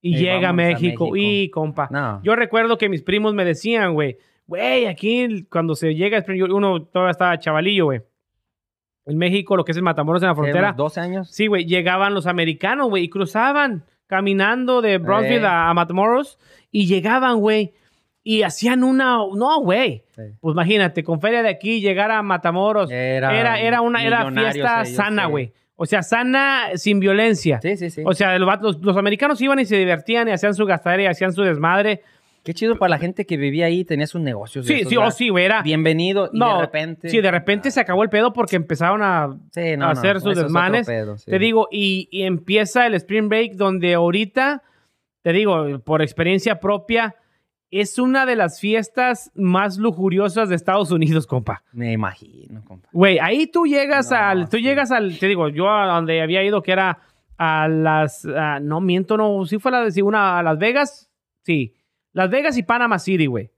Y 0.00 0.16
llega 0.16 0.48
a 0.48 0.50
a 0.50 0.52
México. 0.52 1.04
México. 1.04 1.16
Y, 1.16 1.48
compa. 1.50 1.88
No. 1.92 2.20
Yo 2.24 2.34
recuerdo 2.34 2.76
que 2.76 2.88
mis 2.88 3.02
primos 3.04 3.34
me 3.34 3.44
decían, 3.44 3.94
güey, 3.94 4.18
güey, 4.48 4.86
aquí 4.86 5.44
cuando 5.48 5.76
se 5.76 5.94
llega 5.94 6.18
Spring 6.18 6.40
Break, 6.40 6.52
uno 6.54 6.82
todavía 6.86 7.12
estaba 7.12 7.38
chavalillo, 7.38 7.84
güey. 7.84 8.00
En 9.06 9.18
México, 9.18 9.56
lo 9.56 9.64
que 9.64 9.72
es 9.72 9.76
el 9.76 9.82
Matamoros 9.82 10.22
en 10.22 10.28
la 10.28 10.34
¿Qué, 10.34 10.40
frontera. 10.40 10.66
unos 10.68 10.76
12 10.76 11.00
años. 11.00 11.30
Sí, 11.30 11.46
güey, 11.48 11.64
llegaban 11.64 12.14
los 12.14 12.26
americanos, 12.26 12.88
güey, 12.88 13.04
y 13.04 13.08
cruzaban 13.08 13.84
caminando 14.06 14.82
de 14.82 14.98
Brownsville 14.98 15.42
Eh. 15.42 15.46
a, 15.46 15.70
a 15.70 15.74
Matamoros 15.74 16.38
y 16.70 16.86
llegaban, 16.86 17.38
güey, 17.40 17.72
y 18.22 18.42
hacían 18.42 18.84
una, 18.84 19.16
no, 19.34 19.60
güey. 19.62 20.04
Sí. 20.14 20.22
Pues 20.40 20.52
imagínate, 20.54 21.02
con 21.02 21.20
feria 21.20 21.42
de 21.42 21.48
aquí 21.48 21.80
llegar 21.80 22.10
a 22.12 22.22
Matamoros 22.22 22.90
Era 22.90 23.36
era, 23.38 23.58
era 23.58 23.80
una 23.80 24.04
era 24.04 24.30
fiesta 24.30 24.82
ellos, 24.82 24.94
sana, 24.94 25.24
sí. 25.24 25.30
güey. 25.30 25.52
O 25.74 25.86
sea, 25.86 26.02
sana 26.04 26.66
sin 26.76 27.00
violencia. 27.00 27.58
Sí, 27.60 27.76
sí, 27.76 27.90
sí. 27.90 28.02
O 28.06 28.12
sea, 28.12 28.38
los, 28.38 28.46
vatos- 28.48 28.78
los 28.82 28.96
americanos 28.96 29.40
iban 29.40 29.58
y 29.58 29.64
se 29.64 29.76
divertían 29.76 30.28
y 30.28 30.30
hacían 30.30 30.54
su 30.54 30.64
gastadera 30.66 31.02
y 31.02 31.06
hacían 31.06 31.32
su 31.32 31.42
desmadre. 31.42 32.02
Qué 32.44 32.54
chido 32.54 32.76
para 32.76 32.90
la 32.90 32.98
gente 32.98 33.24
que 33.24 33.36
vivía 33.36 33.66
ahí, 33.66 33.84
tenía 33.84 34.06
sus 34.06 34.20
negocios. 34.20 34.66
Sí, 34.66 34.74
esos, 34.74 34.88
sí, 34.90 34.96
oh, 34.96 35.00
¿verdad? 35.00 35.14
sí, 35.16 35.28
güey, 35.28 35.44
era... 35.44 35.62
Bienvenido 35.62 36.28
y 36.32 36.38
no, 36.38 36.56
de 36.56 36.60
repente. 36.62 37.08
sí, 37.08 37.20
de 37.20 37.30
repente 37.30 37.70
se 37.70 37.80
acabó 37.80 38.02
el 38.02 38.08
pedo 38.10 38.32
porque 38.32 38.56
empezaron 38.56 39.02
a 39.02 39.38
Sí, 39.52 39.76
no, 39.76 39.84
a 39.86 39.92
no, 39.94 39.98
hacer 40.00 40.16
eso 40.16 40.30
sus 40.32 40.42
desmanes. 40.42 40.86
pedo, 40.86 41.16
sí. 41.18 41.30
Te 41.30 41.38
digo, 41.38 41.68
y, 41.70 42.08
y 42.10 42.22
empieza 42.22 42.86
el 42.86 42.94
Spring 42.94 43.28
Break 43.28 43.52
donde 43.54 43.94
ahorita, 43.94 44.62
te 45.22 45.32
digo, 45.32 45.78
por 45.84 46.02
experiencia 46.02 46.58
propia, 46.58 47.14
es 47.70 47.98
una 47.98 48.26
de 48.26 48.36
las 48.36 48.60
fiestas 48.60 49.30
más 49.34 49.78
lujuriosas 49.78 50.48
de 50.48 50.56
Estados 50.56 50.90
Unidos, 50.90 51.26
compa. 51.26 51.62
Me 51.72 51.92
imagino, 51.92 52.62
compa. 52.64 52.88
Güey, 52.92 53.18
ahí 53.20 53.46
tú 53.46 53.66
llegas 53.66 54.10
No, 54.10 54.16
al, 54.16 54.48
tú 54.48 54.56
sí. 54.56 54.62
llegas 54.64 54.90
al, 54.90 55.16
te 55.18 55.26
digo, 55.28 55.48
yo 55.48 55.70
a 55.70 55.86
donde 55.86 56.20
había 56.20 56.42
ido 56.42 56.60
que 56.62 56.72
era 56.72 56.98
a 57.38 57.68
las, 57.68 58.26
ah, 58.26 58.58
no 58.60 58.80
miento, 58.80 59.16
no, 59.16 59.44
sí 59.46 59.58
fue 59.58 59.70
la 59.72 59.84
de, 59.84 59.90
sí, 59.92 60.02
una 60.02 60.38
a 60.38 60.42
Las 60.42 60.58
Vegas, 60.58 61.08
sí, 61.44 61.74
Las 62.12 62.30
Vegas 62.30 62.56
y 62.58 62.62
Panama 62.62 62.98
City, 62.98 63.26
güey. 63.26 63.50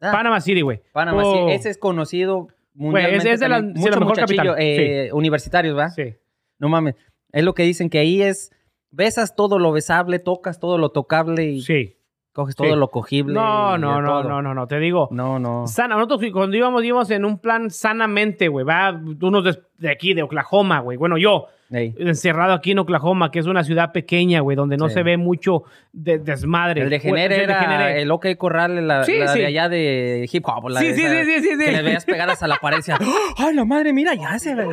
Ah, 0.00 0.12
Panama 0.12 0.40
City, 0.40 0.60
güey. 0.60 0.80
Panamá, 0.92 1.22
sí, 1.22 1.28
Oh, 1.32 1.48
ese 1.48 1.70
es 1.70 1.78
conocido 1.78 2.48
Güey, 2.74 2.92
mundialmente. 2.92 3.28
es- 3.28 3.34
es 3.34 3.40
de 3.40 3.48
la- 3.48 3.60
sí, 3.60 3.88
la 3.90 3.98
mejor 4.00 4.16
capital, 4.16 4.54
eh, 4.58 5.10
universitarios, 5.12 5.74
¿verdad? 5.74 5.92
Sí. 5.94 6.14
No 6.58 6.68
mames. 6.68 6.94
Es 7.32 7.44
lo 7.44 7.54
que 7.54 7.62
dicen 7.62 7.88
que 7.90 7.98
ahí 7.98 8.22
es. 8.22 8.50
Besas 8.90 9.34
todo 9.34 9.58
lo 9.58 9.72
besable, 9.72 10.18
tocas 10.18 10.58
todo 10.60 10.78
lo 10.78 10.90
tocable 10.90 11.44
y 11.44 11.60
Sí. 11.62 11.96
coges 12.32 12.54
Sí. 12.56 12.62
todo 12.62 12.76
lo 12.76 12.88
cogible. 12.90 13.34
No, 13.34 13.76
no, 13.78 13.96
de 13.96 14.02
no, 14.02 14.22
no, 14.22 14.42
no, 14.42 14.54
no, 14.54 14.66
te 14.66 14.78
digo. 14.78 15.08
No, 15.10 15.38
no. 15.38 15.66
Sana, 15.66 15.96
nosotros 15.96 16.20
cuando 16.32 16.56
íbamos, 16.56 16.84
íbamos 16.84 17.10
en 17.10 17.24
un 17.24 17.38
plan 17.38 17.70
sanamente, 17.70 18.48
güey. 18.48 18.64
Va 18.66 18.90
unos 18.92 19.44
de, 19.44 19.58
de 19.78 19.90
aquí, 19.90 20.12
de 20.14 20.22
Oklahoma, 20.22 20.80
güey. 20.80 20.96
Bueno, 20.98 21.16
yo, 21.18 21.46
Ey. 21.70 21.94
encerrado 21.98 22.52
aquí 22.52 22.70
en 22.72 22.78
Oklahoma, 22.78 23.30
que 23.30 23.38
es 23.40 23.46
una 23.46 23.64
ciudad 23.64 23.90
pequeña, 23.92 24.40
güey, 24.40 24.56
donde 24.56 24.76
no 24.76 24.88
Sí. 24.88 24.94
se 24.94 25.02
ve 25.02 25.16
mucho 25.16 25.64
de- 25.92 26.18
desmadre. 26.18 26.82
El 26.82 26.90
de 26.90 27.00
Genere 27.00 27.42
era 27.42 27.58
Degenere. 27.58 28.02
el 28.02 28.10
OK 28.12 28.26
Corral, 28.38 28.86
la, 28.86 29.02
Sí, 29.04 29.18
la 29.18 29.28
sí. 29.28 29.40
de 29.40 29.46
allá 29.46 29.68
de 29.68 30.28
hip 30.32 30.44
hop. 30.46 30.68
La 30.68 30.80
Sí, 30.80 30.86
de 30.88 30.94
sí, 30.94 31.02
esa- 31.02 31.24
sí, 31.24 31.32
sí, 31.32 31.40
sí, 31.42 31.48
sí. 31.58 31.64
Que 31.64 31.72
le 31.72 31.82
veías 31.82 32.04
pegadas 32.04 32.42
a 32.42 32.46
la 32.46 32.56
decía, 32.76 32.98
¡ay, 33.38 33.54
la 33.54 33.64
madre, 33.64 33.92
mira, 33.92 34.14
ya 34.14 34.38
se 34.38 34.54
ve! 34.54 34.64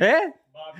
¿Eh? 0.00 0.14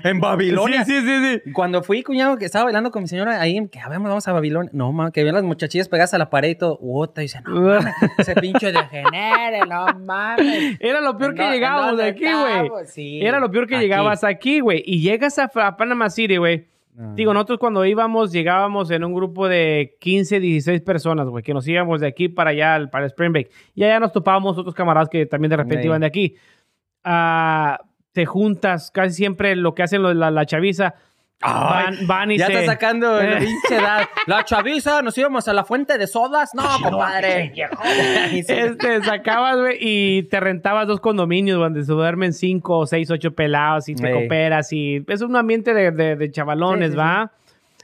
En 0.04 0.20
Babilonia. 0.20 0.84
Sí, 0.84 0.92
sí, 1.00 1.06
sí, 1.06 1.40
sí. 1.44 1.52
Cuando 1.52 1.82
fui, 1.82 2.02
cuñado, 2.02 2.36
que 2.36 2.44
estaba 2.44 2.64
bailando 2.64 2.90
con 2.90 3.02
mi 3.02 3.08
señora 3.08 3.40
ahí, 3.40 3.66
que 3.68 3.78
a 3.80 3.88
ver, 3.88 3.98
vamos 4.00 4.26
a 4.28 4.32
Babilonia. 4.32 4.70
No, 4.74 4.92
man, 4.92 5.12
que 5.12 5.24
ven 5.24 5.34
las 5.34 5.44
muchachillas 5.44 5.88
pegadas 5.88 6.14
a 6.14 6.18
la 6.18 6.30
pared 6.30 6.50
y 6.50 6.54
todo. 6.54 6.78
Uota, 6.80 7.22
y 7.22 7.24
dice, 7.24 7.40
no, 7.42 7.60
mames, 7.60 7.94
ese 8.18 8.34
pinche 8.34 8.72
de 8.72 8.78
Genere, 8.86 9.60
no 9.68 9.86
mames. 10.00 10.76
Era 10.80 11.00
lo 11.00 11.16
peor 11.16 11.34
que 11.34 11.42
¿En 11.42 11.48
dó- 11.48 11.52
llegábamos 11.54 11.96
de 11.98 12.04
aquí, 12.04 12.22
güey. 12.22 12.32
estamos? 12.64 12.88
Sí. 12.88 13.20
Era 13.22 13.40
lo 13.40 13.50
peor 13.50 13.66
que 13.66 13.76
Aquí. 13.76 13.84
llegabas 13.84 14.24
aquí, 14.24 14.60
güey. 14.60 14.82
Y 14.86 15.00
llegas 15.00 15.38
a, 15.38 15.50
a 15.54 15.76
Panama 15.76 16.10
City, 16.10 16.36
güey. 16.36 16.66
No. 16.94 17.14
Digo, 17.14 17.32
nosotros 17.32 17.58
cuando 17.58 17.86
íbamos, 17.86 18.32
llegábamos 18.32 18.90
en 18.90 19.02
un 19.04 19.14
grupo 19.14 19.48
de 19.48 19.96
15, 20.00 20.40
16 20.40 20.82
personas, 20.82 21.26
güey, 21.26 21.42
que 21.42 21.54
nos 21.54 21.66
íbamos 21.66 22.02
de 22.02 22.06
aquí 22.06 22.28
para 22.28 22.50
allá, 22.50 22.74
al- 22.74 22.90
para 22.90 23.06
Spring 23.06 23.32
Break. 23.32 23.50
Y 23.74 23.84
allá 23.84 23.98
nos 23.98 24.12
topábamos 24.12 24.58
otros 24.58 24.74
camaradas 24.74 25.08
que 25.08 25.24
también 25.24 25.48
de 25.50 25.56
repente 25.56 25.82
Sí. 25.82 25.86
iban 25.88 26.00
de 26.02 26.06
aquí. 26.06 26.36
Ah, 27.04 27.80
te 28.12 28.26
juntas, 28.26 28.90
casi 28.90 29.14
siempre 29.14 29.56
lo 29.56 29.74
que 29.74 29.82
hacen 29.82 30.02
los- 30.02 30.14
la, 30.16 30.30
la 30.30 30.44
chaviza, 30.46 30.94
Ay, 31.44 31.84
van, 31.96 32.06
van 32.06 32.30
y 32.30 32.38
ya 32.38 32.46
se... 32.46 32.52
está 32.52 32.72
sacando 32.72 33.20
la 33.20 33.38
pinche 33.40 33.74
edad. 33.76 34.02
La 34.26 34.44
chaviza, 34.44 35.02
nos 35.02 35.18
íbamos 35.18 35.48
a 35.48 35.52
la 35.52 35.64
fuente 35.64 35.98
de 35.98 36.06
sodas. 36.06 36.50
No, 36.54 36.62
compadre. 36.82 37.52
Este, 38.32 39.02
sacabas, 39.02 39.56
güey, 39.56 39.76
y 39.80 40.22
te 40.24 40.38
rentabas 40.40 40.86
dos 40.86 41.00
condominios 41.00 41.58
donde 41.58 41.82
se 41.84 41.92
duermen 41.92 42.32
cinco, 42.32 42.86
seis, 42.86 43.10
ocho 43.10 43.32
pelados 43.34 43.88
y 43.88 43.94
te 43.94 44.10
cooperas 44.12 44.72
y 44.72 45.04
es 45.08 45.20
un 45.22 45.34
ambiente 45.36 45.74
de, 45.74 45.90
de- 45.90 46.16
de 46.16 46.30
chavalones, 46.30 46.88
Sí, 46.88 46.92
sí, 46.92 46.98
¿va? 46.98 47.32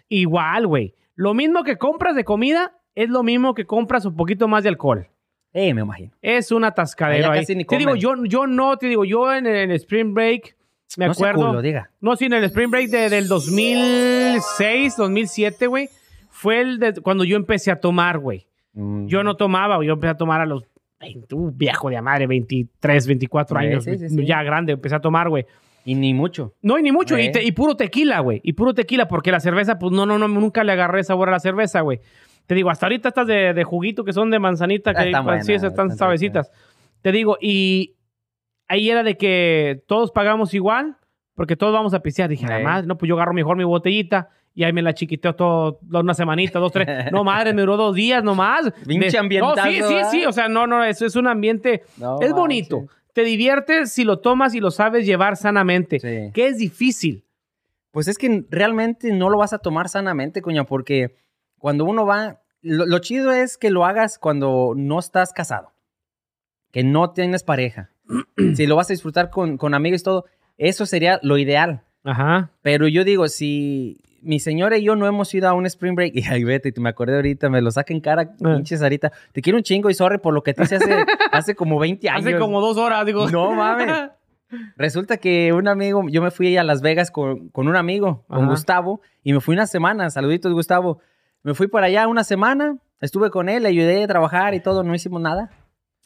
Igual, 0.08 0.66
güey. 0.66 0.94
Lo 1.16 1.34
mismo 1.34 1.64
que 1.64 1.76
compras 1.78 2.14
de 2.14 2.24
comida 2.24 2.72
es 2.94 3.08
lo 3.10 3.22
mismo 3.22 3.54
que 3.54 3.66
compras 3.66 4.04
un 4.04 4.14
poquito 4.16 4.46
más 4.48 4.62
de 4.62 4.68
alcohol. 4.70 5.08
Eh, 5.52 5.72
me 5.74 5.80
imagino. 5.82 6.12
Es 6.22 6.52
un 6.52 6.64
atascadero 6.64 7.30
ahí. 7.30 7.44
Te 7.44 7.76
digo, 7.78 7.96
yo, 7.96 8.14
yo 8.24 8.46
no, 8.46 8.76
te 8.76 8.86
digo, 8.86 9.04
yo 9.04 9.32
en 9.34 9.46
el, 9.46 9.70
Spring 9.72 10.12
Break, 10.14 10.56
me 10.96 11.06
no 11.06 11.12
acuerdo. 11.12 11.46
culo, 11.48 11.62
diga. 11.62 11.90
No, 12.00 12.16
sí, 12.16 12.26
en 12.26 12.34
el 12.34 12.44
Spring 12.44 12.70
Break 12.70 12.90
de- 12.90 13.08
del 13.10 13.28
2006, 13.28 14.96
2007, 14.96 15.66
güey, 15.66 15.88
fue 16.30 16.60
el 16.60 16.78
de 16.78 16.94
cuando 17.00 17.24
yo 17.24 17.36
empecé 17.36 17.70
a 17.70 17.80
tomar, 17.80 18.18
güey. 18.18 18.46
Mm. 18.74 19.06
Yo 19.06 19.22
no 19.22 19.36
tomaba, 19.36 19.82
yo 19.84 19.94
empecé 19.94 20.10
a 20.10 20.16
tomar 20.16 20.40
a 20.40 20.46
los 20.46 20.64
20, 21.00 21.34
uh, 21.34 21.50
viejo 21.52 21.90
de 21.90 22.00
madre, 22.02 22.26
23, 22.26 23.06
24 23.06 23.58
Sí, 23.58 23.66
años, 23.66 23.84
sí, 23.84 23.98
sí, 23.98 24.08
sí. 24.08 24.26
ya 24.26 24.42
grande, 24.42 24.72
empecé 24.72 24.94
a 24.96 25.00
tomar, 25.00 25.28
güey. 25.28 25.46
Y 25.84 25.94
ni 25.94 26.12
mucho. 26.12 26.54
No, 26.60 26.78
y 26.78 26.82
ni 26.82 26.92
mucho, 26.92 27.18
y, 27.18 27.32
te- 27.32 27.42
y 27.42 27.52
puro 27.52 27.74
tequila, 27.76 28.20
güey, 28.20 28.40
y 28.44 28.52
puro 28.52 28.74
tequila, 28.74 29.08
porque 29.08 29.32
la 29.32 29.40
cerveza, 29.40 29.78
pues 29.78 29.92
no, 29.92 30.04
no, 30.04 30.18
no, 30.18 30.28
nunca 30.28 30.62
le 30.64 30.72
agarré 30.72 31.02
sabor 31.04 31.28
a 31.28 31.32
la 31.32 31.40
cerveza, 31.40 31.80
güey. 31.80 32.00
Te 32.48 32.54
digo, 32.56 32.70
hasta 32.70 32.86
ahorita 32.86 33.08
estas 33.10 33.26
de, 33.28 33.52
de 33.54 33.62
juguito 33.62 34.02
que 34.04 34.12
son 34.12 34.30
de 34.30 34.38
manzanita, 34.40 34.92
que 34.92 35.00
Ah, 35.00 35.04
están 35.06 35.24
pues, 35.24 35.46
sí, 35.46 35.52
buenas, 35.52 35.62
esas 35.62 35.72
están 35.72 35.86
están 35.88 35.98
suavecitas. 35.98 36.50
Te 37.02 37.12
digo, 37.12 37.36
y 37.40 37.94
ahí 38.66 38.90
era 38.90 39.02
de 39.02 39.16
que 39.16 39.82
todos 39.86 40.10
pagamos 40.10 40.54
igual, 40.54 40.96
porque 41.34 41.54
todos 41.56 41.72
vamos 41.72 41.94
a 41.94 42.00
pistear. 42.00 42.28
Dije, 42.30 42.46
la 42.46 42.58
madre, 42.60 42.86
no, 42.86 42.96
pues 42.98 43.08
yo 43.08 43.14
agarro 43.16 43.32
mejor 43.34 43.56
mi 43.56 43.64
botellita 43.64 44.30
y 44.54 44.64
ahí 44.64 44.72
me 44.72 44.82
la 44.82 44.94
chiquiteo 44.94 45.34
todo, 45.36 45.78
una 45.92 46.14
semanita, 46.14 46.58
dos, 46.58 46.72
tres. 46.72 46.88
No, 47.12 47.22
madre, 47.22 47.52
me 47.52 47.60
duró 47.60 47.76
dos 47.76 47.94
días 47.94 48.24
nomás. 48.24 48.72
Pinche 48.86 49.18
ambientazo, 49.18 49.54
No, 49.56 49.62
sí, 49.64 49.74
sí, 49.74 49.94
¿verdad? 49.94 50.10
sí, 50.10 50.24
o 50.26 50.32
sea, 50.32 50.48
no, 50.48 50.66
no, 50.66 50.82
eso 50.82 51.04
es 51.06 51.14
un 51.16 51.26
ambiente, 51.28 51.82
No 51.98 52.18
es 52.20 52.32
bonito. 52.32 52.86
Te 53.12 53.24
diviertes 53.24 53.92
si 53.92 54.04
lo 54.04 54.20
tomas 54.20 54.54
y 54.54 54.60
lo 54.60 54.70
sabes 54.70 55.04
llevar 55.04 55.36
sanamente, 55.36 55.98
Sí. 56.00 56.30
que 56.32 56.46
es 56.46 56.56
difícil. 56.58 57.24
Pues 57.90 58.08
es 58.08 58.16
que 58.16 58.44
realmente 58.50 59.12
no 59.12 59.28
lo 59.28 59.38
vas 59.38 59.52
a 59.52 59.58
tomar 59.58 59.88
sanamente, 59.88 60.40
coña, 60.40 60.64
porque 60.64 61.14
cuando 61.58 61.84
uno 61.84 62.06
va, 62.06 62.40
lo, 62.62 62.86
lo 62.86 62.98
chido 62.98 63.32
es 63.32 63.56
que 63.58 63.70
lo 63.70 63.84
hagas 63.84 64.18
cuando 64.18 64.72
no 64.76 64.98
estás 64.98 65.32
casado, 65.32 65.72
que 66.72 66.82
no 66.84 67.10
tienes 67.10 67.42
pareja. 67.44 67.90
si 68.54 68.66
lo 68.66 68.76
vas 68.76 68.90
a 68.90 68.92
disfrutar 68.94 69.30
con, 69.30 69.58
con 69.58 69.74
amigos 69.74 70.00
y 70.00 70.04
todo, 70.04 70.24
eso 70.56 70.86
sería 70.86 71.20
lo 71.22 71.38
ideal. 71.38 71.82
Ajá. 72.04 72.50
Pero 72.62 72.88
yo 72.88 73.04
digo, 73.04 73.28
si 73.28 74.00
mi 74.22 74.40
señora 74.40 74.76
y 74.78 74.82
yo 74.84 74.96
no 74.96 75.06
hemos 75.06 75.32
ido 75.34 75.48
a 75.48 75.52
un 75.52 75.66
spring 75.66 75.94
break, 75.94 76.12
y 76.16 76.24
ay, 76.24 76.44
vete, 76.44 76.72
me 76.80 76.88
acordé 76.88 77.16
ahorita, 77.16 77.48
me 77.50 77.60
lo 77.60 77.70
saca 77.70 77.92
en 77.92 78.00
cara, 78.00 78.34
Ah. 78.44 78.54
pinche 78.56 78.76
Sarita. 78.76 79.12
Te 79.32 79.42
quiero 79.42 79.58
un 79.58 79.62
chingo 79.62 79.90
y 79.90 79.94
sorry 79.94 80.18
por 80.18 80.34
lo 80.34 80.42
que 80.42 80.54
te 80.54 80.62
hice 80.64 80.76
hace, 80.76 81.04
hace 81.32 81.54
como 81.54 81.78
20 81.78 82.08
años. 82.08 82.26
Hace 82.26 82.38
como 82.38 82.60
dos 82.60 82.76
horas, 82.76 83.04
digo. 83.06 83.28
No 83.30 83.52
mames. 83.52 84.10
Resulta 84.76 85.18
que 85.18 85.52
un 85.52 85.68
amigo, 85.68 86.02
yo 86.08 86.22
me 86.22 86.30
fui 86.30 86.56
a 86.56 86.64
Las 86.64 86.80
Vegas 86.80 87.10
con, 87.10 87.50
con 87.50 87.68
un 87.68 87.76
amigo, 87.76 88.24
con 88.28 88.38
Ajá. 88.44 88.48
Gustavo, 88.50 89.02
y 89.22 89.34
me 89.34 89.40
fui 89.40 89.54
una 89.54 89.66
semana. 89.66 90.08
Saluditos, 90.08 90.52
Gustavo. 90.54 91.00
Me 91.48 91.54
fui 91.54 91.66
para 91.66 91.86
allá 91.86 92.06
una 92.08 92.24
semana, 92.24 92.76
estuve 93.00 93.30
con 93.30 93.48
él, 93.48 93.62
le 93.62 93.70
ayudé 93.70 94.04
a 94.04 94.06
trabajar 94.06 94.52
y 94.52 94.60
todo, 94.60 94.82
no 94.82 94.94
hicimos 94.94 95.22
nada. 95.22 95.50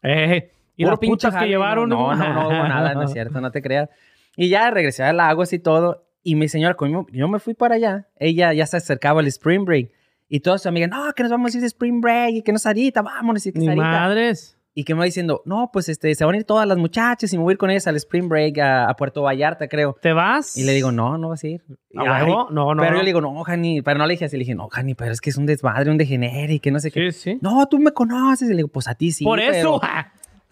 Eh, 0.05 0.53
y 0.77 0.85
Puro 0.85 0.93
las 0.93 1.01
putas 1.01 1.33
que 1.33 1.39
jale, 1.41 1.51
llevaron. 1.51 1.89
No, 1.89 2.15
no, 2.15 2.33
no, 2.33 2.47
hubo 2.47 2.69
nada, 2.69 2.95
no 2.95 3.03
es 3.03 3.13
cierto, 3.13 3.41
no 3.41 3.51
te 3.51 3.61
creas. 3.61 3.91
Y 4.37 4.51
ya 4.51 4.71
regresé 4.71 5.03
a 5.03 5.13
Lagos 5.13 5.53
y 5.53 5.59
todo. 5.59 6.07
Y 6.23 6.37
mi 6.37 6.47
señora, 6.47 6.75
como 6.75 7.09
yo 7.11 7.27
me 7.27 7.41
fui 7.41 7.55
para 7.55 7.75
allá, 7.75 8.07
ella 8.21 8.53
ya 8.53 8.67
se 8.67 8.77
acercaba 8.77 9.19
al 9.19 9.27
Spring 9.27 9.65
Break. 9.65 9.91
Y 10.29 10.39
todas 10.39 10.63
sus 10.63 10.69
amigas, 10.69 10.91
no, 10.91 11.13
que 11.13 11.25
nos 11.25 11.33
vamos 11.33 11.53
a 11.53 11.57
ir 11.57 11.61
de 11.61 11.67
Spring 11.67 12.01
Break 12.01 12.35
y 12.37 12.43
que 12.43 12.53
no 12.53 12.57
es 12.59 12.65
ahorita, 12.65 13.03
vámonos 13.03 13.45
y 13.45 13.53
que 13.53 13.59
ahorita. 13.59 13.75
madres. 13.85 14.57
Y 14.75 14.85
que 14.85 14.95
me 14.95 15.01
va 15.01 15.05
diciendo, 15.05 15.43
no, 15.45 15.69
pues 15.71 15.89
este, 15.91 16.15
se 16.15 16.25
van 16.25 16.35
a 16.35 16.39
ir 16.39 16.45
todas 16.45 16.67
las 16.67 16.79
muchachas 16.79 17.31
y 17.33 17.37
me 17.37 17.43
voy 17.43 17.53
a 17.53 17.55
ir 17.55 17.59
con 17.59 17.69
ellas 17.71 17.87
al 17.87 17.97
Spring 17.97 18.29
Break 18.29 18.59
a, 18.59 18.89
a 18.89 18.97
Puerto 18.97 19.21
Vallarta, 19.23 19.69
creo. 19.69 19.97
¿Te 20.01 20.15
vas? 20.15 20.57
Y 20.57 20.65
le 20.65 20.73
digo, 20.73 20.91
no, 20.93 21.19
no 21.19 21.29
vas 21.29 21.45
a 21.45 21.49
ir. 21.49 21.63
¿A 21.95 22.25
huevo? 22.25 22.49
No, 22.51 22.75
no. 22.75 22.81
Pero 22.83 22.93
no. 22.93 22.97
yo 22.99 23.03
le 23.03 23.09
digo, 23.11 23.21
no, 23.21 23.43
Jani, 23.45 23.83
pero 23.83 23.99
no 23.99 24.07
le 24.07 24.15
dije 24.15 24.25
así, 24.25 24.37
le 24.37 24.45
dije, 24.45 24.55
no, 24.55 24.69
Jani, 24.69 24.95
pero 24.95 25.13
es 25.13 25.21
que 25.21 25.29
es 25.29 25.37
un 25.37 25.45
desmadre, 25.45 25.91
un 25.91 25.99
degenere 25.99 26.55
y 26.55 26.59
que 26.59 26.71
no 26.71 26.81
sé 26.81 26.91
qué. 26.91 27.13
Sí, 27.13 27.19
sí. 27.33 27.39
No, 27.43 27.67
tú 27.69 27.79
me 27.79 27.93
conoces. 27.93 28.49
Y 28.49 28.53
le 28.53 28.57
digo, 28.59 28.69
pues 28.69 28.89
a 28.89 28.95
ti 28.95 29.13
sí. 29.13 29.25
Por 29.25 29.41
eso. 29.41 29.79
pero- 29.81 29.93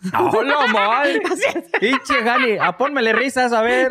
No, 0.45 0.69
mal. 0.69 1.09
Pinche 1.81 2.15
Jani, 2.23 2.57
a 2.61 2.77
pónmele 2.77 3.13
risas, 3.13 3.53
a 3.53 3.61
ver. 3.63 3.91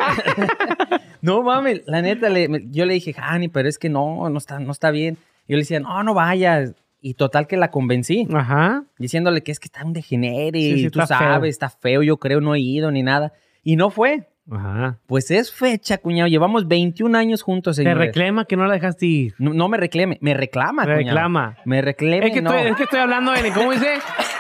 no 1.22 1.42
mames, 1.44 1.82
la 1.86 2.02
neta, 2.02 2.30
le- 2.30 2.48
yo 2.70 2.86
le 2.86 2.94
dije, 2.96 3.14
Jani, 3.14 3.48
pero 3.48 3.68
es 3.70 3.78
que 3.78 3.90
no, 3.90 4.30
no 4.30 4.38
está, 4.38 4.60
no 4.60 4.72
está 4.72 4.92
bien. 4.92 5.18
Y 5.48 5.54
yo 5.54 5.58
le 5.58 5.62
decía, 5.62 5.80
no, 5.80 6.04
no 6.04 6.14
vayas. 6.14 6.74
Y 7.02 7.14
total 7.14 7.48
que 7.48 7.56
la 7.58 7.72
convencí, 7.72 8.28
Ajá. 8.34 8.84
diciéndole 8.98 9.42
que 9.42 9.52
es 9.54 9.60
que 9.60 9.68
está 9.68 9.86
un 9.86 9.94
degenere 9.94 10.60
Sí, 10.60 10.74
sí, 10.80 10.86
y 10.88 10.90
tú 10.90 11.00
está 11.02 11.18
feo. 11.18 11.28
sabes, 11.30 11.50
está 11.52 11.70
feo, 11.70 12.04
yo 12.04 12.18
creo, 12.18 12.42
no 12.42 12.56
he 12.56 12.60
ido 12.60 12.92
ni 12.92 13.04
nada. 13.04 13.32
Y 13.64 13.76
no 13.78 13.90
fue. 13.90 14.28
Ajá. 14.52 14.98
Pues 15.06 15.30
es 15.30 15.54
fecha, 15.54 16.00
cuñado. 16.00 16.28
Llevamos 16.28 16.68
21 16.68 17.16
años 17.16 17.44
juntos, 17.44 17.76
Te 17.78 17.84
señores. 17.84 18.08
reclama 18.08 18.46
que 18.46 18.58
no 18.58 18.66
la 18.66 18.74
dejaste 18.74 19.06
ir. 19.06 19.36
No, 19.38 19.54
no 19.54 19.70
me 19.70 19.78
reclame, 19.78 20.18
me 20.22 20.34
reclama, 20.34 20.86
Te 20.86 20.96
cuñado. 20.96 21.06
reclama. 21.16 21.58
Me 21.66 21.82
reclame, 21.84 22.26
Es 22.28 22.34
que, 22.34 22.42
no. 22.42 22.52
estoy, 22.52 22.72
es 22.72 22.76
que 22.78 22.84
estoy 22.84 23.00
hablando 23.00 23.34
en, 23.36 23.54
¿cómo 23.54 23.72
dice? 23.72 23.94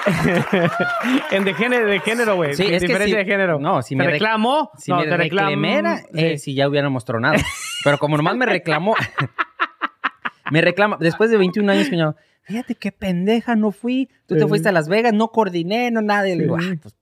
en 1.31 1.43
de 1.43 1.53
género, 1.53 1.85
de 1.87 1.99
género, 1.99 2.35
güey. 2.35 2.55
Sí, 2.55 2.63
es 2.63 2.81
Diferencia 2.81 3.19
si- 3.19 3.23
de 3.23 3.31
género. 3.31 3.59
no, 3.59 3.81
si 3.83 3.89
¿Te 3.95 3.97
me 3.97 4.05
rec- 4.07 4.11
reclamó? 4.13 4.71
Si 4.77 4.91
no, 4.91 4.97
me 4.97 5.05
te 5.05 5.15
reclamó. 5.17 5.49
reclamara, 5.49 6.01
eh, 6.13 6.37
Sí. 6.37 6.45
si 6.45 6.53
ya 6.55 6.67
hubiéramos 6.67 7.05
tronado. 7.05 7.35
Pero 7.83 7.97
como 7.99 8.17
nomás 8.17 8.35
me 8.35 8.45
reclamó, 8.47 8.95
me 10.51 10.61
reclama. 10.61 10.97
Después 10.99 11.29
de 11.29 11.37
21 11.37 11.71
años, 11.71 11.89
cuñado, 11.89 12.15
fíjate 12.49 12.75
qué 12.75 12.91
pendeja, 12.91 13.55
no 13.55 13.71
fui. 13.71 14.09
Tú 14.25 14.35
te 14.37 14.45
fuiste 14.47 14.67
a 14.69 14.71
Las 14.73 14.89
Vegas, 14.89 15.13
no 15.13 15.29
coordiné, 15.29 15.89
no 15.91 16.01
nada. 16.01 16.27
Y 16.27 16.35
le 16.35 16.43
digo. 16.43 16.57
"Ay, 16.59 16.75
pues, 16.77 16.95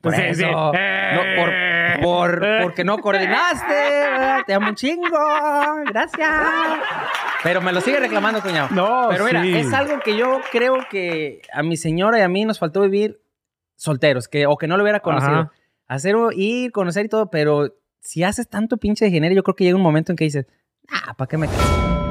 por 0.00 0.14
Sí, 0.14 0.22
eso. 0.22 0.40
sí. 0.40 0.46
No, 0.50 0.72
por, 1.36 2.00
por- 2.02 2.62
porque 2.62 2.84
no 2.84 2.98
coordinaste. 2.98 3.66
¿verdad? 3.72 4.40
Te 4.46 4.54
amo 4.54 4.68
un 4.70 4.74
chingo. 4.74 5.06
Gracias. 5.86 6.30
Pero 7.42 7.60
me 7.60 7.72
lo 7.72 7.80
sigue 7.80 8.00
reclamando, 8.00 8.40
cuñado. 8.42 8.68
No, 8.72 9.08
Pero 9.10 9.24
mira, 9.26 9.42
sí. 9.42 9.56
es 9.56 9.72
algo 9.72 10.00
que 10.00 10.16
yo 10.16 10.40
creo 10.50 10.78
que 10.90 11.42
a 11.52 11.62
mi 11.62 11.76
señora 11.76 12.18
y 12.18 12.22
a 12.22 12.28
mí 12.28 12.44
nos 12.44 12.58
faltó 12.58 12.80
vivir 12.80 13.20
solteros, 13.76 14.28
que, 14.28 14.46
o 14.46 14.56
que 14.56 14.66
no 14.66 14.76
lo 14.76 14.82
hubiera 14.82 15.00
conocido. 15.00 15.32
Ajá. 15.34 15.52
Hacer, 15.86 16.16
ir, 16.34 16.72
conocer 16.72 17.04
y 17.04 17.08
todo, 17.08 17.30
pero 17.30 17.74
si 18.00 18.22
haces 18.24 18.48
tanto 18.48 18.78
pinche 18.78 19.04
de 19.04 19.10
género, 19.10 19.34
yo 19.34 19.42
creo 19.42 19.54
que 19.56 19.64
llega 19.64 19.76
un 19.76 19.82
momento 19.82 20.12
en 20.12 20.16
que 20.16 20.24
dices, 20.24 20.46
ah, 20.90 21.14
¿para 21.14 21.28
qué 21.28 21.36
me 21.36 21.46
caso? 21.46 22.03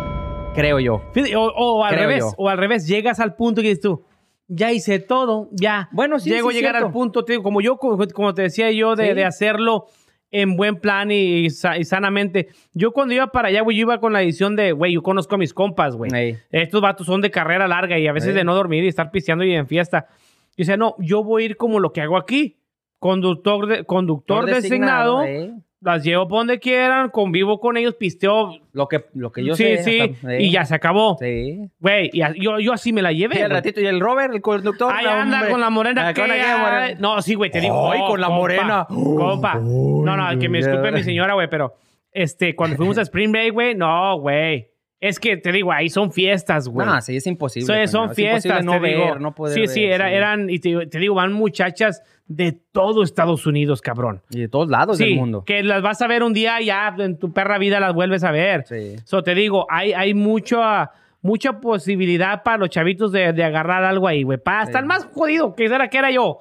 Creo 0.54 0.80
yo. 0.80 1.02
O, 1.36 1.46
o 1.56 1.84
al 1.84 1.94
Creo 1.96 2.08
revés, 2.08 2.20
yo. 2.24 2.32
o 2.38 2.50
al 2.50 2.58
revés, 2.58 2.88
llegas 2.88 3.20
al 3.20 3.36
punto 3.36 3.62
que 3.62 3.70
dices 3.70 3.82
tú, 3.82 4.04
ya 4.48 4.72
hice 4.72 5.00
todo, 5.00 5.50
ya. 5.52 5.90
Bueno, 5.92 6.20
sí, 6.20 6.30
Llego 6.30 6.52
sí, 6.52 6.58
a 6.58 6.60
llegar 6.60 6.74
cierto. 6.76 6.88
al 6.88 6.94
punto, 6.94 7.26
te 7.26 7.34
digo, 7.34 7.44
como 7.44 7.62
yo, 7.62 7.78
como, 7.78 7.98
como 8.14 8.34
te 8.34 8.44
decía 8.44 8.72
yo, 8.72 8.96
de, 8.96 9.08
Sí. 9.10 9.14
de 9.14 9.26
hacerlo 9.26 9.86
en 10.32 10.56
buen 10.56 10.78
plan 10.78 11.12
y, 11.12 11.46
y 11.46 11.50
sanamente. 11.50 12.48
Yo 12.74 12.92
cuando 12.92 13.14
iba 13.14 13.28
para 13.28 13.50
allá, 13.50 13.62
güey, 13.62 13.78
yo 13.78 13.82
iba 13.82 14.00
con 14.00 14.14
la 14.14 14.22
edición 14.22 14.56
de, 14.56 14.72
güey, 14.72 14.94
yo 14.94 15.02
conozco 15.04 15.36
a 15.36 15.38
mis 15.38 15.54
compas, 15.54 15.96
güey. 15.96 16.12
Ey. 16.14 16.38
Estos 16.52 16.82
vatos 16.82 17.06
son 17.08 17.22
de 17.22 17.30
carrera 17.32 17.68
larga 17.68 17.98
y 18.00 18.08
a 18.08 18.12
veces 18.14 18.30
Ey. 18.30 18.36
de 18.36 18.44
no 18.44 18.54
dormir 18.56 18.84
y 18.84 18.88
estar 18.88 19.12
pisteando 19.12 19.44
y 19.44 19.54
en 19.54 19.68
fiesta. 19.68 20.08
Y 20.56 20.64
dice, 20.64 20.76
no, 20.78 20.96
yo 21.00 21.24
voy 21.24 21.44
a 21.44 21.46
ir 21.48 21.58
como 21.58 21.80
lo 21.80 21.92
que 21.94 22.02
hago 22.02 22.18
aquí. 22.18 22.58
Conductor, 23.00 23.68
de, 23.68 23.84
conductor 23.86 24.46
Por 24.46 24.54
designado, 24.54 25.24
ey. 25.24 25.52
Las 25.84 26.04
llevo 26.04 26.28
por 26.28 26.40
donde 26.40 26.60
quieran, 26.60 27.10
convivo 27.10 27.60
con 27.60 27.78
ellos, 27.78 27.96
pisteo. 27.96 28.58
Lo 28.72 28.88
que, 28.88 29.06
lo 29.14 29.32
que 29.32 29.44
yo 29.44 29.56
sí, 29.56 29.64
sé. 29.64 29.84
sí, 29.84 30.00
hasta- 30.00 30.34
ey. 30.34 30.46
y 30.46 30.52
ya 30.52 30.66
se 30.66 30.74
acabó. 30.76 31.18
Sí. 31.20 31.70
Güey, 31.80 32.10
yo, 32.14 32.60
yo 32.60 32.74
así 32.74 32.94
me 32.94 33.02
la 33.02 33.12
llevé. 33.12 33.36
Y 33.36 33.40
güey. 33.40 33.52
ratito, 33.52 33.82
y 33.82 33.86
el 33.86 34.00
Robert, 34.00 34.34
el 34.34 34.42
conductor. 34.42 34.92
Ahí 34.94 35.06
anda 35.06 35.38
hombre. 35.38 35.52
con 35.52 35.62
la 35.62 35.70
morena. 35.70 36.08
Ah, 36.08 36.14
que 36.14 36.26
la 36.28 36.58
morena. 36.58 36.98
No, 37.00 37.22
sí, 37.22 37.36
güey, 37.36 37.52
te 37.52 37.62
digo. 37.62 37.76
Oh, 37.76 38.08
con 38.08 38.22
la 38.22 38.28
compa, 38.28 38.40
morena. 38.40 38.86
Compa. 38.88 39.56
No, 39.56 40.18
no, 40.18 40.40
que 40.40 40.50
me 40.50 40.60
disculpe 40.60 40.92
mi 40.92 41.04
señora, 41.04 41.34
güey, 41.34 41.50
pero 41.50 41.76
este, 42.12 42.56
cuando 42.56 42.78
fuimos 42.78 42.98
a 42.98 43.02
Spring 43.02 43.32
Break, 43.32 43.54
güey, 43.54 43.76
no, 43.76 44.18
güey. 44.20 44.73
Es 45.06 45.20
que 45.20 45.36
te 45.38 45.52
digo, 45.52 45.72
ahí 45.72 45.90
son 45.90 46.12
fiestas, 46.14 46.68
güey. 46.70 46.88
No, 46.88 47.02
sí, 47.02 47.18
es 47.18 47.28
imposible. 47.28 47.88
So, 47.88 47.92
son 47.92 48.10
Es 48.12 48.16
fiestas, 48.16 48.46
imposible 48.46 48.64
no 48.66 48.72
te 48.74 48.80
ver, 48.80 48.96
digo. 48.98 49.20
no 49.20 49.36
poder 49.36 49.54
sí, 49.54 49.68
sí, 49.68 49.84
era, 49.84 50.10
eran, 50.12 50.50
y 50.50 50.60
te, 50.60 50.88
te 50.88 50.98
digo, 51.00 51.16
van 51.16 51.34
muchachas 51.34 52.02
de 52.26 52.54
todo 52.72 53.04
Estados 53.04 53.46
Unidos, 53.46 53.82
cabrón. 53.82 54.22
Y 54.30 54.40
de 54.40 54.48
todos 54.48 54.70
lados 54.70 54.98
Sí, 54.98 55.06
del 55.06 55.16
mundo. 55.16 55.44
que 55.46 55.62
las 55.62 55.82
vas 55.82 56.02
a 56.02 56.08
ver 56.08 56.24
un 56.24 56.32
día 56.34 56.62
ya 56.62 56.96
en 57.00 57.20
tu 57.20 57.34
perra 57.34 57.58
vida 57.58 57.80
las 57.82 57.94
vuelves 57.94 58.24
a 58.24 58.32
ver. 58.32 58.64
Sí. 58.66 58.96
So, 59.04 59.24
te 59.24 59.36
digo, 59.36 59.68
hay, 59.70 59.92
hay 59.92 60.14
mucha, 60.14 60.92
mucha 61.22 61.60
posibilidad 61.60 62.42
para 62.42 62.58
los 62.58 62.70
chavitos 62.70 63.12
de, 63.12 63.34
de 63.34 63.44
agarrar 63.44 63.84
algo 63.84 64.08
ahí, 64.08 64.24
güey. 64.24 64.38
Para 64.38 64.66
Sí. 64.68 64.72
más 64.86 65.06
jodido, 65.14 65.54
que 65.54 65.66
era 65.66 65.90
que 65.90 65.98
era 65.98 66.12
yo. 66.12 66.40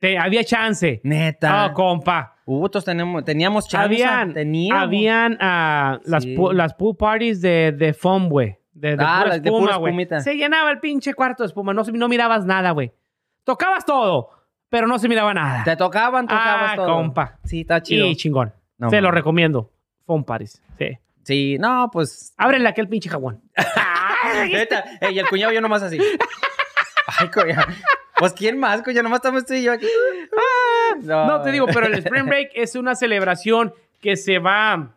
Te, 0.00 0.18
había 0.18 0.42
chance. 0.42 1.00
Neta. 1.04 1.66
Ah, 1.66 1.72
compa. 1.72 2.31
Hubo 2.44 2.64
otros 2.64 2.84
teníamos, 2.84 3.24
teníamos 3.24 3.68
chance. 3.68 3.84
Habían, 3.86 4.34
teníamos. 4.34 4.82
habían 4.82 5.38
ah, 5.40 6.00
las, 6.04 6.24
Sí. 6.24 6.34
pu- 6.36 6.52
las 6.52 6.74
pool 6.74 6.96
parties 6.96 7.40
de, 7.40 7.72
de 7.72 7.94
foam, 7.94 8.28
güey. 8.28 8.58
De, 8.72 8.96
de 8.96 9.04
Ah, 9.04 9.18
pura 9.22 9.28
las 9.34 9.42
de 9.42 9.48
espuma, 9.48 9.60
pura 9.66 9.76
güey. 9.76 9.90
espumita. 9.92 10.20
Se 10.20 10.34
llenaba 10.34 10.70
el 10.70 10.80
pinche 10.80 11.14
cuarto 11.14 11.42
de 11.42 11.46
espuma. 11.48 11.72
No, 11.72 11.82
no 11.84 12.08
mirabas 12.08 12.44
nada, 12.44 12.70
güey. 12.72 12.92
Tocabas 13.44 13.84
todo, 13.84 14.30
pero 14.68 14.86
no 14.86 14.98
se 14.98 15.08
miraba 15.08 15.32
nada. 15.34 15.62
Te 15.64 15.76
tocaban, 15.76 16.26
tocabas 16.26 16.70
Ah, 16.72 16.76
todo. 16.76 16.86
compa. 16.96 17.38
Sí, 17.44 17.60
está 17.60 17.80
chido. 17.82 18.06
Y 18.06 18.16
chingón. 18.16 18.52
No, 18.78 18.90
Se 18.90 18.96
lo 18.96 19.08
mames. 19.08 19.14
recomiendo. 19.18 19.70
Foam 20.06 20.24
parties. 20.24 20.60
Sí. 20.78 20.98
Sí, 21.22 21.56
no, 21.60 21.88
pues. 21.92 22.34
Ábrele 22.36 22.68
aquel 22.68 22.88
pinche 22.88 23.08
jabón. 23.08 23.40
Y 25.10 25.18
el 25.18 25.28
cuñado 25.28 25.52
yo 25.52 25.60
nomás 25.60 25.82
así. 25.82 25.98
Ay, 27.18 27.28
cuñado. 27.28 27.66
Pues 28.18 28.32
quién 28.32 28.58
más, 28.58 28.82
cuñado, 28.82 29.02
nomás 29.04 29.18
estamos 29.18 29.44
tú 29.44 29.54
y 29.54 29.62
yo 29.64 29.72
aquí. 29.72 29.86
No, 31.02 31.42
te 31.42 31.52
digo, 31.52 31.66
pero 31.66 31.86
el 31.86 31.94
Spring 31.94 32.26
Break 32.26 32.50
es 32.54 32.74
una 32.74 32.94
celebración 32.94 33.72
que 34.00 34.16
se 34.16 34.38
va 34.38 34.96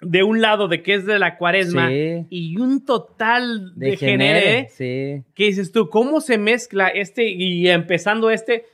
de 0.00 0.22
un 0.22 0.40
lado 0.42 0.68
de 0.68 0.82
que 0.82 0.94
es 0.94 1.06
de 1.06 1.18
la 1.18 1.36
cuaresma 1.38 1.88
Sí. 1.88 2.26
y 2.28 2.56
un 2.58 2.84
total 2.84 3.72
de, 3.76 3.90
De 3.90 3.96
genere. 3.96 4.68
Sí. 4.70 5.22
que 5.34 5.44
dices 5.44 5.72
tú, 5.72 5.88
¿cómo 5.88 6.20
se 6.20 6.36
mezcla 6.36 6.88
este 6.88 7.28
y 7.30 7.68
empezando 7.68 8.28
este, 8.30 8.64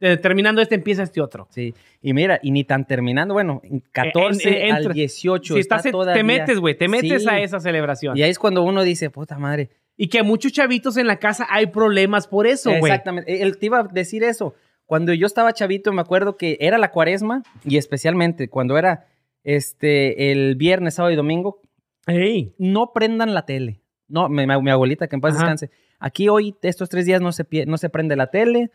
eh, 0.00 0.16
terminando 0.16 0.62
este, 0.62 0.76
empieza 0.76 1.02
este 1.02 1.20
otro? 1.20 1.48
Sí. 1.50 1.74
Y 2.00 2.12
mira, 2.12 2.38
y 2.42 2.52
ni 2.52 2.62
tan 2.62 2.86
terminando, 2.86 3.34
bueno, 3.34 3.60
en 3.64 3.80
14 3.90 4.48
En- 4.48 4.54
en- 4.68 4.72
al 4.76 4.82
entra- 4.84 4.92
18. 4.94 5.54
Si 5.54 5.60
está 5.60 5.76
estás, 5.76 5.92
te 6.14 6.22
metes, 6.22 6.58
güey, 6.60 6.76
te 6.76 6.86
metes 6.86 7.22
Sí. 7.24 7.28
a 7.28 7.40
esa 7.40 7.58
celebración. 7.58 8.16
Y 8.16 8.22
ahí 8.22 8.30
es 8.30 8.38
cuando 8.38 8.62
uno 8.62 8.82
dice, 8.82 9.10
puta 9.10 9.38
madre. 9.38 9.70
Y 9.96 10.06
que 10.08 10.22
muchos 10.22 10.52
chavitos 10.52 10.96
en 10.98 11.08
la 11.08 11.16
casa 11.16 11.48
hay 11.50 11.66
problemas 11.66 12.28
por 12.28 12.46
eso, 12.46 12.70
güey. 12.70 12.92
Exactamente. 12.92 13.42
Él 13.42 13.58
te 13.58 13.66
iba 13.66 13.80
a 13.80 13.82
decir 13.84 14.22
eso. 14.22 14.54
Cuando 14.88 15.12
yo 15.12 15.26
estaba 15.26 15.52
chavito, 15.52 15.92
me 15.92 16.00
acuerdo 16.00 16.38
que 16.38 16.56
era 16.60 16.78
la 16.78 16.90
cuaresma 16.90 17.42
y 17.62 17.76
especialmente 17.76 18.48
cuando 18.48 18.78
era 18.78 19.06
este 19.44 20.32
el 20.32 20.56
viernes, 20.56 20.94
sábado 20.94 21.12
y 21.12 21.16
domingo, 21.16 21.60
Ey. 22.06 22.54
no 22.58 22.92
prendan 22.94 23.34
la 23.34 23.44
tele. 23.44 23.82
No, 24.08 24.30
mi, 24.30 24.46
mi 24.46 24.70
abuelita, 24.70 25.06
que 25.06 25.16
en 25.16 25.20
paz 25.20 25.34
Ajá. 25.34 25.44
descanse. 25.44 25.70
Aquí 25.98 26.30
hoy, 26.30 26.54
estos 26.62 26.88
tres 26.88 27.04
días, 27.04 27.20
no 27.20 27.32
se, 27.32 27.46
no 27.66 27.76
se 27.76 27.90
prende 27.90 28.16
la 28.16 28.28
tele, 28.30 28.70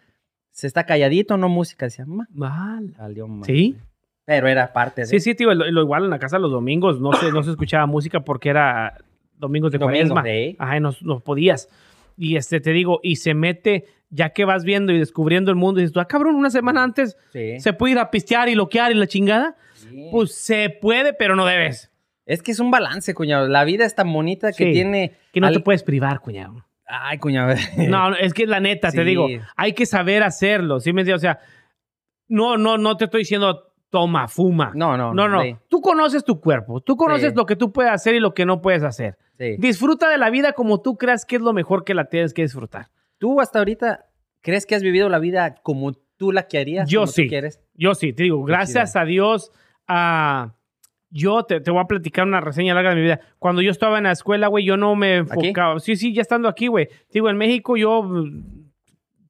se 0.51 0.67
está 0.67 0.85
calladito, 0.85 1.35
no 1.37 1.49
música. 1.49 1.87
Decía, 1.87 2.05
"Ma, 2.05 2.27
Mal. 2.31 2.93
valió 2.95 3.27
madre". 3.27 3.51
¿Sí? 3.51 3.75
Pero 4.25 4.47
era 4.47 4.71
parte 4.71 5.01
de 5.01 5.07
Sí, 5.07 5.19
sí, 5.19 5.33
tío, 5.33 5.51
lo, 5.55 5.69
lo 5.71 5.81
igual 5.81 6.03
en 6.03 6.11
la 6.11 6.19
casa 6.19 6.37
los 6.37 6.51
domingos 6.51 7.01
no 7.01 7.11
se, 7.13 7.31
no 7.31 7.41
se 7.41 7.49
escuchaba 7.49 7.87
música 7.87 8.19
porque 8.19 8.49
era 8.49 8.99
domingos 9.35 9.71
de 9.71 9.79
Domingo, 9.79 10.13
cuaresma. 10.13 10.23
sí. 10.23 10.55
Ajá, 10.59 10.79
no, 10.79 10.91
no 11.01 11.19
podías. 11.21 11.67
Y 12.15 12.35
este, 12.35 12.61
te 12.61 12.69
digo, 12.71 12.99
y 13.01 13.15
se 13.15 13.33
mete, 13.33 13.85
ya 14.15 14.29
que 14.29 14.45
vas 14.45 14.63
viendo 14.63 14.91
y 14.93 14.99
descubriendo 14.99 15.49
el 15.51 15.57
mundo, 15.57 15.79
y 15.79 15.83
dices 15.83 15.93
tú, 15.93 15.99
ah, 15.99 16.05
cabrón, 16.07 16.35
una 16.35 16.49
semana 16.49 16.83
antes 16.83 17.17
Sí. 17.31 17.59
se 17.59 17.73
puede 17.73 17.93
ir 17.93 17.99
a 17.99 18.11
pistear 18.11 18.47
y 18.49 18.55
loquear 18.55 18.91
y 18.91 18.95
la 18.95 19.07
chingada. 19.07 19.55
Sí. 19.73 20.07
Pues 20.11 20.35
se 20.35 20.69
puede, 20.69 21.13
pero 21.13 21.35
no 21.35 21.45
debes. 21.45 21.89
es 22.25 22.41
que 22.41 22.51
es 22.51 22.59
un 22.61 22.71
balance, 22.71 23.13
cuñado. 23.13 23.47
La 23.49 23.65
vida 23.65 23.83
es 23.85 23.95
tan 23.95 24.11
bonita 24.13 24.49
que 24.53 24.65
Sí. 24.65 24.71
tiene... 24.71 25.17
Que 25.33 25.41
no 25.41 25.47
al- 25.47 25.53
te 25.55 25.59
puedes 25.59 25.83
privar, 25.83 26.21
cuñado. 26.21 26.63
Ay, 26.87 27.17
cuñado. 27.17 27.53
No, 27.89 28.11
no, 28.11 28.15
es 28.15 28.33
que 28.33 28.45
la 28.47 28.59
neta, 28.61 28.91
te 28.91 29.03
digo, 29.03 29.27
hay 29.57 29.73
que 29.73 29.85
saber 29.85 30.23
hacerlo. 30.23 30.79
¿Sí 30.79 30.93
me 30.93 31.01
entiendes? 31.01 31.19
O 31.21 31.25
sea, 31.25 31.39
no, 32.27 32.57
no, 32.57 32.77
no 32.77 32.95
te 32.97 33.05
estoy 33.05 33.21
diciendo 33.21 33.73
toma, 33.89 34.27
fuma. 34.27 34.71
No, 34.73 34.95
no, 34.97 35.13
No, 35.13 35.27
no. 35.27 35.41
sí. 35.41 35.55
Tú 35.69 35.81
conoces 35.81 36.23
tu 36.23 36.39
cuerpo. 36.39 36.81
Tú 36.81 36.95
conoces 36.97 37.35
lo 37.35 37.45
que 37.45 37.55
tú 37.55 37.71
puedes 37.71 37.91
hacer 37.91 38.15
y 38.15 38.19
lo 38.19 38.33
que 38.33 38.45
no 38.45 38.61
puedes 38.61 38.83
hacer. 38.83 39.17
Sí. 39.37 39.55
Disfruta 39.59 40.09
de 40.09 40.17
la 40.17 40.29
vida 40.29 40.53
como 40.53 40.81
tú 40.81 40.95
creas 40.97 41.25
que 41.25 41.35
es 41.35 41.41
lo 41.41 41.53
mejor 41.53 41.83
que 41.83 41.93
la 41.93 42.05
tienes 42.05 42.33
que 42.33 42.41
disfrutar. 42.43 42.87
¿Tú 43.23 43.39
hasta 43.39 43.59
ahorita 43.59 44.05
crees 44.41 44.65
que 44.65 44.75
has 44.75 44.83
vivido 44.83 45.07
la 45.07 45.17
vida 45.17 45.55
como 45.63 45.93
tú 46.17 46.33
la 46.33 46.45
querías? 46.49 46.89
Yo 46.89 46.99
como 46.99 47.05
tú 47.05 47.13
sí. 47.13 47.29
quieres? 47.29 47.61
Yo 47.73 47.95
sí, 47.95 48.11
te 48.11 48.23
digo, 48.23 48.43
gracias 48.43 48.97
a 48.97 49.05
Dios, 49.05 49.53
ah, 49.87 50.55
Yo 51.09 51.43
te, 51.43 51.61
te 51.61 51.71
voy 51.71 51.79
a 51.79 51.85
platicar 51.85 52.27
una 52.27 52.41
reseña 52.41 52.73
larga 52.73 52.89
de 52.89 52.97
mi 52.97 53.01
vida. 53.03 53.21
Cuando 53.39 53.61
yo 53.61 53.71
estaba 53.71 53.97
en 53.97 54.03
la 54.03 54.11
escuela, 54.11 54.47
güey, 54.47 54.65
yo 54.65 54.75
no 54.75 54.97
me 54.97 55.15
enfocaba. 55.15 55.79
Sí, 55.79 55.95
sí, 55.95 56.13
ya 56.13 56.21
estando 56.21 56.49
aquí, 56.49 56.67
güey. 56.67 56.89
Digo, 57.13 57.29
en 57.29 57.37
México 57.37 57.77
yo 57.77 58.03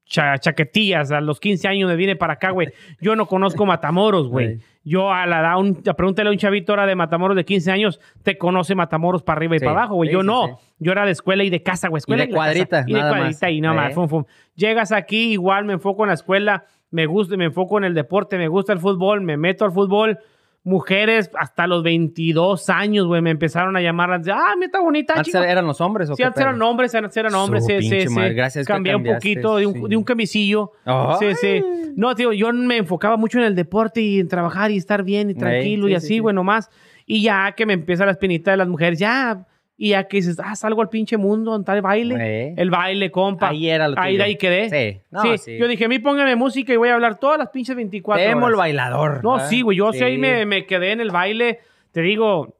cha- 0.06 0.38
chaquetillas. 0.38 1.10
A 1.12 1.20
los 1.20 1.40
15 1.40 1.68
años 1.68 1.88
me 1.88 1.96
vine 1.96 2.16
para 2.16 2.34
acá, 2.34 2.50
güey. 2.50 2.68
Yo 3.00 3.16
no 3.16 3.26
conozco 3.26 3.66
Matamoros, 3.66 4.28
güey. 4.28 4.58
Yo 4.86 5.10
a 5.12 5.24
la 5.26 5.40
edad, 5.40 5.58
un, 5.58 5.76
pregúntale 5.82 6.28
a 6.28 6.32
un 6.32 6.38
chavito 6.38 6.72
ahora 6.72 6.84
de 6.86 6.94
Matamoros 6.94 7.36
de 7.36 7.44
15 7.46 7.70
años, 7.72 8.00
te 8.22 8.36
conoce 8.36 8.74
Matamoros 8.74 9.22
para 9.22 9.38
arriba 9.38 9.56
y 9.56 9.58
Sí, 9.58 9.64
para 9.64 9.78
abajo, 9.78 9.94
güey. 9.94 10.10
yo 10.10 10.20
sí, 10.20 10.26
no. 10.26 10.46
sí. 10.46 10.52
Yo 10.78 10.92
era 10.92 11.06
de 11.06 11.12
escuela 11.12 11.42
y 11.44 11.48
de 11.50 11.62
casa, 11.62 11.88
güey. 11.88 11.98
Escuela 11.98 12.26
de 12.26 12.32
la 12.32 12.36
casa. 12.36 12.46
cuadrita, 12.46 12.84
Y 12.86 12.92
de 12.92 12.98
nada 12.98 13.10
más. 13.12 13.18
cuadrita 13.20 13.50
y 13.50 13.60
nada 13.62 13.74
más. 13.74 13.94
Fum, 13.94 14.08
fum. 14.08 14.24
Llegas 14.54 14.92
aquí, 14.92 15.32
igual 15.32 15.64
me 15.64 15.72
enfoco 15.72 16.04
en 16.04 16.08
la 16.08 16.14
escuela, 16.14 16.64
me 16.90 17.06
gusta, 17.06 17.36
me 17.38 17.46
enfoco 17.46 17.78
en 17.78 17.84
el 17.84 17.94
deporte, 17.94 18.36
me 18.36 18.48
gusta 18.48 18.72
el 18.74 18.78
fútbol, 18.80 19.22
me 19.22 19.36
meto 19.38 19.64
al 19.64 19.72
fútbol. 19.72 20.18
Mujeres 20.66 21.30
hasta 21.38 21.66
los 21.66 21.82
22 21.82 22.70
años, 22.70 23.06
güey, 23.06 23.20
me 23.20 23.30
empezaron 23.30 23.76
a 23.76 23.82
llamar. 23.82 24.10
Ah, 24.12 24.54
mira, 24.56 24.66
está 24.66 24.80
bonita, 24.80 25.12
¿Antes 25.14 25.32
chico. 25.32 25.44
eran 25.44 25.66
los 25.66 25.78
hombres 25.82 26.08
o 26.08 26.16
Sí, 26.16 26.22
qué 26.22 26.26
antes 26.26 26.40
eran 26.40 26.60
hombres, 26.62 26.94
antes 26.94 27.16
eran 27.16 27.34
hombres, 27.34 27.66
sí, 27.66 27.82
sí, 27.82 28.08
sí. 28.08 28.14
gracias 28.34 28.66
Cambié 28.66 28.96
un 28.96 29.04
poquito 29.04 29.56
de 29.56 29.66
un, 29.66 29.74
sí. 29.74 29.82
de 29.88 29.96
un 29.96 30.04
camisillo. 30.04 30.72
Ay. 30.86 31.16
Sí, 31.18 31.34
sí. 31.34 31.64
No, 31.96 32.14
tío, 32.14 32.32
yo 32.32 32.50
me 32.52 32.78
enfocaba 32.78 33.18
mucho 33.18 33.38
en 33.38 33.44
el 33.44 33.54
deporte 33.54 34.00
y 34.00 34.20
en 34.20 34.28
trabajar 34.28 34.70
y 34.70 34.78
estar 34.78 35.02
bien 35.04 35.28
y 35.30 35.34
tranquilo 35.34 35.86
sí, 35.86 35.92
y 35.92 35.92
sí, 35.92 35.96
así, 35.96 36.06
sí. 36.08 36.18
güey, 36.20 36.34
nomás. 36.34 36.70
Y 37.06 37.22
ya 37.22 37.52
que 37.52 37.66
me 37.66 37.74
empieza 37.74 38.06
la 38.06 38.12
espinita 38.12 38.50
de 38.50 38.56
las 38.56 38.68
mujeres, 38.68 38.98
ya, 38.98 39.46
y 39.76 39.90
ya 39.90 40.04
que 40.06 40.18
dices, 40.18 40.36
ah, 40.42 40.54
salgo 40.54 40.82
al 40.82 40.88
pinche 40.88 41.16
mundo, 41.16 41.56
está 41.58 41.74
el 41.74 41.82
baile. 41.82 42.16
Eh. 42.20 42.54
El 42.56 42.70
baile, 42.70 43.10
compa. 43.10 43.48
Ahí 43.48 43.68
era 43.68 43.88
lo 43.88 43.98
Ahí 43.98 44.12
tuyo. 44.12 44.18
de 44.18 44.24
ahí 44.24 44.36
quedé. 44.36 44.70
Sí. 44.94 45.00
No, 45.10 45.22
sí. 45.22 45.38
sí. 45.38 45.58
Yo 45.58 45.66
dije, 45.66 45.86
a 45.86 45.88
mí 45.88 45.98
póngame 45.98 46.36
música 46.36 46.72
y 46.72 46.76
voy 46.76 46.90
a 46.90 46.94
hablar 46.94 47.18
todas 47.18 47.38
las 47.38 47.48
pinches 47.50 47.74
24 47.74 48.24
Temo 48.24 48.38
el 48.46 48.54
horas. 48.54 48.58
bailador. 48.58 49.24
No, 49.24 49.40
sí, 49.40 49.62
güey, 49.62 49.78
yo 49.78 49.92
sí. 49.92 50.02
ahí 50.04 50.16
me, 50.18 50.46
me 50.46 50.64
quedé 50.66 50.92
en 50.92 51.00
el 51.00 51.10
baile. 51.10 51.58
Te 51.90 52.02
digo, 52.02 52.56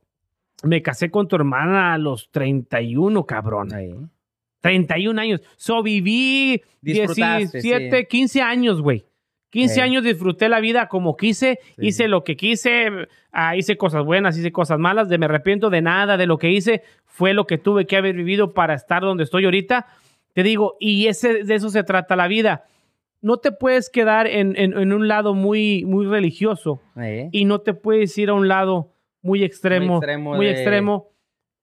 me 0.65 0.83
casé 0.83 1.11
con 1.11 1.29
tu 1.29 1.37
hermana 1.37 1.95
a 1.95 1.99
los 1.99 2.31
31, 2.31 3.25
cabrón. 3.27 3.73
Ahí. 3.73 3.95
31 4.61 5.21
años. 5.21 5.41
So 5.57 5.83
viví 5.83 6.63
Disfrutaste, 6.81 7.59
17, 7.61 7.99
sí. 8.01 8.07
15 8.07 8.43
años, 8.43 8.81
güey. 8.83 9.05
15 9.55 9.75
Sí. 9.77 9.81
años 9.81 10.03
disfruté 10.03 10.49
la 10.49 10.59
vida 10.61 10.89
como 10.89 11.17
quise, 11.17 11.61
Sí. 11.77 11.87
hice 11.87 12.09
lo 12.09 12.25
que 12.25 12.37
quise, 12.37 12.89
ah, 13.33 13.57
hice 13.57 13.77
cosas 13.77 14.05
buenas, 14.05 14.37
hice 14.37 14.51
cosas 14.51 14.79
malas, 14.81 15.09
de 15.09 15.17
me 15.17 15.27
arrepiento 15.27 15.71
de 15.71 15.81
nada, 15.81 16.17
de 16.17 16.27
lo 16.27 16.39
que 16.39 16.51
hice, 16.51 16.83
fue 17.07 17.33
lo 17.35 17.47
que 17.47 17.57
tuve 17.57 17.87
que 17.87 17.97
haber 17.97 18.17
vivido 18.17 18.53
para 18.53 18.75
estar 18.75 19.03
donde 19.03 19.23
estoy 19.25 19.45
ahorita. 19.45 19.87
Te 20.33 20.43
digo, 20.43 20.77
y 20.81 21.07
ese, 21.07 21.45
de 21.45 21.55
eso 21.55 21.71
se 21.71 21.85
trata 21.85 22.17
la 22.17 22.27
vida. 22.27 22.65
No 23.23 23.37
te 23.39 23.53
puedes 23.53 23.89
quedar 23.91 24.27
en, 24.27 24.57
en- 24.57 24.77
en 24.77 24.93
un 24.93 25.07
lado 25.07 25.33
muy, 25.35 25.85
muy 25.85 26.05
religioso 26.07 26.83
y 27.33 27.45
no 27.45 27.61
te 27.61 27.73
puedes 27.75 28.19
ir 28.19 28.31
a 28.31 28.35
un 28.35 28.49
lado 28.49 28.91
muy 29.23 29.45
extremo, 29.45 30.01
muy 30.35 30.47
extremo 30.49 30.51
extremo. 30.51 31.07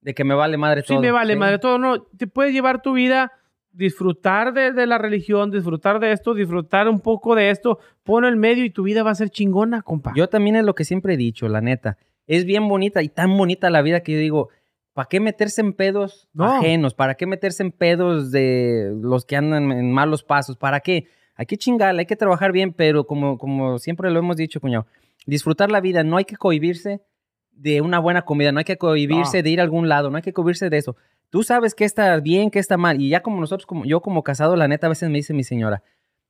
de- 0.01 0.09
De 0.11 0.13
que 0.15 0.23
me 0.23 0.33
vale 0.33 0.57
madre 0.57 0.81
Sí, 0.81 0.87
todo. 0.87 1.01
me 1.01 1.11
vale 1.11 1.33
Sí. 1.33 1.39
madre 1.39 1.59
todo. 1.59 1.77
No, 1.77 2.01
te 2.01 2.25
puedes 2.25 2.53
llevar 2.53 2.81
tu 2.81 2.93
vida, 2.93 3.31
disfrutar 3.73 4.53
de, 4.53 4.71
de 4.73 4.85
la 4.85 4.97
religión, 4.97 5.51
disfrutar 5.51 5.99
de 5.99 6.11
esto, 6.11 6.33
disfrutar 6.33 6.87
un 6.89 6.99
poco 6.99 7.35
de 7.35 7.49
esto, 7.49 7.79
pon 8.03 8.25
el 8.25 8.35
medio 8.35 8.65
y 8.65 8.69
tu 8.69 8.83
vida 8.83 9.03
va 9.03 9.11
a 9.11 9.15
ser 9.15 9.29
chingona, 9.29 9.81
compa. 9.81 10.13
Yo 10.15 10.27
también 10.27 10.55
es 10.57 10.65
lo 10.65 10.75
que 10.75 10.83
siempre 10.85 11.13
he 11.13 11.17
dicho, 11.17 11.47
la 11.47 11.61
neta. 11.61 11.97
Es 12.27 12.45
bien 12.45 12.67
bonita 12.67 13.01
y 13.01 13.09
tan 13.09 13.35
bonita 13.37 13.69
la 13.69 13.81
vida 13.81 14.01
que 14.01 14.13
yo 14.13 14.19
digo, 14.19 14.49
¿para 14.93 15.07
qué 15.07 15.19
meterse 15.19 15.61
en 15.61 15.73
pedos 15.73 16.27
No. 16.33 16.45
ajenos? 16.57 16.93
¿Para 16.93 17.15
qué 17.15 17.25
meterse 17.25 17.63
en 17.63 17.71
pedos 17.71 18.31
de 18.31 18.93
los 19.01 19.25
que 19.25 19.35
andan 19.37 19.71
en 19.71 19.91
malos 19.91 20.23
pasos? 20.23 20.57
¿Para 20.57 20.81
qué? 20.81 21.07
Hay 21.35 21.45
que 21.45 21.57
chingarle, 21.57 22.01
hay 22.01 22.05
que 22.05 22.15
trabajar 22.17 22.51
bien, 22.51 22.73
pero 22.73 23.05
como, 23.05 23.37
como 23.37 23.79
siempre 23.79 24.11
lo 24.11 24.19
hemos 24.19 24.35
dicho, 24.37 24.59
cuñado, 24.59 24.85
disfrutar 25.25 25.71
la 25.71 25.81
vida, 25.81 26.03
no 26.03 26.17
hay 26.17 26.25
que 26.25 26.35
cohibirse 26.35 27.01
de 27.51 27.81
una 27.81 27.99
buena 27.99 28.23
comida, 28.23 28.51
no 28.51 28.59
hay 28.59 28.65
que 28.65 28.77
cohibirse 28.77 29.37
No. 29.37 29.43
de 29.43 29.49
ir 29.49 29.59
a 29.59 29.63
algún 29.63 29.87
lado, 29.89 30.09
no 30.09 30.17
hay 30.17 30.23
que 30.23 30.33
cohibirse 30.33 30.69
de 30.69 30.77
eso. 30.77 30.95
Tú 31.31 31.41
sabes 31.43 31.73
qué 31.73 31.85
está 31.85 32.19
bien, 32.19 32.51
qué 32.51 32.59
está 32.59 32.77
mal. 32.77 33.01
Y 33.01 33.09
ya 33.09 33.23
como 33.23 33.39
nosotros, 33.41 33.65
como 33.65 33.85
yo 33.85 34.01
como 34.01 34.21
casado, 34.21 34.55
la 34.55 34.67
neta, 34.67 34.85
a 34.85 34.89
veces 34.89 35.09
me 35.09 35.17
dice 35.17 35.33
mi 35.33 35.43
señora, 35.43 35.81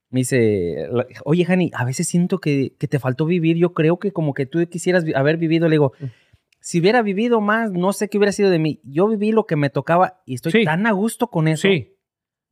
me 0.09 0.21
dice, 0.21 0.87
oye, 1.25 1.43
Jani, 1.43 1.71
a 1.73 1.83
veces 1.83 2.07
siento 2.07 2.39
que, 2.39 2.73
que 2.79 2.87
te 2.87 2.99
faltó 2.99 3.25
vivir. 3.25 3.57
Yo 3.57 3.73
creo 3.73 3.99
que 3.99 4.11
como 4.13 4.33
que 4.33 4.45
tú 4.45 4.65
quisieras 4.69 5.03
haber 5.15 5.35
vivido. 5.37 5.67
Le 5.67 5.73
digo, 5.73 5.91
Mm. 5.99 6.05
si 6.59 6.79
hubiera 6.79 7.01
vivido 7.01 7.41
más, 7.41 7.71
no 7.71 7.91
sé 7.93 8.07
qué 8.09 8.17
hubiera 8.17 8.31
sido 8.31 8.49
de 8.51 8.59
mí. 8.59 8.79
Yo 8.83 9.07
viví 9.07 9.31
lo 9.31 9.45
que 9.45 9.55
me 9.57 9.69
tocaba 9.69 10.21
y 10.25 10.35
estoy 10.35 10.51
Sí. 10.51 10.63
tan 10.63 10.85
a 10.87 10.91
gusto 10.91 11.27
con 11.27 11.47
eso. 11.47 11.67
sí, 11.67 11.95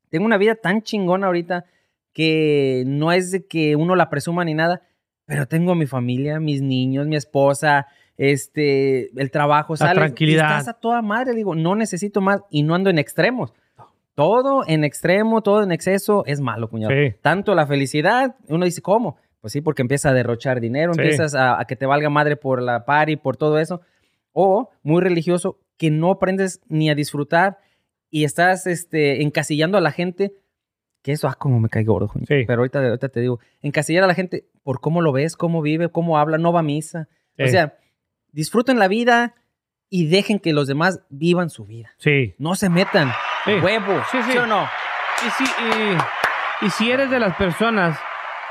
Tengo 0.09 0.25
una 0.25 0.37
vida 0.39 0.55
tan 0.55 0.81
chingona 0.81 1.27
ahorita 1.27 1.65
que 2.13 2.83
no 2.87 3.11
es 3.11 3.29
de 3.31 3.45
que 3.45 3.75
uno 3.75 3.95
la 3.95 4.09
presuma 4.09 4.43
ni 4.43 4.55
nada, 4.55 4.81
pero 5.25 5.47
tengo 5.47 5.73
a 5.73 5.75
mi 5.75 5.85
familia, 5.85 6.39
mis 6.39 6.63
niños, 6.63 7.05
mi 7.05 7.15
esposa, 7.15 7.85
este, 8.19 9.09
el 9.19 9.31
trabajo, 9.31 9.77
sales, 9.77 9.93
y 9.95 9.97
tranquilidad. 9.97 10.59
estás 10.59 10.67
a 10.75 10.79
toda 10.79 11.01
madre, 11.01 11.33
digo, 11.33 11.55
no 11.55 11.73
necesito 11.75 12.19
más 12.19 12.41
y 12.51 12.63
no 12.63 12.75
ando 12.75 12.89
en 12.89 12.99
extremos. 12.99 13.53
Todo 14.13 14.63
en 14.67 14.83
extremo, 14.83 15.41
todo 15.41 15.63
en 15.63 15.71
exceso 15.71 16.23
es 16.25 16.41
malo, 16.41 16.69
cuñado. 16.69 16.93
sí. 16.93 17.15
Tanto 17.21 17.55
la 17.55 17.65
felicidad, 17.65 18.35
uno 18.49 18.65
dice, 18.65 18.81
¿cómo? 18.81 19.15
Pues 19.39 19.53
sí, 19.53 19.61
porque 19.61 19.81
empieza 19.81 20.09
a 20.09 20.13
derrochar 20.13 20.59
dinero, 20.59 20.93
Sí. 20.93 20.99
empiezas 20.99 21.33
a, 21.33 21.59
a 21.61 21.63
que 21.65 21.77
te 21.77 21.85
valga 21.85 22.09
madre 22.09 22.35
por 22.35 22.61
la 22.61 22.83
party, 22.83 23.15
por 23.15 23.37
todo 23.37 23.57
eso. 23.57 23.79
O 24.33 24.69
muy 24.83 25.01
religioso, 25.01 25.57
que 25.77 25.89
no 25.89 26.11
aprendes 26.11 26.59
ni 26.67 26.89
a 26.89 26.95
disfrutar 26.95 27.59
y 28.11 28.25
estás 28.25 28.67
este, 28.67 29.21
encasillando 29.23 29.77
a 29.77 29.81
la 29.81 29.91
gente, 29.91 30.33
que 31.01 31.13
eso, 31.13 31.29
ah, 31.29 31.35
como 31.39 31.61
me 31.61 31.69
cae 31.69 31.85
gordo. 31.85 32.11
Sí. 32.27 32.43
pero 32.45 32.59
ahorita, 32.59 32.79
ahorita 32.85 33.07
te 33.07 33.21
digo, 33.21 33.39
encasillar 33.61 34.03
a 34.03 34.07
la 34.07 34.13
gente 34.15 34.43
por 34.63 34.81
cómo 34.81 34.99
lo 35.01 35.13
ves, 35.13 35.37
cómo 35.37 35.61
vive, 35.61 35.87
cómo 35.87 36.17
habla, 36.17 36.37
no 36.37 36.51
va 36.51 36.59
a 36.59 36.63
misa. 36.63 37.07
O 37.39 37.43
Sí. 37.45 37.51
sea, 37.51 37.77
disfruten 38.31 38.79
la 38.79 38.87
vida 38.87 39.35
y 39.89 40.07
dejen 40.07 40.39
que 40.39 40.53
los 40.53 40.67
demás 40.67 41.01
vivan 41.09 41.49
su 41.49 41.65
vida. 41.65 41.89
sí. 41.97 42.35
No 42.37 42.55
se 42.55 42.69
metan. 42.69 43.09
Sí. 43.45 43.53
Huevo. 43.53 44.01
Sí, 44.11 44.17
sí. 44.31 44.37
o 44.37 44.45
no? 44.45 44.63
Y 45.25 45.29
si, 45.31 45.43
y, 45.43 46.65
y 46.67 46.69
si 46.71 46.91
eres 46.91 47.09
de 47.09 47.19
las 47.19 47.35
personas 47.35 47.97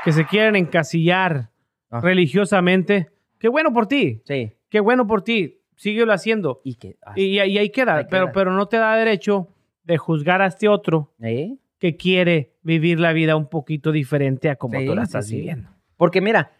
que 0.03 0.11
se 0.11 0.25
quieren 0.25 0.55
encasillar 0.55 1.49
Ah. 1.91 2.01
religiosamente, 2.01 3.09
qué 3.39 3.49
bueno 3.49 3.73
por 3.73 3.87
ti, 3.87 4.21
Sí. 4.25 4.51
qué 4.69 4.79
bueno 4.79 5.07
por 5.07 5.23
ti, 5.23 5.61
síguelo 5.75 6.13
haciendo. 6.13 6.61
Y 6.63 6.75
que... 6.75 6.97
ah, 7.03 7.13
Y, 7.15 7.39
y 7.41 7.57
ahí 7.57 7.69
queda, 7.71 7.95
Ahí 7.97 8.05
pero, 8.09 8.25
queda. 8.27 8.33
pero 8.33 8.51
no 8.53 8.67
te 8.67 8.77
da 8.77 8.95
derecho 8.95 9.47
de 9.83 9.97
juzgar 9.97 10.41
a 10.43 10.45
este 10.47 10.67
otro 10.67 11.13
¿eh? 11.19 11.55
que 11.79 11.95
quiere 11.97 12.53
vivir 12.61 12.99
la 12.99 13.11
vida 13.13 13.35
un 13.35 13.49
poquito 13.49 13.91
diferente 13.91 14.49
a 14.51 14.55
como 14.55 14.79
Sí, 14.79 14.85
tú 14.85 14.93
la 14.93 15.01
sí, 15.01 15.07
estás 15.07 15.27
sí. 15.27 15.35
viviendo. 15.37 15.69
Porque 15.97 16.21
mira, 16.21 16.51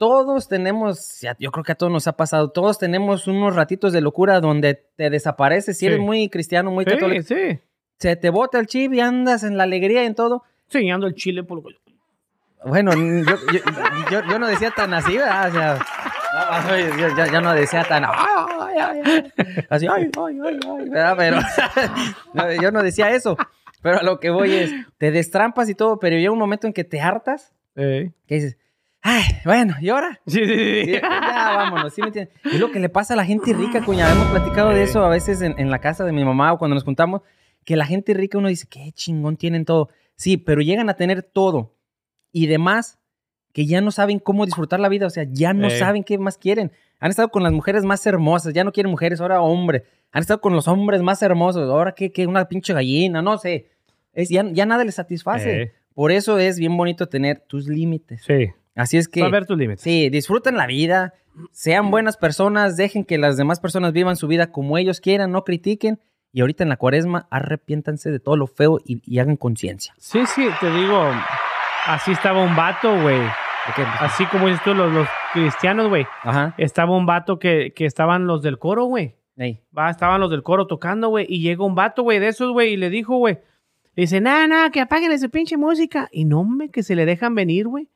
todos 0.00 0.48
tenemos, 0.48 1.20
ya- 1.20 1.36
yo 1.38 1.50
creo 1.52 1.62
que 1.62 1.72
a 1.72 1.74
todos 1.74 1.92
nos 1.92 2.08
ha 2.08 2.12
pasado, 2.16 2.50
todos 2.50 2.78
tenemos 2.78 3.26
unos 3.26 3.54
ratitos 3.54 3.92
de 3.92 4.00
locura 4.00 4.40
donde 4.40 4.74
te 4.96 5.10
desapareces. 5.10 5.76
Si 5.76 5.80
Sí. 5.80 5.86
eres 5.92 6.00
muy 6.00 6.30
cristiano, 6.30 6.70
muy 6.70 6.86
Sí, 6.86 6.92
católico, 6.92 7.22
sí. 7.22 7.60
se 7.98 8.16
te 8.16 8.30
bota 8.30 8.58
el 8.58 8.66
chip 8.66 8.94
y 8.94 9.00
andas 9.00 9.42
en 9.44 9.58
la 9.58 9.64
alegría 9.64 10.02
y 10.02 10.06
en 10.06 10.14
todo. 10.14 10.42
Enseñando 10.68 11.06
el 11.06 11.14
chile 11.14 11.42
por 11.44 11.58
lo 11.62 11.68
que- 11.68 11.76
Bueno, 12.64 12.92
yo, 12.94 13.36
yo, 13.52 13.60
yo- 14.10 14.22
yo 14.30 14.38
no 14.38 14.46
decía 14.46 14.70
tan 14.70 14.94
así, 14.94 15.16
¿verdad? 15.18 15.48
O 15.48 15.52
sea, 15.52 15.78
no, 17.16 17.26
yo 17.32 17.40
no 17.42 17.54
decía 17.54 17.84
tan. 17.84 18.04
"Ay, 18.06 18.76
ay, 18.80 19.00
ay", 19.04 19.32
así, 19.68 19.86
ay, 19.86 20.10
ay, 20.16 20.40
ay, 20.44 20.60
ay, 20.66 20.88
¿verdad? 20.88 21.14
Pero 21.16 21.36
yo 22.62 22.70
no 22.72 22.82
decía 22.82 23.10
eso. 23.10 23.36
Pero 23.82 23.98
a 24.00 24.02
lo 24.02 24.18
que 24.20 24.30
voy 24.30 24.52
es, 24.54 24.72
te 24.98 25.10
destrampas 25.10 25.68
y 25.70 25.74
todo, 25.74 25.98
pero 25.98 26.16
llega 26.16 26.30
un 26.32 26.38
momento 26.38 26.66
en 26.66 26.72
que 26.72 26.84
te 26.84 27.00
hartas, 27.00 27.54
que 27.74 28.12
dices, 28.28 28.56
ay, 29.02 29.24
bueno, 29.44 29.74
¿y 29.80 29.88
ahora? 29.88 30.20
Sí, 30.26 30.46
sí, 30.46 30.54
sí. 30.54 30.84
Sí, 30.86 30.92
ya, 30.92 31.56
vámonos, 31.56 31.94
¿sí 31.94 32.00
me 32.00 32.08
entiendes? 32.08 32.34
Es 32.44 32.60
lo 32.60 32.70
que 32.70 32.80
le 32.80 32.88
pasa 32.88 33.14
a 33.14 33.16
la 33.16 33.24
gente 33.24 33.52
rica, 33.52 33.84
cuñada. 33.84 34.12
Hemos 34.12 34.28
platicado 34.28 34.70
de 34.70 34.82
eso 34.82 35.04
a 35.04 35.08
veces 35.08 35.42
en, 35.42 35.58
en 35.58 35.70
la 35.70 35.78
casa 35.80 36.04
de 36.04 36.12
mi 36.12 36.24
mamá 36.24 36.52
o 36.52 36.58
cuando 36.58 36.74
nos 36.74 36.84
juntamos, 36.84 37.22
que 37.64 37.76
la 37.76 37.86
gente 37.86 38.14
rica 38.14 38.38
uno 38.38 38.48
dice, 38.48 38.66
qué 38.68 38.92
chingón 38.92 39.36
tienen 39.36 39.64
todo. 39.64 39.88
Sí, 40.16 40.36
pero 40.36 40.60
llegan 40.60 40.88
a 40.90 40.94
tener 40.94 41.22
todo 41.22 41.74
y 42.32 42.46
demás 42.46 42.98
que 43.52 43.66
ya 43.66 43.80
no 43.80 43.90
saben 43.90 44.18
cómo 44.18 44.46
disfrutar 44.46 44.80
la 44.80 44.88
vida, 44.88 45.06
o 45.06 45.10
sea, 45.10 45.26
ya 45.28 45.52
no 45.52 45.68
Ey. 45.68 45.78
saben 45.78 46.04
qué 46.04 46.18
más 46.18 46.38
quieren. 46.38 46.72
Han 47.00 47.10
estado 47.10 47.30
con 47.30 47.42
las 47.42 47.52
mujeres 47.52 47.84
más 47.84 48.04
hermosas, 48.06 48.54
ya 48.54 48.64
no 48.64 48.72
quieren 48.72 48.90
mujeres, 48.90 49.20
ahora 49.20 49.40
hombre. 49.40 49.84
Han 50.12 50.20
estado 50.20 50.40
con 50.40 50.52
los 50.52 50.68
hombres 50.68 51.02
más 51.02 51.22
hermosos, 51.22 51.68
ahora 51.68 51.92
que, 51.92 52.26
una 52.26 52.46
pinche 52.46 52.72
gallina, 52.72 53.22
no 53.22 53.38
sé. 53.38 53.70
Es, 54.12 54.28
ya, 54.28 54.44
ya 54.52 54.66
nada 54.66 54.84
les 54.84 54.96
satisface. 54.96 55.72
Por 55.94 56.12
eso 56.12 56.38
es 56.38 56.58
bien 56.58 56.76
bonito 56.76 57.08
tener 57.08 57.40
tus 57.40 57.66
límites. 57.66 58.22
Sí. 58.24 58.50
Así 58.80 58.96
es 58.96 59.08
que... 59.08 59.20
Saber 59.20 59.44
tus 59.44 59.58
límites. 59.58 59.82
Sí, 59.82 60.08
disfruten 60.08 60.56
la 60.56 60.66
vida, 60.66 61.12
sean 61.52 61.90
buenas 61.90 62.16
personas, 62.16 62.78
dejen 62.78 63.04
que 63.04 63.18
las 63.18 63.36
demás 63.36 63.60
personas 63.60 63.92
vivan 63.92 64.16
su 64.16 64.26
vida 64.26 64.50
como 64.50 64.78
ellos 64.78 65.00
quieran, 65.00 65.32
no 65.32 65.44
critiquen. 65.44 66.00
Y 66.32 66.40
ahorita 66.40 66.62
en 66.62 66.70
la 66.70 66.76
cuaresma, 66.76 67.26
arrepiéntanse 67.30 68.10
de 68.10 68.20
todo 68.20 68.36
lo 68.36 68.46
feo 68.46 68.78
y, 68.84 69.02
y 69.04 69.18
hagan 69.18 69.36
conciencia. 69.36 69.94
Sí, 69.98 70.24
sí, 70.24 70.48
te 70.60 70.72
digo, 70.72 70.98
así 71.86 72.12
estaba 72.12 72.42
un 72.42 72.56
vato, 72.56 72.90
güey. 73.02 73.18
¿De 73.18 73.72
qué? 73.76 73.82
Así 73.82 74.24
como 74.26 74.46
dices 74.46 74.62
tú, 74.64 74.72
los, 74.72 74.90
los 74.90 75.06
cristianos, 75.34 75.88
güey. 75.88 76.06
Ajá. 76.22 76.54
Estaba 76.56 76.96
un 76.96 77.04
vato 77.04 77.38
que, 77.38 77.74
que 77.74 77.84
estaban 77.84 78.26
los 78.26 78.40
del 78.40 78.58
coro, 78.58 78.84
güey. 78.84 79.16
Ey. 79.36 79.60
Va, 79.76 79.90
estaban 79.90 80.20
los 80.20 80.30
del 80.30 80.42
coro 80.42 80.66
tocando, 80.66 81.08
güey. 81.08 81.26
Y 81.28 81.42
llega 81.42 81.64
un 81.64 81.74
vato, 81.74 82.02
güey, 82.02 82.18
de 82.18 82.28
esos, 82.28 82.52
güey, 82.52 82.72
y 82.72 82.76
le 82.78 82.88
dijo, 82.88 83.16
güey. 83.18 83.40
Dice, 83.94 84.22
nada, 84.22 84.46
nada, 84.46 84.70
que 84.70 84.80
apaguen 84.80 85.12
esa 85.12 85.28
pinche 85.28 85.58
música. 85.58 86.08
Y 86.12 86.24
no, 86.24 86.40
hombre, 86.40 86.70
que 86.70 86.82
se 86.82 86.94
le 86.94 87.04
dejan 87.04 87.34
venir, 87.34 87.66
güey. 87.66 87.88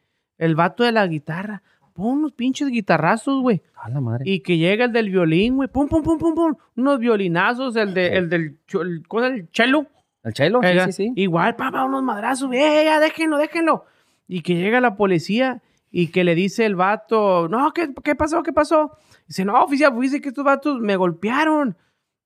El 0.45 0.55
vato 0.55 0.85
de 0.85 0.93
la 0.93 1.07
guitarra. 1.07 1.63
pum, 1.93 2.19
unos 2.19 2.33
pinches 2.33 2.69
guitarrazos, 2.69 3.41
güey. 3.41 3.63
A 3.77 3.89
la 3.89 4.01
madre. 4.01 4.25
Y 4.29 4.41
que 4.41 4.57
llega 4.59 4.87
el 4.87 4.93
del 4.93 5.11
violín, 5.11 5.57
güey, 5.57 5.69
pum, 5.69 5.89
pum, 5.89 6.03
pum, 6.03 6.19
pum, 6.19 6.35
pum. 6.35 6.55
Unos 6.77 6.99
violinazos, 6.99 7.77
el, 7.77 7.95
de, 7.95 8.17
el 8.17 8.29
del, 8.29 8.59
el, 8.73 9.03
¿cómo 9.07 9.23
es 9.25 9.33
el 9.33 9.49
cello? 9.53 9.87
¿El 10.23 10.33
chelo? 10.33 10.61
Sí, 10.63 10.69
sí, 10.87 10.93
sí. 10.93 11.13
Igual, 11.17 11.55
papá, 11.55 11.85
unos 11.85 12.03
madrazos, 12.03 12.51
eh, 12.53 12.83
ya, 12.87 12.99
déjenlo, 12.99 13.37
déjenlo. 13.37 13.85
Y 14.27 14.41
que 14.41 14.55
llega 14.55 14.81
la 14.81 14.97
policía 14.97 15.63
y 15.91 16.09
que 16.09 16.25
le 16.25 16.35
dice 16.35 16.65
el 16.65 16.75
vato, 16.77 17.47
no, 17.49 17.73
¿qué, 17.73 17.91
qué 18.03 18.15
pasó? 18.15 18.43
¿Qué 18.43 18.53
pasó? 18.53 18.93
Dice, 19.29 19.45
no, 19.45 19.55
oficial, 19.63 19.93
dice 20.01 20.21
que 20.21 20.31
estos 20.31 20.45
vatos 20.45 20.81
me 20.81 20.97
golpearon. 20.97 21.77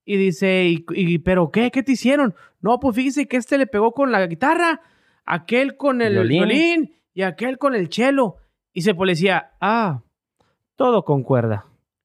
Y 0.05 0.16
dice, 0.16 0.64
¿y, 0.66 0.85
y- 0.95 1.19
pero 1.19 1.51
qué? 1.51 1.71
¿Qué 1.71 1.83
te 1.83 1.93
hicieron? 1.93 2.35
No, 2.62 2.79
pues 2.81 2.97
fíjese 2.97 3.27
que 3.29 3.37
este 3.37 3.59
le 3.59 3.66
pegó 3.66 3.93
con 3.93 4.11
la 4.12 4.25
guitarra, 4.27 4.81
aquel 5.27 5.77
con 5.77 6.01
el 6.01 6.12
Violín. 6.14 6.39
violín, 6.49 6.93
y 7.19 7.23
aquel 7.25 7.59
con 7.59 7.75
el 7.75 7.91
cello. 7.93 8.37
Y 8.73 8.83
se 8.83 8.95
policía, 8.95 9.51
ah, 9.61 10.03
todo 10.77 11.05
concuerda. 11.05 11.64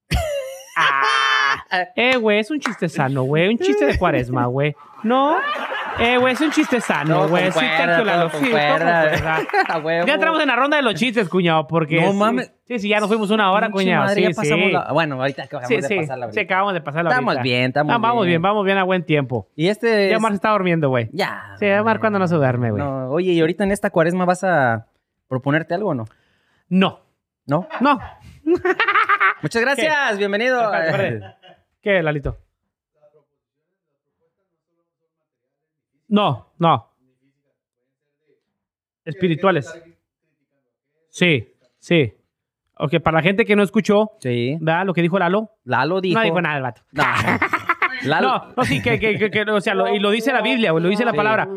ah, 0.76 1.56
eh, 1.96 2.18
güey, 2.18 2.40
es 2.40 2.50
un 2.50 2.60
chiste 2.60 2.90
sano, 2.90 3.22
güey, 3.22 3.48
un 3.50 3.60
chiste 3.60 3.86
de 3.86 3.96
cuaresma, 4.00 4.46
güey. 4.48 4.76
No, 5.04 5.36
eh, 6.00 6.18
güey, 6.18 6.34
es 6.34 6.42
un 6.42 6.50
chiste 6.50 6.82
sano, 6.82 7.28
güey. 7.28 7.52
Sí. 7.52 7.60
Ya 10.08 10.14
entramos 10.16 10.42
en 10.42 10.48
la 10.48 10.56
ronda 10.56 10.78
de 10.78 10.84
los 10.84 10.96
chistes, 10.96 11.30
cuñado, 11.30 11.68
porque... 11.68 12.02
No 12.02 12.12
sí, 12.12 12.18
mames. 12.18 12.54
Sí, 12.66 12.80
sí, 12.80 12.90
ya 12.90 13.00
nos 13.00 13.08
fuimos 13.10 13.30
una 13.30 13.52
hora, 13.52 13.70
cuñado. 13.70 14.06
madre, 14.06 14.16
sí, 14.16 14.22
ya 14.24 14.30
pasamos 14.36 14.66
sí. 14.66 14.72
la- 14.72 14.92
Bueno, 14.94 15.16
ahorita 15.22 15.44
acabamos 15.44 15.68
Sí, 15.68 15.76
de 15.76 15.96
pasar 16.00 16.18
la 16.18 16.32
sí, 16.32 16.40
acabamos 16.40 16.74
de 16.74 16.82
pasar 16.82 17.04
la 17.04 17.10
Estamos 17.12 17.32
ahorita. 17.34 17.44
bien, 17.44 17.66
estamos 17.66 17.94
Ah, 17.94 17.98
Vamos 18.00 18.26
bien, 18.26 18.42
vamos 18.42 18.66
bien 18.66 18.78
a 18.80 18.84
buen 18.84 19.06
tiempo. 19.06 19.48
Y 19.56 19.68
este 19.68 20.10
Ya 20.10 20.16
es- 20.16 20.22
Mar 20.22 20.32
se 20.32 20.36
está 20.38 20.50
durmiendo, 20.52 20.90
güey. 20.90 21.10
Ya. 21.14 21.56
Sí, 21.60 21.68
Mar 21.84 22.00
cuando 22.00 22.18
no 22.18 22.28
se 22.28 22.36
duerme, 22.36 22.72
güey. 22.72 22.82
No, 22.82 23.10
oye, 23.10 23.32
y 23.34 23.40
ahorita 23.42 23.64
en 23.66 23.72
esta 23.72 23.90
cuaresma 23.92 24.26
vas 24.26 24.44
a 24.44 24.88
proponerte 25.34 25.74
algo 25.74 25.90
o 25.90 25.94
no? 25.96 26.06
No, 26.70 27.00
¿No? 27.48 27.68
no. 27.82 28.00
Muchas 29.42 29.62
gracias, 29.64 30.18
bienvenido. 30.20 30.62
Espérate, 30.62 31.08
espérate. 31.16 31.38
¿Qué, 31.82 32.04
Lalito? 32.04 32.38
No, 36.08 36.54
no. 36.60 36.92
Espirituales. 39.06 39.74
Sí, 41.10 41.52
sí. 41.80 42.14
Ok, 42.78 43.00
para 43.04 43.18
la 43.18 43.24
gente 43.24 43.44
que 43.46 43.56
no 43.56 43.64
escuchó, 43.64 44.12
Sí. 44.20 44.58
¿verdad? 44.62 44.86
Lo 44.86 44.94
que 44.94 45.02
dijo 45.02 45.18
Lalo. 45.18 45.50
Lalo 45.64 46.00
dijo. 46.00 46.20
No 46.20 46.24
dijo 46.26 46.42
nada 46.42 46.58
el 46.58 46.64
vato. 46.64 46.82
No. 46.92 47.04
No, 48.06 48.54
no, 48.56 48.64
sí, 48.64 48.82
que, 48.82 49.00
que, 49.00 49.18
que, 49.18 49.30
que, 49.32 49.42
o 49.44 49.62
sea, 49.62 49.74
lo- 49.74 49.94
y 49.94 50.00
lo 50.00 50.10
dice 50.12 50.32
la 50.34 50.42
Biblia, 50.42 50.72
lo 50.74 50.88
dice 50.90 51.06
la 51.06 51.12
Sí. 51.12 51.18
palabra, 51.18 51.48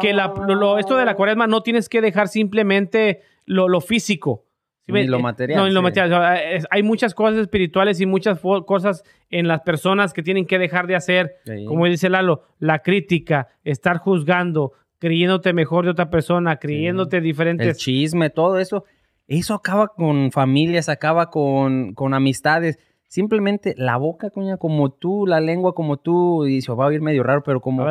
que 0.00 0.12
la, 0.12 0.32
lo- 0.48 0.78
esto 0.78 0.96
de 0.96 1.04
la 1.04 1.14
cuaresma 1.14 1.46
no 1.46 1.62
tienes 1.62 1.88
que 1.88 2.00
dejar 2.00 2.28
simplemente 2.28 3.20
lo, 3.46 3.68
lo 3.68 3.80
físico. 3.80 4.44
¿Sí 4.86 4.92
Ni 4.92 5.06
lo 5.06 5.16
Eh, 5.18 5.22
material, 5.22 5.58
No, 5.60 5.66
ni 5.66 5.72
lo 5.72 5.80
material. 5.80 6.38
Hay 6.70 6.82
muchas 6.82 7.14
cosas 7.14 7.38
espirituales 7.40 8.00
y 8.02 8.06
muchas 8.06 8.38
cosas 8.66 9.02
en 9.30 9.48
las 9.48 9.62
personas 9.62 10.12
que 10.12 10.22
tienen 10.22 10.44
que 10.46 10.58
dejar 10.58 10.86
de 10.86 10.94
hacer, 10.94 11.36
como 11.66 11.86
dice 11.86 12.10
Lalo, 12.10 12.42
la 12.58 12.80
crítica, 12.80 13.48
estar 13.64 13.96
juzgando, 13.96 14.72
creyéndote 14.98 15.54
mejor 15.54 15.86
de 15.86 15.90
otra 15.92 16.10
persona, 16.10 16.56
creyéndote 16.56 17.16
El 17.18 17.22
diferentes... 17.22 17.78
chisme, 17.78 18.28
todo 18.28 18.58
eso. 18.58 18.84
Eso 19.26 19.54
acaba 19.54 19.88
con 19.88 20.30
familias, 20.32 20.90
acaba 20.90 21.30
con, 21.30 21.94
con 21.94 22.12
amistades. 22.12 22.78
Simplemente 23.14 23.76
la 23.78 23.96
boca, 23.96 24.30
coña, 24.30 24.56
como 24.56 24.90
tú, 24.90 25.24
la 25.24 25.38
lengua 25.38 25.72
como 25.72 25.98
tú, 25.98 26.46
y 26.46 26.62
se 26.62 26.72
va 26.72 26.86
a 26.86 26.88
oír 26.88 27.00
medio 27.00 27.22
raro, 27.22 27.44
pero 27.44 27.60
como, 27.60 27.84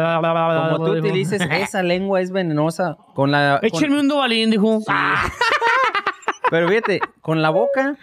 como 0.69 0.85
tú 0.85 0.91
utilices, 1.07 1.41
esa 1.71 1.81
lengua 1.81 2.19
es 2.19 2.29
venenosa. 2.31 2.97
Con 3.15 3.31
la, 3.31 3.59
con- 3.61 3.67
Échenme 3.69 4.01
un 4.01 4.09
dobalín, 4.09 4.51
dijo. 4.51 4.81
pero 6.51 6.67
fíjate, 6.67 6.99
con 7.21 7.41
la 7.41 7.51
boca 7.51 7.97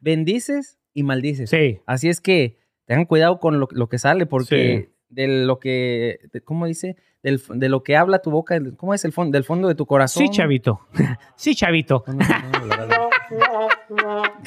bendices 0.00 0.78
y 0.92 1.02
maldices. 1.02 1.48
Sí. 1.48 1.78
Así 1.86 2.10
es 2.10 2.20
que 2.20 2.58
tengan 2.84 3.06
cuidado 3.06 3.40
con 3.40 3.58
lo, 3.58 3.68
lo 3.70 3.88
que 3.88 3.96
sale, 3.98 4.26
porque 4.26 4.90
de 5.08 5.28
lo 5.46 5.58
que, 5.58 6.18
de- 6.30 6.42
¿cómo 6.42 6.66
dice? 6.66 6.96
Del- 7.22 7.40
de 7.54 7.70
lo 7.70 7.82
que 7.84 7.96
habla 7.96 8.18
tu 8.20 8.30
boca, 8.30 8.60
¿cómo 8.76 8.92
es 8.92 9.02
el 9.06 9.12
fondo? 9.12 9.34
Del 9.34 9.44
fondo 9.44 9.66
de 9.68 9.74
tu 9.76 9.86
corazón. 9.86 10.22
Sí, 10.26 10.28
chavito. 10.30 10.80
sí, 11.36 11.54
chavito. 11.54 12.04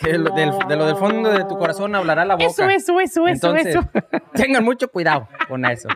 Que 0.02 0.18
lo- 0.18 0.34
del- 0.34 0.52
de 0.68 0.76
lo 0.76 0.86
del 0.86 0.96
fondo 0.96 1.32
de 1.32 1.44
tu 1.46 1.58
corazón 1.58 1.96
hablará 1.96 2.26
la 2.26 2.36
boca. 2.36 2.46
Eso, 2.48 2.64
eso, 2.70 3.00
eso, 3.00 3.28
eso, 3.28 3.48
Entonces, 3.56 3.76
eso. 3.76 3.90
tengan 4.34 4.64
mucho 4.64 4.90
cuidado 4.90 5.28
con 5.48 5.66
eso. 5.66 5.90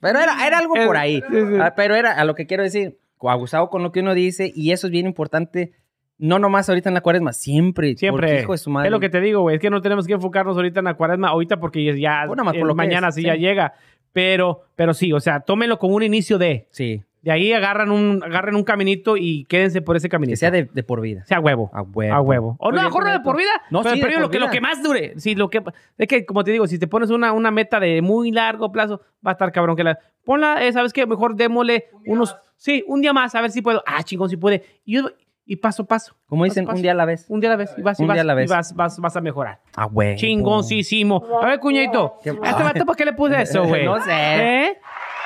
Pero 0.00 0.18
era, 0.18 0.46
era 0.46 0.58
algo 0.58 0.74
por 0.74 0.96
ahí. 0.96 1.22
Sí, 1.30 1.36
sí. 1.36 1.56
Ah, 1.60 1.74
Pero 1.76 1.94
era 1.94 2.12
a 2.12 2.24
lo 2.24 2.34
que 2.34 2.46
quiero 2.46 2.62
decir, 2.62 2.98
abusado 3.20 3.68
con 3.70 3.82
lo 3.82 3.92
que 3.92 4.00
uno 4.00 4.14
dice, 4.14 4.50
y 4.54 4.72
eso 4.72 4.88
es 4.88 4.90
bien 4.90 5.06
importante, 5.06 5.72
no 6.18 6.38
nomás 6.38 6.68
ahorita 6.68 6.88
en 6.90 6.94
la 6.94 7.00
cuaresma, 7.00 7.32
siempre. 7.32 7.94
Siempre. 7.96 8.26
porque, 8.28 8.42
hijo 8.42 8.52
de 8.52 8.58
su 8.58 8.70
madre. 8.70 8.88
Es 8.88 8.92
lo 8.92 9.00
que 9.00 9.08
te 9.08 9.20
digo, 9.20 9.42
güey. 9.42 9.56
Es 9.56 9.60
que 9.60 9.70
no 9.70 9.80
tenemos 9.80 10.06
que 10.06 10.12
enfocarnos 10.14 10.56
ahorita 10.56 10.80
en 10.80 10.84
la 10.86 10.94
cuaresma, 10.94 11.28
ahorita 11.28 11.58
porque 11.58 11.84
ya 11.98 12.26
más 12.26 12.44
por 12.44 12.54
el 12.56 12.60
lo 12.62 12.68
que 12.68 12.74
mañana 12.74 13.08
es, 13.08 13.14
sí 13.14 13.20
sí. 13.22 13.26
ya 13.26 13.34
llega. 13.36 13.74
Pero, 14.12 14.62
pero 14.76 14.92
sí, 14.92 15.12
o 15.12 15.20
sea, 15.20 15.40
tómenlo 15.40 15.78
como 15.78 15.94
un 15.94 16.02
inicio 16.02 16.36
de. 16.36 16.68
Sí, 16.70 17.02
De 17.22 17.30
ahí 17.30 17.52
agarran 17.52 17.90
un, 17.92 18.20
agarren 18.24 18.56
un 18.56 18.64
caminito 18.64 19.16
y 19.16 19.44
quédense 19.44 19.80
por 19.80 19.96
ese 19.96 20.08
caminito. 20.08 20.32
que 20.32 20.36
sea 20.38 20.50
de, 20.50 20.64
de 20.64 20.82
por 20.82 21.00
vida. 21.00 21.24
Sea 21.24 21.38
huevo. 21.38 21.70
A 21.72 21.82
huevo. 21.82 22.14
A 22.14 22.20
huevo. 22.20 22.56
O 22.58 22.70
no, 22.72 22.76
lo 22.78 22.82
mejor 22.82 23.04
no 23.04 23.12
de 23.12 23.20
por 23.20 23.36
vida. 23.36 23.50
No, 23.70 23.82
pero 23.82 23.94
sí, 23.94 24.00
de 24.00 24.06
pero 24.06 24.18
lo, 24.18 24.24
por 24.26 24.32
que, 24.32 24.38
lo 24.40 24.50
que 24.50 24.60
más 24.60 24.82
dure. 24.82 25.14
Sí, 25.20 25.34
lo 25.36 25.48
que, 25.48 25.62
es 25.98 26.08
que, 26.08 26.26
como 26.26 26.42
te 26.42 26.50
digo, 26.50 26.66
si 26.66 26.78
te 26.80 26.88
pones 26.88 27.10
una, 27.10 27.32
una 27.32 27.50
meta 27.52 27.78
de 27.78 28.02
muy 28.02 28.32
largo 28.32 28.72
plazo, 28.72 29.00
va 29.24 29.30
a 29.30 29.32
estar 29.32 29.52
cabrón 29.52 29.76
que 29.76 29.84
la. 29.84 29.98
Ponla, 30.24 30.64
eh, 30.64 30.72
¿sabes 30.72 30.92
qué? 30.92 31.06
Mejor 31.06 31.36
démosle 31.36 31.86
unos. 32.06 32.36
Sí, 32.56 32.84
un 32.88 33.00
día 33.00 33.12
más, 33.12 33.34
a 33.36 33.40
ver 33.40 33.50
si 33.52 33.62
puedo. 33.62 33.82
Ah, 33.86 34.02
chingón, 34.02 34.28
si 34.28 34.36
puede. 34.36 34.64
Y, 34.84 34.94
yo- 34.96 35.10
y 35.44 35.56
paso 35.56 35.82
a 35.82 35.86
paso. 35.86 36.16
Como 36.26 36.44
dicen, 36.44 36.64
Paso 36.64 36.76
un 36.76 36.82
día 36.82 36.92
a 36.92 36.94
la 36.94 37.04
vez. 37.04 37.26
Un 37.28 37.40
día 37.40 37.50
a 37.50 37.52
la 37.52 37.56
vez. 37.56 37.74
Y 37.76 37.82
vas, 37.82 37.98
y 37.98 38.02
Un 38.02 38.08
vas, 38.08 38.14
día 38.16 38.22
a 38.22 38.24
la 38.24 38.32
y 38.32 38.36
vez. 38.36 38.50
vas, 38.50 38.74
vas, 38.74 38.98
vas 39.00 39.16
a 39.16 39.20
mejorar. 39.20 39.60
A 39.76 39.86
huevo. 39.86 40.16
Chingoncísimo. 40.16 41.24
A 41.42 41.46
ver, 41.46 41.58
cuñadito. 41.60 42.18
¿Qué- 42.22 42.30
¿A 42.30 42.50
este 42.50 42.62
vato 42.62 42.84
para 42.86 42.96
qué 42.96 43.04
le 43.04 43.12
puse 43.12 43.42
eso, 43.42 43.64
güey? 43.66 43.84
No 43.84 44.00
sé. 44.02 44.10
¿Eh? 44.12 44.78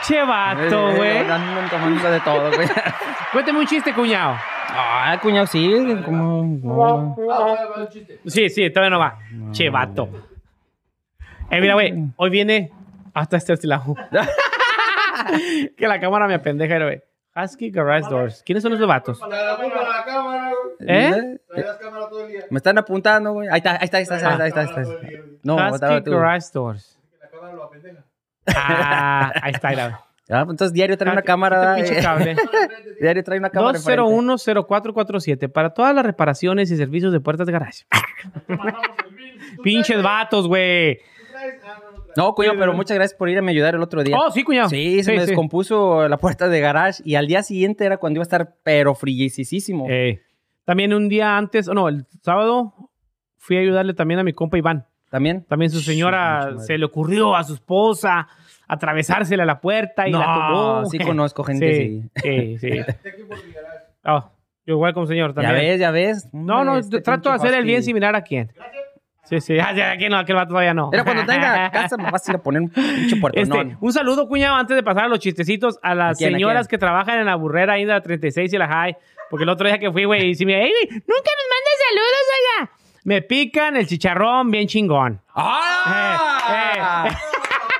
Che 0.07 0.23
vato, 0.23 0.91
Eh, 0.91 0.97
güey. 0.97 2.13
De 2.13 2.21
todo, 2.21 2.53
güey. 2.55 2.69
Cuéntame 3.33 3.59
un 3.59 3.67
chiste, 3.67 3.93
cuñado. 3.93 4.37
Ah, 4.69 5.19
cuñado, 5.21 5.47
sí. 5.47 5.69
Como... 6.05 6.45
no. 6.63 7.17
Sí, 8.27 8.49
sí, 8.49 8.71
todavía 8.71 8.91
no 8.91 8.99
va. 9.01 9.19
Che 9.51 9.69
vato. 9.69 10.09
Eh, 11.51 11.61
mira, 11.61 11.75
güey. 11.75 11.93
Hoy 12.17 12.31
viene 12.31 12.71
hasta 13.15 13.37
este 13.37 13.67
lado. 13.67 13.95
que 15.77 15.89
la 15.89 15.99
cámara 15.99 16.29
me 16.29 16.35
apendeja, 16.35 16.79
güey. 16.79 17.03
Husky 17.35 17.71
Garage 17.71 18.09
Doors. 18.09 18.43
¿Quiénes 18.45 18.63
son 18.63 18.73
esos 18.73 18.87
vatos? 18.87 19.21
¿Eh? 20.81 21.39
Me 22.51 22.57
están 22.57 22.79
apuntando, 22.79 23.33
güey. 23.33 23.49
Ahí 23.49 23.59
está, 23.59 23.73
ahí 23.73 23.79
está, 23.83 23.97
ahí 23.99 24.03
está, 24.05 24.17
ahí 24.17 24.33
está, 24.33 24.45
ahí 24.45 24.49
está, 24.49 24.61
ahí 24.61 24.87
está. 24.87 25.23
No, 25.43 25.57
Husky. 25.57 26.11
Garage 26.11 26.47
Doors. 26.55 26.99
Ah, 28.55 29.33
ahí 29.43 29.53
está. 29.53 29.69
Ahí 29.69 29.75
está. 29.75 30.07
Ah, 30.29 30.45
pues 30.45 30.55
entonces 30.55 30.73
diario 30.73 30.99
trae 30.99 31.13
una 31.13 31.21
Este 31.21 31.27
cámara. 31.27 31.77
pinche 31.77 31.99
eh. 31.99 32.03
cable. 32.03 32.37
Diario 33.01 33.23
trae 33.23 33.39
una 33.39 33.51
cámara. 33.51 33.79
enfrente. 33.79 34.03
201-0447 34.03 35.53
para 35.53 35.71
todas 35.71 35.95
las 35.95 36.05
reparaciones 36.05 36.71
y 36.73 36.77
servicios 36.77 37.13
de 37.13 37.21
puertas 37.21 37.47
de 37.47 37.53
garage. 37.53 37.85
Pinches 39.63 40.03
vatos, 40.03 40.49
güey. 40.49 40.99
No, 42.17 42.35
cuñado, 42.35 42.59
pero 42.59 42.73
muchas 42.73 42.97
gracias 42.97 43.17
por 43.17 43.29
irme 43.29 43.51
a 43.51 43.53
ayudar 43.53 43.75
el 43.75 43.83
otro 43.83 44.03
día. 44.03 44.17
Oh, 44.19 44.31
sí, 44.31 44.43
cuñado. 44.43 44.69
Sí, 44.69 45.03
se 45.05 45.13
me 45.13 45.25
descompuso 45.25 46.09
la 46.09 46.17
puerta 46.17 46.49
de 46.49 46.61
garage 46.61 47.03
y 47.05 47.15
al 47.15 47.27
día 47.27 47.43
siguiente 47.43 47.85
era 47.85 47.99
cuando 47.99 48.19
iba 48.19 48.23
a 48.23 48.25
estar 48.25 48.57
pero 48.65 48.95
frillisísimo. 48.95 49.87
Eh, 49.89 50.23
también 50.65 50.93
un 50.95 51.09
día 51.09 51.37
antes, 51.37 51.69
oh, 51.69 51.75
no, 51.75 51.89
el 51.89 52.07
sábado 52.23 52.75
fui 53.37 53.59
a 53.59 53.61
ayudarle 53.61 53.95
también 53.95 54.19
a 54.19 54.25
mi 54.25 54.33
compa 54.33 54.59
Iván. 54.59 54.87
¿También? 55.11 55.45
También 55.45 55.71
su 55.71 55.81
señora 55.81 56.59
se 56.59 56.77
le 56.79 56.85
ocurrió 56.85 57.37
a 57.37 57.45
su 57.45 57.55
esposa 57.55 58.29
atravesársele 58.69 59.43
a 59.43 59.47
la 59.47 59.61
puerta 59.61 60.09
y 60.09 60.11
no, 60.11 60.19
la 60.19 60.27
tomó. 60.27 60.87
sí 60.87 60.99
conozco 61.05 61.45
gente 61.45 61.73
Sí, 61.73 62.11
sí, 62.23 62.59
sí. 62.59 62.81
Oh, 64.05 64.31
yo 64.67 64.75
igual 64.75 64.93
como 64.95 65.07
señor 65.07 65.31
Ya 65.35 65.43
también. 65.43 65.55
ves, 65.57 65.81
ya 65.81 65.91
ves. 65.91 66.29
No, 66.33 66.65
no, 66.65 66.77
este 66.79 67.01
trato 67.01 67.29
de 67.31 67.37
hacer 67.37 67.55
el 67.55 67.65
bien 67.65 67.83
similar 67.83 68.15
a 68.17 68.23
quién. 68.23 68.51
Sí, 69.25 69.41
sí. 69.41 69.59
Ah, 69.59 69.73
ya, 69.75 69.91
aquí 69.93 70.09
no, 70.09 70.19
aquel 70.19 70.37
vato 70.37 70.51
todavía 70.51 70.73
no. 70.73 70.91
Era 70.93 71.03
cuando 71.03 71.25
tenga 71.27 71.69
casa, 71.73 71.97
me 71.97 72.11
vas 72.13 72.29
a 72.29 72.33
ir 72.33 72.37
a 72.37 72.43
poner 72.43 72.63
un 72.63 72.69
pinche 72.69 73.17
puerto. 73.17 73.41
Este, 73.41 73.77
un 73.81 73.93
saludo, 73.93 74.29
cuñado, 74.29 74.55
antes 74.55 74.77
de 74.77 74.85
pasar 74.85 75.05
a 75.05 75.09
los 75.09 75.19
chistecitos, 75.19 75.81
a 75.83 75.97
las 75.97 76.17
¿A 76.17 76.19
quién, 76.19 76.35
a 76.35 76.37
señoras 76.39 76.69
quién? 76.69 76.79
que 76.79 76.79
trabajan 76.79 77.19
en 77.19 77.27
la 77.27 77.35
burrera 77.35 77.73
ahí 77.75 77.85
de 77.85 77.93
la 77.93 78.01
36 78.01 78.53
y 78.53 78.57
la 78.59 78.69
High. 78.69 78.97
Porque 79.29 79.43
el 79.43 79.49
otro 79.49 79.67
día 79.67 79.79
que 79.81 79.91
fui, 79.91 80.05
güey, 80.05 80.29
y 80.31 80.35
si 80.37 80.47
me, 80.47 80.55
"Ey, 80.55 80.71
güey, 80.71 80.89
nunca 81.01 81.31
nos 81.39 81.47
mandas 81.51 81.77
saludos 81.89 82.27
allá. 82.39 82.71
Me 83.07 83.23
pican 83.23 83.77
el 83.77 83.87
chicharrón 83.87 84.51
bien 84.51 84.67
chingón. 84.67 85.23
¡Ah! 85.33 87.09
Eh, 87.09 87.17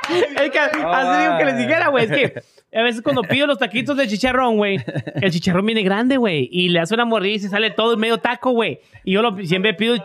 Es 0.45 0.51
que 0.53 0.59
así 0.61 1.23
digo 1.23 1.39
que 1.39 1.45
les 1.47 1.59
dijera, 1.59 1.89
güey. 1.89 2.05
Es 2.05 2.11
que 2.13 2.43
a 2.77 2.83
veces 2.83 3.03
cuando 3.03 3.23
pido 3.23 3.47
los 3.47 3.59
taquitos 3.59 3.97
de 3.97 4.07
chicharrón, 4.07 4.57
güey, 4.57 4.79
el 5.21 5.31
chicharrón 5.31 5.65
viene 5.67 5.83
grande, 5.83 6.17
güey. 6.17 6.49
Y 6.53 6.69
le 6.69 6.81
hace 6.81 6.95
una 6.95 7.05
mordida 7.05 7.35
y 7.35 7.39
se 7.39 7.49
sale 7.49 7.71
todo 7.71 7.97
medio 7.97 8.19
taco, 8.19 8.51
güey. 8.51 8.81
Y 9.05 9.13
yo 9.13 9.23
lo, 9.23 9.37
siempre 9.45 9.75
pido. 9.75 9.97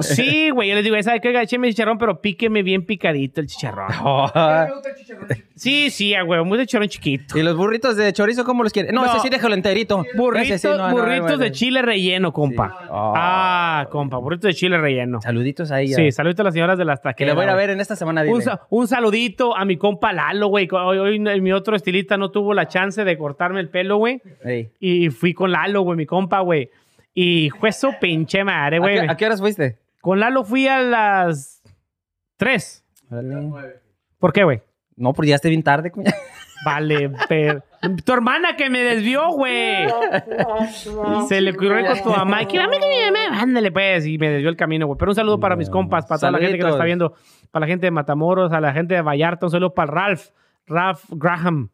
Sí, 0.00 0.50
güey. 0.50 0.68
Yo 0.68 0.74
les 0.74 0.84
digo, 0.84 1.00
¿sabes 1.02 1.20
qué? 1.20 1.38
Écheme 1.40 1.68
chicharrón, 1.68 1.98
pero 1.98 2.20
píqueme 2.20 2.62
bien 2.62 2.84
picadito 2.84 3.40
el 3.40 3.46
chicharrón. 3.46 3.90
A 3.92 4.64
mí 4.64 4.68
me 4.68 4.74
gusta 4.74 4.88
el 4.90 4.96
chicharrón 4.96 5.28
chiquito. 5.28 5.46
Sí, 5.56 5.90
sí, 5.90 6.14
güey. 6.24 6.44
Muy 6.44 6.58
de 6.58 6.66
chicharrón 6.66 6.88
chiquito. 6.88 7.38
¿Y 7.38 7.42
los 7.42 7.56
burritos 7.56 7.96
de 7.96 8.12
chorizo 8.12 8.44
cómo 8.44 8.62
los 8.62 8.72
quieren? 8.72 8.94
No, 8.94 9.04
No. 9.04 9.10
ese 9.10 9.20
sí 9.20 9.28
déjalo 9.28 9.54
enterito. 9.54 10.04
Ese 10.04 10.16
Burritos, 10.16 10.60
sí, 10.60 10.68
no, 10.68 10.88
no, 10.88 10.90
burritos 10.90 11.30
no, 11.32 11.38
de 11.38 11.52
chile 11.52 11.82
relleno, 11.82 12.32
compa. 12.32 12.86
Oh. 12.90 13.12
Ah, 13.16 13.88
compa. 13.90 14.16
Burritos 14.18 14.48
de 14.48 14.54
chile 14.54 14.78
relleno. 14.78 15.20
Saluditos 15.20 15.70
a 15.70 15.80
ella. 15.80 15.96
Sí, 15.96 16.12
saluditos 16.12 16.40
a 16.40 16.44
las 16.44 16.54
señoras 16.54 16.78
de 16.78 16.84
las 16.84 17.00
Que 17.00 17.04
taqueras. 17.04 17.34
le 17.36 17.42
voy 17.42 17.50
a 17.50 17.54
ver 17.54 17.70
en 17.70 17.80
esta 17.80 17.96
semana. 17.96 18.22
Dile. 18.22 18.34
Un, 18.34 18.42
un 18.70 18.88
saludito 18.88 19.56
a 19.56 19.64
mi 19.64 19.76
compa 19.76 20.12
Lalo, 20.12 20.48
güey. 20.48 20.68
Hoy, 20.70 20.98
hoy 20.98 21.09
mi 21.18 21.52
otro 21.52 21.76
estilista 21.76 22.16
no 22.16 22.30
tuvo 22.30 22.54
la 22.54 22.68
chance 22.68 23.04
de 23.04 23.18
cortarme 23.18 23.60
el 23.60 23.68
pelo, 23.68 23.96
güey. 23.96 24.20
Ey. 24.44 24.70
Y 24.78 25.10
fui 25.10 25.34
con 25.34 25.50
Lalo, 25.52 25.82
güey, 25.82 25.96
mi 25.96 26.06
compa, 26.06 26.40
güey. 26.40 26.70
Y 27.12 27.50
fue 27.58 27.72
su 27.72 27.92
pinche 28.00 28.44
madre, 28.44 28.76
¿A, 28.76 28.80
güey. 28.80 28.98
a 28.98 29.16
qué 29.16 29.26
horas 29.26 29.40
fuiste? 29.40 29.78
Con 30.00 30.20
Lalo 30.20 30.44
fui 30.44 30.68
a 30.68 30.80
las 30.80 31.62
3. 32.36 32.84
Órale. 33.10 33.80
¿Por 34.18 34.32
qué, 34.32 34.44
güey? 34.44 34.60
No, 34.96 35.12
porque 35.12 35.30
ya 35.30 35.36
esté 35.36 35.48
bien 35.48 35.62
tarde, 35.62 35.90
cuña. 35.90 36.12
Vale, 36.64 37.10
pero... 37.28 37.62
Tu 38.04 38.12
hermana 38.12 38.54
que 38.56 38.68
me 38.68 38.80
desvió, 38.80 39.30
güey. 39.30 39.86
Se 41.28 41.40
le 41.40 41.52
ocurrió 41.52 41.86
con 41.86 42.02
tu 42.02 42.10
mamá. 42.10 42.42
Y 42.42 42.46
que 42.46 42.58
mami, 42.58 42.78
que 42.78 43.10
mamá, 43.10 43.40
ándale, 43.40 43.72
pues. 43.72 44.04
Y 44.04 44.18
me 44.18 44.28
desvió 44.28 44.50
el 44.50 44.56
camino, 44.56 44.86
güey. 44.86 44.98
Pero 44.98 45.12
un 45.12 45.14
saludo 45.14 45.40
para 45.40 45.56
mis 45.56 45.70
compas, 45.70 46.04
para 46.04 46.18
toda 46.18 46.32
la 46.32 46.38
gente 46.38 46.58
que 46.58 46.62
nos 46.64 46.72
está 46.72 46.84
viendo. 46.84 47.14
Para 47.50 47.64
la 47.64 47.66
gente 47.68 47.86
de 47.86 47.90
Matamoros, 47.90 48.52
a 48.52 48.60
la 48.60 48.74
gente 48.74 48.94
de 48.94 49.00
Vallarta. 49.00 49.46
Un 49.46 49.52
saludo 49.52 49.72
para 49.72 49.90
Ralph. 49.90 50.28
Ralph 50.66 51.04
Graham. 51.10 51.70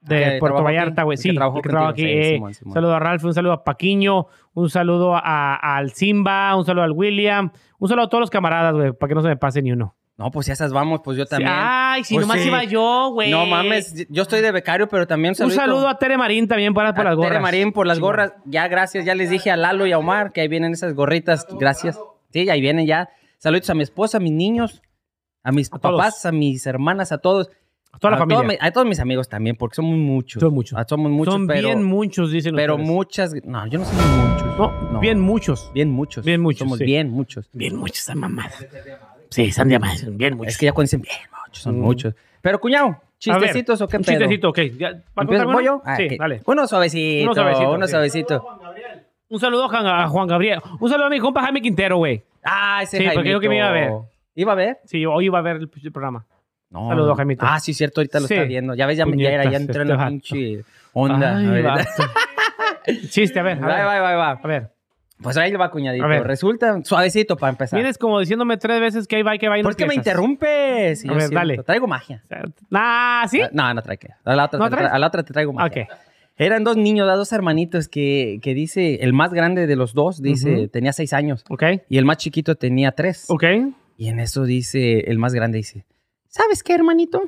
De 0.00 0.18
Que 0.32 0.36
Puerto 0.38 0.62
Vallarta, 0.62 1.02
güey. 1.04 1.16
Sí, 1.16 1.30
que 1.30 1.34
trabaja 1.62 1.88
aquí. 1.90 2.02
Sí, 2.02 2.08
eh. 2.08 2.38
Un 2.40 2.52
saludo 2.72 2.94
a 2.94 2.98
Ralph, 2.98 3.24
un 3.24 3.32
saludo 3.32 3.52
a 3.54 3.64
Paquiño, 3.64 4.26
un 4.52 4.68
saludo 4.68 5.16
a- 5.16 5.54
al 5.76 5.92
Simba, 5.92 6.54
un 6.56 6.64
saludo 6.66 6.84
al 6.84 6.92
William, 6.92 7.50
un 7.78 7.88
saludo 7.88 8.04
a 8.04 8.08
todos 8.10 8.20
los 8.20 8.30
camaradas, 8.30 8.74
güey, 8.74 8.92
para 8.92 9.08
que 9.08 9.14
no 9.14 9.22
se 9.22 9.28
me 9.28 9.36
pase 9.38 9.62
ni 9.62 9.72
uno. 9.72 9.96
No, 10.18 10.30
pues 10.30 10.46
ya 10.46 10.52
esas 10.52 10.72
vamos, 10.74 11.00
pues 11.02 11.16
yo 11.16 11.24
Sí, 11.24 11.30
también. 11.30 11.50
Ay, 11.52 12.04
si 12.04 12.14
Pues 12.14 12.26
nomás 12.26 12.42
sí. 12.42 12.48
iba 12.48 12.62
yo, 12.64 13.10
güey. 13.14 13.30
No 13.30 13.46
mames, 13.46 14.06
yo 14.10 14.22
estoy 14.22 14.42
de 14.42 14.52
becario, 14.52 14.88
pero 14.88 15.06
también 15.06 15.30
Un 15.32 15.36
saludito 15.36 15.60
saludo 15.60 15.88
a 15.88 15.98
Tere 15.98 16.16
Marín 16.18 16.46
también 16.48 16.72
para, 16.74 16.92
por 16.94 17.00
a 17.00 17.04
las 17.10 17.16
gorras. 17.16 17.30
Tere 17.32 17.40
Marín 17.42 17.72
por 17.72 17.86
las 17.86 17.98
gorras. 17.98 18.32
Ya, 18.44 18.68
gracias. 18.68 19.04
Ya 19.06 19.14
les 19.16 19.30
dije 19.30 19.50
a 19.50 19.56
Lalo 19.56 19.86
y 19.86 19.92
a 19.92 19.98
Omar 19.98 20.32
que 20.32 20.42
ahí 20.42 20.48
vienen 20.48 20.72
esas 20.72 20.94
gorritas. 20.94 21.46
Gracias. 21.58 21.98
Sí, 22.30 22.48
ahí 22.48 22.60
vienen 22.60 22.86
ya. 22.86 23.08
Saludos 23.38 23.68
a 23.70 23.74
mi 23.74 23.82
esposa, 23.82 24.18
a 24.18 24.20
mis 24.20 24.32
niños, 24.32 24.82
a 25.42 25.50
mis 25.50 25.66
A 25.72 25.78
todos. 25.78 25.96
papás, 25.96 26.24
a 26.26 26.30
mis 26.30 26.64
hermanas, 26.66 27.10
a 27.10 27.18
todos. 27.18 27.50
A 27.94 27.98
toda 27.98 28.10
la 28.12 28.16
a 28.16 28.20
familia. 28.20 28.36
todos 28.42 28.48
mi- 28.48 28.58
a 28.60 28.70
todos 28.72 28.86
mis 28.86 29.00
amigos 29.00 29.28
también, 29.28 29.56
porque 29.56 29.76
somos 29.76 29.96
muchos. 29.96 30.40
Son 30.40 30.52
muchos. 30.52 30.78
Ah, 30.78 30.84
somos 30.88 31.10
muchos, 31.10 31.32
Son 31.34 31.46
pero, 31.46 31.68
bien 31.68 31.82
muchos, 31.84 32.30
dicen 32.32 32.54
pero 32.54 32.74
ustedes. 32.74 32.90
muchas. 32.90 33.34
No, 33.44 33.66
yo 33.66 33.78
no 33.78 33.84
soy 33.84 33.96
muchos. 33.96 34.58
No, 34.58 34.72
No. 34.92 35.00
bien 35.00 35.20
muchos. 35.20 35.70
Bien 35.74 35.90
muchos. 35.90 36.24
Bien 36.24 36.40
muchos, 36.40 36.58
Somos 36.60 36.78
sí. 36.78 36.84
bien 36.84 37.10
muchos. 37.10 37.48
Bien 37.52 37.76
muchos, 37.76 37.98
esa 38.00 38.14
mamá. 38.14 38.48
Sí, 39.30 39.50
de 39.68 39.78
más, 39.78 40.04
bien 40.16 40.36
muchos. 40.36 40.52
Es 40.52 40.58
que 40.58 40.66
ya 40.66 40.72
cuando 40.72 40.86
dicen 40.86 41.02
bien 41.02 41.16
muchos, 41.46 41.62
son 41.62 41.78
Mm. 41.78 41.82
muchos. 41.82 42.14
Pero, 42.40 42.60
cuñado, 42.60 42.86
A 42.86 42.90
ver, 42.92 43.00
¿chistecitos 43.18 43.80
o 43.80 43.88
qué 43.88 43.98
pedo? 44.00 44.10
chistecito, 44.12 44.48
ok. 44.50 44.58
¿Ya- 44.78 44.90
¿Va 44.92 44.96
a 45.16 45.22
¿Empiezo 45.22 45.44
voy 45.46 45.64
yo? 45.64 45.82
Ah, 45.84 45.96
sí, 45.96 46.08
dale. 46.18 46.42
Uno 46.46 46.66
suavecito. 46.66 47.24
Uno 47.24 47.34
suavecito, 47.34 47.70
Uno 47.72 47.86
sí. 47.86 47.90
suavecito. 47.90 48.46
Un 49.30 49.40
saludo 49.40 49.64
a 49.64 50.06
Juan, 50.08 50.28
Gabriel. 50.28 50.60
Un 50.78 50.88
saludo 50.90 51.06
a 51.06 51.10
mi 51.10 51.18
compa 51.18 51.40
Jaime 51.42 51.62
Quintero, 51.62 51.96
güey. 51.96 52.22
Ah, 52.44 52.80
ese 52.82 52.98
Sí, 52.98 53.04
porque 53.14 53.28
dijo 53.30 53.40
que 53.40 53.48
me 53.48 53.56
iba 53.56 53.68
a 53.68 53.72
ver. 53.72 53.90
¿Iba 54.36 54.52
a 54.52 54.54
ver? 54.56 54.78
Sí, 54.84 55.04
hoy 55.06 55.24
iba 55.26 55.38
a 55.38 55.42
ver 55.42 55.56
el 55.56 55.68
programa. 55.68 56.26
No. 56.74 56.88
Saludo, 56.88 57.14
Jaimito. 57.14 57.46
Ah, 57.48 57.60
sí, 57.60 57.72
cierto, 57.72 58.00
ahorita 58.00 58.18
lo 58.20 58.26
Sí. 58.26 58.34
está 58.34 58.46
viendo. 58.46 58.74
Ya 58.74 58.86
ves, 58.86 58.98
ya, 58.98 59.04
ya 59.06 59.30
era, 59.30 59.44
ya 59.44 59.50
Puñetas, 59.50 59.60
entró 59.60 59.82
en 59.82 59.90
este 59.90 59.96
la 60.02 60.08
pinche 60.08 60.64
onda. 60.92 61.36
Ay, 61.38 61.46
a 61.46 61.50
ver. 61.76 61.86
Chiste, 63.10 63.38
a 63.40 63.42
ver. 63.42 63.58
A 63.58 63.66
Va, 63.66 63.76
ver. 63.76 63.86
va, 63.86 64.00
va, 64.00 64.16
va. 64.16 64.30
A 64.42 64.46
ver. 64.46 64.70
Pues 65.22 65.36
ahí 65.36 65.50
le 65.52 65.56
va, 65.56 65.70
cuñadito. 65.70 66.04
A 66.04 66.08
ver. 66.08 66.24
Resulta 66.24 66.82
suavecito 66.82 67.36
para 67.36 67.50
empezar. 67.52 67.78
Vienes 67.78 67.96
como 67.96 68.18
diciéndome 68.20 68.56
tres 68.56 68.80
veces 68.80 69.06
que 69.06 69.16
ahí 69.16 69.22
va, 69.22 69.38
que 69.38 69.48
va 69.48 69.58
y 69.58 69.62
no 69.62 69.68
¿Por 69.68 69.76
qué 69.76 69.86
me 69.86 69.94
interrumpes? 69.94 71.04
Y 71.04 71.08
A 71.08 71.10
yo 71.10 71.14
ver, 71.14 71.22
siento, 71.22 71.36
dale. 71.36 71.58
Traigo 71.62 71.86
magia. 71.86 72.22
Ah, 72.72 73.24
¿sí? 73.30 73.40
No, 73.52 73.72
no 73.72 73.80
trae 73.80 73.96
que. 73.96 74.08
A 74.24 74.34
la 74.34 74.46
otra, 74.46 74.58
¿No 74.58 74.68
tra- 74.68 74.90
a 74.90 74.98
la 74.98 75.06
otra 75.06 75.22
te 75.22 75.32
traigo 75.32 75.52
magia. 75.52 75.84
Ok. 75.84 75.88
Eran 76.36 76.64
dos 76.64 76.76
niños, 76.76 77.06
dos 77.06 77.32
hermanitos 77.32 77.88
que, 77.88 78.40
que 78.42 78.54
dice, 78.54 78.96
el 79.04 79.12
más 79.12 79.32
grande 79.32 79.68
de 79.68 79.76
los 79.76 79.94
dos, 79.94 80.20
dice, 80.20 80.52
Ujú. 80.52 80.68
tenía 80.68 80.92
seis 80.92 81.12
años. 81.12 81.44
Ok. 81.48 81.62
Y 81.88 81.96
el 81.98 82.04
más 82.04 82.16
chiquito 82.16 82.56
tenía 82.56 82.90
tres. 82.90 83.26
Ok. 83.28 83.44
Y 83.96 84.08
en 84.08 84.18
eso 84.18 84.42
dice, 84.44 85.08
el 85.08 85.18
más 85.18 85.32
grande 85.32 85.58
dice, 85.58 85.84
¿sabes 86.34 86.62
qué, 86.64 86.74
hermanito? 86.74 87.22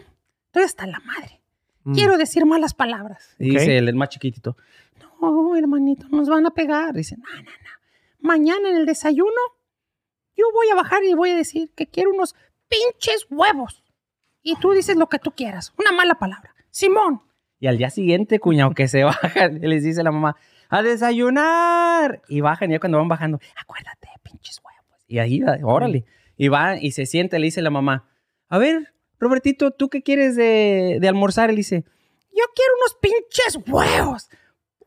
Estoy 0.46 0.64
hasta 0.64 0.84
la 0.86 0.98
madre. 1.00 1.40
Mm. 1.84 1.94
Quiero 1.94 2.16
decir 2.18 2.44
malas 2.44 2.74
palabras. 2.74 3.36
Y 3.38 3.50
Ok. 3.52 3.58
dice 3.60 3.78
el, 3.78 3.88
el 3.88 3.94
más 3.94 4.08
chiquitito, 4.08 4.56
no, 5.20 5.54
hermanito, 5.56 6.08
nos 6.08 6.28
van 6.28 6.44
a 6.46 6.50
pegar. 6.50 6.92
Dice, 6.94 7.16
no, 7.16 7.24
no, 7.36 7.42
no. 7.42 7.48
Mañana 8.20 8.70
en 8.70 8.76
el 8.76 8.86
desayuno, 8.86 9.30
yo 10.36 10.46
voy 10.52 10.68
a 10.70 10.74
bajar 10.74 11.04
y 11.04 11.14
voy 11.14 11.30
a 11.30 11.36
decir 11.36 11.70
que 11.76 11.86
quiero 11.86 12.10
unos 12.10 12.34
pinches 12.68 13.26
huevos. 13.30 13.84
Y 14.42 14.56
tú 14.56 14.72
dices 14.72 14.96
lo 14.96 15.08
que 15.08 15.18
tú 15.20 15.30
quieras. 15.30 15.72
Una 15.78 15.92
mala 15.92 16.16
palabra. 16.16 16.54
Simón. 16.70 17.22
Y 17.60 17.68
al 17.68 17.78
día 17.78 17.90
siguiente, 17.90 18.40
cuñado, 18.40 18.74
que 18.74 18.88
se 18.88 19.04
bajan, 19.04 19.60
les 19.60 19.84
dice 19.84 20.02
la 20.02 20.10
mamá, 20.10 20.36
a 20.68 20.82
desayunar. 20.82 22.22
Y 22.28 22.40
bajan, 22.40 22.70
y 22.70 22.74
ya 22.74 22.80
cuando 22.80 22.98
van 22.98 23.08
bajando, 23.08 23.38
acuérdate, 23.56 24.08
pinches 24.24 24.60
huevos. 24.64 25.04
Y 25.06 25.18
ahí, 25.18 25.40
órale. 25.62 26.04
Y 26.36 26.48
va 26.48 26.76
y 26.76 26.90
se 26.90 27.06
siente, 27.06 27.38
le 27.38 27.46
dice 27.46 27.62
la 27.62 27.70
mamá, 27.70 28.08
a 28.48 28.58
ver, 28.58 28.92
Robertito, 29.18 29.70
¿tú 29.70 29.88
qué 29.88 30.02
quieres 30.02 30.36
de, 30.36 30.98
de 31.01 31.09
almorzar? 31.09 31.51
Él 31.51 31.56
dice, 31.56 31.84
yo 32.32 32.44
quiero 32.55 32.72
unos 32.80 32.97
pinches 33.01 33.59
huevos. 33.68 34.28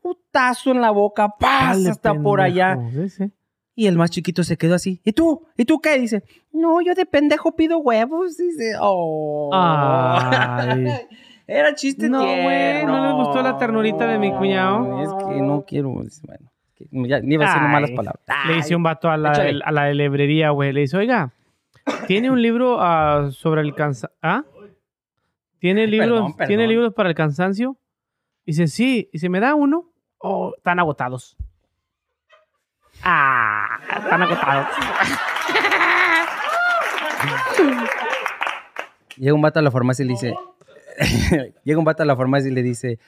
Putazo 0.02 0.70
en 0.70 0.80
la 0.80 0.90
boca, 0.90 1.34
pasa 1.38 1.90
hasta 1.90 2.14
por 2.14 2.40
allá. 2.40 2.78
sí. 3.08 3.30
Y 3.74 3.86
el 3.86 3.96
más 3.96 4.10
chiquito 4.10 4.44
se 4.44 4.58
quedó 4.58 4.74
así. 4.74 5.00
¿Y 5.04 5.12
tú? 5.12 5.46
¿Y 5.56 5.64
tú 5.64 5.80
qué? 5.80 5.98
Dice, 5.98 6.22
no, 6.52 6.82
yo 6.82 6.94
de 6.94 7.06
pendejo 7.06 7.56
pido 7.56 7.78
huevos. 7.78 8.36
Dice, 8.36 8.74
oh. 8.78 9.50
Ay. 9.54 10.86
Era 11.46 11.74
chiste 11.74 12.08
No, 12.08 12.18
güey. 12.20 12.84
¿no 12.84 13.04
les 13.06 13.12
gustó 13.14 13.42
la 13.42 13.56
ternurita 13.58 14.06
de 14.06 14.18
mi 14.18 14.32
cuñado? 14.32 15.02
Es 15.02 15.24
que 15.24 15.40
no 15.40 15.64
quiero, 15.66 15.88
bueno, 15.90 16.50
que 16.76 16.86
ya, 16.92 17.20
ni 17.20 17.34
iba 17.34 17.46
a 17.46 17.54
decir 17.54 17.68
malas 17.68 17.90
palabras. 17.90 18.22
Le 18.46 18.58
hice 18.58 18.76
un 18.76 18.82
vato 18.82 19.08
a 19.08 19.16
la, 19.16 19.32
Échale. 19.32 19.60
a 19.64 19.72
la 19.72 19.84
de 19.84 19.94
librería, 19.94 20.50
güey. 20.50 20.72
Le 20.72 20.82
dice, 20.82 20.96
oiga, 20.96 21.32
¿tiene 22.06 22.30
un 22.30 22.40
libro 22.40 22.78
ah, 22.80 23.30
sobre 23.32 23.62
el 23.62 23.74
cansancio? 23.74 24.16
¿Ah? 24.22 24.44
¿Tiene 25.58 25.86
libros, 25.86 26.08
perdón, 26.08 26.32
perdón. 26.34 26.48
¿Tiene 26.48 26.66
libros 26.66 26.94
para 26.94 27.10
el 27.10 27.14
cansancio? 27.14 27.76
Dice, 28.46 28.66
sí. 28.66 29.10
Dice, 29.12 29.28
¿me 29.28 29.40
da 29.40 29.54
uno? 29.54 29.92
Oh, 30.18 30.54
están 30.56 30.78
agotados. 30.78 31.36
Ah, 33.02 33.78
están 34.02 34.22
agotados. 34.22 34.68
Llega 39.16 39.34
un 39.34 39.42
vato 39.42 39.58
a 39.58 39.62
la 39.62 39.70
farmacia 39.70 40.02
y 40.02 40.08
le 40.08 40.14
dice, 40.14 40.34
llega 41.64 41.78
un 41.78 41.84
vato 41.84 42.02
a 42.02 42.06
la 42.06 42.16
farmacia 42.16 42.50
y 42.50 42.54
le 42.54 42.62
dice, 42.62 42.98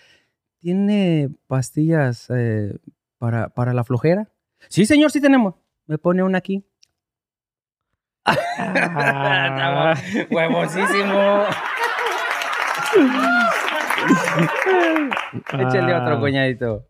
¿tiene 0.59 1.31
pastillas 1.47 2.29
eh, 2.29 2.77
para, 3.17 3.49
para 3.49 3.73
la 3.73 3.83
flojera? 3.83 4.31
Sí, 4.69 4.85
señor, 4.85 5.11
sí 5.11 5.23
tenemos. 5.23 5.55
Me 5.87 5.97
pone 5.97 6.23
una 6.23 6.37
aquí. 6.37 6.67
Ah. 8.25 9.95
Huevosísimo. 10.31 11.45
Échale 15.59 15.95
otro 15.95 16.15
Ah. 16.17 16.21
cuñadito. 16.21 16.87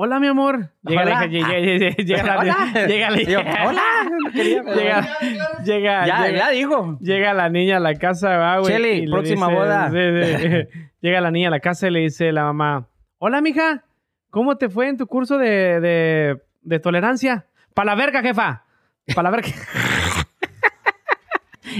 Hola, 0.00 0.20
mi 0.20 0.28
amor. 0.28 0.70
Llega, 0.82 1.02
Hola. 1.02 1.10
la- 1.20 1.26
llega, 1.26 1.48
llega, 1.58 1.96
llega 1.96 2.22
la- 2.22 2.36
Hola. 2.38 2.86
llega 2.86 3.10
la- 3.10 3.66
hola. 3.66 3.82
Llega, 4.32 4.62
llega, 5.64 6.06
Ya, 6.06 6.26
llega, 6.26 6.36
ya 6.38 6.48
dijo. 6.50 6.98
llega 7.00 7.34
la 7.34 7.48
niña 7.48 7.78
a 7.78 7.80
la 7.80 7.94
casa, 7.94 8.36
va, 8.36 8.58
güey. 8.58 8.72
Chele, 8.72 9.06
próxima 9.10 9.48
boda. 9.48 9.90
sí, 9.90 9.96
sí. 10.38 10.80
llega 11.00 11.20
la 11.20 11.30
niña 11.32 11.48
a 11.48 11.50
la 11.50 11.60
casa 11.60 11.88
y 11.88 11.90
le 11.90 12.00
dice 12.00 12.30
la 12.30 12.44
mamá, 12.44 12.86
hola, 13.18 13.40
mija, 13.40 13.82
¿cómo 14.30 14.56
te 14.56 14.68
fue 14.68 14.88
en 14.88 14.98
tu 14.98 15.06
curso 15.08 15.36
de, 15.36 15.80
de, 15.80 16.42
de 16.62 16.78
tolerancia? 16.78 17.46
Pa' 17.74 17.84
la 17.84 17.96
verga, 17.96 18.22
jefa. 18.22 18.64
Pa' 19.14 19.22
la 19.22 19.30
verga. 19.30 19.48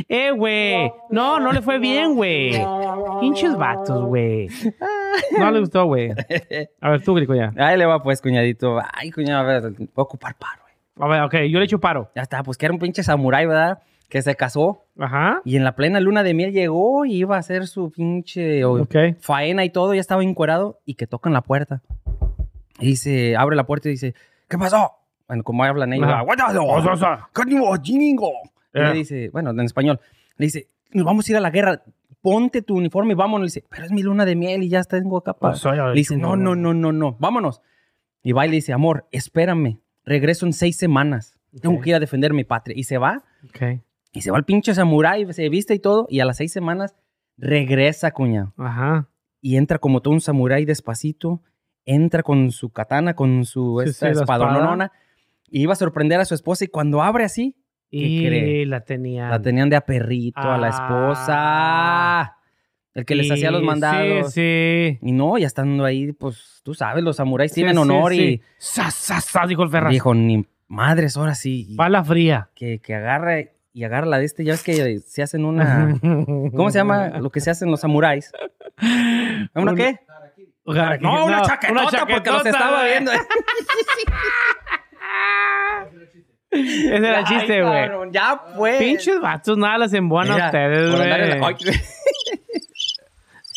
eh, 0.09 0.31
güey. 0.33 0.93
No, 1.11 1.41
no 1.41 1.53
le 1.53 1.63
fue 1.63 1.79
bien, 1.79 2.15
güey. 2.15 2.53
Pinches 3.21 3.57
vatos, 3.57 4.05
güey. 4.05 4.49
No 5.39 5.51
le 5.51 5.61
gustó, 5.61 5.85
güey. 5.87 6.11
A 6.81 6.91
ver, 6.91 7.03
tú, 7.03 7.15
Grico, 7.15 7.35
ya. 7.35 7.53
Ahí 7.57 7.77
le 7.79 7.87
va 7.87 8.03
pues, 8.03 8.21
cuñadito. 8.21 8.79
Ay, 8.93 9.11
cuñado, 9.11 9.41
a 9.41 9.43
ver, 9.45 9.71
voy 9.71 9.89
a 9.97 10.03
ocupar 10.03 10.35
paro. 10.37 10.63
güey. 10.63 11.11
A 11.11 11.13
ver, 11.13 11.23
ok, 11.23 11.51
yo 11.51 11.59
le 11.59 11.65
echo 11.65 11.79
paro. 11.81 12.11
Ya 12.15 12.23
está, 12.23 12.43
pues 12.43 12.57
que 12.59 12.67
era 12.67 12.73
un 12.73 12.79
pinche 12.81 13.03
samurái, 13.03 13.47
¿verdad? 13.47 13.81
Que 14.09 14.23
se 14.23 14.35
casó 14.37 14.85
Ajá. 14.99 15.43
y 15.45 15.57
en 15.57 15.65
la 15.65 15.77
plena 15.77 16.01
luna 16.01 16.23
de 16.23 16.33
miel 16.33 16.53
llegó 16.53 17.05
y 17.05 17.15
iba 17.17 17.37
a 17.37 17.41
hacer 17.41 17.67
su 17.67 17.91
pinche 17.91 18.63
faena 19.21 19.65
y 19.65 19.71
todo, 19.71 19.93
ya 19.93 20.01
estaba 20.01 20.23
encuerado 20.23 20.81
y 20.87 20.95
que 20.95 21.07
tocan 21.07 21.35
la 21.35 21.43
puerta. 21.43 21.83
Y 22.81 22.87
dice, 22.87 23.37
abre 23.37 23.55
la 23.55 23.65
puerta 23.67 23.89
y 23.89 23.93
dice, 23.93 24.15
¿qué 24.49 24.57
pasó? 24.57 24.93
Bueno, 25.27 25.43
como 25.45 25.63
hablan 25.63 25.93
ellos, 25.93 26.09
Y 28.87 28.93
le 28.93 28.99
dice, 28.99 29.31
bueno, 29.31 29.51
en 29.51 29.61
español, 29.61 30.01
le 30.37 30.47
dice, 30.47 30.69
nos 30.93 31.05
vamos 31.05 31.29
a 31.29 31.33
ir 31.33 31.37
a 31.37 31.41
la 31.41 31.51
guerra. 31.51 31.83
Ponte 32.21 32.63
tu 32.63 32.77
uniforme 32.77 33.13
y 33.13 33.17
vámonos. 33.17 33.43
Le 33.43 33.47
dice, 33.49 33.65
pero 33.71 33.85
es 33.85 33.93
mi 33.93 34.03
luna 34.03 34.25
de 34.25 34.35
miel 34.37 34.63
y 34.63 34.69
ya 34.69 34.83
tengo 34.85 35.21
capa. 35.23 35.51
Pues, 35.53 35.65
le 35.65 35.93
dice, 35.95 36.17
no, 36.17 36.37
no, 36.37 36.55
no, 36.57 36.75
no, 36.75 36.93
no, 36.93 37.17
vámonos. 37.19 37.63
Y 38.23 38.33
va 38.33 38.47
y 38.47 38.51
le 38.51 38.57
dice, 38.57 38.73
amor, 38.73 39.07
espérame, 39.13 39.79
regreso 40.05 40.45
en 40.47 40.53
seis 40.53 40.77
semanas. 40.77 41.35
Tengo 41.63 41.77
Ok. 41.77 41.85
que 41.85 41.91
ir 41.91 41.97
a 41.97 42.01
defender 42.01 42.33
mi 42.33 42.45
patria. 42.45 42.77
Y 42.77 42.83
se 42.85 42.99
va, 42.99 43.25
y 44.13 44.21
se 44.21 44.31
va 44.31 44.39
el 44.39 44.45
pinche 44.45 44.75
samurái, 44.75 45.33
se 45.33 45.49
viste 45.49 45.75
y 45.75 45.79
todo, 45.79 46.07
y 46.11 46.21
a 46.21 46.25
las 46.25 46.37
seis 46.39 46.53
semanas 46.53 46.95
regresa, 47.37 48.11
cuñado. 48.11 48.53
Ajá. 48.57 49.09
Y 49.41 49.57
entra 49.57 49.79
como 49.79 50.03
todo 50.03 50.13
un 50.15 50.21
samurái 50.21 50.65
despacito, 50.65 51.43
entra 51.87 52.23
con 52.23 52.51
su 52.51 52.71
katana, 52.71 53.15
con 53.15 53.45
su 53.45 53.81
Sí, 53.87 53.93
sí, 53.93 54.07
espadonona, 54.07 54.91
y 55.49 55.63
iba 55.63 55.73
a 55.73 55.77
sorprender 55.77 56.19
a 56.21 56.25
su 56.25 56.35
esposa, 56.35 56.65
y 56.65 56.69
cuando 56.69 57.03
abre 57.03 57.25
así, 57.25 57.53
¿Qué 57.53 57.63
Y 57.91 58.27
cree? 58.27 58.67
la 58.67 58.81
tenía. 58.81 59.29
la 59.31 59.41
tenían 59.41 59.71
de 59.71 59.77
a 59.77 59.81
perrito 59.83 60.41
a 60.41 60.59
la 60.59 60.67
Ah. 60.69 60.71
esposa. 60.71 62.35
El 62.95 63.05
que 63.05 63.15
les 63.15 63.31
hacía 63.31 63.51
los 63.51 63.63
mandados. 63.63 64.33
Sí, 64.33 64.41
sí. 64.99 64.99
Y 65.03 65.13
no, 65.13 65.39
ya 65.39 65.47
estando 65.47 65.85
ahí, 65.85 66.13
pues 66.13 66.61
tú 66.65 66.75
sabes, 66.75 67.05
los 67.05 67.17
samuráis 67.17 67.53
tienen 67.53 67.75
sí, 67.77 67.81
honor 67.81 68.13
sí. 68.13 68.43
¡Sas, 68.59 68.95
sas, 68.95 69.25
sas! 69.25 69.49
Dijo 69.49 69.63
el 69.63 69.69
y 69.69 69.73
Ferraz. 69.73 69.93
dijo, 69.93 70.15
ni 70.15 70.45
madres, 70.67 71.17
ahora 71.17 71.35
sí. 71.37 71.67
y 71.69 71.77
Bala 71.77 72.03
fría. 72.05 72.51
que, 72.57 72.81
que 72.81 72.95
agarre 72.97 73.55
y 73.73 73.85
agarra 73.85 74.07
la 74.07 74.19
de 74.19 74.25
este. 74.25 74.45
Ya 74.45 74.53
ves 74.55 74.63
que 74.65 74.99
se 74.99 75.23
hacen 75.23 75.45
una. 75.45 75.97
¿Cómo 76.57 76.71
se 76.71 76.79
llama 76.79 77.21
lo 77.21 77.31
que 77.31 77.41
se 77.41 77.51
hacen 77.51 77.71
los 77.71 77.81
samuráis? 77.81 78.33
¿Una 79.55 79.71
Un- 79.73 79.77
qué? 79.77 80.01
Ojalá 80.65 80.99
que- 80.99 81.05
No, 81.05 81.25
una 81.25 81.43
chaquetota, 81.43 82.05
porque 82.07 82.31
los 82.31 82.45
estaba 82.45 82.85
viendo. 82.85 83.13
Ese 86.51 86.97
era 86.97 87.21
el 87.21 87.25
chiste, 87.27 87.63
güey. 87.63 88.11
Ya 88.13 88.41
fue. 88.57 88.79
Pinches 88.79 89.21
vatos, 89.21 89.59
nada 89.59 89.79
les 89.79 89.93
embona 89.95 90.33
a 90.35 90.47
ustedes, 90.47 90.95
güey. 90.97 91.11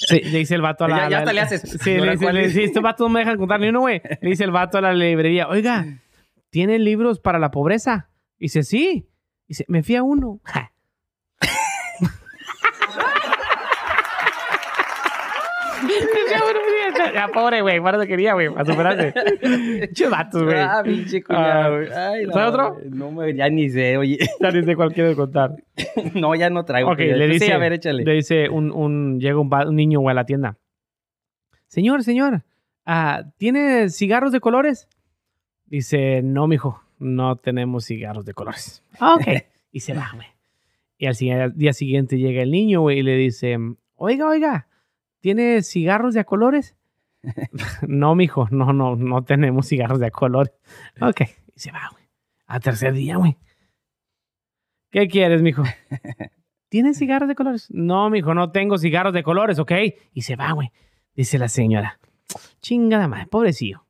Sí, 0.08 0.20
le 0.20 0.40
dice 0.40 0.56
el 0.56 0.62
vato 0.62 0.86
a 0.86 0.88
la... 0.88 0.98
Ya- 1.04 1.10
ya 1.10 1.18
hasta 1.20 1.34
le 1.34 1.42
haces. 1.42 1.62
Sí, 1.62 1.92
¿Y 1.92 1.94
ahora 2.00 2.06
le 2.06 2.12
dice, 2.18 2.34
le 2.34 2.48
dice, 2.48 2.64
estos 2.64 2.82
vatos 2.82 3.08
no 3.08 3.14
me 3.14 3.20
dejan 3.20 3.38
contar 3.38 3.60
ni 3.60 3.70
uno, 3.70 3.82
güey. 3.82 4.02
Le 4.22 4.30
dice 4.32 4.44
el 4.44 4.50
vato 4.52 4.80
a 4.80 4.82
la 4.82 4.94
librería, 4.94 5.48
oiga, 5.48 5.86
¿tienen 6.50 6.84
libros 6.84 7.20
para 7.20 7.38
la 7.38 7.52
pobreza? 7.52 8.10
Dice, 8.40 8.64
sí. 8.64 9.08
Dice, 9.48 9.64
me 9.68 9.84
fui 9.84 9.96
a 9.96 10.04
uno. 10.04 10.40
Ja. 10.46 10.71
Ya, 17.14 17.28
pobre, 17.30 17.62
güey. 17.62 17.80
Para 17.82 17.98
eso 17.98 18.08
quería, 18.08 18.34
güey, 18.34 18.50
para 18.54 18.66
superarse. 18.66 19.14
Pinches 19.42 20.10
vatos, 20.10 20.44
güey. 20.44 20.58
Ah, 20.60 20.82
pinche 20.84 21.24
Ah, 21.30 21.68
cuñado. 21.68 21.80
la 21.80 22.32
¿trae 22.32 22.46
otro? 22.48 22.78
No, 22.90 23.12
me, 23.12 23.34
ya 23.34 23.50
ni 23.50 23.70
sé, 23.70 23.98
oye. 23.98 24.18
Ya 24.40 24.52
ni 24.52 24.64
sé 24.64 24.76
cuál 24.76 24.94
quieres 24.94 25.16
contar. 25.16 25.56
No, 26.14 26.36
ya 26.36 26.50
no 26.50 26.64
traigo. 26.66 26.92
Ok, 26.92 27.00
le 27.00 27.28
dice, 27.28 27.46
Sí, 27.48 27.52
a 27.52 27.58
ver, 27.58 27.74
échale. 27.74 28.04
le 28.04 28.14
dice 28.14 28.50
un, 28.50 28.72
un- 28.72 29.20
llega 29.20 29.40
un, 29.40 29.52
un 29.54 29.76
niño 29.76 30.00
güey, 30.02 30.12
a 30.12 30.16
la 30.16 30.26
tienda. 30.26 30.58
Señor, 31.68 32.04
señor, 32.04 32.44
ah, 32.86 33.24
¿tiene 33.38 33.90
cigarros 33.90 34.32
de 34.32 34.40
colores? 34.42 34.88
Dice, 35.66 36.22
no, 36.24 36.48
mijo, 36.48 36.82
no 37.00 37.38
tenemos 37.38 37.86
cigarros 37.86 38.26
de 38.26 38.34
colores. 38.34 38.84
"Ah, 39.00 39.16
ok. 39.16 39.44
y 39.72 39.80
se 39.80 39.94
va, 39.94 40.12
güey. 40.14 40.28
Y 40.98 41.08
al 41.08 41.54
día 41.56 41.74
siguiente 41.74 42.18
llega 42.20 42.42
el 42.44 42.52
niño, 42.52 42.82
güey, 42.82 43.00
y 43.00 43.04
le 43.04 43.16
dice, 43.16 43.58
oiga, 43.96 44.28
oiga, 44.28 44.68
¿tiene 45.22 45.62
cigarros 45.64 46.14
de 46.14 46.20
a 46.20 46.24
colores? 46.26 46.76
no, 47.88 48.16
mijo, 48.16 48.48
no, 48.52 48.74
no, 48.74 48.96
no 48.96 49.24
tenemos 49.24 49.68
cigarros 49.68 50.00
de 50.00 50.08
a 50.08 50.12
colores. 50.12 50.54
Ok. 51.00 51.22
Y 51.56 51.60
se 51.60 51.72
va, 51.72 51.90
güey. 51.92 52.04
A 52.48 52.60
tercer 52.60 52.94
día, 52.94 53.18
güey. 53.18 53.38
¿Qué 54.92 55.08
quieres, 55.08 55.42
mijo? 55.42 55.64
¿Tienes 56.70 56.98
cigarros 56.98 57.30
de 57.30 57.36
colores? 57.36 57.68
No, 57.70 58.10
mijo, 58.10 58.34
no 58.34 58.52
tengo 58.52 58.78
cigarros 58.78 59.14
de 59.14 59.24
colores, 59.24 59.60
¿ok? 59.60 59.72
Y 60.14 60.22
se 60.24 60.36
va, 60.36 60.52
güey. 60.52 60.72
Dice 61.16 61.38
la 61.38 61.48
señora. 61.48 62.00
Chingada 62.62 63.08
madre, 63.08 63.28
pobrecillo. 63.28 63.86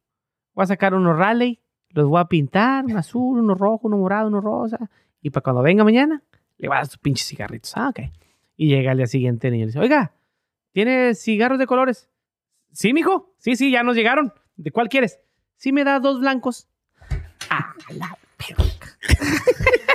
Voy 0.53 0.63
a 0.63 0.67
sacar 0.67 0.93
unos 0.93 1.17
Raleigh, 1.17 1.59
los 1.89 2.07
voy 2.07 2.19
a 2.19 2.25
pintar, 2.25 2.85
uno 2.85 2.97
azul, 2.97 3.39
uno 3.39 3.55
rojo, 3.55 3.87
uno 3.87 3.97
morado, 3.97 4.27
uno 4.27 4.41
rosa. 4.41 4.89
Y 5.21 5.29
para 5.29 5.43
cuando 5.43 5.61
venga 5.61 5.83
mañana, 5.83 6.23
le 6.57 6.67
voy 6.67 6.75
a 6.75 6.79
dar 6.79 6.87
sus 6.87 6.97
pinches 6.97 7.27
cigarritos. 7.27 7.75
Ah, 7.75 7.89
ok. 7.89 7.99
Y 8.55 8.67
llega 8.67 8.91
al 8.91 8.97
día 8.97 9.07
siguiente 9.07 9.47
y 9.47 9.51
le 9.51 9.65
dice, 9.65 9.79
oiga, 9.79 10.13
¿tiene 10.71 11.15
cigarros 11.15 11.59
de 11.59 11.67
colores? 11.67 12.09
Sí, 12.71 12.93
mijo. 12.93 13.33
Sí, 13.37 13.55
sí, 13.55 13.71
ya 13.71 13.83
nos 13.83 13.95
llegaron. 13.95 14.33
¿De 14.55 14.71
cuál 14.71 14.89
quieres? 14.89 15.19
Sí, 15.57 15.71
me 15.71 15.83
da 15.83 15.99
dos 15.99 16.19
blancos. 16.19 16.67
Ah, 17.49 17.73
la 17.89 18.17
perra. 18.37 18.63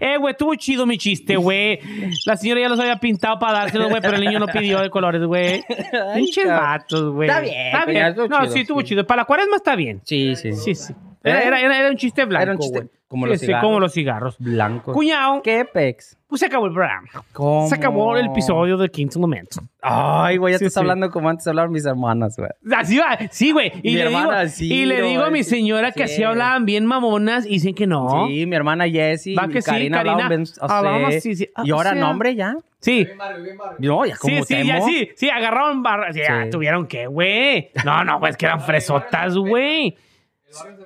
Eh, 0.00 0.16
güey, 0.18 0.32
estuvo 0.32 0.54
chido 0.56 0.86
mi 0.86 0.98
chiste, 0.98 1.36
güey. 1.36 1.78
La 2.26 2.36
señora 2.36 2.60
ya 2.60 2.68
los 2.68 2.80
había 2.80 2.98
pintado 2.98 3.38
para 3.38 3.60
dárselos, 3.60 3.88
güey, 3.88 4.02
pero 4.02 4.16
el 4.16 4.24
niño 4.24 4.38
no 4.38 4.46
pidió 4.46 4.80
de 4.80 4.90
colores, 4.90 5.22
güey. 5.22 5.64
Pinches 6.14 6.48
vatos, 6.48 7.12
güey. 7.12 7.28
Está 7.28 7.40
bien, 7.40 7.66
Está 7.66 7.84
bien. 7.84 8.16
No, 8.16 8.40
chido, 8.40 8.52
sí, 8.52 8.60
estuvo 8.60 8.80
sí. 8.80 8.86
chido. 8.88 9.06
Para 9.06 9.22
la 9.22 9.26
cuaresma 9.26 9.56
está 9.56 9.76
bien. 9.76 10.00
Sí, 10.04 10.34
sí. 10.36 10.52
Sí, 10.54 10.74
sí. 10.74 10.92
Era, 11.22 11.42
¿Eh? 11.42 11.46
era, 11.46 11.78
era, 11.78 11.90
un 11.90 11.96
chiste 11.96 12.24
blanco, 12.24 12.42
Era 12.42 12.52
un 12.52 12.58
chiste 12.58 12.78
güey. 12.78 12.90
Como 13.08 13.26
Sí, 13.26 13.30
los 13.32 13.40
sí, 13.40 13.46
cigarros. 13.46 13.66
como 13.68 13.80
los 13.80 13.92
cigarros. 13.92 14.36
Blancos. 14.38 14.94
Cuñado, 14.94 15.42
¿Qué 15.42 15.64
pex? 15.64 16.16
pues 16.28 16.40
se 16.40 16.46
acabó 16.46 16.66
el 16.66 16.72
programa. 16.72 17.06
¿Cómo? 17.32 17.68
Se 17.68 17.76
acabó 17.76 18.16
el 18.16 18.26
episodio 18.26 18.76
del 18.76 18.90
quinto 18.90 19.20
momento. 19.20 19.60
Ay, 19.80 20.38
güey, 20.38 20.54
ya 20.54 20.58
Sí, 20.58 20.64
estás 20.64 20.80
sí. 20.80 20.84
hablando 20.84 21.08
como 21.10 21.28
antes 21.28 21.46
hablaban 21.46 21.70
mis 21.70 21.86
hermanas, 21.86 22.36
güey. 22.36 22.50
Así 22.76 22.98
va. 22.98 23.16
Sí, 23.30 23.52
güey. 23.52 23.70
Y, 23.84 23.90
Mi 23.92 23.96
le 23.98 24.08
digo, 24.08 24.20
hermana, 24.20 24.48
sí, 24.48 24.72
y 24.72 24.86
le 24.86 25.02
digo 25.02 25.22
a 25.22 25.30
mi 25.30 25.44
señora 25.44 25.92
que 25.92 26.08
Sí. 26.08 26.14
así 26.14 26.22
hablaban 26.24 26.64
bien 26.66 26.84
mamonas 26.84 27.46
y 27.46 27.50
dicen 27.50 27.74
que 27.76 27.86
no. 27.86 28.26
Sí, 28.26 28.44
mi 28.44 28.56
hermana 28.56 28.88
Jessie 28.88 29.36
Va 29.36 29.46
que 29.46 29.62
Karina, 29.62 29.98
Karina. 29.98 30.14
hablaban 30.24 30.46
sea, 30.46 30.64
Hablaban 30.78 31.04
así. 31.04 31.48
Ah, 31.54 31.62
Y 31.64 31.70
ahora 31.70 31.90
o 31.90 31.92
sea. 31.92 32.02
nombre 32.02 32.34
ya. 32.34 32.56
Sí. 32.80 33.04
Bien 33.04 33.18
barrio, 33.18 33.44
bien 33.44 33.56
barrio. 33.56 33.76
No, 33.78 34.04
ya 34.04 34.16
como 34.16 34.34
Sí, 34.36 34.42
sí, 34.46 34.66
ya 34.66 34.80
sí, 34.80 35.08
sí, 35.14 35.30
agarraron 35.30 35.82
barra. 35.84 36.10
Ya 36.12 36.42
Sí. 36.44 36.50
tuvieron 36.50 36.88
que, 36.88 37.06
güey. 37.06 37.70
No, 37.84 38.02
no, 38.02 38.18
pues 38.18 38.36
que 38.36 38.46
eran 38.46 38.60
fresotas, 38.62 39.36
güey. 39.36 39.96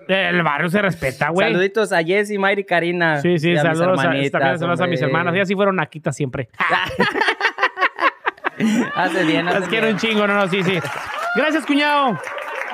El 0.09 0.43
barrio 0.43 0.69
se 0.71 0.83
respeta, 0.83 1.29
güey. 1.31 1.49
Saluditos 1.51 1.93
a 1.93 2.03
Jessie, 2.03 2.39
Mayri 2.39 2.63
y 2.63 2.65
Karina. 2.65 3.21
Sí, 3.21 3.39
sí, 3.39 3.57
saludos, 3.57 3.99
a, 4.01 4.03
también 4.03 4.31
saludos 4.31 4.81
a 4.81 4.87
mis 4.87 5.01
hermanas. 5.03 5.35
Ellas 5.35 5.49
sí 5.49 5.55
fueron 5.55 5.77
naquitas 5.77 6.17
siempre. 6.17 6.49
Hace 8.95 9.25
bien, 9.25 9.49
hace 9.49 9.61
Las 9.61 9.69
quiero 9.69 9.87
bien. 9.87 9.95
un 9.97 10.01
chingo, 10.01 10.27
no, 10.27 10.35
no, 10.35 10.47
sí, 10.49 10.63
sí. 10.63 10.79
Gracias, 11.35 11.65
cuñado. 11.65 12.19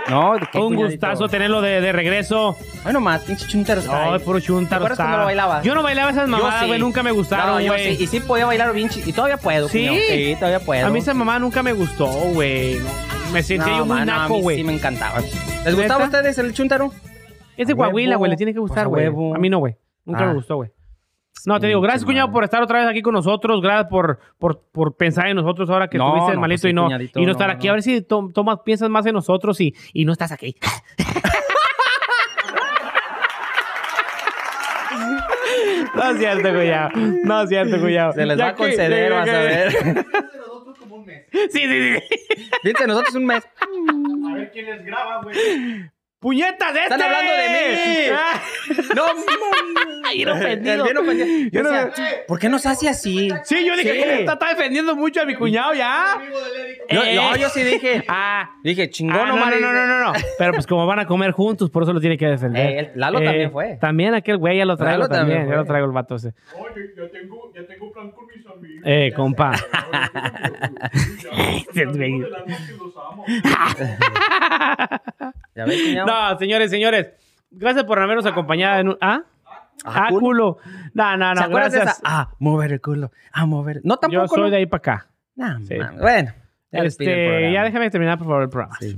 No, 0.08 0.34
¿de 0.34 0.46
qué, 0.50 0.58
Un 0.58 0.74
cuñadito? 0.74 1.06
gustazo 1.06 1.28
tenerlo 1.28 1.60
de, 1.60 1.80
de 1.80 1.92
regreso. 1.92 2.56
Bueno, 2.82 3.00
más, 3.00 3.22
pinche 3.22 3.46
chuntaro. 3.46 3.82
Ay, 3.88 4.18
puro 4.20 4.40
chuntaro. 4.40 4.68
¿Te 4.68 4.74
acuerdas 4.92 4.96
cuando 4.96 5.12
estaba. 5.12 5.18
lo 5.18 5.24
bailabas? 5.26 5.64
Yo 5.64 5.74
no 5.76 5.82
bailaba 5.84 6.10
esas 6.10 6.24
Yo 6.26 6.30
mamadas, 6.36 6.60
sí. 6.60 6.66
güey. 6.66 6.78
Nunca 6.80 7.02
me 7.04 7.10
No, 7.10 7.16
gustaron, 7.16 7.60
yo 7.62 7.72
güey. 7.72 7.96
sí. 7.96 8.02
Y 8.04 8.06
sí 8.08 8.20
podía 8.20 8.46
bailar 8.46 8.72
bien 8.72 8.88
Y 9.04 9.12
todavía 9.12 9.36
puedo. 9.36 9.68
¿Sí? 9.68 9.86
cuñado. 9.86 10.06
Sí, 10.08 10.34
todavía 10.38 10.60
puedo. 10.60 10.86
A 10.86 10.90
mí 10.90 10.98
esa 10.98 11.14
mamá 11.14 11.38
nunca 11.38 11.62
me 11.62 11.72
gustó, 11.72 12.06
güey. 12.06 12.80
Me 13.32 13.42
sentía 13.42 13.72
no, 13.72 13.78
yo 13.78 13.86
muy 13.86 13.96
man, 13.98 14.06
no, 14.06 14.16
naco, 14.22 14.38
güey. 14.38 14.56
sí 14.56 14.64
me 14.64 14.74
encantaba. 14.74 15.20
¿Les 15.66 15.74
¿Neta? 15.74 15.94
gustaba 15.94 16.04
a 16.04 16.06
ustedes 16.06 16.38
el 16.38 16.52
chuntaro? 16.54 16.92
Es 17.56 17.66
de 17.66 17.74
huevo. 17.74 17.90
Coahuila, 17.90 18.16
güey. 18.16 18.30
Le 18.30 18.36
tiene 18.36 18.52
que 18.52 18.60
gustar, 18.60 18.88
Pues 18.88 19.06
a 19.06 19.08
güey. 19.10 19.20
huevo. 19.24 19.34
A 19.34 19.38
mí 19.38 19.48
no, 19.50 19.58
güey. 19.58 19.76
Nunca 20.04 20.24
Ah. 20.24 20.26
me 20.28 20.34
gustó, 20.34 20.56
güey. 20.56 20.70
No, 21.44 21.60
te 21.60 21.66
digo, 21.68 21.80
gracias, 21.80 22.04
cuñado, 22.04 22.32
por 22.32 22.42
estar 22.44 22.62
otra 22.62 22.80
vez 22.80 22.88
aquí 22.88 23.02
con 23.02 23.12
nosotros. 23.14 23.60
Gracias 23.60 23.86
por, 23.88 24.18
por, 24.38 24.62
por 24.72 24.96
pensar 24.96 25.28
en 25.28 25.36
nosotros 25.36 25.68
ahora 25.70 25.86
que 25.88 25.96
No, 25.98 26.08
estuviste 26.08 26.34
no, 26.34 26.40
malito 26.40 26.54
pues 26.54 26.60
sí, 26.62 26.68
y 26.70 26.72
no, 26.72 26.84
cuñadito, 26.84 27.20
y 27.20 27.26
no 27.26 27.32
estar 27.32 27.48
no, 27.48 27.54
aquí. 27.54 27.66
no. 27.66 27.72
A 27.72 27.74
ver 27.74 27.82
si 27.82 28.02
to- 28.02 28.30
tomas, 28.34 28.58
piensas 28.64 28.88
más 28.90 29.06
en 29.06 29.12
nosotros 29.14 29.60
y, 29.60 29.74
y 29.92 30.04
no 30.04 30.12
estás 30.12 30.32
aquí. 30.32 30.56
No 35.94 36.10
es 36.10 36.18
cierto, 36.18 36.48
cuñado. 36.52 36.90
No 37.24 37.42
es 37.42 37.48
cierto, 37.48 37.80
cuñado. 37.80 38.12
Se 38.12 38.26
les 38.26 38.36
Ya 38.36 38.44
va 38.44 38.50
a 38.50 38.54
que- 38.54 38.58
conceder, 38.62 39.10
ya 39.10 39.18
vas 39.18 39.28
a 39.28 39.32
que- 39.32 39.38
ver. 39.38 40.06
Un 40.96 41.04
mes. 41.06 41.26
Sí, 41.32 41.60
sí, 41.60 41.94
sí. 41.94 42.44
Fíjense, 42.62 42.86
nosotros 42.86 43.14
un 43.14 43.26
mes. 43.26 43.44
A 44.30 44.34
ver 44.34 44.50
quién 44.52 44.66
les 44.66 44.84
graba, 44.84 45.22
güey. 45.22 45.36
¡Puñetas 46.18 46.72
de 46.72 46.80
este! 46.80 46.94
Están 46.94 47.02
hablando 47.02 47.32
de 47.32 47.48
mí. 47.48 48.16
Ah. 48.16 48.42
No, 48.96 49.04
Bien 50.14 50.28
ofendido. 50.30 50.84
Bien 50.84 50.96
ofendido. 50.96 51.50
Yo 51.52 51.62
Yo 51.62 51.90
¿por 52.26 52.38
qué 52.38 52.48
nos 52.48 52.64
hace 52.64 52.88
así? 52.88 53.28
Sí, 53.44 53.66
yo 53.66 53.76
dije 53.76 53.92
Sí. 53.92 54.02
que 54.02 54.20
está, 54.20 54.32
está 54.32 54.48
defendiendo 54.48 54.96
mucho 54.96 55.20
a 55.20 55.24
mi 55.26 55.34
cuñado 55.34 55.74
ya. 55.74 56.16
Yo, 56.88 57.02
Eh. 57.02 57.16
no, 57.16 57.36
yo 57.36 57.48
sí 57.50 57.62
dije. 57.62 58.02
Ah, 58.08 58.50
Dije, 58.62 58.88
chingón, 58.88 59.16
Ah, 59.20 59.26
no, 59.26 59.36
no, 59.36 59.60
no, 59.60 59.72
no, 59.72 59.86
no, 59.86 60.04
no. 60.04 60.12
Pero 60.38 60.52
pues 60.54 60.66
como 60.66 60.86
van 60.86 61.00
a 61.00 61.06
comer 61.06 61.32
juntos, 61.32 61.70
por 61.70 61.82
eso 61.82 61.92
lo 61.92 62.00
tiene 62.00 62.16
que 62.16 62.26
defender. 62.26 62.66
Eh, 62.66 62.78
el- 62.78 62.90
Lalo 62.94 63.20
también 63.20 63.52
fue. 63.52 63.76
También 63.80 64.14
aquel 64.14 64.38
güey 64.38 64.56
ya 64.56 64.64
lo 64.64 64.76
traigo 64.76 65.00
Lalo 65.02 65.08
también 65.08 65.38
también. 65.40 65.54
Ya 65.54 65.60
lo 65.60 65.66
traigo 65.66 65.86
el 65.86 65.92
vato 65.92 66.14
ese. 66.16 66.28
Oye, 66.54 66.94
ya 66.96 67.10
tengo, 67.10 67.52
ya 67.54 67.66
tengo 67.66 67.92
plan 67.92 68.10
con. 68.12 68.25
Eh, 68.84 69.12
compa. 69.14 69.52
cuñado. 75.54 76.06
No, 76.06 76.38
señores, 76.38 76.70
señores. 76.70 77.12
Gracias 77.50 77.84
por 77.84 77.98
habernos 78.00 78.26
acompañado 78.26 78.80
en 78.80 78.88
un. 78.88 78.98
¿Ah? 79.00 79.22
Ah, 79.84 80.06
culo. 80.08 80.20
culo. 80.20 80.58
No, 80.94 81.16
no, 81.16 81.28
¿Se 81.28 81.40
no. 81.40 81.46
acuerdan 81.46 81.70
de 81.70 81.76
esa? 81.76 81.84
Gracias. 81.84 82.02
Ah, 82.04 82.30
mover 82.38 82.72
el 82.72 82.80
culo. 82.80 83.12
Ah, 83.32 83.46
mover. 83.46 83.80
No, 83.84 83.94
Yo 83.94 83.98
tampoco. 84.00 84.28
soy 84.28 84.42
¿no? 84.44 84.50
de 84.50 84.56
ahí 84.56 84.66
para 84.66 84.78
acá. 84.78 85.06
Nah, 85.36 85.58
Sí. 85.60 85.76
Bueno. 86.00 86.32
ya 86.72 86.78
Este, 86.82 87.52
ya 87.52 87.62
déjame 87.64 87.90
terminar, 87.90 88.18
por 88.18 88.26
favor, 88.26 88.42
el 88.42 88.48
programa. 88.48 88.76
Sí. 88.80 88.96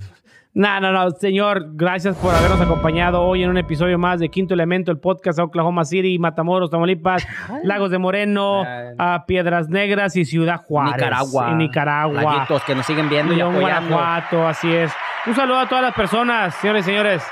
No, 0.59 0.81
no, 0.81 0.91
no, 0.91 1.09
señor, 1.13 1.69
gracias 1.75 2.17
por 2.17 2.35
habernos 2.35 2.61
acompañado 2.61 3.23
hoy 3.23 3.45
en 3.45 3.51
un 3.51 3.59
episodio 3.59 3.97
más 3.97 4.19
de 4.19 4.29
Quinto 4.29 4.55
Elemento, 4.55 4.91
el 4.91 4.99
podcast 4.99 5.39
a 5.39 5.45
Oklahoma 5.45 5.85
City, 5.85 6.19
Matamoros, 6.19 6.69
Tamaulipas, 6.69 7.25
Lagos 7.63 7.93
de 7.93 7.99
Moreno, 7.99 8.65
a 8.99 9.25
Piedras 9.25 9.69
Negras 9.69 10.17
y 10.17 10.25
Ciudad 10.25 10.61
Juárez. 10.65 10.97
Nicaragua. 10.97 11.51
En 11.53 11.59
Nicaragua. 11.59 12.23
Laguitos 12.25 12.65
que 12.65 12.75
nos 12.75 12.85
siguen 12.87 13.09
viendo 13.09 13.35
y 13.35 13.37
León, 13.37 13.55
apoyando. 13.55 13.95
Guanajuato, 13.95 14.49
así 14.49 14.75
es. 14.75 14.93
Un 15.29 15.37
saludo 15.37 15.61
a 15.61 15.69
todas 15.69 15.85
las 15.85 15.95
personas, 15.95 16.57
señores 16.57 16.85
y 16.85 16.87
señores. 16.87 17.23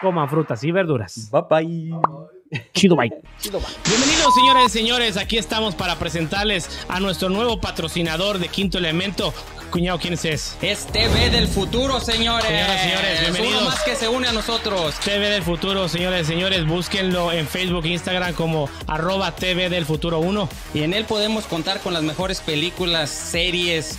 Coman 0.00 0.28
frutas 0.28 0.64
y 0.64 0.72
verduras. 0.72 1.30
Bye 1.30 1.42
bye. 1.48 2.33
Chido, 2.72 2.96
bye. 2.96 3.12
Bienvenidos, 3.42 4.34
señores 4.34 4.66
y 4.66 4.68
señores. 4.70 5.16
Aquí 5.16 5.38
estamos 5.38 5.74
para 5.74 5.96
presentarles 5.98 6.68
a 6.88 7.00
nuestro 7.00 7.28
nuevo 7.28 7.60
patrocinador 7.60 8.38
de 8.38 8.48
Quinto 8.48 8.78
Elemento. 8.78 9.34
Cuñado, 9.70 9.98
¿quién 9.98 10.14
es? 10.14 10.24
Es 10.24 10.86
TV 10.86 11.30
del 11.30 11.48
futuro, 11.48 11.98
señores. 11.98 12.46
Señoras, 12.46 12.80
señores, 12.80 13.20
bienvenidos. 13.20 13.62
Uno 13.62 13.70
más 13.70 13.82
que 13.82 13.96
se 13.96 14.08
une 14.08 14.28
a 14.28 14.32
nosotros. 14.32 14.94
TV 15.04 15.30
del 15.30 15.42
Futuro, 15.42 15.88
señores 15.88 16.28
y 16.28 16.32
señores. 16.32 16.64
Búsquenlo 16.64 17.32
en 17.32 17.48
Facebook 17.48 17.84
e 17.84 17.88
Instagram 17.88 18.34
como 18.34 18.68
arroba 18.86 19.34
TV 19.34 19.68
del 19.70 19.84
Futuro 19.84 20.20
1. 20.20 20.48
Y 20.74 20.82
en 20.82 20.94
él 20.94 21.04
podemos 21.06 21.46
contar 21.46 21.80
con 21.80 21.92
las 21.92 22.04
mejores 22.04 22.40
películas, 22.40 23.10
series, 23.10 23.98